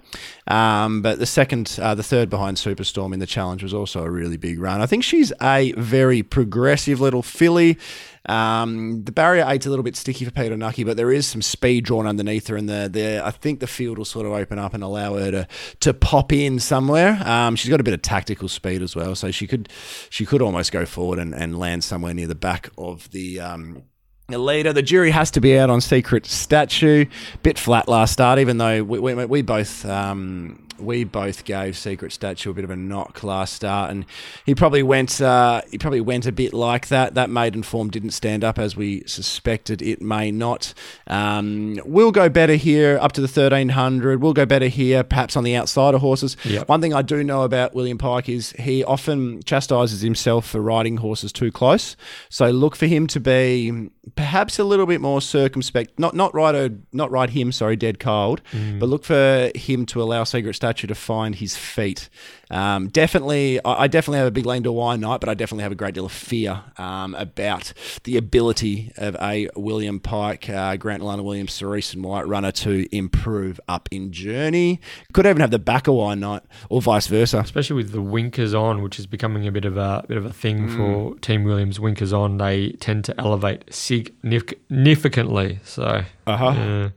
Um, 0.47 1.01
but 1.01 1.20
the 1.20 1.26
second, 1.26 1.78
uh, 1.82 1.93
the 1.93 2.03
third 2.03 2.30
behind 2.30 2.57
Superstorm 2.57 3.13
in 3.13 3.20
the 3.20 3.28
challenge 3.28 3.61
was 3.61 3.74
also 3.74 4.03
a 4.03 4.09
really 4.09 4.38
big 4.38 4.59
run. 4.59 4.82
I 4.82 4.88
think 4.88 5.03
she's 5.10 5.34
a 5.41 5.74
very 5.74 6.24
progressive 6.24 7.01
little 7.01 7.22
filly. 7.22 7.78
Um, 8.26 9.03
the 9.05 9.12
barrier 9.12 9.43
eight's 9.47 9.66
a 9.66 9.70
little 9.70 9.84
bit 9.84 9.95
sticky 9.95 10.26
for 10.26 10.32
Peter 10.32 10.55
Knuckey, 10.55 10.84
but 10.84 10.97
there 10.97 11.12
is 11.12 11.26
some 11.26 11.41
speed 11.41 11.86
drawn 11.86 12.05
underneath 12.05 12.47
her, 12.47 12.55
and 12.55 12.70
the, 12.70 12.88
the 12.91 13.26
I 13.26 13.32
think 13.32 13.60
the 13.60 13.68
field 13.68 13.97
will 13.97 14.05
sort 14.05 14.26
of 14.26 14.34
open 14.34 14.60
up 14.60 14.74
and 14.74 14.84
allow 14.84 15.16
her 15.16 15.32
to 15.32 15.47
to 15.80 15.93
pop 15.93 16.32
in 16.32 16.60
somewhere. 16.60 17.20
Um, 17.26 17.55
she's 17.55 17.70
got 17.70 17.80
a 17.80 17.84
bit 17.84 17.93
of 17.93 18.01
tactical 18.01 18.47
speed 18.47 18.84
as 18.84 18.95
well, 18.95 19.16
so 19.16 19.32
she 19.32 19.47
could 19.47 19.70
she 20.10 20.26
could 20.26 20.41
almost 20.41 20.72
go 20.72 20.86
forward 20.86 21.18
and, 21.18 21.34
and 21.34 21.57
land 21.57 21.84
somewhere 21.84 22.14
near 22.14 22.28
the 22.28 22.36
back 22.36 22.70
of 22.78 23.10
the. 23.12 23.39
Um, 23.39 23.84
the 24.30 24.38
leader, 24.38 24.73
the 24.73 24.82
jury 24.82 25.11
has 25.11 25.32
to 25.32 25.41
be 25.41 25.57
out 25.57 25.69
on 25.69 25.82
Secret 25.82 26.25
Statue. 26.25 27.05
Bit 27.43 27.59
flat 27.59 27.88
last 27.88 28.13
start, 28.13 28.39
even 28.39 28.57
though 28.57 28.84
we, 28.84 28.99
we, 28.99 29.25
we 29.25 29.41
both 29.41 29.86
um, 29.86 30.65
we 30.80 31.03
both 31.03 31.43
gave 31.43 31.77
Secret 31.77 32.13
Statue 32.13 32.51
a 32.51 32.53
bit 32.53 32.63
of 32.63 32.69
a 32.69 32.75
knock 32.75 33.21
last 33.21 33.53
start, 33.53 33.91
and 33.91 34.05
he 34.45 34.55
probably 34.55 34.82
went 34.82 35.19
uh, 35.19 35.61
he 35.69 35.77
probably 35.77 36.01
went 36.01 36.25
a 36.25 36.32
bit 36.32 36.53
like 36.53 36.88
that. 36.88 37.15
That 37.15 37.30
maiden 37.30 37.63
form 37.63 37.89
didn't 37.89 38.11
stand 38.11 38.43
up 38.43 38.57
as 38.57 38.75
we 38.75 39.03
suspected 39.05 39.82
it 39.82 40.01
may 40.01 40.32
not. 40.32 40.73
Um, 41.07 41.80
we'll 41.86 42.11
go 42.11 42.30
better 42.30 42.55
here 42.55 42.97
up 43.01 43.11
to 43.13 43.21
the 43.21 43.27
thirteen 43.27 43.69
hundred. 43.69 44.21
We'll 44.21 44.34
go 44.34 44.45
better 44.45 44.67
here, 44.67 45.03
perhaps 45.03 45.36
on 45.36 45.43
the 45.43 45.55
outside 45.55 45.93
of 45.93 46.01
horses. 46.01 46.38
Yep. 46.45 46.69
One 46.69 46.82
thing 46.82 46.93
I 46.93 47.01
do 47.01 47.23
know 47.23 47.43
about 47.43 47.75
William 47.75 47.97
Pike 47.97 48.30
is 48.30 48.51
he 48.53 48.84
often 48.84 49.43
chastises 49.43 50.01
himself 50.01 50.47
for 50.47 50.61
riding 50.61 50.97
horses 50.97 51.34
too 51.34 51.51
close. 51.51 51.97
So 52.30 52.49
look 52.51 52.75
for 52.75 52.86
him 52.86 53.07
to 53.07 53.19
be 53.19 53.89
perhaps 54.16 54.60
a 54.60 54.64
little 54.64 54.86
bit 54.86 55.01
more 55.01 55.22
circumspect. 55.22 55.99
Not 55.99 56.16
not 56.16 56.34
ride 56.34 56.55
uh, 56.55 56.70
not 56.91 57.12
ride 57.12 57.32
him. 57.32 57.51
Sorry, 57.51 57.76
dead 57.76 57.99
cold, 57.99 58.41
mm. 58.51 58.80
but 58.80 58.89
look 58.89 59.03
for 59.03 59.51
him 59.55 59.86
to 59.88 60.01
allow 60.01 60.24
Secret 60.24 60.55
Statue 60.55 60.88
to 60.88 60.95
find 60.95 61.36
his 61.36 61.57
feet. 61.57 62.10
Um, 62.52 62.88
definitely, 62.88 63.64
I, 63.64 63.84
I 63.84 63.88
definitely 63.88 64.18
have 64.20 64.28
a 64.28 64.32
big 64.32 64.45
lean 64.45 64.64
to 64.64 64.72
Why 64.72 64.95
Not, 64.95 65.20
but 65.22 65.30
I 65.30 65.34
definitely 65.36 65.64
have 65.64 65.72
a 65.72 65.76
great 65.76 65.93
deal 65.93 66.06
of 66.06 66.12
fear 66.12 66.62
um, 66.78 67.14
about 67.16 67.74
the 68.06 68.18
ability 68.18 68.91
of 68.97 69.16
a 69.22 69.50
William 69.56 70.00
Pike, 70.00 70.50
uh, 70.50 70.76
Grant 70.78 71.04
Lana 71.04 71.22
Williams, 71.24 71.54
Cerise 71.54 71.93
and 71.93 72.04
White 72.04 72.28
runner 72.28 72.52
to 72.54 72.88
improve 72.95 73.60
up 73.68 73.88
in 73.91 74.12
journey. 74.12 74.82
Could 75.14 75.26
even 75.28 75.41
have 75.41 75.52
the 75.52 75.60
back 75.60 75.88
of 75.88 75.93
Why 75.95 76.16
Not, 76.16 76.45
or 76.70 76.82
vice 76.82 77.08
versa. 77.08 77.39
especially 77.39 77.76
with 77.76 77.91
the 77.91 78.02
winkers 78.02 78.54
on, 78.54 78.82
which 78.82 78.97
is 79.00 79.06
becoming 79.06 79.45
a 79.47 79.52
bit 79.52 79.66
of 79.66 79.78
a 79.78 80.04
bit 80.08 80.18
of 80.18 80.26
a 80.26 80.34
thing 80.34 80.68
Mm. 80.70 80.76
for 80.78 81.20
Team 81.20 81.43
Williams. 81.43 81.80
Winkers 81.80 82.12
on, 82.14 82.38
they 82.38 82.72
tend 82.80 83.06
to 83.06 83.20
elevate 83.20 83.64
significantly. 83.74 85.60
So, 85.64 86.04
Uh-huh. 86.28 86.89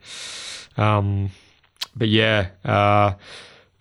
uh, 0.77 0.81
um, 0.81 1.29
but 1.95 2.07
yeah, 2.09 2.47
uh, 2.65 3.13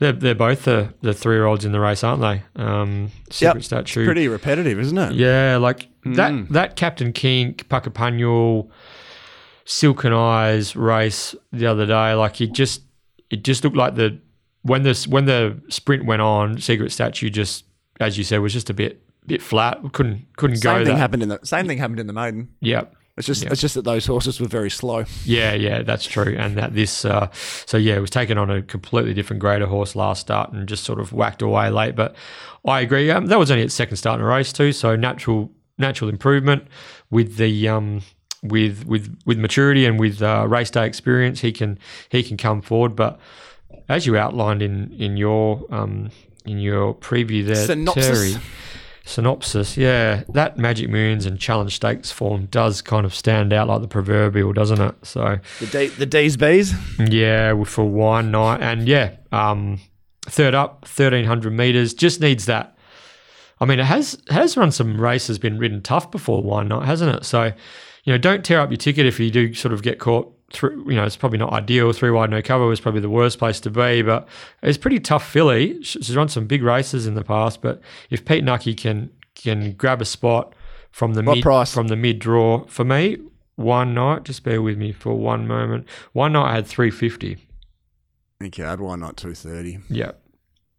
they're 0.02 0.12
they're 0.12 0.34
both 0.34 0.64
the 0.64 0.92
the 1.00 1.14
three 1.14 1.36
year 1.36 1.46
olds 1.46 1.64
in 1.64 1.72
the 1.72 1.80
race, 1.80 2.02
aren't 2.04 2.20
they? 2.20 2.42
Um, 2.62 3.10
Secret 3.30 3.56
Yep. 3.56 3.64
Statue, 3.64 4.04
Pretty 4.04 4.28
repetitive, 4.28 4.78
isn't 4.78 4.98
it? 4.98 5.12
yeah, 5.14 5.56
like 5.56 5.88
Mm. 6.04 6.16
that 6.16 6.52
that 6.52 6.76
Captain 6.76 7.12
Kink, 7.12 7.68
Puckapunyal, 7.68 8.68
Silken 9.64 10.12
Eyes 10.12 10.74
race 10.74 11.34
the 11.52 11.66
other 11.66 11.86
day. 11.86 12.14
Like 12.14 12.40
it 12.40 12.52
just 12.52 12.82
it 13.30 13.44
just 13.44 13.62
looked 13.64 13.76
like 13.76 13.94
the 13.94 14.18
when 14.62 14.82
the 14.82 15.06
when 15.08 15.26
the 15.26 15.60
sprint 15.68 16.04
went 16.04 16.20
on, 16.22 16.58
Secret 16.58 16.90
Statue 16.92 17.30
just 17.30 17.64
as 18.00 18.18
you 18.18 18.24
said 18.24 18.40
was 18.40 18.52
just 18.52 18.68
a 18.70 18.74
bit 18.74 19.00
bit 19.26 19.40
flat. 19.40 19.78
Couldn't 19.92 20.26
couldn't 20.36 20.56
Same 20.56 20.78
go 20.78 20.84
thing 20.84 20.94
that. 20.94 20.98
happened 21.00 21.22
in 21.22 21.28
the 21.28 21.38
same 21.44 21.66
thing 21.66 21.78
happened 21.78 22.00
in 22.00 22.08
the 22.08 22.12
maiden. 22.12 22.48
Yeah. 22.60 22.84
It's 23.16 23.26
just 23.26 23.42
Yeah. 23.42 23.50
it's 23.52 23.60
just 23.60 23.74
that 23.74 23.84
those 23.84 24.06
horses 24.06 24.40
were 24.40 24.48
very 24.48 24.70
slow. 24.70 25.04
Yeah, 25.24 25.52
yeah, 25.52 25.82
that's 25.82 26.06
true. 26.06 26.34
And 26.38 26.56
that 26.56 26.72
this, 26.74 27.04
uh, 27.04 27.28
so 27.66 27.76
yeah, 27.76 27.96
it 27.96 28.00
was 28.00 28.08
taken 28.10 28.38
on 28.38 28.50
a 28.50 28.62
completely 28.62 29.12
different 29.12 29.40
grader 29.40 29.66
horse 29.66 29.94
last 29.94 30.20
start 30.22 30.52
and 30.52 30.66
just 30.66 30.84
sort 30.84 30.98
of 30.98 31.12
whacked 31.12 31.42
away 31.42 31.68
late. 31.68 31.94
But 31.94 32.14
I 32.66 32.80
agree. 32.80 33.10
Um, 33.10 33.26
that 33.26 33.38
was 33.38 33.50
only 33.50 33.64
its 33.64 33.74
second 33.74 33.96
start 33.98 34.18
in 34.18 34.24
a 34.24 34.28
race 34.28 34.50
too, 34.52 34.72
so 34.72 34.96
natural, 34.96 35.50
natural 35.76 36.08
improvement 36.08 36.66
with 37.10 37.36
the 37.36 37.68
um, 37.68 38.00
with 38.42 38.86
with 38.86 39.14
with 39.26 39.38
maturity 39.38 39.84
and 39.84 40.00
with 40.00 40.22
uh, 40.22 40.46
race 40.48 40.70
day 40.70 40.86
experience, 40.86 41.40
he 41.40 41.52
can 41.52 41.78
he 42.08 42.22
can 42.22 42.36
come 42.38 42.62
forward. 42.62 42.96
But 42.96 43.20
as 43.90 44.06
you 44.06 44.16
outlined 44.16 44.62
in 44.62 44.90
in 44.98 45.18
your 45.18 45.66
um, 45.70 46.10
in 46.46 46.58
your 46.58 46.94
preview 46.94 47.44
there, 47.46 47.56
Synopsis. 47.66 48.32
Terry, 48.32 48.42
synopsis, 49.04 49.76
yeah, 49.76 50.22
that 50.30 50.58
Magic 50.58 50.88
Millions 50.88 51.26
and 51.26 51.38
Challenge 51.38 51.74
Stakes 51.74 52.10
form 52.10 52.46
does 52.46 52.82
kind 52.82 53.04
of 53.04 53.14
stand 53.14 53.52
out 53.52 53.68
like 53.68 53.80
the 53.82 53.88
proverbial, 53.88 54.52
doesn't 54.52 54.80
it? 54.80 54.94
So 55.02 55.38
The 55.60 55.66
D, 55.66 55.86
the 55.88 56.06
D's 56.06 56.36
B's. 56.36 56.74
yeah, 56.98 57.62
for 57.64 57.84
one 57.84 58.30
night, 58.30 58.60
and 58.60 58.86
yeah, 58.86 59.16
um, 59.32 59.80
third 60.26 60.54
up, 60.54 60.84
thirteen 60.86 61.24
hundred 61.24 61.52
meters, 61.52 61.94
just 61.94 62.20
needs 62.20 62.46
that. 62.46 62.76
I 63.60 63.64
mean, 63.64 63.78
it 63.78 63.84
has 63.84 64.20
has 64.28 64.56
run 64.56 64.72
some 64.72 65.00
races, 65.00 65.38
been 65.38 65.58
ridden 65.58 65.82
tough 65.82 66.10
before 66.10 66.42
one 66.42 66.68
night, 66.68 66.86
hasn't 66.86 67.14
it? 67.14 67.24
So, 67.24 67.52
you 68.04 68.12
know, 68.12 68.18
don't 68.18 68.44
tear 68.44 68.60
up 68.60 68.70
your 68.70 68.76
ticket 68.76 69.06
if 69.06 69.20
you 69.20 69.30
do 69.30 69.54
sort 69.54 69.72
of 69.72 69.82
get 69.82 69.98
caught. 69.98 70.32
Through, 70.52 70.84
you 70.88 70.94
know, 70.96 71.04
it's 71.04 71.16
probably 71.16 71.38
not 71.38 71.52
ideal. 71.52 71.92
Three 71.92 72.10
wide, 72.10 72.30
no 72.30 72.42
cover 72.42 72.66
was 72.66 72.80
probably 72.80 73.00
the 73.00 73.08
worst 73.10 73.38
place 73.38 73.58
to 73.60 73.70
be, 73.70 74.02
but 74.02 74.28
it's 74.62 74.78
pretty 74.78 75.00
tough 75.00 75.26
filly. 75.28 75.82
She's 75.82 76.14
run 76.14 76.28
some 76.28 76.46
big 76.46 76.62
races 76.62 77.06
in 77.06 77.14
the 77.14 77.24
past, 77.24 77.62
but 77.62 77.80
if 78.10 78.24
Pete 78.24 78.44
Knuckey 78.44 78.74
can 78.74 79.10
can 79.34 79.72
grab 79.72 80.00
a 80.02 80.04
spot 80.04 80.54
from 80.90 81.14
the 81.14 81.22
What 81.22 81.36
mid 81.36 81.42
price? 81.42 81.72
from 81.72 81.88
the 81.88 81.96
mid 81.96 82.18
draw 82.18 82.64
for 82.66 82.84
me, 82.84 83.16
one 83.56 83.94
night. 83.94 84.24
Just 84.24 84.44
bear 84.44 84.60
with 84.60 84.76
me 84.78 84.92
for 84.92 85.14
one 85.14 85.46
moment. 85.46 85.86
One 86.12 86.32
night 86.32 86.50
I 86.50 86.54
had 86.56 86.66
three 86.66 86.90
fifty. 86.90 87.38
Okay, 88.42 88.64
I'd 88.64 88.80
why 88.80 88.96
not 88.96 89.16
two 89.16 89.34
thirty? 89.34 89.78
Yeah, 89.88 90.12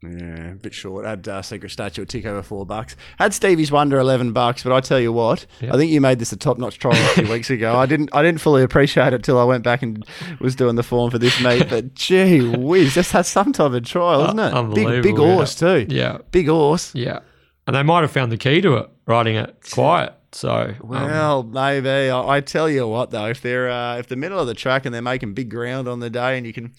Yeah, 0.04 0.52
a 0.52 0.56
bit 0.56 0.74
short. 0.74 1.06
Had 1.06 1.28
uh, 1.28 1.42
Secret 1.42 1.70
Statue 1.70 2.02
a 2.02 2.06
tick 2.06 2.26
over 2.26 2.42
four 2.44 2.66
bucks. 2.66 2.96
Had 3.18 3.34
Stevie's 3.34 3.72
Wonder 3.72 3.98
eleven 4.00 4.34
bucks, 4.34 4.64
but 4.64 4.74
I 4.74 4.82
tell 4.82 5.00
you 5.00 5.14
what. 5.14 5.46
I 5.62 5.78
think 5.78 5.92
you 5.92 6.02
made 6.02 6.20
this 6.20 6.32
a 6.34 6.38
top 6.38 6.58
notch 6.58 6.78
trial 6.80 6.94
a 6.96 7.08
few 7.16 7.30
weeks 7.32 7.50
ago. 7.50 7.76
I 7.76 7.86
didn't, 7.86 8.10
I 8.14 8.22
didn't 8.22 8.42
fully 8.42 8.64
appreciate 8.64 9.14
it 9.14 9.24
till 9.24 9.40
I 9.40 9.44
went 9.44 9.64
back 9.64 9.82
and 9.82 10.06
was 10.40 10.56
doing 10.56 10.76
the 10.76 10.84
form 10.84 11.10
for 11.12 11.18
this 11.18 11.42
meet. 11.42 11.70
But 11.70 11.94
gee 11.96 12.42
whiz, 12.56 12.96
this 12.96 13.12
has 13.12 13.28
some 13.28 13.54
type 13.54 13.72
of 13.72 13.84
trial, 13.86 14.26
isn't 14.26 14.40
it? 14.40 14.52
Big, 14.76 14.76
big 14.76 14.86
unbelievable, 14.86 15.28
yeah. 15.28 15.34
horse 15.36 15.56
too. 15.56 15.86
yeah, 15.90 16.18
Big 16.32 16.48
horse. 16.48 16.94
yeah. 16.94 17.20
And 17.66 17.76
they 17.76 17.84
might 17.84 18.02
have 18.02 18.12
found 18.12 18.30
the 18.32 18.38
key 18.38 18.60
to 18.60 18.76
it, 18.76 18.90
riding 19.08 19.36
it 19.38 19.56
quiet. 19.72 20.14
So, 20.34 20.50
um, 20.52 20.90
Well, 20.90 21.44
maybe. 21.44 22.10
I, 22.10 22.28
I 22.38 22.42
tell 22.42 22.68
you 22.70 22.88
what, 22.88 23.12
though, 23.12 23.28
if 23.28 23.42
they're 23.42 23.70
uh, 23.70 23.98
if 24.00 24.08
the 24.08 24.16
middle 24.18 24.40
of 24.40 24.48
the 24.48 24.54
track 24.54 24.86
and 24.86 24.94
they're 24.94 25.02
making 25.02 25.34
big 25.34 25.50
ground 25.50 25.88
on 25.88 26.00
the 26.02 26.10
day, 26.10 26.38
and 26.38 26.46
you 26.46 26.52
can, 26.52 26.74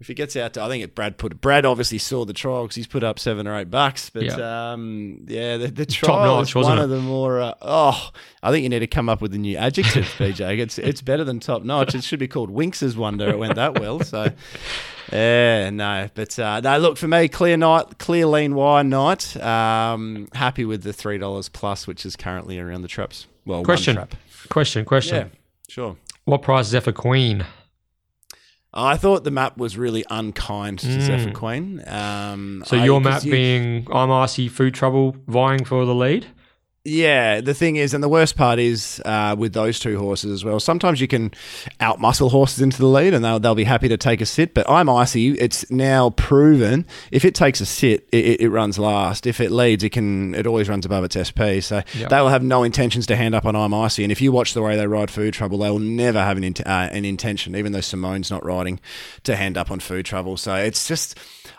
if 0.00 0.06
he 0.06 0.14
gets 0.14 0.36
out 0.36 0.52
to, 0.54 0.62
I 0.62 0.68
think 0.68 0.84
it 0.84 0.94
Brad 0.94 1.18
put 1.18 1.40
Brad 1.40 1.64
obviously 1.66 1.98
saw 1.98 2.24
the 2.24 2.32
trial 2.32 2.62
because 2.62 2.76
he's 2.76 2.86
put 2.86 3.02
up 3.02 3.18
seven 3.18 3.48
or 3.48 3.56
eight 3.58 3.70
bucks, 3.70 4.10
but 4.10 4.22
Yeah. 4.24 4.72
um, 4.72 5.24
yeah, 5.26 5.56
the, 5.56 5.66
the 5.68 5.86
Top 5.86 6.06
trial 6.06 6.36
notch, 6.36 6.54
wasn't 6.54 6.76
one 6.76 6.78
it? 6.78 6.84
of 6.84 6.90
the 6.90 7.00
more. 7.00 7.40
Uh, 7.40 7.54
oh, 7.62 8.10
I 8.42 8.50
think 8.52 8.62
you 8.62 8.68
need 8.68 8.78
to 8.80 8.86
come 8.86 9.08
up 9.08 9.20
with 9.20 9.34
a 9.34 9.38
new 9.38 9.56
adjective, 9.56 10.04
BJ. 10.18 10.58
It's 10.58 10.78
it's 10.78 11.02
better 11.02 11.24
than 11.24 11.40
top 11.40 11.64
notch. 11.64 11.94
It 11.94 12.04
should 12.04 12.20
be 12.20 12.28
called 12.28 12.50
Winks's 12.50 12.96
Wonder. 12.96 13.28
It 13.28 13.38
went 13.38 13.56
that 13.56 13.78
well, 13.80 14.00
so. 14.00 14.30
Yeah, 15.10 15.70
no, 15.70 16.10
but 16.14 16.38
uh, 16.38 16.60
no. 16.60 16.76
Look 16.78 16.98
for 16.98 17.08
me, 17.08 17.28
clear 17.28 17.56
night, 17.56 17.96
clear 17.96 18.26
lean 18.26 18.54
wine 18.54 18.90
night. 18.90 19.36
Um, 19.42 20.28
happy 20.34 20.66
with 20.66 20.82
the 20.82 20.92
three 20.92 21.16
dollars 21.16 21.48
plus, 21.48 21.86
which 21.86 22.04
is 22.04 22.14
currently 22.14 22.58
around 22.58 22.82
the 22.82 22.88
traps. 22.88 23.26
Well, 23.46 23.64
question, 23.64 23.94
trap. 23.94 24.14
question, 24.50 24.84
question. 24.84 25.16
Yeah, 25.16 25.38
sure. 25.70 25.96
What 26.26 26.42
price 26.42 26.66
is 26.66 26.72
that 26.72 26.82
for 26.82 26.92
Queen? 26.92 27.46
I 28.74 28.96
thought 28.98 29.24
the 29.24 29.30
map 29.30 29.56
was 29.56 29.78
really 29.78 30.04
unkind 30.10 30.80
to 30.80 30.86
Mm. 30.86 31.00
Zephyr 31.00 31.30
Queen. 31.32 31.82
Um, 31.86 32.62
So 32.66 32.76
I- 32.76 32.84
your 32.84 33.00
map 33.00 33.24
you- 33.24 33.30
being 33.32 33.86
I'm 33.92 34.10
icy 34.10 34.48
food 34.48 34.74
trouble 34.74 35.16
vying 35.26 35.64
for 35.64 35.84
the 35.86 35.94
lead. 35.94 36.26
Yeah, 36.84 37.42
the 37.42 37.52
thing 37.52 37.76
is, 37.76 37.92
and 37.92 38.02
the 38.02 38.08
worst 38.08 38.34
part 38.36 38.58
is 38.58 39.02
uh, 39.04 39.36
with 39.38 39.52
those 39.52 39.78
two 39.78 39.98
horses 39.98 40.30
as 40.32 40.44
well. 40.44 40.58
Sometimes 40.58 41.02
you 41.02 41.08
can 41.08 41.32
outmuscle 41.80 42.30
horses 42.30 42.62
into 42.62 42.78
the 42.78 42.86
lead, 42.86 43.12
and 43.12 43.22
they'll 43.22 43.38
they'll 43.38 43.54
be 43.54 43.64
happy 43.64 43.88
to 43.88 43.98
take 43.98 44.22
a 44.22 44.26
sit. 44.26 44.54
But 44.54 44.70
I'm 44.70 44.88
icy. 44.88 45.32
It's 45.32 45.70
now 45.70 46.10
proven 46.10 46.86
if 47.12 47.26
it 47.26 47.34
takes 47.34 47.60
a 47.60 47.66
sit, 47.66 48.08
it, 48.10 48.40
it, 48.40 48.48
runs 48.48 48.78
last. 48.78 49.26
If 49.26 49.40
it 49.40 49.50
leads, 49.50 49.84
it 49.84 49.90
can. 49.90 50.34
It 50.34 50.46
always 50.46 50.68
runs 50.70 50.86
above 50.86 51.04
its 51.04 51.16
SP. 51.18 51.60
So 51.60 51.82
Yep. 51.94 52.08
they 52.08 52.20
will 52.20 52.28
have 52.30 52.42
no 52.44 52.62
intentions 52.62 53.06
to 53.08 53.16
hand 53.16 53.34
up 53.34 53.44
on 53.44 53.54
I'm 53.54 53.74
icy. 53.74 54.02
And 54.04 54.12
if 54.12 54.22
you 54.22 54.32
watch 54.32 54.54
the 54.54 54.62
way 54.62 54.76
they 54.76 54.86
ride 54.86 55.10
Food 55.10 55.34
Trouble, 55.34 55.58
they 55.58 55.70
will 55.70 55.80
never 55.80 56.20
have 56.20 56.38
an 56.38 56.44
int- 56.44 56.66
uh, 56.66 56.88
an 56.90 57.04
intention, 57.04 57.54
even 57.54 57.72
though 57.72 57.80
Simone's 57.80 58.30
not 58.30 58.44
riding, 58.46 58.80
to 59.24 59.36
hand 59.36 59.58
up 59.58 59.70
on 59.70 59.80
Food 59.80 60.06
Trouble. 60.06 60.36
So 60.38 60.54
it's 60.54 60.88
just. 60.88 61.18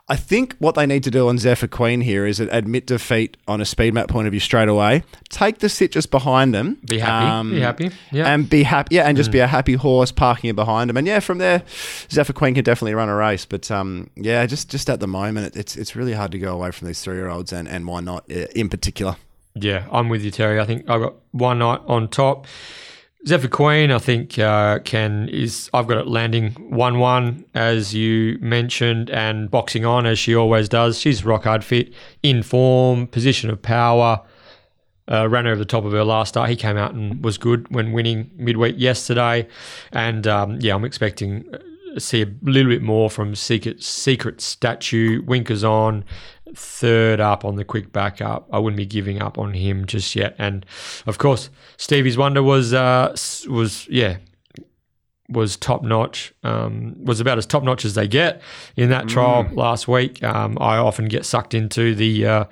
I 0.09 0.15
think 0.15 0.55
what 0.57 0.73
they 0.73 0.87
need 0.87 1.03
to 1.03 1.11
do 1.11 1.27
on 1.29 1.37
Zephyr 1.37 1.67
Queen 1.67 2.01
here 2.01 2.25
is 2.25 2.39
admit 2.39 2.87
defeat 2.87 3.37
on 3.47 3.61
a 3.61 3.65
speed 3.65 3.93
map 3.93 4.07
point 4.07 4.25
of 4.25 4.31
view 4.31 4.39
straight 4.39 4.67
away. 4.67 5.03
Take 5.29 5.59
the 5.59 5.69
sit 5.69 5.91
just 5.91 6.09
behind 6.09 6.53
them. 6.53 6.79
Be 6.83 6.97
happy. 6.97 7.27
um, 7.27 7.51
be 7.51 7.59
happy. 7.59 7.91
Yeah. 8.11 8.25
Mm. 8.25 8.27
And 8.27 8.49
be 8.49 8.63
happy, 8.63 8.95
yeah, 8.95 9.03
and 9.03 9.15
just 9.15 9.31
be 9.31 9.37
a 9.37 9.45
happy 9.45 9.73
horse 9.73 10.11
parking 10.11 10.49
it 10.49 10.55
behind 10.55 10.89
them, 10.89 10.97
and 10.97 11.05
yeah, 11.05 11.19
from 11.19 11.37
there, 11.37 11.61
Zephyr 12.09 12.33
Queen 12.33 12.55
can 12.55 12.63
definitely 12.63 12.95
run 12.95 13.07
a 13.07 13.15
race. 13.15 13.45
But 13.45 13.69
um, 13.69 14.09
yeah, 14.15 14.45
just 14.47 14.69
just 14.69 14.89
at 14.89 14.99
the 14.99 15.07
moment, 15.07 15.55
it's 15.55 15.75
it's 15.77 15.95
really 15.95 16.13
hard 16.13 16.31
to 16.31 16.39
go 16.39 16.53
away 16.53 16.71
from 16.71 16.87
these 16.87 17.01
three 17.01 17.15
year 17.15 17.29
olds, 17.29 17.53
and 17.53 17.67
and 17.67 17.85
why 17.85 18.01
not 18.01 18.23
uh, 18.31 18.47
in 18.55 18.67
particular? 18.67 19.15
Yeah, 19.53 19.87
I'm 19.91 20.09
with 20.09 20.23
you, 20.23 20.31
Terry. 20.31 20.59
I 20.59 20.65
think 20.65 20.89
I've 20.89 21.01
got 21.01 21.15
one 21.31 21.59
night 21.59 21.81
on 21.85 22.07
top. 22.07 22.47
Zephyr 23.27 23.49
Queen, 23.49 23.91
I 23.91 23.99
think, 23.99 24.39
uh, 24.39 24.79
can 24.79 25.27
is 25.29 25.69
I've 25.73 25.87
got 25.87 25.97
it 25.97 26.07
landing 26.07 26.51
one 26.69 26.99
one 26.99 27.45
as 27.53 27.93
you 27.93 28.37
mentioned, 28.39 29.09
and 29.09 29.51
boxing 29.51 29.85
on 29.85 30.05
as 30.05 30.17
she 30.17 30.35
always 30.35 30.69
does. 30.69 30.97
She's 30.99 31.25
rock 31.25 31.43
hard 31.43 31.63
fit, 31.63 31.93
in 32.23 32.43
form, 32.43 33.07
position 33.07 33.49
of 33.49 33.61
power. 33.61 34.21
Uh, 35.11 35.27
ran 35.27 35.47
over 35.47 35.57
the 35.57 35.65
top 35.65 35.85
of 35.85 35.91
her 35.91 36.03
last 36.03 36.29
start. 36.29 36.49
He 36.49 36.55
came 36.55 36.77
out 36.77 36.93
and 36.93 37.23
was 37.23 37.39
good 37.39 37.67
when 37.73 37.91
winning 37.91 38.29
midweek 38.35 38.75
yesterday, 38.77 39.47
and 39.91 40.25
um, 40.27 40.59
yeah, 40.61 40.75
I'm 40.75 40.85
expecting 40.85 41.43
uh, 41.53 41.99
see 41.99 42.21
a 42.21 42.27
little 42.43 42.71
bit 42.71 42.83
more 42.83 43.09
from 43.09 43.35
Secret 43.35 43.83
Secret 43.83 44.39
Statue. 44.39 45.23
Winkers 45.23 45.63
on 45.63 46.05
third 46.55 47.19
up 47.19 47.45
on 47.45 47.55
the 47.55 47.63
quick 47.63 47.91
backup. 47.91 48.47
I 48.51 48.59
wouldn't 48.59 48.77
be 48.77 48.85
giving 48.85 49.21
up 49.21 49.37
on 49.37 49.53
him 49.53 49.85
just 49.85 50.15
yet. 50.15 50.35
And 50.37 50.65
of 51.05 51.17
course, 51.17 51.49
Stevie's 51.77 52.17
Wonder 52.17 52.43
was 52.43 52.73
uh, 52.73 53.15
was 53.47 53.87
yeah 53.89 54.17
was 55.29 55.57
top 55.57 55.83
notch. 55.83 56.33
Um, 56.43 56.95
was 57.03 57.19
about 57.19 57.37
as 57.37 57.45
top 57.45 57.63
notch 57.63 57.85
as 57.85 57.93
they 57.93 58.07
get 58.07 58.41
in 58.75 58.89
that 58.89 59.07
trial 59.07 59.47
last 59.51 59.87
week. 59.87 60.23
Um, 60.23 60.57
I 60.59 60.77
often 60.77 61.05
get 61.05 61.25
sucked 61.25 61.53
into 61.53 61.93
the 61.93 62.25
uh, 62.25 62.45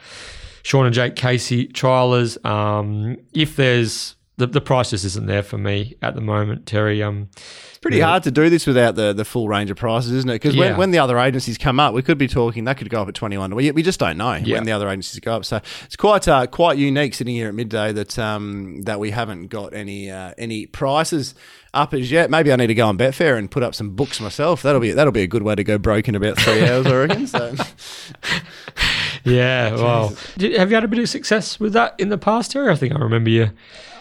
Sean 0.64 0.86
and 0.86 0.94
Jake 0.94 1.16
Casey 1.16 1.68
trialers. 1.68 2.44
Um, 2.46 3.18
if 3.34 3.56
there's 3.56 4.17
the, 4.38 4.46
the 4.48 4.62
price 4.62 4.92
just 4.92 5.04
isn't 5.04 5.26
there 5.26 5.42
for 5.42 5.58
me 5.58 5.96
at 6.02 6.14
the 6.14 6.22
moment, 6.22 6.68
Terry. 6.68 7.02
Um, 7.02 7.30
It's 7.36 7.80
pretty 7.80 8.00
hard 8.00 8.22
to 8.24 8.32
do 8.32 8.50
this 8.52 8.68
without 8.68 8.94
the, 8.96 9.12
the 9.12 9.26
full 9.26 9.48
range 9.48 9.72
of 9.72 9.78
prices, 9.78 10.12
isn't 10.12 10.30
it? 10.30 10.34
Because 10.36 10.56
Yeah. 10.56 10.70
when, 10.70 10.78
when 10.78 10.92
the 10.92 11.00
other 11.00 11.18
agencies 11.18 11.58
come 11.58 11.80
up, 11.80 11.96
we 11.96 12.04
could 12.04 12.20
be 12.20 12.28
talking 12.28 12.66
that 12.66 12.78
could 12.78 12.90
go 12.92 13.02
up 13.02 13.08
at 13.08 13.16
twenty 13.16 13.38
one. 13.38 13.56
We, 13.56 13.72
we 13.72 13.82
just 13.82 14.00
don't 14.00 14.16
know 14.18 14.34
Yeah. 14.36 14.58
when 14.58 14.66
the 14.66 14.72
other 14.74 14.88
agencies 14.90 15.20
go 15.20 15.38
up. 15.38 15.46
So 15.46 15.60
it's 15.86 15.96
quite 15.96 16.28
uh, 16.28 16.46
quite 16.48 16.78
unique 16.78 17.16
sitting 17.16 17.34
here 17.36 17.48
at 17.48 17.56
midday 17.56 17.92
that 17.94 18.20
um, 18.20 18.84
that 18.84 19.00
we 19.00 19.10
haven't 19.12 19.48
got 19.48 19.74
any 19.74 20.12
uh, 20.12 20.34
any 20.38 20.68
prices 20.68 21.34
up 21.74 21.94
as 21.96 22.12
yet. 22.12 22.30
Maybe 22.30 22.52
I 22.54 22.56
need 22.58 22.68
to 22.68 22.76
go 22.76 22.88
on 22.88 22.98
Betfair 22.98 23.38
and 23.40 23.50
put 23.50 23.64
up 23.64 23.74
some 23.74 23.92
books 23.96 24.22
myself. 24.22 24.62
That'll 24.62 24.82
be 24.82 24.92
that'll 24.92 25.12
be 25.12 25.24
a 25.24 25.28
good 25.28 25.42
way 25.44 25.56
to 25.56 25.64
go 25.64 25.80
broke 25.80 26.08
in 26.08 26.14
about 26.14 26.38
three 26.38 26.64
hours, 26.68 26.86
I 26.86 26.96
reckon. 26.96 27.26
So. 27.26 27.56
yeah, 29.24 29.72
well, 29.76 30.16
did, 30.38 30.58
have 30.58 30.70
you 30.70 30.76
had 30.76 30.84
a 30.84 30.88
bit 30.88 31.00
of 31.00 31.10
success 31.10 31.60
with 31.60 31.74
that 31.74 31.96
in 31.98 32.10
the 32.10 32.18
past, 32.18 32.52
Terry? 32.52 32.72
I 32.72 32.76
think 32.76 32.94
I 32.96 33.00
remember 33.00 33.30
you. 33.30 33.50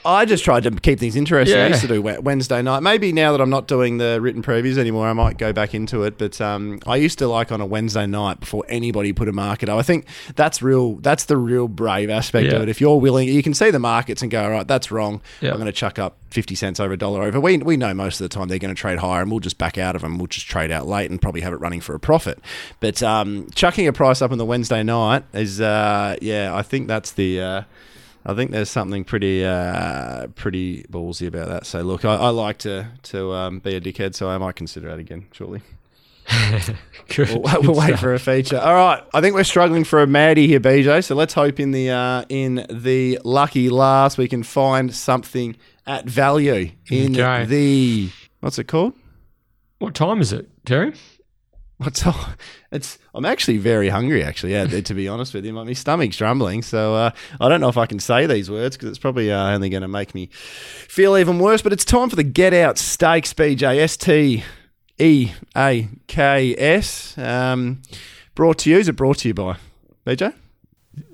I 0.06 0.24
just 0.24 0.44
tried 0.44 0.62
to 0.62 0.70
keep 0.70 0.98
things 1.00 1.16
interesting. 1.16 1.58
I 1.58 1.68
used 1.68 1.80
to 1.82 1.88
do 1.88 2.00
Wednesday 2.00 2.62
night. 2.62 2.80
Maybe 2.82 3.12
now 3.12 3.32
that 3.32 3.40
I'm 3.40 3.50
not 3.50 3.66
doing 3.66 3.98
the 3.98 4.20
written 4.20 4.42
previews 4.42 4.78
anymore, 4.78 5.08
I 5.08 5.12
might 5.12 5.36
go 5.38 5.52
back 5.52 5.74
into 5.74 6.04
it. 6.04 6.16
But 6.16 6.40
um, 6.40 6.78
I 6.86 6.96
used 6.96 7.18
to 7.18 7.26
like 7.28 7.50
on 7.52 7.60
a 7.60 7.66
Wednesday 7.66 8.06
night 8.06 8.40
before 8.40 8.64
anybody 8.68 9.12
put 9.12 9.28
a 9.28 9.32
market 9.32 9.68
up. 9.68 9.78
I 9.78 9.82
think 9.82 10.06
that's 10.36 10.62
real. 10.62 10.94
That's 10.96 11.24
the 11.24 11.36
real 11.36 11.68
brave 11.68 12.08
aspect 12.08 12.46
Yeah. 12.46 12.56
of 12.56 12.62
it. 12.62 12.68
If 12.68 12.80
you're 12.80 13.00
willing, 13.00 13.28
you 13.28 13.42
can 13.42 13.52
see 13.54 13.70
the 13.70 13.78
markets 13.78 14.22
and 14.22 14.30
go, 14.30 14.44
all 14.44 14.50
right, 14.50 14.66
that's 14.68 14.90
wrong. 14.90 15.20
Yeah. 15.40 15.50
I'm 15.50 15.56
going 15.56 15.66
to 15.66 15.72
chuck 15.72 15.98
up 15.98 16.16
50 16.30 16.54
cents 16.54 16.78
over 16.80 16.92
a 16.92 16.96
dollar 16.96 17.22
over. 17.22 17.40
We, 17.40 17.58
we 17.58 17.76
know 17.76 17.92
most 17.94 18.20
of 18.20 18.24
the 18.28 18.34
time 18.34 18.48
they're 18.48 18.58
going 18.58 18.74
to 18.74 18.80
trade 18.80 18.98
higher 18.98 19.22
and 19.22 19.30
we'll 19.30 19.40
just 19.40 19.58
back 19.58 19.76
out 19.78 19.96
of 19.96 20.02
them. 20.02 20.18
We'll 20.18 20.26
just 20.28 20.46
trade 20.46 20.70
out 20.70 20.86
late 20.86 21.10
and 21.10 21.20
probably 21.20 21.40
have 21.40 21.52
it 21.52 21.56
running 21.56 21.80
for 21.80 21.94
a 21.94 22.00
profit. 22.00 22.38
But 22.80 23.02
um, 23.02 23.48
chucking 23.54 23.86
a 23.88 23.92
price 23.92 24.22
up 24.22 24.30
on 24.32 24.38
the 24.38 24.44
Wednesday 24.44 24.82
night 24.82 25.24
is, 25.32 25.60
uh, 25.60 26.16
yeah, 26.22 26.54
I 26.54 26.62
think 26.62 26.86
that's 26.88 27.12
the. 27.12 27.40
Uh, 27.40 27.62
I 28.28 28.34
think 28.34 28.50
there's 28.50 28.68
something 28.70 29.04
pretty 29.04 29.44
uh, 29.44 30.26
pretty 30.34 30.82
ballsy 30.90 31.28
about 31.28 31.46
that. 31.48 31.64
So 31.64 31.82
look, 31.82 32.04
I, 32.04 32.16
I 32.16 32.28
like 32.30 32.58
to 32.58 32.88
to 33.04 33.32
um, 33.32 33.60
be 33.60 33.76
a 33.76 33.80
dickhead, 33.80 34.14
so 34.16 34.28
I 34.28 34.36
might 34.38 34.56
consider 34.56 34.88
that 34.88 34.98
again 34.98 35.26
shortly. 35.32 35.62
Good. 37.14 37.28
We'll, 37.28 37.62
we'll 37.62 37.74
wait 37.76 37.98
for 38.00 38.12
a 38.12 38.18
feature. 38.18 38.58
All 38.58 38.74
right, 38.74 39.00
I 39.14 39.20
think 39.20 39.36
we're 39.36 39.44
struggling 39.44 39.84
for 39.84 40.02
a 40.02 40.08
Maddie 40.08 40.48
here, 40.48 40.58
BJ. 40.58 41.04
So 41.04 41.14
let's 41.14 41.34
hope 41.34 41.60
in 41.60 41.70
the 41.70 41.90
uh, 41.90 42.24
in 42.28 42.66
the 42.68 43.20
lucky 43.24 43.68
last 43.70 44.18
we 44.18 44.26
can 44.26 44.42
find 44.42 44.92
something 44.92 45.56
at 45.86 46.06
value 46.06 46.70
in 46.90 47.12
Okay. 47.18 47.44
the 47.44 48.10
what's 48.40 48.58
it 48.58 48.64
called? 48.64 48.94
What 49.78 49.94
time 49.94 50.20
is 50.20 50.32
it, 50.32 50.48
Terry? 50.64 50.94
What's 51.78 52.06
all, 52.06 52.18
it's? 52.72 52.98
I'm 53.14 53.26
actually 53.26 53.58
very 53.58 53.90
hungry. 53.90 54.22
Actually, 54.22 54.52
yeah. 54.52 54.64
to 54.80 54.94
be 54.94 55.08
honest 55.08 55.34
with 55.34 55.44
you, 55.44 55.52
my 55.52 55.70
stomach's 55.74 56.20
rumbling. 56.22 56.62
So 56.62 56.94
uh, 56.94 57.10
I 57.38 57.48
don't 57.50 57.60
know 57.60 57.68
if 57.68 57.76
I 57.76 57.84
can 57.84 58.00
say 58.00 58.26
these 58.26 58.50
words 58.50 58.76
because 58.76 58.88
it's 58.88 58.98
probably 58.98 59.30
uh, 59.30 59.50
only 59.50 59.68
going 59.68 59.82
to 59.82 59.88
make 59.88 60.14
me 60.14 60.30
feel 60.32 61.18
even 61.18 61.38
worse. 61.38 61.60
But 61.60 61.74
it's 61.74 61.84
time 61.84 62.08
for 62.08 62.16
the 62.16 62.22
Get 62.22 62.54
Out 62.54 62.78
Steaks, 62.78 63.34
BJ. 63.34 63.78
S 63.78 63.98
T 63.98 64.42
E 64.98 65.32
A 65.54 65.88
K 66.06 66.54
S. 66.56 67.16
Um, 67.18 67.82
brought 68.34 68.58
to 68.60 68.70
you. 68.70 68.78
Is 68.78 68.88
it 68.88 68.96
brought 68.96 69.18
to 69.18 69.28
you 69.28 69.34
by 69.34 69.58
BJ? 70.06 70.32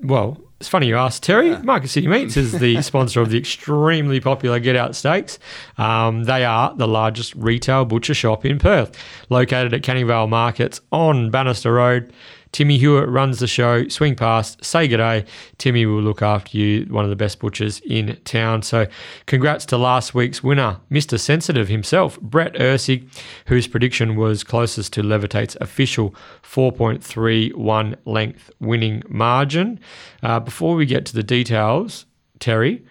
Well, 0.01 0.41
it's 0.63 0.69
funny 0.69 0.87
you 0.87 0.97
asked, 0.97 1.25
Terry. 1.25 1.59
Market 1.59 1.89
City 1.89 2.07
Meats 2.07 2.37
is 2.37 2.53
the 2.53 2.81
sponsor 2.83 3.21
of 3.21 3.31
the 3.31 3.37
extremely 3.37 4.21
popular 4.21 4.61
Get 4.61 4.77
Out 4.77 4.95
Steaks. 4.95 5.41
Um, 5.77 6.23
they 6.23 6.45
are 6.45 6.73
the 6.77 6.87
largest 6.87 7.35
retail 7.35 7.85
butcher 7.85 8.15
shop 8.15 8.45
in 8.45 8.61
Perth, 8.61 8.97
located 9.29 9.75
at 9.75 9.83
Canning 9.83 10.07
Vale 10.07 10.29
Markets 10.29 10.81
on 10.93 11.33
Bannister 11.33 11.73
Road. 11.73 12.13
Timmy 12.53 12.77
Hewitt 12.77 13.09
runs 13.09 13.39
the 13.39 13.47
show. 13.47 13.89
Swing 13.89 14.15
past, 14.15 14.63
say 14.63 14.87
good 14.87 14.99
day. 14.99 15.25
Timmy 15.57 15.87
will 15.87 16.03
look 16.03 16.21
after 16.21 16.57
you, 16.57 16.85
one 16.91 17.03
of 17.03 17.11
the 17.11 17.17
best 17.17 17.41
butchers 17.41 17.81
in 17.81 18.19
town. 18.25 18.63
So, 18.63 18.87
congrats 19.25 19.65
to 19.67 19.79
last 19.79 20.15
week's 20.15 20.43
winner, 20.43 20.79
Mr. 20.91 21.19
Sensitive 21.19 21.69
himself, 21.69 22.21
Brett 22.21 22.53
Ursig, 22.55 23.09
whose 23.47 23.67
prediction 23.67 24.17
was 24.17 24.45
closest 24.45 24.93
to 24.93 25.03
Levitate's 25.03 25.57
official 25.63 26.15
4.31 26.43 27.97
length 28.05 28.51
winning 28.61 29.03
margin. 29.09 29.81
Uh, 30.23 30.39
before 30.39 30.75
we 30.75 30.85
get 30.85 31.07
to 31.07 31.15
the 31.15 31.23
details, 31.23 32.05
Terry, 32.39 32.85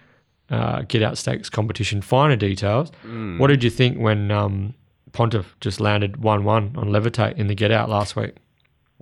uh, 0.50 0.82
Get 0.82 1.02
Out 1.02 1.16
Stakes 1.18 1.48
competition 1.48 2.02
finer 2.02 2.36
details. 2.36 2.90
What 3.38 3.46
did 3.46 3.62
you 3.62 3.70
think 3.70 3.98
when 3.98 4.30
um, 4.32 4.74
Pontiff 5.12 5.54
just 5.60 5.80
landed 5.80 6.16
1 6.16 6.42
1 6.44 6.72
on 6.76 6.88
Levitate 6.88 7.36
in 7.38 7.46
the 7.46 7.54
Get 7.54 7.70
Out 7.70 7.88
last 7.88 8.16
week? 8.16 8.34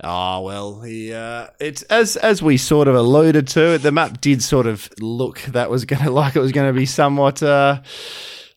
Oh 0.03 0.41
well, 0.43 0.81
he 0.81 1.13
uh, 1.13 1.49
it's 1.59 1.83
as 1.83 2.17
as 2.17 2.43
we 2.43 2.57
sort 2.57 2.89
of 2.89 2.95
alluded 2.95 3.47
to. 3.49 3.79
The 3.79 3.93
map 3.93 4.21
did 4.21 4.43
sort 4.43 4.67
of 4.67 4.89
look 4.99 5.41
that 5.43 5.71
was 5.71 5.85
going 5.85 6.03
to 6.05 6.11
like 6.11 6.37
it 6.37 6.41
was 6.41 6.53
going 6.53 6.73
to 6.73 6.79
be 6.79 6.87
somewhat 6.87 7.43
uh, 7.43 7.83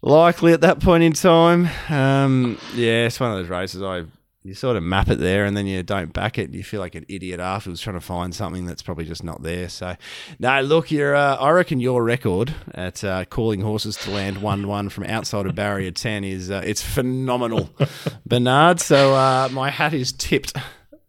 likely 0.02 0.54
at 0.54 0.62
that 0.62 0.80
point 0.80 1.04
in 1.04 1.14
time. 1.14 1.70
Um, 1.90 2.58
yeah, 2.76 3.06
it's 3.08 3.20
one 3.20 3.32
of 3.32 3.38
those 3.38 3.50
races. 3.50 3.82
I 3.82 4.06
you 4.44 4.54
sort 4.54 4.76
of 4.76 4.84
map 4.84 5.10
it 5.10 5.20
there 5.20 5.46
and 5.46 5.56
then 5.56 5.66
you 5.68 5.82
don't 5.84 6.12
back 6.12 6.38
it. 6.38 6.54
You 6.54 6.64
feel 6.64 6.82
like 6.82 6.96
an 6.96 7.06
idiot 7.08 7.40
afterwards 7.40 7.80
trying 7.82 7.96
to 7.96 8.02
find 8.02 8.36
something 8.36 8.66
that's 8.66 8.82
probably 8.82 9.06
just 9.06 9.24
not 9.24 9.42
there. 9.42 9.70
So, 9.70 9.96
no, 10.38 10.62
look, 10.62 10.92
you're. 10.92 11.16
Uh, 11.16 11.38
I 11.38 11.52
reckon 11.52 11.80
your 11.80 12.04
record 12.04 12.54
at 12.74 13.04
uh, 13.04 13.26
calling 13.26 13.62
horses 13.62 13.96
to 13.98 14.12
land 14.12 14.42
one 14.42 14.68
one 14.68 14.90
from 14.90 15.06
outside 15.06 15.46
of 15.46 15.56
barrier 15.56 15.92
ten 15.92 16.24
is 16.24 16.52
uh, 16.52 16.62
it's 16.66 16.82
phenomenal, 16.82 17.70
Bernard. 18.26 18.82
So 18.82 19.16
uh, 19.16 19.50
my 19.52 19.70
hat 19.70 19.94
is 19.94 20.12
tipped. 20.12 20.54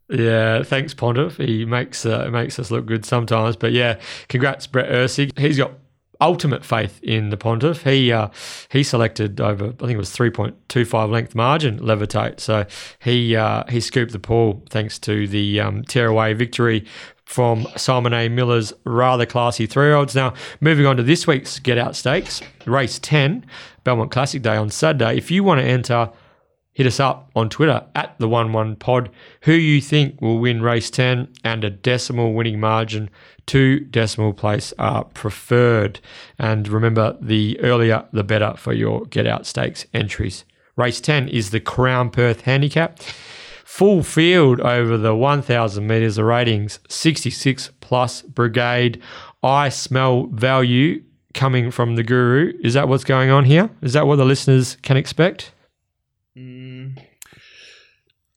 Yeah, 0.09 0.63
thanks 0.63 0.93
Pontiff. 0.93 1.39
He 1.39 1.65
makes 1.65 2.05
uh, 2.05 2.29
makes 2.31 2.59
us 2.59 2.71
look 2.71 2.87
good 2.87 3.05
sometimes. 3.05 3.57
But 3.57 3.73
yeah, 3.73 3.99
congrats 4.29 4.67
Brett 4.67 4.91
Ursig. 4.91 5.39
He's 5.39 5.57
got 5.57 5.73
ultimate 6.21 6.65
faith 6.65 7.01
in 7.03 7.31
the 7.31 7.37
Pontiff. 7.37 7.85
He 7.85 8.13
uh, 8.13 8.29
he 8.71 8.83
selected 8.83 9.41
over 9.41 9.67
I 9.67 9.69
think 9.69 9.93
it 9.93 9.97
was 9.97 10.11
three 10.11 10.31
point 10.31 10.57
two 10.69 10.85
five 10.85 11.11
length 11.11 11.35
margin 11.35 11.79
levitate. 11.81 12.41
So 12.41 12.67
he 13.01 13.35
uh, 13.35 13.65
he 13.69 13.81
scooped 13.81 14.13
the 14.13 14.19
pool 14.19 14.63
thanks 14.69 14.99
to 15.01 15.27
the 15.27 15.61
um, 15.61 15.83
tearaway 15.85 16.35
victory 16.35 16.85
from 17.25 17.67
Simon 17.77 18.13
A. 18.13 18.29
Miller's 18.29 18.73
rather 18.85 19.27
classy 19.27 19.67
three 19.67 19.87
year 19.87 19.95
olds. 19.95 20.15
Now, 20.15 20.35
moving 20.61 20.87
on 20.87 20.97
to 20.99 21.03
this 21.03 21.27
week's 21.27 21.59
Get 21.59 21.79
Out 21.79 21.97
Stakes, 21.97 22.43
race 22.67 22.99
10, 22.99 23.47
Belmont 23.83 24.11
Classic 24.11 24.43
Day 24.43 24.57
on 24.57 24.69
Saturday. 24.71 25.17
If 25.17 25.31
you 25.31 25.43
want 25.43 25.61
to 25.61 25.67
enter, 25.67 26.11
hit 26.75 26.87
us 26.87 27.01
up 27.01 27.31
on 27.35 27.49
Twitter 27.49 27.87
at 27.95 28.19
the 28.19 28.29
1 28.29 28.53
1 28.53 28.77
pod 28.77 29.09
who 29.43 29.53
you 29.53 29.81
think 29.81 30.21
will 30.21 30.39
win 30.39 30.61
race 30.61 30.91
10 30.91 31.29
and 31.43 31.65
a 31.65 31.71
decimal 31.71 32.35
winning 32.35 32.61
margin. 32.61 33.09
Two 33.47 33.81
decimal 33.81 34.33
place 34.33 34.75
are 34.79 35.05
preferred. 35.05 36.01
And 36.39 36.69
remember, 36.69 37.17
the 37.21 37.59
earlier 37.61 38.05
the 38.13 38.25
better 38.25 38.55
for 38.57 38.73
your 38.73 39.07
Get 39.07 39.27
Out 39.27 39.47
Stakes 39.47 39.87
entries. 39.95 40.45
Race 40.77 41.01
10 41.01 41.29
is 41.29 41.51
the 41.51 41.61
Crown 41.61 42.11
Perth 42.11 42.43
Handicap. 42.43 42.99
Full 43.65 44.03
field 44.03 44.61
over 44.61 44.97
the 44.97 45.15
1,000 45.15 45.87
metres 45.87 46.19
of 46.19 46.27
ratings, 46.27 46.79
66 46.89 47.71
plus 47.81 48.23
brigade. 48.23 49.01
I 49.43 49.69
smell 49.69 50.27
value 50.27 51.03
coming 51.35 51.71
from 51.71 51.97
the 51.97 52.03
guru. 52.03 52.53
Is 52.63 52.75
that 52.75 52.89
what's 52.89 53.05
going 53.05 53.31
on 53.31 53.45
here? 53.45 53.71
Is 53.83 53.93
that 53.93 54.07
what 54.07 54.17
the 54.17 54.25
listeners 54.25 54.77
can 54.83 54.97
expect? 54.97 55.53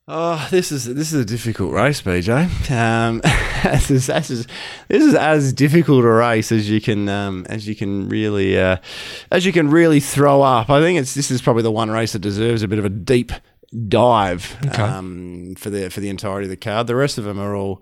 Oh, 0.10 0.47
this 0.51 0.72
is 0.72 0.86
this 0.86 1.12
is 1.12 1.22
a 1.22 1.26
difficult 1.26 1.74
race, 1.74 2.01
BJ. 2.01 2.72
Um, 2.72 3.20
this 3.64 3.91
is 3.91 4.08
this 4.08 4.30
is 4.30 4.47
this 4.88 5.03
is 5.03 5.14
as 5.14 5.51
difficult 5.51 6.05
a 6.05 6.10
race 6.10 6.49
as 6.53 6.70
you 6.70 6.80
can 6.80 7.10
um, 7.10 7.45
as 7.49 7.68
you 7.68 7.76
can 7.76 8.08
really 8.08 8.58
uh, 8.58 8.78
as 9.34 9.45
you 9.45 9.51
can 9.51 9.70
really 9.70 9.99
throw 9.99 10.41
up. 10.41 10.70
I 10.70 10.80
think 10.80 10.97
it's 10.97 11.14
this 11.14 11.30
is 11.30 11.41
probably 11.41 11.64
the 11.64 11.72
one 11.72 11.91
race 11.91 12.14
that 12.14 12.20
deserves 12.20 12.64
a 12.64 12.70
bit 12.70 12.80
of 12.80 12.86
a 12.86 12.89
deep 12.89 13.34
dive 13.89 14.55
Okay. 14.68 14.82
um, 14.82 15.55
for 15.58 15.70
the 15.70 15.89
for 15.89 15.99
the 15.99 16.08
entirety 16.08 16.45
of 16.45 16.51
the 16.51 16.55
card. 16.58 16.88
The 16.88 16.95
rest 16.95 17.18
of 17.18 17.26
them 17.26 17.38
are 17.39 17.55
all. 17.55 17.82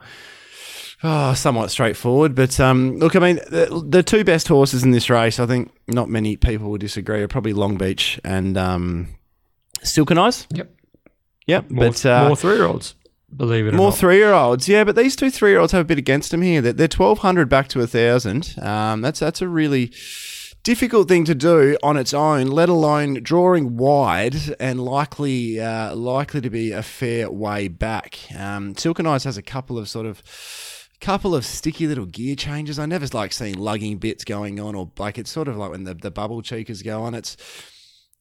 Oh, 1.03 1.35
somewhat 1.35 1.69
straightforward, 1.69 2.33
but 2.33 2.59
um, 2.59 2.97
look, 2.97 3.15
I 3.15 3.19
mean, 3.19 3.35
the, 3.35 3.85
the 3.87 4.01
two 4.01 4.23
best 4.23 4.47
horses 4.47 4.81
in 4.81 4.89
this 4.89 5.07
race, 5.09 5.39
I 5.39 5.45
think 5.45 5.71
not 5.87 6.09
many 6.09 6.35
people 6.35 6.71
would 6.71 6.81
disagree, 6.81 7.21
are 7.21 7.27
probably 7.27 7.53
Long 7.53 7.77
Beach 7.77 8.19
and 8.23 8.57
um, 8.57 9.09
Silken 9.83 10.17
Eyes. 10.17 10.47
Yep. 10.51 10.71
Yep, 11.47 11.69
More, 11.71 11.85
but 11.87 12.05
uh, 12.05 12.27
more 12.27 12.35
three 12.35 12.55
year 12.55 12.65
olds, 12.65 12.95
believe 13.35 13.67
it 13.67 13.73
or 13.73 13.77
more 13.77 13.89
not. 13.89 13.97
three 13.97 14.17
year 14.17 14.33
olds, 14.33 14.67
yeah, 14.67 14.83
but 14.83 14.95
these 14.95 15.15
two 15.15 15.29
three 15.29 15.51
year 15.51 15.59
olds 15.59 15.71
have 15.73 15.81
a 15.81 15.85
bit 15.85 15.97
against 15.97 16.31
them 16.31 16.41
here. 16.41 16.61
They're, 16.61 16.73
they're 16.73 16.87
twelve 16.87 17.19
hundred 17.19 17.49
back 17.49 17.67
to 17.69 17.81
a 17.81 17.87
thousand. 17.87 18.55
Um, 18.61 19.01
that's 19.01 19.19
that's 19.19 19.41
a 19.41 19.47
really 19.47 19.91
difficult 20.63 21.07
thing 21.07 21.23
to 21.25 21.35
do 21.35 21.77
on 21.83 21.95
its 21.95 22.11
own, 22.11 22.47
let 22.47 22.69
alone 22.69 23.21
drawing 23.21 23.77
wide 23.77 24.35
and 24.59 24.79
likely 24.83 25.59
uh, 25.59 25.95
likely 25.95 26.41
to 26.41 26.49
be 26.49 26.71
a 26.71 26.81
fair 26.81 27.29
way 27.29 27.67
back. 27.67 28.17
Um, 28.35 28.75
Silken 28.75 29.05
Eyes 29.05 29.23
has 29.25 29.37
a 29.37 29.43
couple 29.43 29.77
of 29.77 29.87
sort 29.87 30.07
of 30.07 30.23
couple 30.99 31.35
of 31.35 31.45
sticky 31.45 31.85
little 31.85 32.07
gear 32.07 32.35
changes. 32.35 32.79
I 32.79 32.87
never 32.87 33.05
like 33.13 33.31
seeing 33.33 33.53
lugging 33.55 33.97
bits 33.97 34.23
going 34.23 34.59
on, 34.59 34.73
or 34.73 34.89
like 34.97 35.19
it's 35.19 35.29
sort 35.29 35.47
of 35.47 35.57
like 35.57 35.69
when 35.69 35.83
the, 35.83 35.93
the 35.93 36.09
bubble 36.09 36.41
cheekers 36.41 36.81
go 36.81 37.03
on. 37.03 37.13
It's 37.13 37.37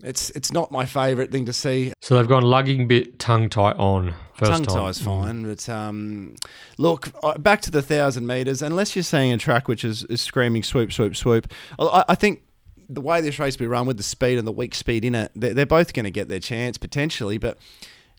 it's 0.02 0.30
it's 0.30 0.52
not 0.52 0.72
my 0.72 0.84
favourite 0.86 1.30
thing 1.30 1.46
to 1.46 1.52
see. 1.52 1.92
so 2.00 2.16
they've 2.16 2.28
gone 2.28 2.42
lugging 2.42 2.88
bit, 2.88 3.18
tongue 3.18 3.48
tie 3.48 3.72
on. 3.72 4.14
First 4.34 4.64
Tongue 4.64 4.64
time. 4.64 4.86
tie's 4.86 5.00
fine, 5.00 5.42
but 5.44 5.68
um, 5.68 6.34
look 6.76 7.12
uh, 7.22 7.38
back 7.38 7.60
to 7.62 7.70
the 7.70 7.82
thousand 7.82 8.26
meters. 8.26 8.62
Unless 8.62 8.96
you're 8.96 9.04
seeing 9.04 9.32
a 9.32 9.38
track 9.38 9.68
which 9.68 9.84
is, 9.84 10.02
is 10.06 10.20
screaming 10.20 10.64
swoop, 10.64 10.92
swoop, 10.92 11.14
swoop. 11.14 11.52
I, 11.78 12.04
I 12.08 12.14
think 12.16 12.42
the 12.88 13.00
way 13.00 13.20
this 13.20 13.38
race 13.38 13.54
will 13.54 13.64
be 13.64 13.68
run 13.68 13.86
with 13.86 13.96
the 13.96 14.02
speed 14.02 14.36
and 14.38 14.46
the 14.46 14.52
weak 14.52 14.74
speed 14.74 15.04
in 15.04 15.14
it, 15.14 15.30
they're, 15.36 15.54
they're 15.54 15.66
both 15.66 15.92
going 15.92 16.04
to 16.04 16.10
get 16.10 16.28
their 16.28 16.40
chance 16.40 16.78
potentially. 16.78 17.38
But 17.38 17.58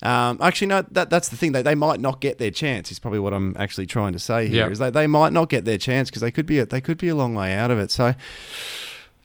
um, 0.02 0.38
actually, 0.42 0.68
no, 0.68 0.84
that, 0.92 1.10
that's 1.10 1.28
the 1.28 1.36
thing. 1.36 1.52
They, 1.52 1.62
they 1.62 1.76
might 1.76 2.00
not 2.00 2.22
get 2.22 2.38
their 2.38 2.50
chance. 2.50 2.94
Is 2.94 3.00
probably 3.00 3.20
what 3.20 3.34
I'm 3.34 3.54
actually 3.60 3.86
trying 3.86 4.14
to 4.14 4.20
say 4.20 4.48
here. 4.48 4.64
Yep. 4.64 4.72
Is 4.72 4.80
they, 4.80 4.90
they 4.92 5.08
might 5.08 5.34
not 5.34 5.50
get 5.50 5.66
their 5.66 5.78
chance 5.78 6.10
because 6.10 6.22
they 6.22 6.32
could 6.32 6.46
be 6.46 6.60
a, 6.60 6.66
they 6.66 6.80
could 6.80 6.98
be 6.98 7.10
a 7.10 7.16
long 7.16 7.36
way 7.36 7.54
out 7.54 7.72
of 7.72 7.78
it. 7.80 7.92
So. 7.92 8.16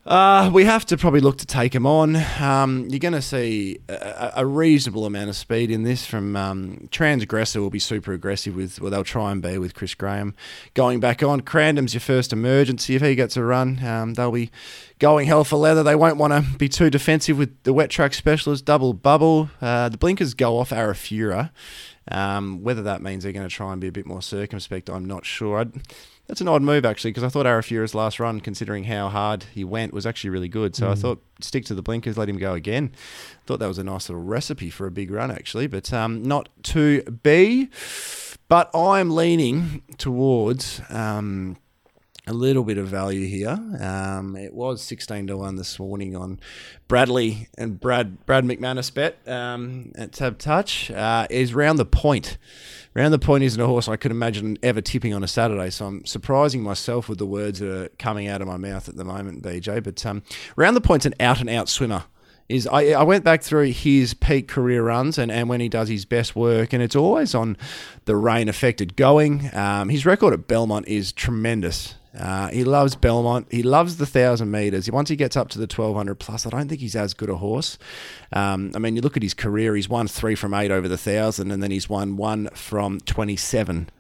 Uh, 0.07 0.51
we 0.53 0.64
have 0.64 0.86
to 0.86 0.96
probably 0.96 1.20
look 1.20 1.36
to 1.36 1.46
take 1.46 1.74
him 1.74 1.84
on. 1.84 2.16
Um, 2.40 2.88
you're 2.88 2.98
going 2.98 3.12
to 3.12 3.20
see 3.20 3.80
a, 3.88 4.32
a 4.36 4.46
reasonable 4.46 5.05
amount 5.05 5.28
of 5.28 5.36
speed 5.36 5.70
in 5.70 5.82
this 5.82 6.07
from 6.07 6.36
um, 6.36 6.88
Transgressor 6.90 7.61
will 7.61 7.68
be 7.68 7.78
super 7.78 8.14
aggressive 8.14 8.57
with, 8.57 8.80
well, 8.80 8.90
they'll 8.90 9.05
try 9.05 9.30
and 9.30 9.42
be 9.42 9.59
with 9.59 9.74
Chris 9.74 9.94
Graham 9.94 10.34
going 10.72 11.01
back 11.01 11.22
on. 11.22 11.42
Crandom's 11.42 11.92
your 11.92 12.01
first 12.01 12.32
emergency. 12.32 12.96
If 12.96 13.03
he 13.03 13.14
gets 13.14 13.36
a 13.36 13.44
run, 13.44 13.84
um, 13.84 14.14
they'll 14.14 14.32
be 14.32 14.51
going 14.98 15.26
hell 15.26 15.44
for 15.44 15.57
leather. 15.57 15.82
They 15.82 15.94
won't 15.94 16.16
want 16.16 16.32
to 16.32 16.59
be 16.59 16.70
too 16.70 16.88
defensive 16.88 17.36
with 17.36 17.62
the 17.64 17.74
wet 17.74 17.90
track 17.90 18.14
specialist, 18.14 18.64
double 18.64 18.94
bubble. 18.94 19.51
Uh, 19.61 19.90
the 19.90 19.98
blinkers 19.98 20.32
go 20.32 20.59
off 20.59 20.70
Arafura. 20.70 21.51
Um, 22.11 22.62
whether 22.62 22.82
that 22.82 23.03
means 23.03 23.22
they're 23.22 23.32
going 23.32 23.48
to 23.48 23.55
try 23.55 23.70
and 23.72 23.80
be 23.80 23.88
a 23.88 23.92
bit 23.92 24.07
more 24.07 24.22
circumspect, 24.22 24.88
I'm 24.88 25.05
not 25.05 25.26
sure. 25.26 25.59
I'd, 25.59 25.72
that's 26.30 26.40
an 26.40 26.46
odd 26.46 26.62
move 26.62 26.84
actually, 26.84 27.10
because 27.10 27.24
I 27.24 27.28
thought 27.28 27.44
Arafura's 27.44 27.92
last 27.92 28.20
run, 28.20 28.40
considering 28.40 28.84
how 28.84 29.08
hard 29.08 29.46
he 29.52 29.64
went, 29.64 29.92
was 29.92 30.06
actually 30.06 30.30
really 30.30 30.46
good. 30.46 30.76
So 30.76 30.88
I 30.88 30.94
thought 30.94 31.20
stick 31.40 31.64
to 31.64 31.74
the 31.74 31.82
blinkers, 31.82 32.16
let 32.16 32.28
him 32.28 32.38
go 32.38 32.54
again. 32.54 32.92
Thought 33.46 33.58
that 33.58 33.66
was 33.66 33.78
a 33.78 33.84
nice 33.84 34.08
little 34.08 34.22
recipe 34.22 34.70
for 34.70 34.86
a 34.86 34.92
big 34.92 35.10
run 35.10 35.32
actually, 35.32 35.66
but 35.66 35.92
um, 35.92 36.22
not 36.22 36.48
to 36.62 37.02
be. 37.02 37.68
But 38.46 38.70
I'm 38.72 39.10
leaning 39.10 39.82
towards. 39.98 40.80
Um, 40.88 41.56
a 42.26 42.34
little 42.34 42.62
bit 42.62 42.78
of 42.78 42.86
value 42.86 43.26
here. 43.26 43.58
Um, 43.80 44.36
it 44.36 44.54
was 44.54 44.82
sixteen 44.82 45.26
to 45.26 45.38
one 45.38 45.56
this 45.56 45.80
morning 45.80 46.14
on 46.14 46.38
Bradley 46.86 47.48
and 47.58 47.80
Brad 47.80 48.24
Brad 48.24 48.44
McManus 48.44 48.94
bet 48.94 49.16
um, 49.26 49.90
at 49.96 50.12
Tab 50.12 50.38
Touch. 50.38 50.92
Uh, 50.92 51.26
is 51.28 51.54
round 51.54 51.80
the 51.80 51.84
point. 51.84 52.38
Round 52.93 53.14
the 53.14 53.20
point 53.20 53.45
isn't 53.45 53.61
a 53.61 53.66
horse 53.66 53.86
I 53.86 53.97
could 53.97 54.11
imagine 54.11 54.59
ever 54.64 54.80
tipping 54.80 55.14
on 55.14 55.22
a 55.22 55.28
Saturday, 55.28 55.70
so 55.70 55.86
I'm 55.86 56.05
surprising 56.05 56.62
myself 56.62 57.09
with 57.09 57.18
the 57.18 57.26
words 57.26 57.61
that 57.61 57.70
are 57.70 57.88
coming 57.99 58.26
out 58.26 58.43
of 58.43 58.49
my 58.49 58.57
mouth 58.57 58.88
at 58.88 58.97
the 58.97 59.05
moment, 59.05 59.43
BJ. 59.43 59.82
But 59.82 60.05
um, 60.05 60.22
round 60.57 60.76
the 60.76 60.80
point's 60.80 61.07
an 61.07 61.14
out 61.20 61.41
and 61.41 61.49
out 61.49 61.68
swimmer 61.68 62.05
is 62.49 62.66
I, 62.66 62.88
I 62.88 63.05
went 63.05 63.22
back 63.22 63.43
through 63.43 63.70
his 63.70 64.12
peak 64.12 64.49
career 64.49 64.82
runs 64.82 65.18
and, 65.18 65.30
and 65.30 65.49
when 65.49 65.61
he 65.61 65.68
does 65.68 65.88
his 65.88 66.05
best 66.05 66.34
work, 66.34 66.72
and 66.72 66.82
it's 66.82 66.97
always 66.97 67.32
on 67.34 67.57
the 68.07 68.16
rain 68.16 68.49
affected 68.49 68.97
going. 68.97 69.55
Um, 69.55 69.88
his 69.88 70.05
record 70.05 70.34
at 70.34 70.49
Belmont 70.49 70.88
is 70.88 71.12
tremendous. 71.12 71.95
Uh, 72.18 72.48
he 72.48 72.64
loves 72.64 72.96
Belmont. 72.96 73.46
He 73.50 73.62
loves 73.62 73.96
the 73.96 74.06
thousand 74.06 74.50
meters. 74.50 74.90
Once 74.90 75.08
he 75.08 75.16
gets 75.16 75.36
up 75.36 75.48
to 75.50 75.58
the 75.58 75.66
twelve 75.66 75.94
hundred 75.94 76.16
plus, 76.16 76.44
I 76.44 76.50
don't 76.50 76.68
think 76.68 76.80
he's 76.80 76.96
as 76.96 77.14
good 77.14 77.30
a 77.30 77.36
horse. 77.36 77.78
Um, 78.32 78.72
I 78.74 78.78
mean, 78.80 78.96
you 78.96 79.02
look 79.02 79.16
at 79.16 79.22
his 79.22 79.34
career. 79.34 79.76
He's 79.76 79.88
won 79.88 80.08
three 80.08 80.34
from 80.34 80.52
eight 80.52 80.72
over 80.72 80.88
the 80.88 80.98
thousand, 80.98 81.52
and 81.52 81.62
then 81.62 81.70
he's 81.70 81.88
won 81.88 82.16
one 82.16 82.48
from 82.48 82.98
twenty-seven 83.00 83.90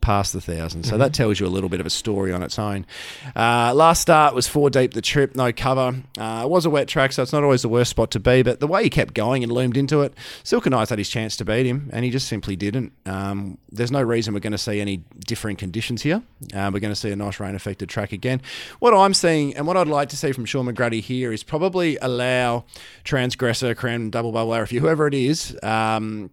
past 0.00 0.32
the 0.32 0.40
thousand. 0.40 0.84
So 0.84 0.98
that 0.98 1.12
tells 1.12 1.40
you 1.40 1.46
a 1.46 1.48
little 1.48 1.68
bit 1.68 1.80
of 1.80 1.86
a 1.86 1.90
story 1.90 2.32
on 2.32 2.42
its 2.42 2.58
own. 2.58 2.86
Uh, 3.34 3.72
last 3.74 4.00
start 4.00 4.34
was 4.34 4.46
four 4.48 4.70
deep 4.70 4.94
the 4.94 5.02
trip, 5.02 5.36
no 5.36 5.52
cover. 5.52 6.02
Uh, 6.18 6.42
it 6.44 6.50
was 6.50 6.64
a 6.64 6.70
wet 6.70 6.88
track, 6.88 7.12
so 7.12 7.22
it's 7.22 7.32
not 7.32 7.42
always 7.42 7.62
the 7.62 7.68
worst 7.68 7.90
spot 7.90 8.10
to 8.12 8.20
be. 8.20 8.42
But 8.42 8.60
the 8.60 8.66
way 8.66 8.84
he 8.84 8.90
kept 8.90 9.14
going 9.14 9.42
and 9.42 9.52
loomed 9.52 9.76
into 9.76 10.02
it, 10.02 10.14
Silken 10.44 10.72
Eyes 10.72 10.90
had 10.90 10.98
his 10.98 11.08
chance 11.08 11.36
to 11.36 11.44
beat 11.44 11.66
him, 11.66 11.90
and 11.92 12.04
he 12.04 12.10
just 12.10 12.28
simply 12.28 12.56
didn't. 12.56 12.92
Um, 13.06 13.58
there's 13.70 13.90
no 13.90 14.02
reason 14.02 14.34
we're 14.34 14.40
going 14.40 14.52
to 14.52 14.58
see 14.58 14.80
any 14.80 15.04
differing 15.26 15.56
conditions 15.56 16.02
here. 16.02 16.22
Uh, 16.54 16.70
we're 16.72 16.80
going 16.80 16.92
to 16.92 16.96
see 16.96 17.10
a 17.10 17.16
nice 17.16 17.40
rain 17.40 17.54
affected 17.54 17.88
track 17.88 18.12
again. 18.12 18.40
What 18.78 18.94
I'm 18.94 19.14
seeing, 19.14 19.56
and 19.56 19.66
what 19.66 19.76
I'd 19.76 19.88
like 19.88 20.08
to 20.10 20.16
see 20.16 20.32
from 20.32 20.44
Shaun 20.44 20.66
McGruddy 20.66 21.00
here, 21.00 21.32
is 21.32 21.42
probably 21.42 21.98
allow 22.00 22.64
Transgressor, 23.04 23.74
Crown, 23.74 24.10
Double 24.10 24.32
Bubble, 24.32 24.54
if 24.54 24.70
whoever 24.70 25.06
it 25.06 25.14
is, 25.14 25.56
um, 25.62 26.30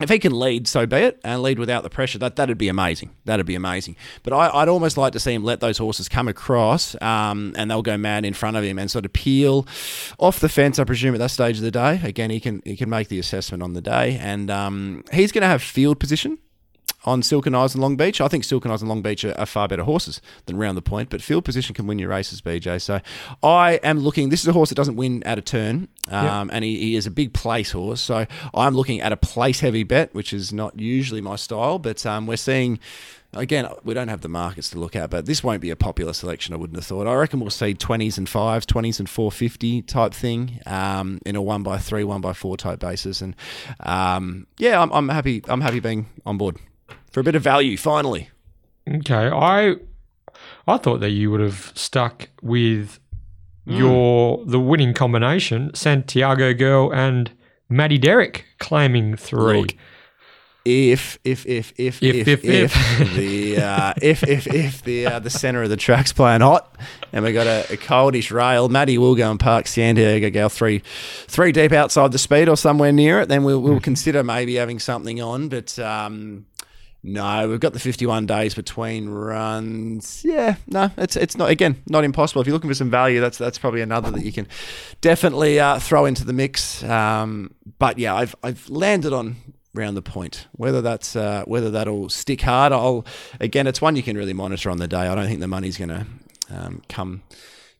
if 0.00 0.10
he 0.10 0.18
can 0.18 0.38
lead, 0.38 0.68
so 0.68 0.84
be 0.84 0.96
it, 0.96 1.20
and 1.24 1.42
lead 1.42 1.58
without 1.58 1.82
the 1.82 1.88
pressure, 1.88 2.18
that 2.18 2.36
that'd 2.36 2.58
be 2.58 2.68
amazing. 2.68 3.10
That'd 3.24 3.46
be 3.46 3.54
amazing. 3.54 3.96
But 4.22 4.34
I, 4.34 4.60
would 4.60 4.68
almost 4.68 4.98
like 4.98 5.14
to 5.14 5.20
see 5.20 5.32
him 5.32 5.42
let 5.42 5.60
those 5.60 5.78
horses 5.78 6.08
come 6.08 6.28
across, 6.28 7.00
um, 7.00 7.54
and 7.56 7.70
they'll 7.70 7.82
go 7.82 7.96
mad 7.96 8.24
in 8.26 8.34
front 8.34 8.58
of 8.58 8.64
him 8.64 8.78
and 8.78 8.90
sort 8.90 9.06
of 9.06 9.12
peel 9.14 9.66
off 10.18 10.40
the 10.40 10.50
fence. 10.50 10.78
I 10.78 10.84
presume 10.84 11.14
at 11.14 11.18
that 11.18 11.30
stage 11.30 11.56
of 11.56 11.62
the 11.62 11.70
day. 11.70 12.00
Again, 12.02 12.30
he 12.30 12.40
can 12.40 12.60
he 12.64 12.76
can 12.76 12.90
make 12.90 13.08
the 13.08 13.18
assessment 13.18 13.62
on 13.62 13.72
the 13.72 13.80
day, 13.80 14.18
and 14.20 14.50
um, 14.50 15.02
he's 15.12 15.32
going 15.32 15.42
to 15.42 15.48
have 15.48 15.62
field 15.62 15.98
position 15.98 16.38
on 17.06 17.22
Silken 17.22 17.54
Eyes 17.54 17.74
and 17.74 17.80
Long 17.80 17.96
Beach. 17.96 18.20
I 18.20 18.28
think 18.28 18.44
Silken 18.44 18.70
Eyes 18.70 18.82
and 18.82 18.88
Long 18.88 19.00
Beach 19.00 19.24
are, 19.24 19.38
are, 19.38 19.46
far 19.46 19.68
better 19.68 19.84
horses 19.84 20.20
than 20.46 20.56
Round 20.58 20.76
the 20.76 20.82
Point, 20.82 21.08
but 21.08 21.22
field 21.22 21.44
position 21.44 21.74
can 21.74 21.86
win 21.86 21.98
your 21.98 22.10
races, 22.10 22.42
BJ. 22.42 22.82
So 22.82 23.00
I 23.42 23.74
am 23.82 24.00
looking. 24.00 24.28
This 24.28 24.40
is 24.42 24.48
a 24.48 24.52
horse 24.52 24.70
that 24.70 24.74
doesn't 24.74 24.96
win 24.96 25.22
at 25.22 25.38
a 25.38 25.42
turn, 25.42 25.88
um, 26.10 26.48
yep. 26.48 26.56
and 26.56 26.64
he, 26.64 26.76
he, 26.78 26.96
is 26.96 27.06
a 27.06 27.10
big 27.10 27.32
place 27.32 27.70
horse. 27.70 28.00
So 28.00 28.26
I'm 28.52 28.74
looking 28.74 29.00
at 29.00 29.12
a 29.12 29.16
place 29.16 29.60
heavy 29.60 29.84
bet, 29.84 30.12
which 30.14 30.32
is 30.32 30.52
not 30.52 30.78
usually 30.78 31.20
my 31.20 31.36
style, 31.36 31.78
but 31.78 32.04
um, 32.04 32.26
we're 32.26 32.36
seeing. 32.36 32.80
Again, 33.32 33.68
we 33.84 33.92
don't 33.92 34.08
have 34.08 34.22
the 34.22 34.30
markets 34.30 34.70
to 34.70 34.78
look 34.78 34.96
at, 34.96 35.10
but 35.10 35.26
this 35.26 35.44
won't 35.44 35.60
be 35.60 35.68
a 35.68 35.76
popular 35.76 36.14
selection. 36.14 36.54
I 36.54 36.56
wouldn't 36.56 36.76
have 36.76 36.86
thought. 36.86 37.06
I 37.06 37.14
reckon 37.14 37.38
we'll 37.40 37.50
see 37.50 37.74
twenties 37.74 38.16
and 38.16 38.26
fives, 38.26 38.64
twenties 38.64 38.98
and 38.98 39.10
four 39.10 39.30
fifty 39.30 39.82
type 39.82 40.14
thing 40.14 40.60
um, 40.64 41.20
in 41.26 41.36
a 41.36 41.42
one 41.42 41.62
by 41.62 41.76
three, 41.76 42.02
one 42.02 42.22
by 42.22 42.32
four 42.32 42.56
type 42.56 42.78
basis. 42.78 43.20
And 43.20 43.36
um, 43.80 44.46
yeah, 44.56 44.80
I'm, 44.80 44.90
I'm 44.90 45.08
happy. 45.10 45.42
I'm 45.48 45.60
happy 45.60 45.80
being 45.80 46.06
on 46.24 46.38
board 46.38 46.56
for 47.16 47.20
a 47.20 47.24
bit 47.24 47.34
of 47.34 47.40
value 47.40 47.78
finally. 47.78 48.28
Okay, 48.86 49.14
I 49.14 49.76
I 50.68 50.76
thought 50.76 51.00
that 51.00 51.12
you 51.12 51.30
would 51.30 51.40
have 51.40 51.72
stuck 51.74 52.28
with 52.42 53.00
mm. 53.66 53.78
your 53.78 54.44
the 54.44 54.60
winning 54.60 54.92
combination, 54.92 55.72
Santiago 55.72 56.52
Girl 56.52 56.92
and 56.92 57.30
Maddie 57.70 57.96
Derrick 57.96 58.44
claiming 58.58 59.16
three. 59.16 59.62
Look, 59.62 59.74
if 60.66 61.18
if 61.24 61.46
if 61.46 61.72
if 61.78 62.02
if 62.02 62.28
if, 62.28 62.44
if, 62.44 63.00
if 63.00 63.14
the 63.14 63.62
uh, 63.62 63.94
if 64.02 64.22
if 64.22 64.46
if 64.46 64.82
the 64.82 65.06
uh, 65.06 65.18
the 65.18 65.30
center 65.30 65.62
of 65.62 65.70
the 65.70 65.78
track's 65.78 66.12
playing 66.12 66.42
hot 66.42 66.76
and 67.14 67.24
we 67.24 67.32
got 67.32 67.46
a, 67.46 67.60
a 67.72 67.78
coldish 67.78 68.30
rail, 68.30 68.68
Maddie 68.68 68.98
will 68.98 69.14
go 69.14 69.30
and 69.30 69.40
park 69.40 69.68
Santiago 69.68 70.28
Girl 70.28 70.50
three 70.50 70.80
three 71.28 71.50
deep 71.50 71.72
outside 71.72 72.12
the 72.12 72.18
speed 72.18 72.50
or 72.50 72.58
somewhere 72.58 72.92
near 72.92 73.20
it. 73.20 73.30
Then 73.30 73.42
we'll 73.42 73.60
we'll 73.60 73.80
consider 73.80 74.22
maybe 74.22 74.56
having 74.56 74.78
something 74.78 75.22
on, 75.22 75.48
but. 75.48 75.78
Um, 75.78 76.44
no, 77.06 77.48
we've 77.48 77.60
got 77.60 77.72
the 77.72 77.78
51 77.78 78.26
days 78.26 78.54
between 78.54 79.08
runs. 79.08 80.24
Yeah, 80.24 80.56
no, 80.66 80.90
it's 80.98 81.14
it's 81.14 81.36
not 81.36 81.50
again 81.50 81.82
not 81.86 82.02
impossible. 82.02 82.40
If 82.40 82.48
you're 82.48 82.54
looking 82.54 82.70
for 82.70 82.74
some 82.74 82.90
value, 82.90 83.20
that's 83.20 83.38
that's 83.38 83.58
probably 83.58 83.80
another 83.80 84.10
that 84.10 84.24
you 84.24 84.32
can 84.32 84.48
definitely 85.00 85.60
uh, 85.60 85.78
throw 85.78 86.04
into 86.04 86.24
the 86.24 86.32
mix. 86.32 86.82
Um, 86.82 87.54
but 87.78 87.98
yeah, 87.98 88.14
I've 88.14 88.34
I've 88.42 88.68
landed 88.68 89.12
on 89.12 89.36
round 89.72 89.96
the 89.96 90.02
point. 90.02 90.48
Whether 90.52 90.82
that's 90.82 91.14
uh, 91.14 91.44
whether 91.46 91.70
that'll 91.70 92.08
stick 92.08 92.42
hard, 92.42 92.72
I'll 92.72 93.06
again, 93.38 93.68
it's 93.68 93.80
one 93.80 93.94
you 93.94 94.02
can 94.02 94.16
really 94.16 94.34
monitor 94.34 94.68
on 94.70 94.78
the 94.78 94.88
day. 94.88 95.06
I 95.06 95.14
don't 95.14 95.26
think 95.26 95.40
the 95.40 95.46
money's 95.46 95.78
going 95.78 95.90
to 95.90 96.06
um, 96.50 96.82
come 96.88 97.22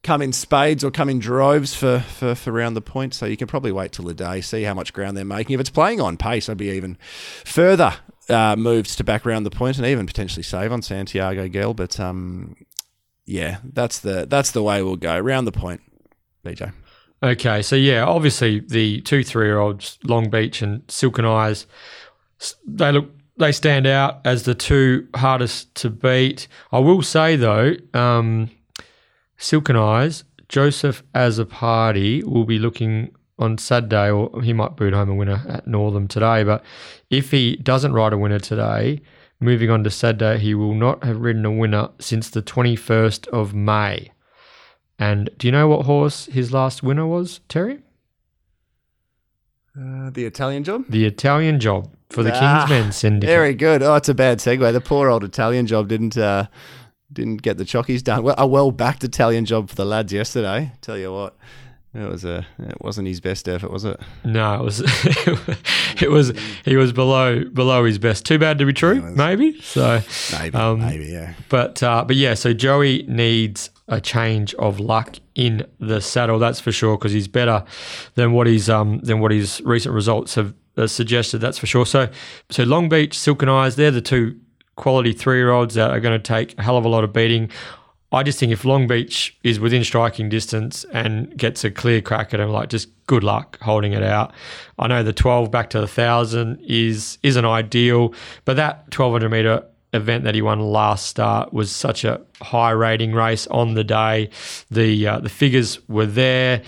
come 0.07 0.23
in 0.23 0.33
spades 0.33 0.85
or 0.85 0.91
come 0.91 1.09
in 1.09 1.19
droves 1.19 1.75
for, 1.75 1.99
for, 1.99 2.37
for 2.37 2.53
round 2.53 2.77
the 2.77 2.81
point. 2.81 3.13
So 3.13 3.27
you 3.27 3.37
can 3.37 3.49
probably 3.49 3.73
wait 3.73 3.91
till 3.91 4.05
the 4.05 4.15
day, 4.15 4.41
see 4.41 4.63
how 4.63 4.73
much 4.73 4.93
ground 4.93 5.17
they're 5.17 5.25
making. 5.25 5.55
If 5.55 5.61
it's 5.61 5.71
playing 5.71 6.01
on 6.01 6.17
pace, 6.17 6.49
I'd 6.49 6.57
be 6.57 6.71
even 6.71 6.97
further 7.45 7.95
uh, 8.29 8.57
moves 8.57 8.97
to 8.97 9.05
back 9.05 9.25
round 9.25 9.47
the 9.47 9.51
point 9.51 9.79
and 9.79 9.87
even 9.87 10.07
potentially 10.07 10.43
save 10.43 10.73
on 10.73 10.83
Santiago 10.83 11.49
Girl. 11.49 11.75
But 11.75 11.99
um, 12.01 12.57
yeah, 13.25 13.59
that's 13.65 13.99
the 14.01 14.27
that's 14.29 14.53
the 14.53 14.63
way 14.63 14.83
we'll 14.83 14.97
go 14.97 15.19
round 15.19 15.47
the 15.47 15.53
point, 15.53 15.81
BJ. 16.45 16.73
Okay, 17.23 17.63
so 17.63 17.77
yeah, 17.77 18.05
obviously 18.05 18.61
the 18.61 19.01
two 19.01 19.25
three 19.25 19.47
year 19.47 19.59
olds, 19.59 19.99
Long 20.05 20.29
Beach 20.29 20.63
and 20.63 20.83
Silken 20.89 21.25
Eyes, 21.25 21.67
they 22.67 22.93
look 22.93 23.11
they 23.39 23.53
stand 23.53 23.87
out 23.87 24.21
as 24.25 24.45
the 24.45 24.55
two 24.55 25.09
hardest 25.15 25.75
to 25.77 25.91
beat. 25.91 26.49
I 26.73 26.79
will 26.79 27.03
say 27.03 27.37
though, 27.37 27.75
um, 27.95 28.51
Silken 29.37 29.77
Eyes, 29.77 30.25
Joseph 30.49 31.03
Azzopardi 31.15 32.23
will 32.25 32.45
be 32.45 32.59
looking 32.59 33.15
on 33.39 33.59
Saturday, 33.59 34.11
or 34.11 34.43
he 34.43 34.53
might 34.53 34.77
boot 34.77 34.95
home 34.95 35.11
a 35.11 35.15
winner 35.15 35.45
at 35.49 35.67
Northam 35.67 36.09
today. 36.09 36.43
But 36.43 36.65
if 37.11 37.31
he 37.31 37.57
doesn't 37.57 37.93
ride 37.93 38.13
a 38.13 38.19
winner 38.19 38.39
today, 38.39 39.03
moving 39.41 39.71
on 39.71 39.85
to 39.85 39.91
Saturday, 39.91 40.39
he 40.39 40.55
will 40.55 40.75
not 40.75 41.05
have 41.05 41.21
ridden 41.21 41.45
a 41.45 41.53
winner 41.53 41.91
since 41.99 42.31
the 42.31 42.43
21st 42.43 43.29
of 43.29 43.55
May. 43.55 44.11
And 44.99 45.29
do 45.37 45.47
you 45.47 45.53
know 45.53 45.69
what 45.69 45.85
horse 45.85 46.27
his 46.27 46.53
last 46.53 46.83
winner 46.83 47.07
was, 47.07 47.41
Terry? 47.49 47.81
Uh, 49.79 50.09
the 50.11 50.25
Italian 50.25 50.65
job? 50.65 50.85
The 50.89 51.05
Italian 51.05 51.61
job 51.61 51.95
for 52.09 52.23
the 52.23 52.35
ah, 52.35 52.67
Kingsmen 52.67 52.93
syndicate. 52.93 53.29
Very 53.29 53.55
good. 53.55 53.83
Oh, 53.83 53.95
it's 53.97 54.09
a 54.09 54.15
bad 54.15 54.39
segue. 54.39 54.73
The 54.73 54.81
poor 54.81 55.11
old 55.11 55.23
Italian 55.23 55.67
job 55.67 55.89
didn't 55.89 56.17
uh, 56.17 56.47
didn't 57.13 57.43
get 57.43 57.59
the 57.59 57.65
chockies 57.65 58.03
done. 58.03 58.23
Well, 58.23 58.35
a 58.39 58.47
well 58.47 58.71
backed 58.71 59.05
Italian 59.05 59.45
job 59.45 59.69
for 59.69 59.75
the 59.75 59.85
lads 59.85 60.15
yesterday. 60.15 60.73
Tell 60.81 60.97
you 60.97 61.13
what. 61.13 61.37
It 61.97 62.11
was 62.11 62.25
a. 62.25 62.47
It 62.59 62.81
wasn't 62.81 63.09
his 63.09 63.21
best 63.21 63.49
effort, 63.49 63.71
was 63.71 63.85
it? 63.85 63.99
No, 64.25 64.55
it 64.55 64.63
was. 64.63 64.83
it 66.03 66.11
was. 66.11 66.33
He 66.65 66.77
was 66.77 66.93
below 66.93 67.45
below 67.45 67.85
his 67.85 67.99
best. 67.99 68.27
Too 68.27 68.39
bad 68.39 68.59
to 68.59 68.67
be 68.67 68.73
true, 68.75 69.01
maybe. 69.01 69.59
So 69.63 70.03
maybe, 70.33 70.55
um, 70.55 70.81
maybe, 70.81 71.07
yeah. 71.07 71.33
But 71.49 71.83
uh, 71.83 72.05
but 72.05 72.17
yeah. 72.17 72.35
So 72.35 72.53
Joey 72.53 73.05
needs 73.09 73.71
a 73.89 74.01
change 74.01 74.53
of 74.55 74.79
luck 74.79 75.17
in 75.35 75.67
the 75.81 76.01
saddle. 76.01 76.39
That's 76.39 76.61
for 76.61 76.73
sure 76.73 76.99
because 76.99 77.13
he's 77.13 77.29
better 77.29 77.65
than 78.15 78.33
what 78.33 78.47
his 78.47 78.69
um 78.69 78.99
than 78.99 79.21
what 79.21 79.31
his 79.31 79.63
recent 79.63 79.95
results 79.95 80.35
have 80.35 80.53
uh, 80.77 80.87
suggested. 80.87 81.39
That's 81.39 81.59
for 81.59 81.67
sure. 81.67 81.87
So 81.87 82.09
so 82.51 82.65
Long 82.65 82.89
Beach, 82.91 83.19
Silken 83.19 83.49
Eyes, 83.49 83.77
they're 83.77 83.91
the 83.91 84.03
two 84.03 84.39
quality 84.77 85.13
three 85.13 85.39
year 85.39 85.51
olds 85.51 85.75
that 85.75 85.91
are 85.91 86.01
going 86.01 86.19
to 86.19 86.23
take 86.23 86.59
a 86.59 86.63
hell 86.63 86.77
of 86.77 86.85
a 86.85 86.89
lot 86.89 87.05
of 87.05 87.13
beating. 87.13 87.51
I 88.17 88.23
just 88.23 88.41
think 88.41 88.51
if 88.51 88.65
Long 88.65 88.87
Beach 88.87 89.37
is 89.43 89.61
within 89.61 89.85
striking 89.85 90.31
distance 90.31 90.85
and 90.93 91.37
gets 91.37 91.65
a 91.65 91.71
clear 91.71 92.01
crack 92.01 92.33
at 92.33 92.41
him, 92.41 92.49
like 92.49 92.71
just 92.71 92.89
good 93.07 93.23
luck 93.23 93.59
holding 93.61 93.93
it 93.93 94.03
out. 94.03 94.33
I 94.79 94.89
know 94.89 95.03
the 95.03 95.13
12 95.13 95.51
back 95.51 95.71
to 95.71 95.79
the 95.79 95.83
1,000 95.83 96.61
is 96.67 97.19
isn't 97.23 97.45
ideal, 97.45 98.15
but 98.47 98.57
that 98.57 98.85
1200 98.97 99.29
meter 99.29 99.65
event 99.93 100.25
that 100.25 100.35
he 100.35 100.43
won 100.43 100.61
last 100.61 101.07
start 101.07 101.53
was 101.53 101.71
such 101.71 102.05
a 102.05 102.21
high 102.41 102.71
rating 102.71 103.13
race 103.13 103.47
on 103.49 103.75
the 103.75 103.85
day. 103.85 104.31
The 104.71 105.07
uh, 105.07 105.21
the 105.21 105.29
figures 105.29 105.87
were 105.89 106.07
there. 106.07 106.63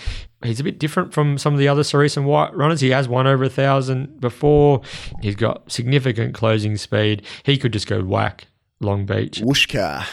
He's 0.44 0.60
a 0.60 0.64
bit 0.64 0.78
different 0.78 1.14
from 1.14 1.38
some 1.38 1.54
of 1.54 1.58
the 1.58 1.66
other 1.66 1.82
Cerise 1.82 2.16
and 2.16 2.26
White 2.26 2.54
runners. 2.54 2.80
He 2.80 2.90
has 2.90 3.08
won 3.08 3.26
over 3.26 3.44
a 3.44 3.48
thousand 3.48 4.20
before. 4.20 4.82
He's 5.20 5.34
got 5.34 5.72
significant 5.72 6.34
closing 6.34 6.76
speed. 6.76 7.22
He 7.42 7.56
could 7.56 7.72
just 7.72 7.86
go 7.86 8.04
whack 8.04 8.46
Long 8.80 9.06
Beach. 9.06 9.40
Whooshka. 9.40 10.06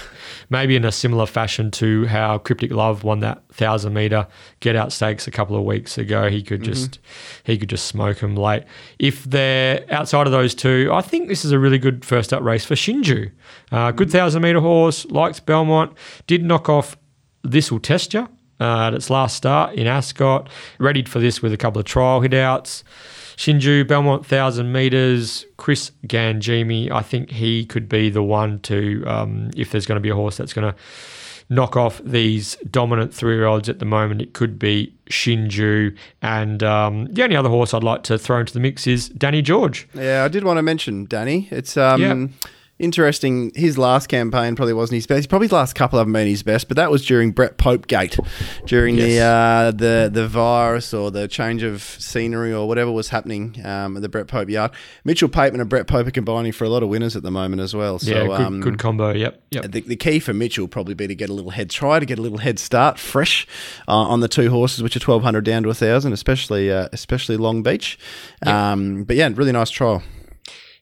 Maybe 0.50 0.76
in 0.76 0.86
a 0.86 0.92
similar 0.92 1.26
fashion 1.26 1.72
to 1.72 2.06
how 2.06 2.38
Cryptic 2.38 2.72
Love 2.72 3.04
won 3.04 3.20
that 3.20 3.44
thousand 3.52 3.94
meter 3.94 4.28
get 4.60 4.76
out 4.76 4.92
stakes 4.92 5.28
a 5.28 5.32
couple 5.32 5.56
of 5.56 5.64
weeks 5.64 5.98
ago. 5.98 6.30
He 6.30 6.44
could 6.44 6.64
just 6.64 7.00
he 7.44 7.58
could 7.58 7.70
just 7.70 7.86
smoke 7.86 8.20
them 8.20 8.36
late. 8.36 8.64
If 9.00 9.24
they're 9.24 9.86
outside 9.92 10.28
of 10.28 10.32
those 10.32 10.56
two, 10.56 10.90
I 10.94 11.02
think 11.02 11.28
this 11.28 11.46
is 11.46 11.52
a 11.52 11.60
really 11.60 11.80
good 11.80 12.06
first 12.06 12.34
up 12.34 12.44
race 12.44 12.66
for 12.66 12.76
Shinju. 12.76 13.32
Uh, 13.72 13.92
good 13.92 14.12
thousand 14.12 14.42
meter 14.42 14.60
horse, 14.60 15.06
likes 15.06 15.40
Belmont, 15.40 15.94
did 16.28 16.44
knock 16.44 16.70
off 16.70 16.98
This 17.44 17.72
Will 17.72 17.80
Test 17.80 18.14
You 18.14 18.28
uh, 18.60 18.88
at 18.88 18.94
its 18.94 19.10
last 19.10 19.36
start 19.36 19.76
in 19.76 19.88
Ascot. 19.88 20.50
Readied 20.80 21.10
for 21.10 21.20
this 21.20 21.42
with 21.42 21.54
a 21.54 21.58
couple 21.58 21.80
of 21.80 21.86
trial 21.86 22.22
hit 22.22 22.34
outs. 22.34 22.84
Shinju, 23.38 23.88
Belmont 23.88 24.22
1000 24.22 24.72
metres, 24.72 25.46
Chris 25.58 25.92
Ganjimi, 26.08 26.90
I 26.92 27.02
think 27.02 27.32
he 27.32 27.66
could 27.66 27.90
be 27.90 28.10
the 28.10 28.24
one 28.24 28.60
to, 28.62 29.04
um, 29.06 29.52
if 29.56 29.72
there's 29.72 29.86
going 29.86 29.98
to 29.98 30.02
be 30.02 30.10
a 30.10 30.16
horse 30.16 30.38
that's 30.38 30.54
going 30.54 30.72
to 30.72 30.78
knock 31.50 31.76
off 31.78 32.02
these 32.04 32.56
dominant 32.72 33.14
three 33.14 33.36
year 33.36 33.46
olds 33.46 33.70
at 33.70 33.80
the 33.80 33.86
moment, 33.86 34.22
it 34.22 34.34
could 34.34 34.58
be 34.58 34.94
Shinju. 35.10 35.96
And 36.22 36.64
um, 36.64 37.06
the 37.06 37.24
only 37.24 37.36
other 37.36 37.50
horse 37.50 37.74
I'd 37.74 37.84
like 37.84 38.04
to 38.04 38.18
throw 38.18 38.40
into 38.40 38.54
the 38.54 38.60
mix 38.60 38.88
is 38.88 39.10
Danny 39.10 39.42
George. 39.42 39.88
Yeah, 39.94 40.24
I 40.24 40.28
did 40.28 40.44
want 40.44 40.58
to 40.58 40.64
mention 40.64 41.06
Danny. 41.06 41.48
It's 41.52 41.78
um, 41.78 42.02
Yeah. 42.02 42.28
Interesting. 42.80 43.52
His 43.56 43.78
last 43.78 44.08
campaign 44.08 44.56
probably 44.56 44.74
wasn't 44.74 44.96
his 44.96 45.08
best. 45.08 45.30
Probably 45.30 45.46
his 45.46 45.52
last 45.52 45.74
couple 45.74 46.00
haven't 46.00 46.14
been 46.14 46.28
his 46.28 46.44
best, 46.44 46.68
but 46.68 46.78
that 46.78 46.92
was 46.92 47.06
during 47.06 47.32
Brett 47.32 47.58
Pope 47.58 47.88
Gate, 47.88 48.18
during 48.66 48.96
the 48.96 49.20
uh, 49.20 49.72
the 49.72 50.10
the 50.12 50.28
virus 50.28 50.94
or 50.94 51.12
the 51.12 51.28
change 51.28 51.64
of 51.64 51.82
scenery 51.82 52.54
or 52.54 52.68
whatever 52.68 52.92
was 52.92 53.10
happening 53.10 53.56
um, 53.66 53.96
at 53.96 54.02
the 54.02 54.10
Brett 54.10 54.28
Pope 54.28 54.50
yard. 54.50 54.72
Mitchell 55.04 55.30
Pateman 55.30 55.62
and 55.62 55.70
Brett 55.70 55.88
Pope 55.88 56.08
are 56.08 56.12
combining 56.12 56.52
for 56.52 56.66
a 56.66 56.70
lot 56.70 56.84
of 56.84 56.90
winners 56.90 57.16
at 57.16 57.24
the 57.24 57.32
moment 57.32 57.62
as 57.62 57.76
well. 57.76 58.00
So, 58.00 58.12
yeah, 58.12 58.28
good, 58.28 58.42
um, 58.42 58.62
good 58.62 58.80
combo. 58.80 59.14
Yep, 59.14 59.42
yep. 59.52 59.72
the, 59.72 59.82
the 59.82 59.96
key 59.96 60.20
for 60.20 60.34
Mitchell 60.34 60.68
probably 60.68 60.94
be 60.94 61.08
to 61.08 61.16
get 61.16 61.30
a 61.30 61.34
little 61.34 61.52
head, 61.52 61.70
try 61.70 62.00
to 62.00 62.06
get 62.06 62.20
a 62.20 62.22
little 62.22 62.40
head 62.40 62.60
start, 62.60 63.00
fresh 63.00 63.48
uh, 63.88 63.92
on 63.92 64.20
the 64.20 64.28
two 64.28 64.50
horses, 64.50 64.84
which 64.84 64.96
are 64.96 65.00
twelve 65.00 65.24
hundred 65.24 65.46
down 65.46 65.64
to 65.64 65.74
thousand, 65.74 66.14
especially 66.14 66.72
uh, 66.72 66.90
especially 66.94 67.38
Long 67.38 67.64
Beach. 67.64 67.98
Um, 68.46 69.04
but 69.04 69.16
yeah, 69.16 69.30
really 69.34 69.52
nice 69.52 69.70
trial. 69.70 70.04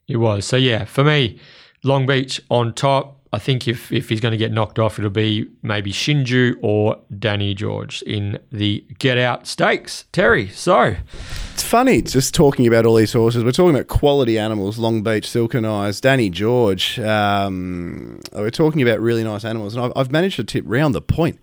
It 0.08 0.18
was. 0.18 0.46
So 0.46 0.58
yeah, 0.58 0.86
for 0.86 1.04
me, 1.04 1.40
Long 1.84 2.06
Beach 2.06 2.42
on 2.50 2.74
top. 2.74 3.20
I 3.34 3.40
think 3.40 3.68
if, 3.68 3.92
if 3.92 4.10
he's 4.10 4.20
going 4.20 4.32
to 4.32 4.38
get 4.38 4.52
knocked 4.52 4.78
off, 4.78 5.00
it'll 5.00 5.10
be 5.10 5.50
maybe 5.64 5.92
Shinju 5.92 6.58
or 6.62 7.00
Danny 7.18 7.56
George 7.56 8.04
in 8.04 8.38
the 8.52 8.86
Get 9.00 9.18
Out 9.18 9.48
Stakes. 9.48 10.06
Terry, 10.12 10.50
so 10.50 10.96
It's 11.54 11.64
funny 11.64 12.04
just 12.04 12.36
talking 12.36 12.68
about 12.68 12.86
all 12.86 12.94
these 12.94 13.14
horses. 13.14 13.44
We're 13.44 13.52
talking 13.52 13.76
about 13.76 13.88
quality 13.88 14.38
animals, 14.38 14.78
Long 14.78 15.02
Beach, 15.02 15.28
Silken 15.28 15.66
Eyes, 15.66 16.00
Danny 16.00 16.30
George. 16.30 17.00
Um, 17.00 18.22
we're 18.34 18.52
talking 18.52 18.84
about 18.84 19.00
really 19.00 19.24
nice 19.24 19.44
animals, 19.44 19.76
and 19.76 19.84
I've, 19.84 19.94
I've 19.96 20.12
managed 20.12 20.36
to 20.36 20.44
tip 20.44 20.64
round 20.68 20.94
the 20.94 21.02
point. 21.02 21.40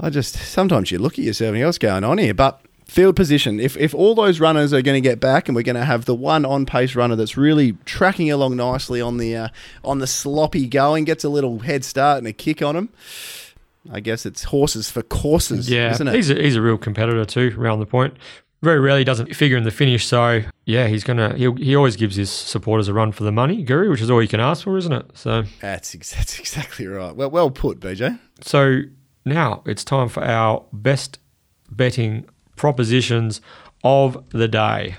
I 0.00 0.08
just 0.08 0.34
sometimes 0.34 0.90
you 0.90 0.98
look 0.98 1.18
at 1.18 1.24
yourself 1.24 1.48
and 1.48 1.58
you 1.58 1.64
go, 1.64 1.68
what's 1.68 1.78
going 1.78 2.04
on 2.04 2.16
here? 2.18 2.32
But 2.32 2.62
field 2.88 3.14
position, 3.14 3.60
if, 3.60 3.76
if 3.76 3.94
all 3.94 4.14
those 4.14 4.40
runners 4.40 4.72
are 4.72 4.82
going 4.82 5.00
to 5.00 5.06
get 5.06 5.20
back 5.20 5.48
and 5.48 5.54
we're 5.54 5.62
going 5.62 5.76
to 5.76 5.84
have 5.84 6.06
the 6.06 6.14
one 6.14 6.44
on 6.44 6.66
pace 6.66 6.96
runner 6.96 7.14
that's 7.14 7.36
really 7.36 7.74
tracking 7.84 8.30
along 8.30 8.56
nicely 8.56 9.00
on 9.00 9.18
the 9.18 9.36
uh, 9.36 9.48
on 9.84 9.98
the 9.98 10.06
sloppy 10.06 10.66
going, 10.66 11.04
gets 11.04 11.22
a 11.22 11.28
little 11.28 11.60
head 11.60 11.84
start 11.84 12.18
and 12.18 12.26
a 12.26 12.32
kick 12.32 12.62
on 12.62 12.74
him. 12.74 12.88
I 13.90 14.00
guess 14.00 14.26
it's 14.26 14.44
horses 14.44 14.90
for 14.90 15.02
courses, 15.02 15.70
yeah, 15.70 15.92
isn't 15.92 16.08
it? 16.08 16.14
he's 16.14 16.30
a, 16.30 16.34
he's 16.34 16.56
a 16.56 16.62
real 16.62 16.76
competitor 16.78 17.24
too 17.24 17.54
around 17.58 17.78
the 17.78 17.86
point. 17.86 18.14
Very 18.60 18.80
rarely 18.80 19.04
doesn't 19.04 19.34
figure 19.36 19.56
in 19.56 19.62
the 19.62 19.70
finish. 19.70 20.04
So 20.04 20.42
yeah, 20.64 20.88
he's 20.88 21.04
gonna 21.04 21.34
he 21.36 21.50
he 21.52 21.76
always 21.76 21.94
gives 21.94 22.16
his 22.16 22.28
supporters 22.30 22.88
a 22.88 22.92
run 22.92 23.12
for 23.12 23.22
the 23.22 23.30
money, 23.32 23.62
Guru, 23.62 23.90
which 23.90 24.00
is 24.00 24.10
all 24.10 24.20
you 24.20 24.28
can 24.28 24.40
ask 24.40 24.64
for, 24.64 24.76
isn't 24.76 24.92
it? 24.92 25.06
So 25.14 25.44
That's 25.60 25.94
ex- 25.94 26.10
that's 26.14 26.38
exactly 26.40 26.86
right. 26.86 27.14
Well, 27.14 27.30
well 27.30 27.50
put, 27.50 27.78
BJ. 27.80 28.18
So 28.40 28.80
now 29.24 29.62
it's 29.64 29.84
time 29.84 30.08
for 30.08 30.24
our 30.24 30.64
best 30.72 31.18
betting 31.70 32.28
propositions 32.58 33.40
of 33.82 34.22
the 34.30 34.48
day. 34.48 34.96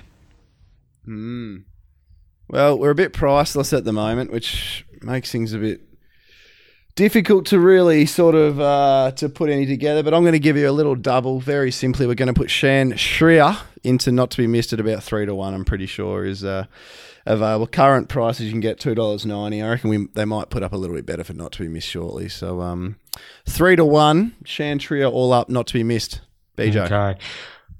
Well, 2.48 2.78
we're 2.78 2.90
a 2.90 2.96
bit 2.96 3.12
priceless 3.12 3.72
at 3.72 3.84
the 3.84 3.92
moment, 3.92 4.32
which 4.32 4.84
makes 5.02 5.30
things 5.30 5.52
a 5.52 5.58
bit 5.58 5.82
difficult 6.96 7.46
to 7.46 7.58
really 7.58 8.04
sort 8.06 8.34
of 8.34 8.60
uh, 8.60 9.12
to 9.12 9.28
put 9.28 9.50
any 9.50 9.66
together. 9.66 10.02
But 10.02 10.14
I'm 10.14 10.22
going 10.22 10.32
to 10.32 10.40
give 10.40 10.56
you 10.56 10.68
a 10.68 10.72
little 10.72 10.96
double. 10.96 11.40
Very 11.40 11.70
simply, 11.70 12.06
we're 12.06 12.14
going 12.14 12.34
to 12.34 12.34
put 12.34 12.50
Shan 12.50 12.92
Shriya 12.92 13.60
into 13.84 14.10
not 14.12 14.30
to 14.32 14.38
be 14.38 14.46
missed 14.46 14.72
at 14.72 14.80
about 14.80 15.02
three 15.02 15.26
to 15.26 15.34
one. 15.34 15.54
I'm 15.54 15.64
pretty 15.64 15.86
sure 15.86 16.24
is 16.24 16.44
uh, 16.44 16.66
available. 17.24 17.66
Current 17.66 18.08
prices 18.08 18.46
you 18.46 18.50
can 18.50 18.60
get 18.60 18.80
two 18.80 18.94
dollars 18.94 19.24
ninety. 19.24 19.62
I 19.62 19.70
reckon 19.70 19.90
we 19.90 20.08
they 20.14 20.24
might 20.24 20.50
put 20.50 20.62
up 20.62 20.72
a 20.72 20.76
little 20.76 20.96
bit 20.96 21.06
better 21.06 21.24
for 21.24 21.34
not 21.34 21.52
to 21.52 21.62
be 21.62 21.68
missed 21.68 21.88
shortly. 21.88 22.28
So 22.28 22.60
um, 22.60 22.96
three 23.48 23.76
to 23.76 23.84
one, 23.84 24.34
Shan 24.44 24.80
Shriya 24.80 25.10
all 25.10 25.32
up, 25.32 25.48
not 25.48 25.68
to 25.68 25.74
be 25.74 25.84
missed. 25.84 26.20
BJ. 26.60 26.90
Okay. 26.90 27.18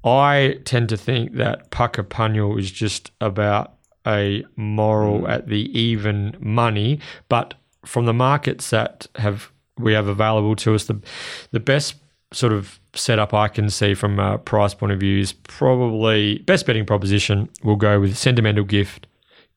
I 0.03 0.59
tend 0.65 0.89
to 0.89 0.97
think 0.97 1.33
that 1.35 1.69
Puckapunyal 1.71 2.57
is 2.59 2.71
just 2.71 3.11
about 3.21 3.73
a 4.07 4.43
moral 4.55 5.19
hmm. 5.19 5.27
at 5.27 5.47
the 5.47 5.77
even 5.77 6.35
money, 6.39 6.99
but 7.29 7.53
from 7.85 8.05
the 8.05 8.13
markets 8.13 8.69
that 8.71 9.07
have 9.15 9.51
we 9.77 9.93
have 9.93 10.07
available 10.07 10.55
to 10.57 10.75
us, 10.75 10.85
the 10.85 10.99
the 11.51 11.59
best 11.59 11.95
sort 12.33 12.53
of 12.53 12.79
setup 12.93 13.33
I 13.33 13.47
can 13.47 13.69
see 13.69 13.93
from 13.93 14.19
a 14.19 14.37
price 14.37 14.73
point 14.73 14.93
of 14.93 14.99
view 14.99 15.19
is 15.19 15.33
probably 15.33 16.39
best 16.39 16.65
betting 16.65 16.85
proposition. 16.85 17.49
We'll 17.63 17.75
go 17.75 17.99
with 17.99 18.17
sentimental 18.17 18.63
gift 18.63 19.07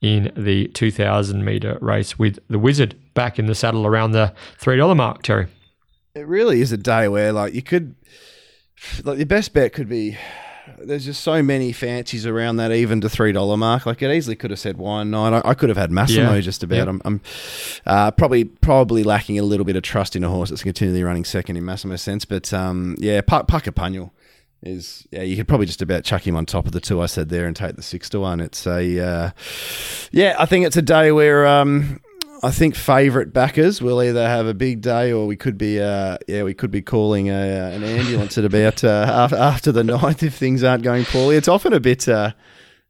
in 0.00 0.32
the 0.36 0.68
2000 0.68 1.44
meter 1.44 1.78
race 1.80 2.18
with 2.18 2.38
the 2.48 2.58
Wizard 2.58 2.94
back 3.14 3.38
in 3.38 3.46
the 3.46 3.54
saddle 3.54 3.86
around 3.86 4.12
the 4.12 4.34
three 4.58 4.76
dollar 4.76 4.94
mark. 4.94 5.22
Terry. 5.22 5.46
It 6.14 6.26
really 6.26 6.60
is 6.60 6.72
a 6.72 6.76
day 6.76 7.08
where 7.08 7.32
like 7.32 7.54
you 7.54 7.62
could 7.62 7.94
like 9.04 9.18
your 9.18 9.26
best 9.26 9.52
bet 9.52 9.72
could 9.72 9.88
be 9.88 10.16
there's 10.78 11.04
just 11.04 11.22
so 11.22 11.42
many 11.42 11.72
fancies 11.72 12.26
around 12.26 12.56
that 12.56 12.72
even 12.72 13.00
to 13.02 13.08
three 13.08 13.32
dollar 13.32 13.56
mark. 13.56 13.86
Like 13.86 14.02
it 14.02 14.10
easily 14.10 14.36
could 14.36 14.50
have 14.50 14.58
said 14.60 14.76
one 14.76 15.10
nine. 15.10 15.34
I, 15.34 15.42
I 15.44 15.54
could 15.54 15.68
have 15.68 15.78
had 15.78 15.90
Massimo 15.90 16.34
Yeah. 16.34 16.40
just 16.40 16.62
about. 16.62 16.76
Yep. 16.76 16.88
I'm, 16.88 17.02
I'm 17.04 17.20
uh, 17.86 18.10
probably 18.12 18.44
probably 18.44 19.02
lacking 19.04 19.38
a 19.38 19.42
little 19.42 19.64
bit 19.64 19.76
of 19.76 19.82
trust 19.82 20.16
in 20.16 20.24
a 20.24 20.28
horse 20.28 20.50
that's 20.50 20.62
continually 20.62 21.02
running 21.02 21.24
second 21.24 21.56
in 21.56 21.64
Massimo's 21.64 22.02
sense. 22.02 22.24
But 22.24 22.52
um, 22.52 22.96
yeah, 22.98 23.20
Puck 23.20 23.46
Puckapunyal 23.46 24.12
is 24.62 25.06
yeah. 25.10 25.22
You 25.22 25.36
could 25.36 25.48
probably 25.48 25.66
just 25.66 25.82
about 25.82 26.04
chuck 26.04 26.26
him 26.26 26.36
on 26.36 26.46
top 26.46 26.66
of 26.66 26.72
the 26.72 26.80
two 26.80 27.00
I 27.02 27.06
said 27.06 27.28
there 27.28 27.46
and 27.46 27.54
take 27.54 27.76
the 27.76 27.82
six 27.82 28.08
to 28.10 28.20
one. 28.20 28.40
It's 28.40 28.66
a 28.66 29.00
uh, 29.00 29.30
yeah. 30.12 30.36
I 30.38 30.46
think 30.46 30.66
it's 30.66 30.76
a 30.76 30.82
day 30.82 31.12
where 31.12 31.46
um, 31.46 32.00
I 32.44 32.50
think 32.50 32.74
favourite 32.74 33.32
backers 33.32 33.80
will 33.80 34.02
either 34.02 34.28
have 34.28 34.46
a 34.46 34.52
big 34.52 34.82
day 34.82 35.10
or 35.10 35.26
we 35.26 35.34
could 35.34 35.56
be 35.56 35.80
uh, 35.80 36.18
yeah 36.28 36.42
we 36.42 36.52
could 36.52 36.70
be 36.70 36.82
calling 36.82 37.30
a, 37.30 37.32
uh, 37.32 37.70
an 37.70 37.82
ambulance 37.82 38.36
at 38.36 38.44
about 38.44 38.84
uh, 38.84 39.06
after, 39.08 39.36
after 39.36 39.72
the 39.72 39.82
ninth 39.84 40.22
if 40.22 40.34
things 40.34 40.62
aren't 40.62 40.82
going 40.82 41.06
poorly. 41.06 41.36
It's 41.36 41.48
often 41.48 41.72
a 41.72 41.80
bit 41.80 42.06
uh, 42.06 42.32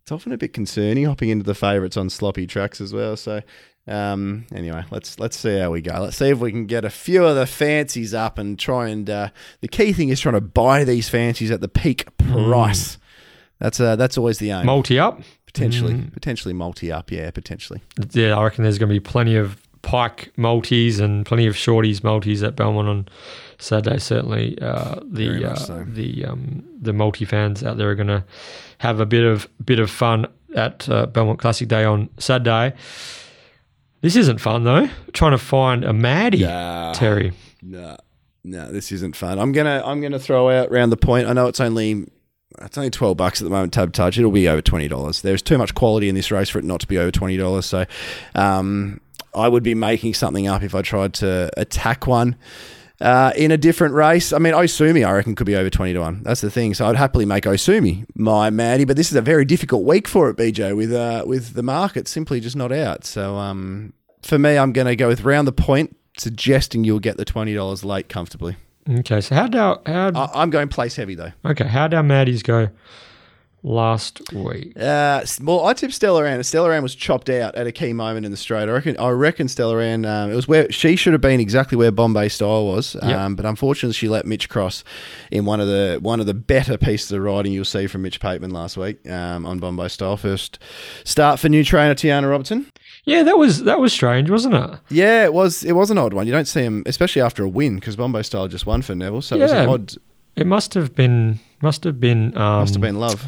it's 0.02 0.10
often 0.10 0.32
a 0.32 0.36
bit 0.36 0.52
concerning 0.52 1.05
hopping 1.05 1.28
into 1.28 1.44
the 1.44 1.55
favourites 1.55 1.97
on 1.97 2.10
sloppy 2.10 2.48
tracks 2.48 2.81
as 2.81 2.93
well. 2.93 3.16
So 3.16 3.43
um, 3.86 4.47
anyway, 4.52 4.85
let's 4.90 5.20
let's 5.20 5.36
see 5.36 5.56
how 5.59 5.70
we 5.70 5.82
go. 5.82 6.01
Let's 6.01 6.16
see 6.16 6.31
if 6.31 6.40
we 6.40 6.51
can 6.51 6.66
get 6.66 6.85
a 6.85 6.90
few 6.90 7.24
of 7.24 7.36
the 7.36 7.47
fancies 7.47 8.12
up 8.12 8.39
and 8.39 8.59
try 8.59 8.89
and 8.89 9.09
uh, 9.09 9.28
the 9.60 9.68
key 9.68 9.93
thing 9.93 10.09
is 10.09 10.18
trying 10.18 10.35
to 10.35 10.40
buy 10.40 10.82
these 10.82 11.09
fancies 11.09 11.52
at 11.52 11.60
the 11.60 11.68
peak 11.68 12.16
price. 12.18 12.98
That's 13.60 13.78
uh, 13.78 13.94
that's 13.94 14.18
always 14.18 14.39
the 14.39 14.51
aim. 14.51 14.66
Multi 14.66 14.98
up. 14.98 15.22
Potentially, 15.55 16.02
potentially 16.12 16.52
multi 16.52 16.93
up. 16.93 17.10
Yeah, 17.10 17.31
potentially. 17.31 17.81
yeah, 18.12 18.36
I 18.36 18.44
reckon 18.44 18.64
there's 18.64 18.78
going 18.78 18.89
to 18.90 18.94
be 18.94 19.01
plenty 19.01 19.36
of 19.36 19.56
pike 19.82 20.32
multis 20.36 20.98
and 20.98 21.24
plenty 21.26 21.47
of 21.47 21.55
shorties 21.55 22.02
multis 22.02 22.43
at 22.43 22.56
Belmont 22.56 22.89
on 22.89 23.09
Saturday. 23.59 23.98
Certainly, 23.98 24.59
uh, 24.60 25.01
the 25.05 25.51
uh, 25.52 25.55
so. 25.55 25.85
the 25.86 26.24
um, 26.26 26.64
the 26.81 26.93
multi 26.93 27.24
fans 27.24 27.62
out 27.62 27.76
there 27.78 27.90
are 27.90 27.94
going 27.94 28.09
to 28.09 28.24
have 28.78 29.01
a 29.01 29.06
bit 29.06 29.24
of 29.24 29.48
bit 29.64 29.78
of 29.78 29.90
fun 29.90 30.26
at 30.55 30.89
uh, 30.89 31.06
Belmont 31.06 31.39
Classic 31.39 31.68
Day 31.68 31.85
on 31.85 32.09
Saturday. 32.18 32.74
This 34.01 34.16
isn't 34.16 34.39
fun 34.39 34.64
though. 34.64 34.89
Trying 35.12 35.32
to 35.32 35.39
find 35.39 35.85
a 35.85 35.93
Maddie, 35.93 36.40
Nah. 36.44 36.93
Terry. 36.93 37.32
Nah. 37.62 37.97
no, 38.44 38.70
this 38.70 38.93
isn't 38.93 39.16
fun. 39.16 39.39
I'm 39.39 39.52
gonna 39.52 39.82
I'm 39.85 40.01
gonna 40.02 40.18
throw 40.18 40.51
out 40.51 40.70
round 40.70 40.93
the 40.93 40.97
point. 40.98 41.26
I 41.26 41.32
know 41.32 41.47
it's 41.47 41.60
only 41.60 42.06
it's 42.62 42.78
only 42.78 42.90
twelve 42.90 43.16
bucks 43.16 43.40
at 43.40 43.44
the 43.44 43.51
moment. 43.51 43.72
Tab 43.72 43.93
touch. 43.93 44.18
It'll 44.18 44.31
be 44.31 44.48
over 44.48 44.62
twenty 44.62 44.89
dollars. 44.89 45.22
There's 45.22 45.43
too 45.43 45.59
much 45.59 45.74
quality 45.74 46.09
in 46.09 46.14
this 46.14 46.31
race 46.31 46.48
for 46.48 46.59
it 46.59 46.64
not 46.64 46.81
to 46.81 46.86
be 46.86 46.98
over 46.98 47.10
twenty 47.10 47.36
dollars. 47.36 47.66
So, 47.66 47.85
um, 48.35 49.01
I 49.35 49.48
would 49.48 49.62
be 49.62 49.74
making 49.74 50.14
something 50.14 50.47
up 50.47 50.62
if 50.62 50.74
I 50.74 50.82
tried 50.82 51.14
to 51.14 51.51
attack 51.56 52.06
one. 52.06 52.36
Uh, 53.01 53.32
in 53.36 53.51
a 53.51 53.56
different 53.56 53.93
race, 53.93 54.32
I 54.32 54.39
mean, 54.39 54.55
Osumi, 54.55 55.05
I 55.06 55.10
reckon, 55.12 55.35
could 55.35 55.47
be 55.47 55.56
over 55.56 55.68
20 55.68 55.94
to 55.94 56.01
1. 56.01 56.22
That's 56.22 56.40
the 56.40 56.51
thing. 56.51 56.74
So 56.74 56.86
I'd 56.86 56.94
happily 56.94 57.26
make 57.26 57.44
Osumi 57.44 58.06
my 58.14 58.51
Maddie, 58.51 58.85
but 58.85 58.97
this 58.97 59.10
is 59.10 59.16
a 59.16 59.20
very 59.20 59.44
difficult 59.44 59.85
week 59.85 60.06
for 60.06 60.31
it, 60.31 60.36
BJ, 60.36 60.76
with 60.76 60.93
uh, 60.93 61.24
with 61.26 61.55
the 61.55 61.62
market 61.62 62.06
simply 62.06 62.40
just 62.40 62.55
not 62.55 62.70
out. 62.70 63.05
So 63.05 63.35
um, 63.36 63.93
for 64.22 64.39
me, 64.39 64.56
I'm 64.56 64.72
going 64.72 64.86
to 64.86 64.97
go 64.97 65.09
with 65.09 65.22
round 65.22 65.48
the 65.48 65.52
point, 65.52 65.97
suggesting 66.16 66.85
you'll 66.85 67.01
get 67.01 67.16
the 67.16 67.24
$20 67.24 67.85
late 67.85 68.09
comfortably. 68.09 68.56
Okay, 68.90 69.20
so 69.20 69.35
how'd 69.35 69.55
our, 69.55 69.81
how'd, 69.86 70.16
I- 70.16 70.31
I'm 70.35 70.51
going 70.51 70.69
place 70.69 70.97
heavy, 70.97 71.15
though. 71.15 71.32
okay, 71.44 71.66
how'd 71.66 71.94
our 71.94 72.02
Maddies 72.02 72.43
go 72.44 72.69
last 73.62 74.20
week? 74.35 74.78
Uh, 74.78 75.24
well, 75.43 75.65
I 75.65 75.73
tipped 75.73 75.94
Stella 75.94 76.24
Ann. 76.27 76.43
Stella 76.44 76.70
Ann 76.74 76.82
was 76.82 76.94
chopped 76.94 77.31
out 77.31 77.55
at 77.55 77.66
a 77.66 77.73
key 77.73 77.94
moment 77.94 78.27
in 78.27 78.31
the 78.31 78.36
straight. 78.36 78.69
I 78.69 78.73
reckon. 78.73 78.97
I 78.98 79.09
reckon 79.09 79.48
Stella 79.48 79.82
Ann. 79.82 80.05
Um, 80.05 80.31
it 80.31 80.35
was 80.35 80.47
where 80.47 80.70
she 80.70 80.97
should 80.97 81.15
have 81.15 81.23
been 81.23 81.40
exactly 81.40 81.77
where 81.78 81.90
Bombay 81.90 82.28
Style 82.28 82.66
was. 82.66 82.94
Um, 83.01 83.09
Yep. 83.09 83.36
but 83.36 83.47
unfortunately, 83.47 83.94
she 83.94 84.09
let 84.09 84.27
Mitch 84.27 84.51
cross 84.51 84.85
in 85.31 85.47
one 85.47 85.61
of 85.61 85.66
the 85.66 85.98
one 86.02 86.20
of 86.20 86.27
the 86.27 86.35
better 86.35 86.77
pieces 86.77 87.11
of 87.12 87.23
riding 87.23 87.52
you'll 87.52 87.65
see 87.65 87.86
from 87.86 88.02
Mitch 88.02 88.20
Pateman 88.20 88.52
last 88.52 88.77
week 88.77 89.09
um, 89.09 89.47
on 89.47 89.59
Bombay 89.61 89.89
Style. 89.89 90.19
First 90.19 90.59
start 91.05 91.40
for 91.40 91.48
new 91.48 91.65
trainer 91.65 91.94
Tiana 91.94 92.28
Robertson. 92.28 92.70
Yeah, 93.05 93.22
that 93.24 93.36
was 93.36 93.64
that 93.64 93.81
was 93.81 93.93
strange, 93.93 94.31
wasn't 94.31 94.55
it? 94.55 94.70
Yeah, 94.89 95.24
it 95.24 95.35
was. 95.35 95.62
It 95.62 95.72
was 95.72 95.90
an 95.90 95.98
odd 95.98 96.14
one. 96.14 96.26
You 96.26 96.32
don't 96.32 96.48
see 96.48 96.62
him, 96.62 96.82
especially 96.86 97.20
after 97.22 97.44
a 97.44 97.48
win, 97.48 97.74
because 97.76 97.97
Bombay 97.97 98.22
Style 98.22 98.48
just 98.48 98.64
won 98.66 98.81
for 98.82 98.94
Neville. 98.94 99.20
So 99.22 99.36
it 99.36 99.40
was 99.40 99.52
an 99.52 99.68
odd. 99.68 99.93
It 100.36 100.47
must 100.47 100.74
have 100.74 100.94
been 100.94 101.39
must 101.62 101.85
have 101.85 102.01
been 102.01 102.36
um, 102.36 102.60
Must 102.60 102.74
have 102.74 102.81
been 102.81 102.98
love. 102.98 103.24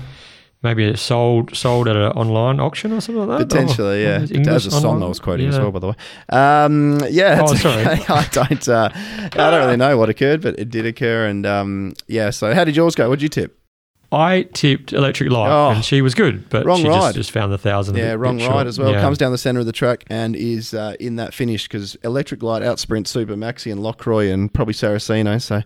maybe 0.62 0.84
it 0.88 0.98
sold 0.98 1.54
sold 1.54 1.88
at 1.88 1.94
an 1.96 2.10
online 2.12 2.58
auction 2.58 2.90
or 2.92 3.00
something 3.00 3.26
like 3.28 3.38
that. 3.38 3.48
Potentially, 3.48 4.04
Or- 4.04 4.08
yeah. 4.08 4.22
It 4.22 4.44
That's 4.44 4.64
a 4.66 4.70
song 4.70 4.84
online? 4.86 5.02
I 5.04 5.08
was 5.08 5.20
quoting 5.20 5.46
as 5.48 5.58
well, 5.58 5.70
by 5.70 5.78
the 5.78 5.88
way. 5.88 5.94
Um, 6.30 7.00
yeah, 7.10 7.42
Oh, 7.46 7.54
sorry. 7.54 7.82
okay. 7.82 8.04
I 8.08 8.26
don't. 8.32 8.68
Uh, 8.68 8.88
I 8.94 9.28
don't 9.50 9.60
really 9.66 9.76
know 9.76 9.96
what 9.98 10.08
occurred, 10.08 10.40
but 10.40 10.58
it 10.58 10.70
did 10.70 10.86
occur, 10.86 11.26
and 11.26 11.44
um, 11.46 11.92
yeah. 12.08 12.30
So, 12.30 12.54
how 12.54 12.64
did 12.64 12.74
yours 12.76 12.94
go? 12.94 13.08
What 13.08 13.16
did 13.20 13.22
you 13.24 13.28
tip? 13.28 13.58
I 14.12 14.42
tipped 14.52 14.92
Electric 14.92 15.30
Light, 15.30 15.50
Oh. 15.50 15.70
and 15.70 15.84
she 15.84 16.00
was 16.02 16.14
good, 16.14 16.48
but 16.48 16.64
she 16.76 16.84
just, 16.84 17.14
just 17.16 17.30
found 17.32 17.52
the 17.52 17.58
thousand. 17.58 17.96
Yeah, 17.96 18.12
bit- 18.12 18.18
wrong 18.18 18.38
bit 18.38 18.48
ride 18.48 18.66
as 18.66 18.78
well. 18.78 18.92
Yeah. 18.92 19.00
Comes 19.00 19.18
down 19.18 19.32
the 19.32 19.38
center 19.38 19.60
of 19.60 19.66
the 19.66 19.72
track 19.72 20.04
and 20.08 20.36
is 20.36 20.72
uh, 20.74 20.94
in 21.00 21.16
that 21.16 21.34
finish 21.34 21.66
because 21.68 21.96
Electric 22.04 22.42
Light 22.42 22.62
outsprints 22.62 23.08
Super 23.08 23.34
Maxi 23.34 23.70
and 23.72 23.82
Lockroy 23.82 24.30
and 24.32 24.52
probably 24.52 24.74
Saraceno. 24.74 25.40
So, 25.42 25.62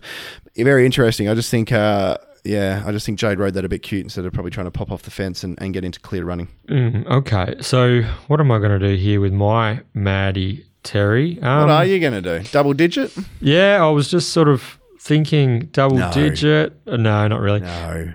very 0.57 0.85
interesting. 0.85 1.29
I 1.29 1.35
just 1.35 1.49
think. 1.51 1.71
Uh, 1.71 2.17
yeah, 2.43 2.81
I 2.87 2.91
just 2.91 3.05
think 3.05 3.19
Jade 3.19 3.37
rode 3.37 3.53
that 3.53 3.65
a 3.65 3.69
bit 3.69 3.83
cute 3.83 4.03
instead 4.03 4.25
of 4.25 4.33
probably 4.33 4.49
trying 4.49 4.65
to 4.65 4.71
pop 4.71 4.91
off 4.91 5.03
the 5.03 5.11
fence 5.11 5.43
and, 5.43 5.61
and 5.61 5.75
get 5.75 5.85
into 5.85 5.99
clear 5.99 6.25
running. 6.25 6.47
Mm, 6.69 7.05
okay, 7.05 7.53
so 7.61 8.01
what 8.29 8.39
am 8.39 8.49
I 8.51 8.57
going 8.57 8.79
to 8.79 8.79
do 8.79 8.95
here 8.95 9.21
with 9.21 9.31
my 9.31 9.81
Maddie 9.93 10.65
Terry? 10.81 11.39
Um, 11.43 11.59
what 11.67 11.69
are 11.69 11.85
you 11.85 11.99
going 11.99 12.13
to 12.13 12.39
do? 12.39 12.43
Double 12.49 12.73
digit? 12.73 13.13
Yeah, 13.41 13.85
I 13.85 13.91
was 13.91 14.09
just 14.09 14.29
sort 14.31 14.47
of 14.47 14.79
thinking 14.99 15.67
double 15.71 15.97
No. 15.97 16.11
digit. 16.11 16.81
Uh, 16.87 16.97
No, 16.97 17.27
not 17.27 17.41
really. 17.41 17.59
No. 17.59 18.13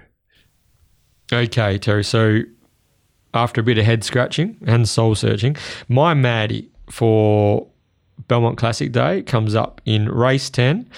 Okay, 1.33 1.79
Terry. 1.79 2.05
So 2.05 2.41
after 3.35 3.61
a 3.61 3.65
bit 3.65 3.79
of 3.79 3.85
head 3.85 4.05
scratching 4.05 4.57
and 4.67 4.89
soul 4.89 5.15
searching, 5.15 5.57
my 5.89 6.15
Maddie 6.15 6.71
for 6.91 7.67
Belmont 8.29 8.57
Classic 8.59 8.93
Day 8.93 9.23
comes 9.23 9.55
up 9.55 9.81
in 9.85 10.09
race 10.09 10.51
10. 10.51 10.89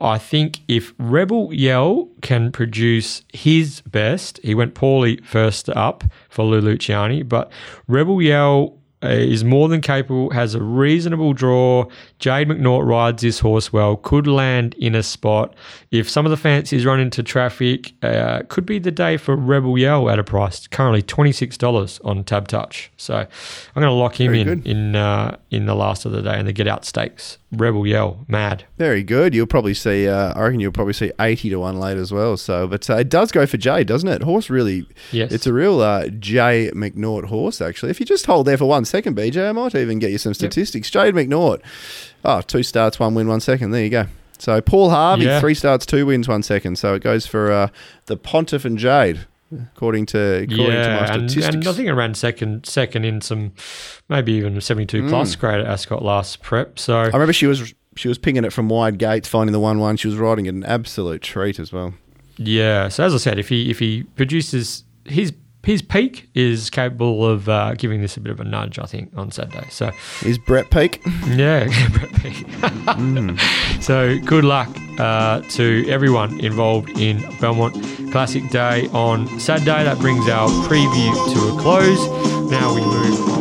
I 0.00 0.18
think 0.18 0.60
if 0.68 0.92
Rebel 0.98 1.52
Yell 1.54 2.08
can 2.20 2.52
produce 2.52 3.22
his 3.32 3.80
best, 3.82 4.38
he 4.42 4.54
went 4.54 4.74
poorly 4.74 5.18
first 5.18 5.68
up 5.70 6.04
for 6.28 6.44
Lou 6.44 6.60
Luciani, 6.60 7.26
but 7.26 7.50
Rebel 7.86 8.20
Yell 8.20 8.76
is 9.10 9.44
more 9.44 9.68
than 9.68 9.80
capable, 9.80 10.30
has 10.30 10.54
a 10.54 10.62
reasonable 10.62 11.32
draw. 11.32 11.86
Jade 12.18 12.48
McNaught 12.48 12.86
rides 12.86 13.22
this 13.22 13.40
horse 13.40 13.72
well, 13.72 13.96
could 13.96 14.26
land 14.26 14.74
in 14.74 14.94
a 14.94 15.02
spot. 15.02 15.54
If 15.90 16.08
some 16.08 16.26
of 16.26 16.30
the 16.30 16.36
fancies 16.36 16.84
run 16.84 17.00
into 17.00 17.22
traffic, 17.22 17.92
uh, 18.02 18.42
could 18.48 18.66
be 18.66 18.78
the 18.78 18.90
day 18.90 19.16
for 19.16 19.36
Rebel 19.36 19.78
Yell 19.78 20.08
at 20.10 20.18
a 20.18 20.24
price 20.24 20.66
currently 20.66 21.02
twenty 21.02 21.32
six 21.32 21.56
dollars 21.56 22.00
on 22.04 22.24
Tab 22.24 22.48
Touch. 22.48 22.90
So 22.96 23.16
I'm 23.16 23.28
going 23.74 23.86
to 23.86 23.92
lock 23.92 24.20
him 24.20 24.32
Very 24.32 24.40
in 24.40 24.46
good. 24.46 24.66
in 24.66 24.96
uh, 24.96 25.36
in 25.50 25.66
the 25.66 25.74
last 25.74 26.04
of 26.04 26.12
the 26.12 26.22
day 26.22 26.38
in 26.38 26.46
the 26.46 26.52
Get 26.52 26.68
Out 26.68 26.84
Stakes. 26.84 27.38
Rebel 27.52 27.86
Yell, 27.86 28.24
mad. 28.28 28.64
Very 28.76 29.02
good. 29.04 29.34
You'll 29.34 29.46
probably 29.46 29.72
see. 29.74 30.08
Uh, 30.08 30.32
I 30.34 30.42
reckon 30.42 30.58
you'll 30.60 30.72
probably 30.72 30.92
see 30.94 31.12
eighty 31.20 31.48
to 31.50 31.56
one 31.60 31.78
late 31.78 31.96
as 31.96 32.10
well. 32.12 32.36
So, 32.36 32.66
but 32.66 32.90
uh, 32.90 32.96
it 32.96 33.08
does 33.08 33.30
go 33.30 33.46
for 33.46 33.56
Jay, 33.56 33.84
doesn't 33.84 34.08
it? 34.08 34.22
Horse 34.22 34.50
really. 34.50 34.86
Yes. 35.12 35.30
It's 35.32 35.46
a 35.46 35.52
real 35.52 35.80
uh, 35.80 36.08
Jay 36.08 36.70
McNaught 36.74 37.26
horse, 37.26 37.60
actually. 37.60 37.90
If 37.90 38.00
you 38.00 38.06
just 38.06 38.26
hold 38.26 38.46
there 38.46 38.58
for 38.58 38.66
one 38.66 38.84
second, 38.84 39.16
BJ, 39.16 39.48
I 39.48 39.52
might 39.52 39.74
even 39.76 40.00
get 40.00 40.10
you 40.10 40.18
some 40.18 40.34
statistics. 40.34 40.90
Jade 40.90 41.14
McNaught, 41.14 41.62
oh, 42.24 42.40
two 42.40 42.64
starts, 42.64 42.98
one 42.98 43.14
win, 43.14 43.28
one 43.28 43.40
second. 43.40 43.70
There 43.70 43.84
you 43.84 43.90
go. 43.90 44.06
So 44.38 44.60
Paul 44.60 44.90
Harvey, 44.90 45.24
Yeah. 45.24 45.40
three 45.40 45.54
starts, 45.54 45.86
two 45.86 46.04
wins, 46.04 46.26
one 46.28 46.42
second. 46.42 46.76
So 46.78 46.94
it 46.94 47.02
goes 47.02 47.26
for 47.26 47.50
uh, 47.52 47.68
the 48.06 48.16
Pontiff 48.16 48.64
and 48.64 48.76
Jade, 48.76 49.20
according 49.74 50.06
to 50.06 50.18
according 50.18 50.56
to 50.56 50.62
my 50.66 50.74
yeah, 50.74 51.12
and, 51.14 51.30
statistics. 51.30 51.54
and 51.54 51.68
I 51.68 51.72
think 51.72 51.88
it 51.88 51.94
ran 51.94 52.14
second 52.14 52.66
second 52.66 53.04
in 53.04 53.20
some 53.20 53.52
maybe 54.08 54.32
even 54.32 54.60
seventy 54.60 54.86
two 54.86 55.08
plus 55.08 55.36
Mm. 55.36 55.40
grade 55.40 55.60
at 55.60 55.66
Ascot 55.66 56.02
last 56.02 56.42
prep. 56.42 56.78
So 56.78 56.98
I 56.98 57.06
remember 57.06 57.32
she 57.32 57.46
was 57.46 57.72
she 57.96 58.08
was 58.08 58.18
pinging 58.18 58.44
it 58.44 58.52
from 58.52 58.68
wide 58.68 58.98
gates, 58.98 59.28
finding 59.28 59.52
the 59.52 59.60
one 59.60 59.78
one. 59.78 59.96
She 59.96 60.08
was 60.08 60.16
riding 60.16 60.46
it 60.46 60.50
an 60.54 60.64
absolute 60.64 61.22
treat 61.22 61.58
as 61.58 61.72
well. 61.72 61.94
Yeah. 62.36 62.88
So 62.88 63.04
as 63.04 63.14
I 63.14 63.18
said, 63.18 63.38
if 63.38 63.48
he 63.48 63.70
if 63.70 63.78
he 63.78 64.02
produces 64.02 64.84
his 65.04 65.32
his 65.66 65.82
peak 65.82 66.30
is 66.32 66.70
capable 66.70 67.26
of 67.26 67.48
uh, 67.48 67.74
giving 67.74 68.00
this 68.00 68.16
a 68.16 68.20
bit 68.20 68.30
of 68.30 68.38
a 68.38 68.44
nudge, 68.44 68.78
I 68.78 68.86
think, 68.86 69.10
on 69.16 69.32
Saturday. 69.32 69.66
So 69.68 69.90
Is 70.24 70.38
Brett 70.38 70.70
Peak? 70.70 71.02
yeah, 71.26 71.66
Brett 71.92 72.14
Peak. 72.22 73.82
So 73.82 74.16
good 74.20 74.44
luck 74.44 74.68
uh, 75.00 75.40
to 75.40 75.84
everyone 75.88 76.38
involved 76.38 76.90
in 76.90 77.18
Belmont 77.40 77.74
Classic 78.12 78.48
Day 78.50 78.86
on 78.92 79.26
Saturday. 79.40 79.82
That 79.82 79.98
brings 79.98 80.28
our 80.28 80.48
preview 80.68 81.34
to 81.34 81.58
a 81.58 81.60
close. 81.60 82.06
Now 82.48 82.72
we 82.72 82.82
move 82.82 83.35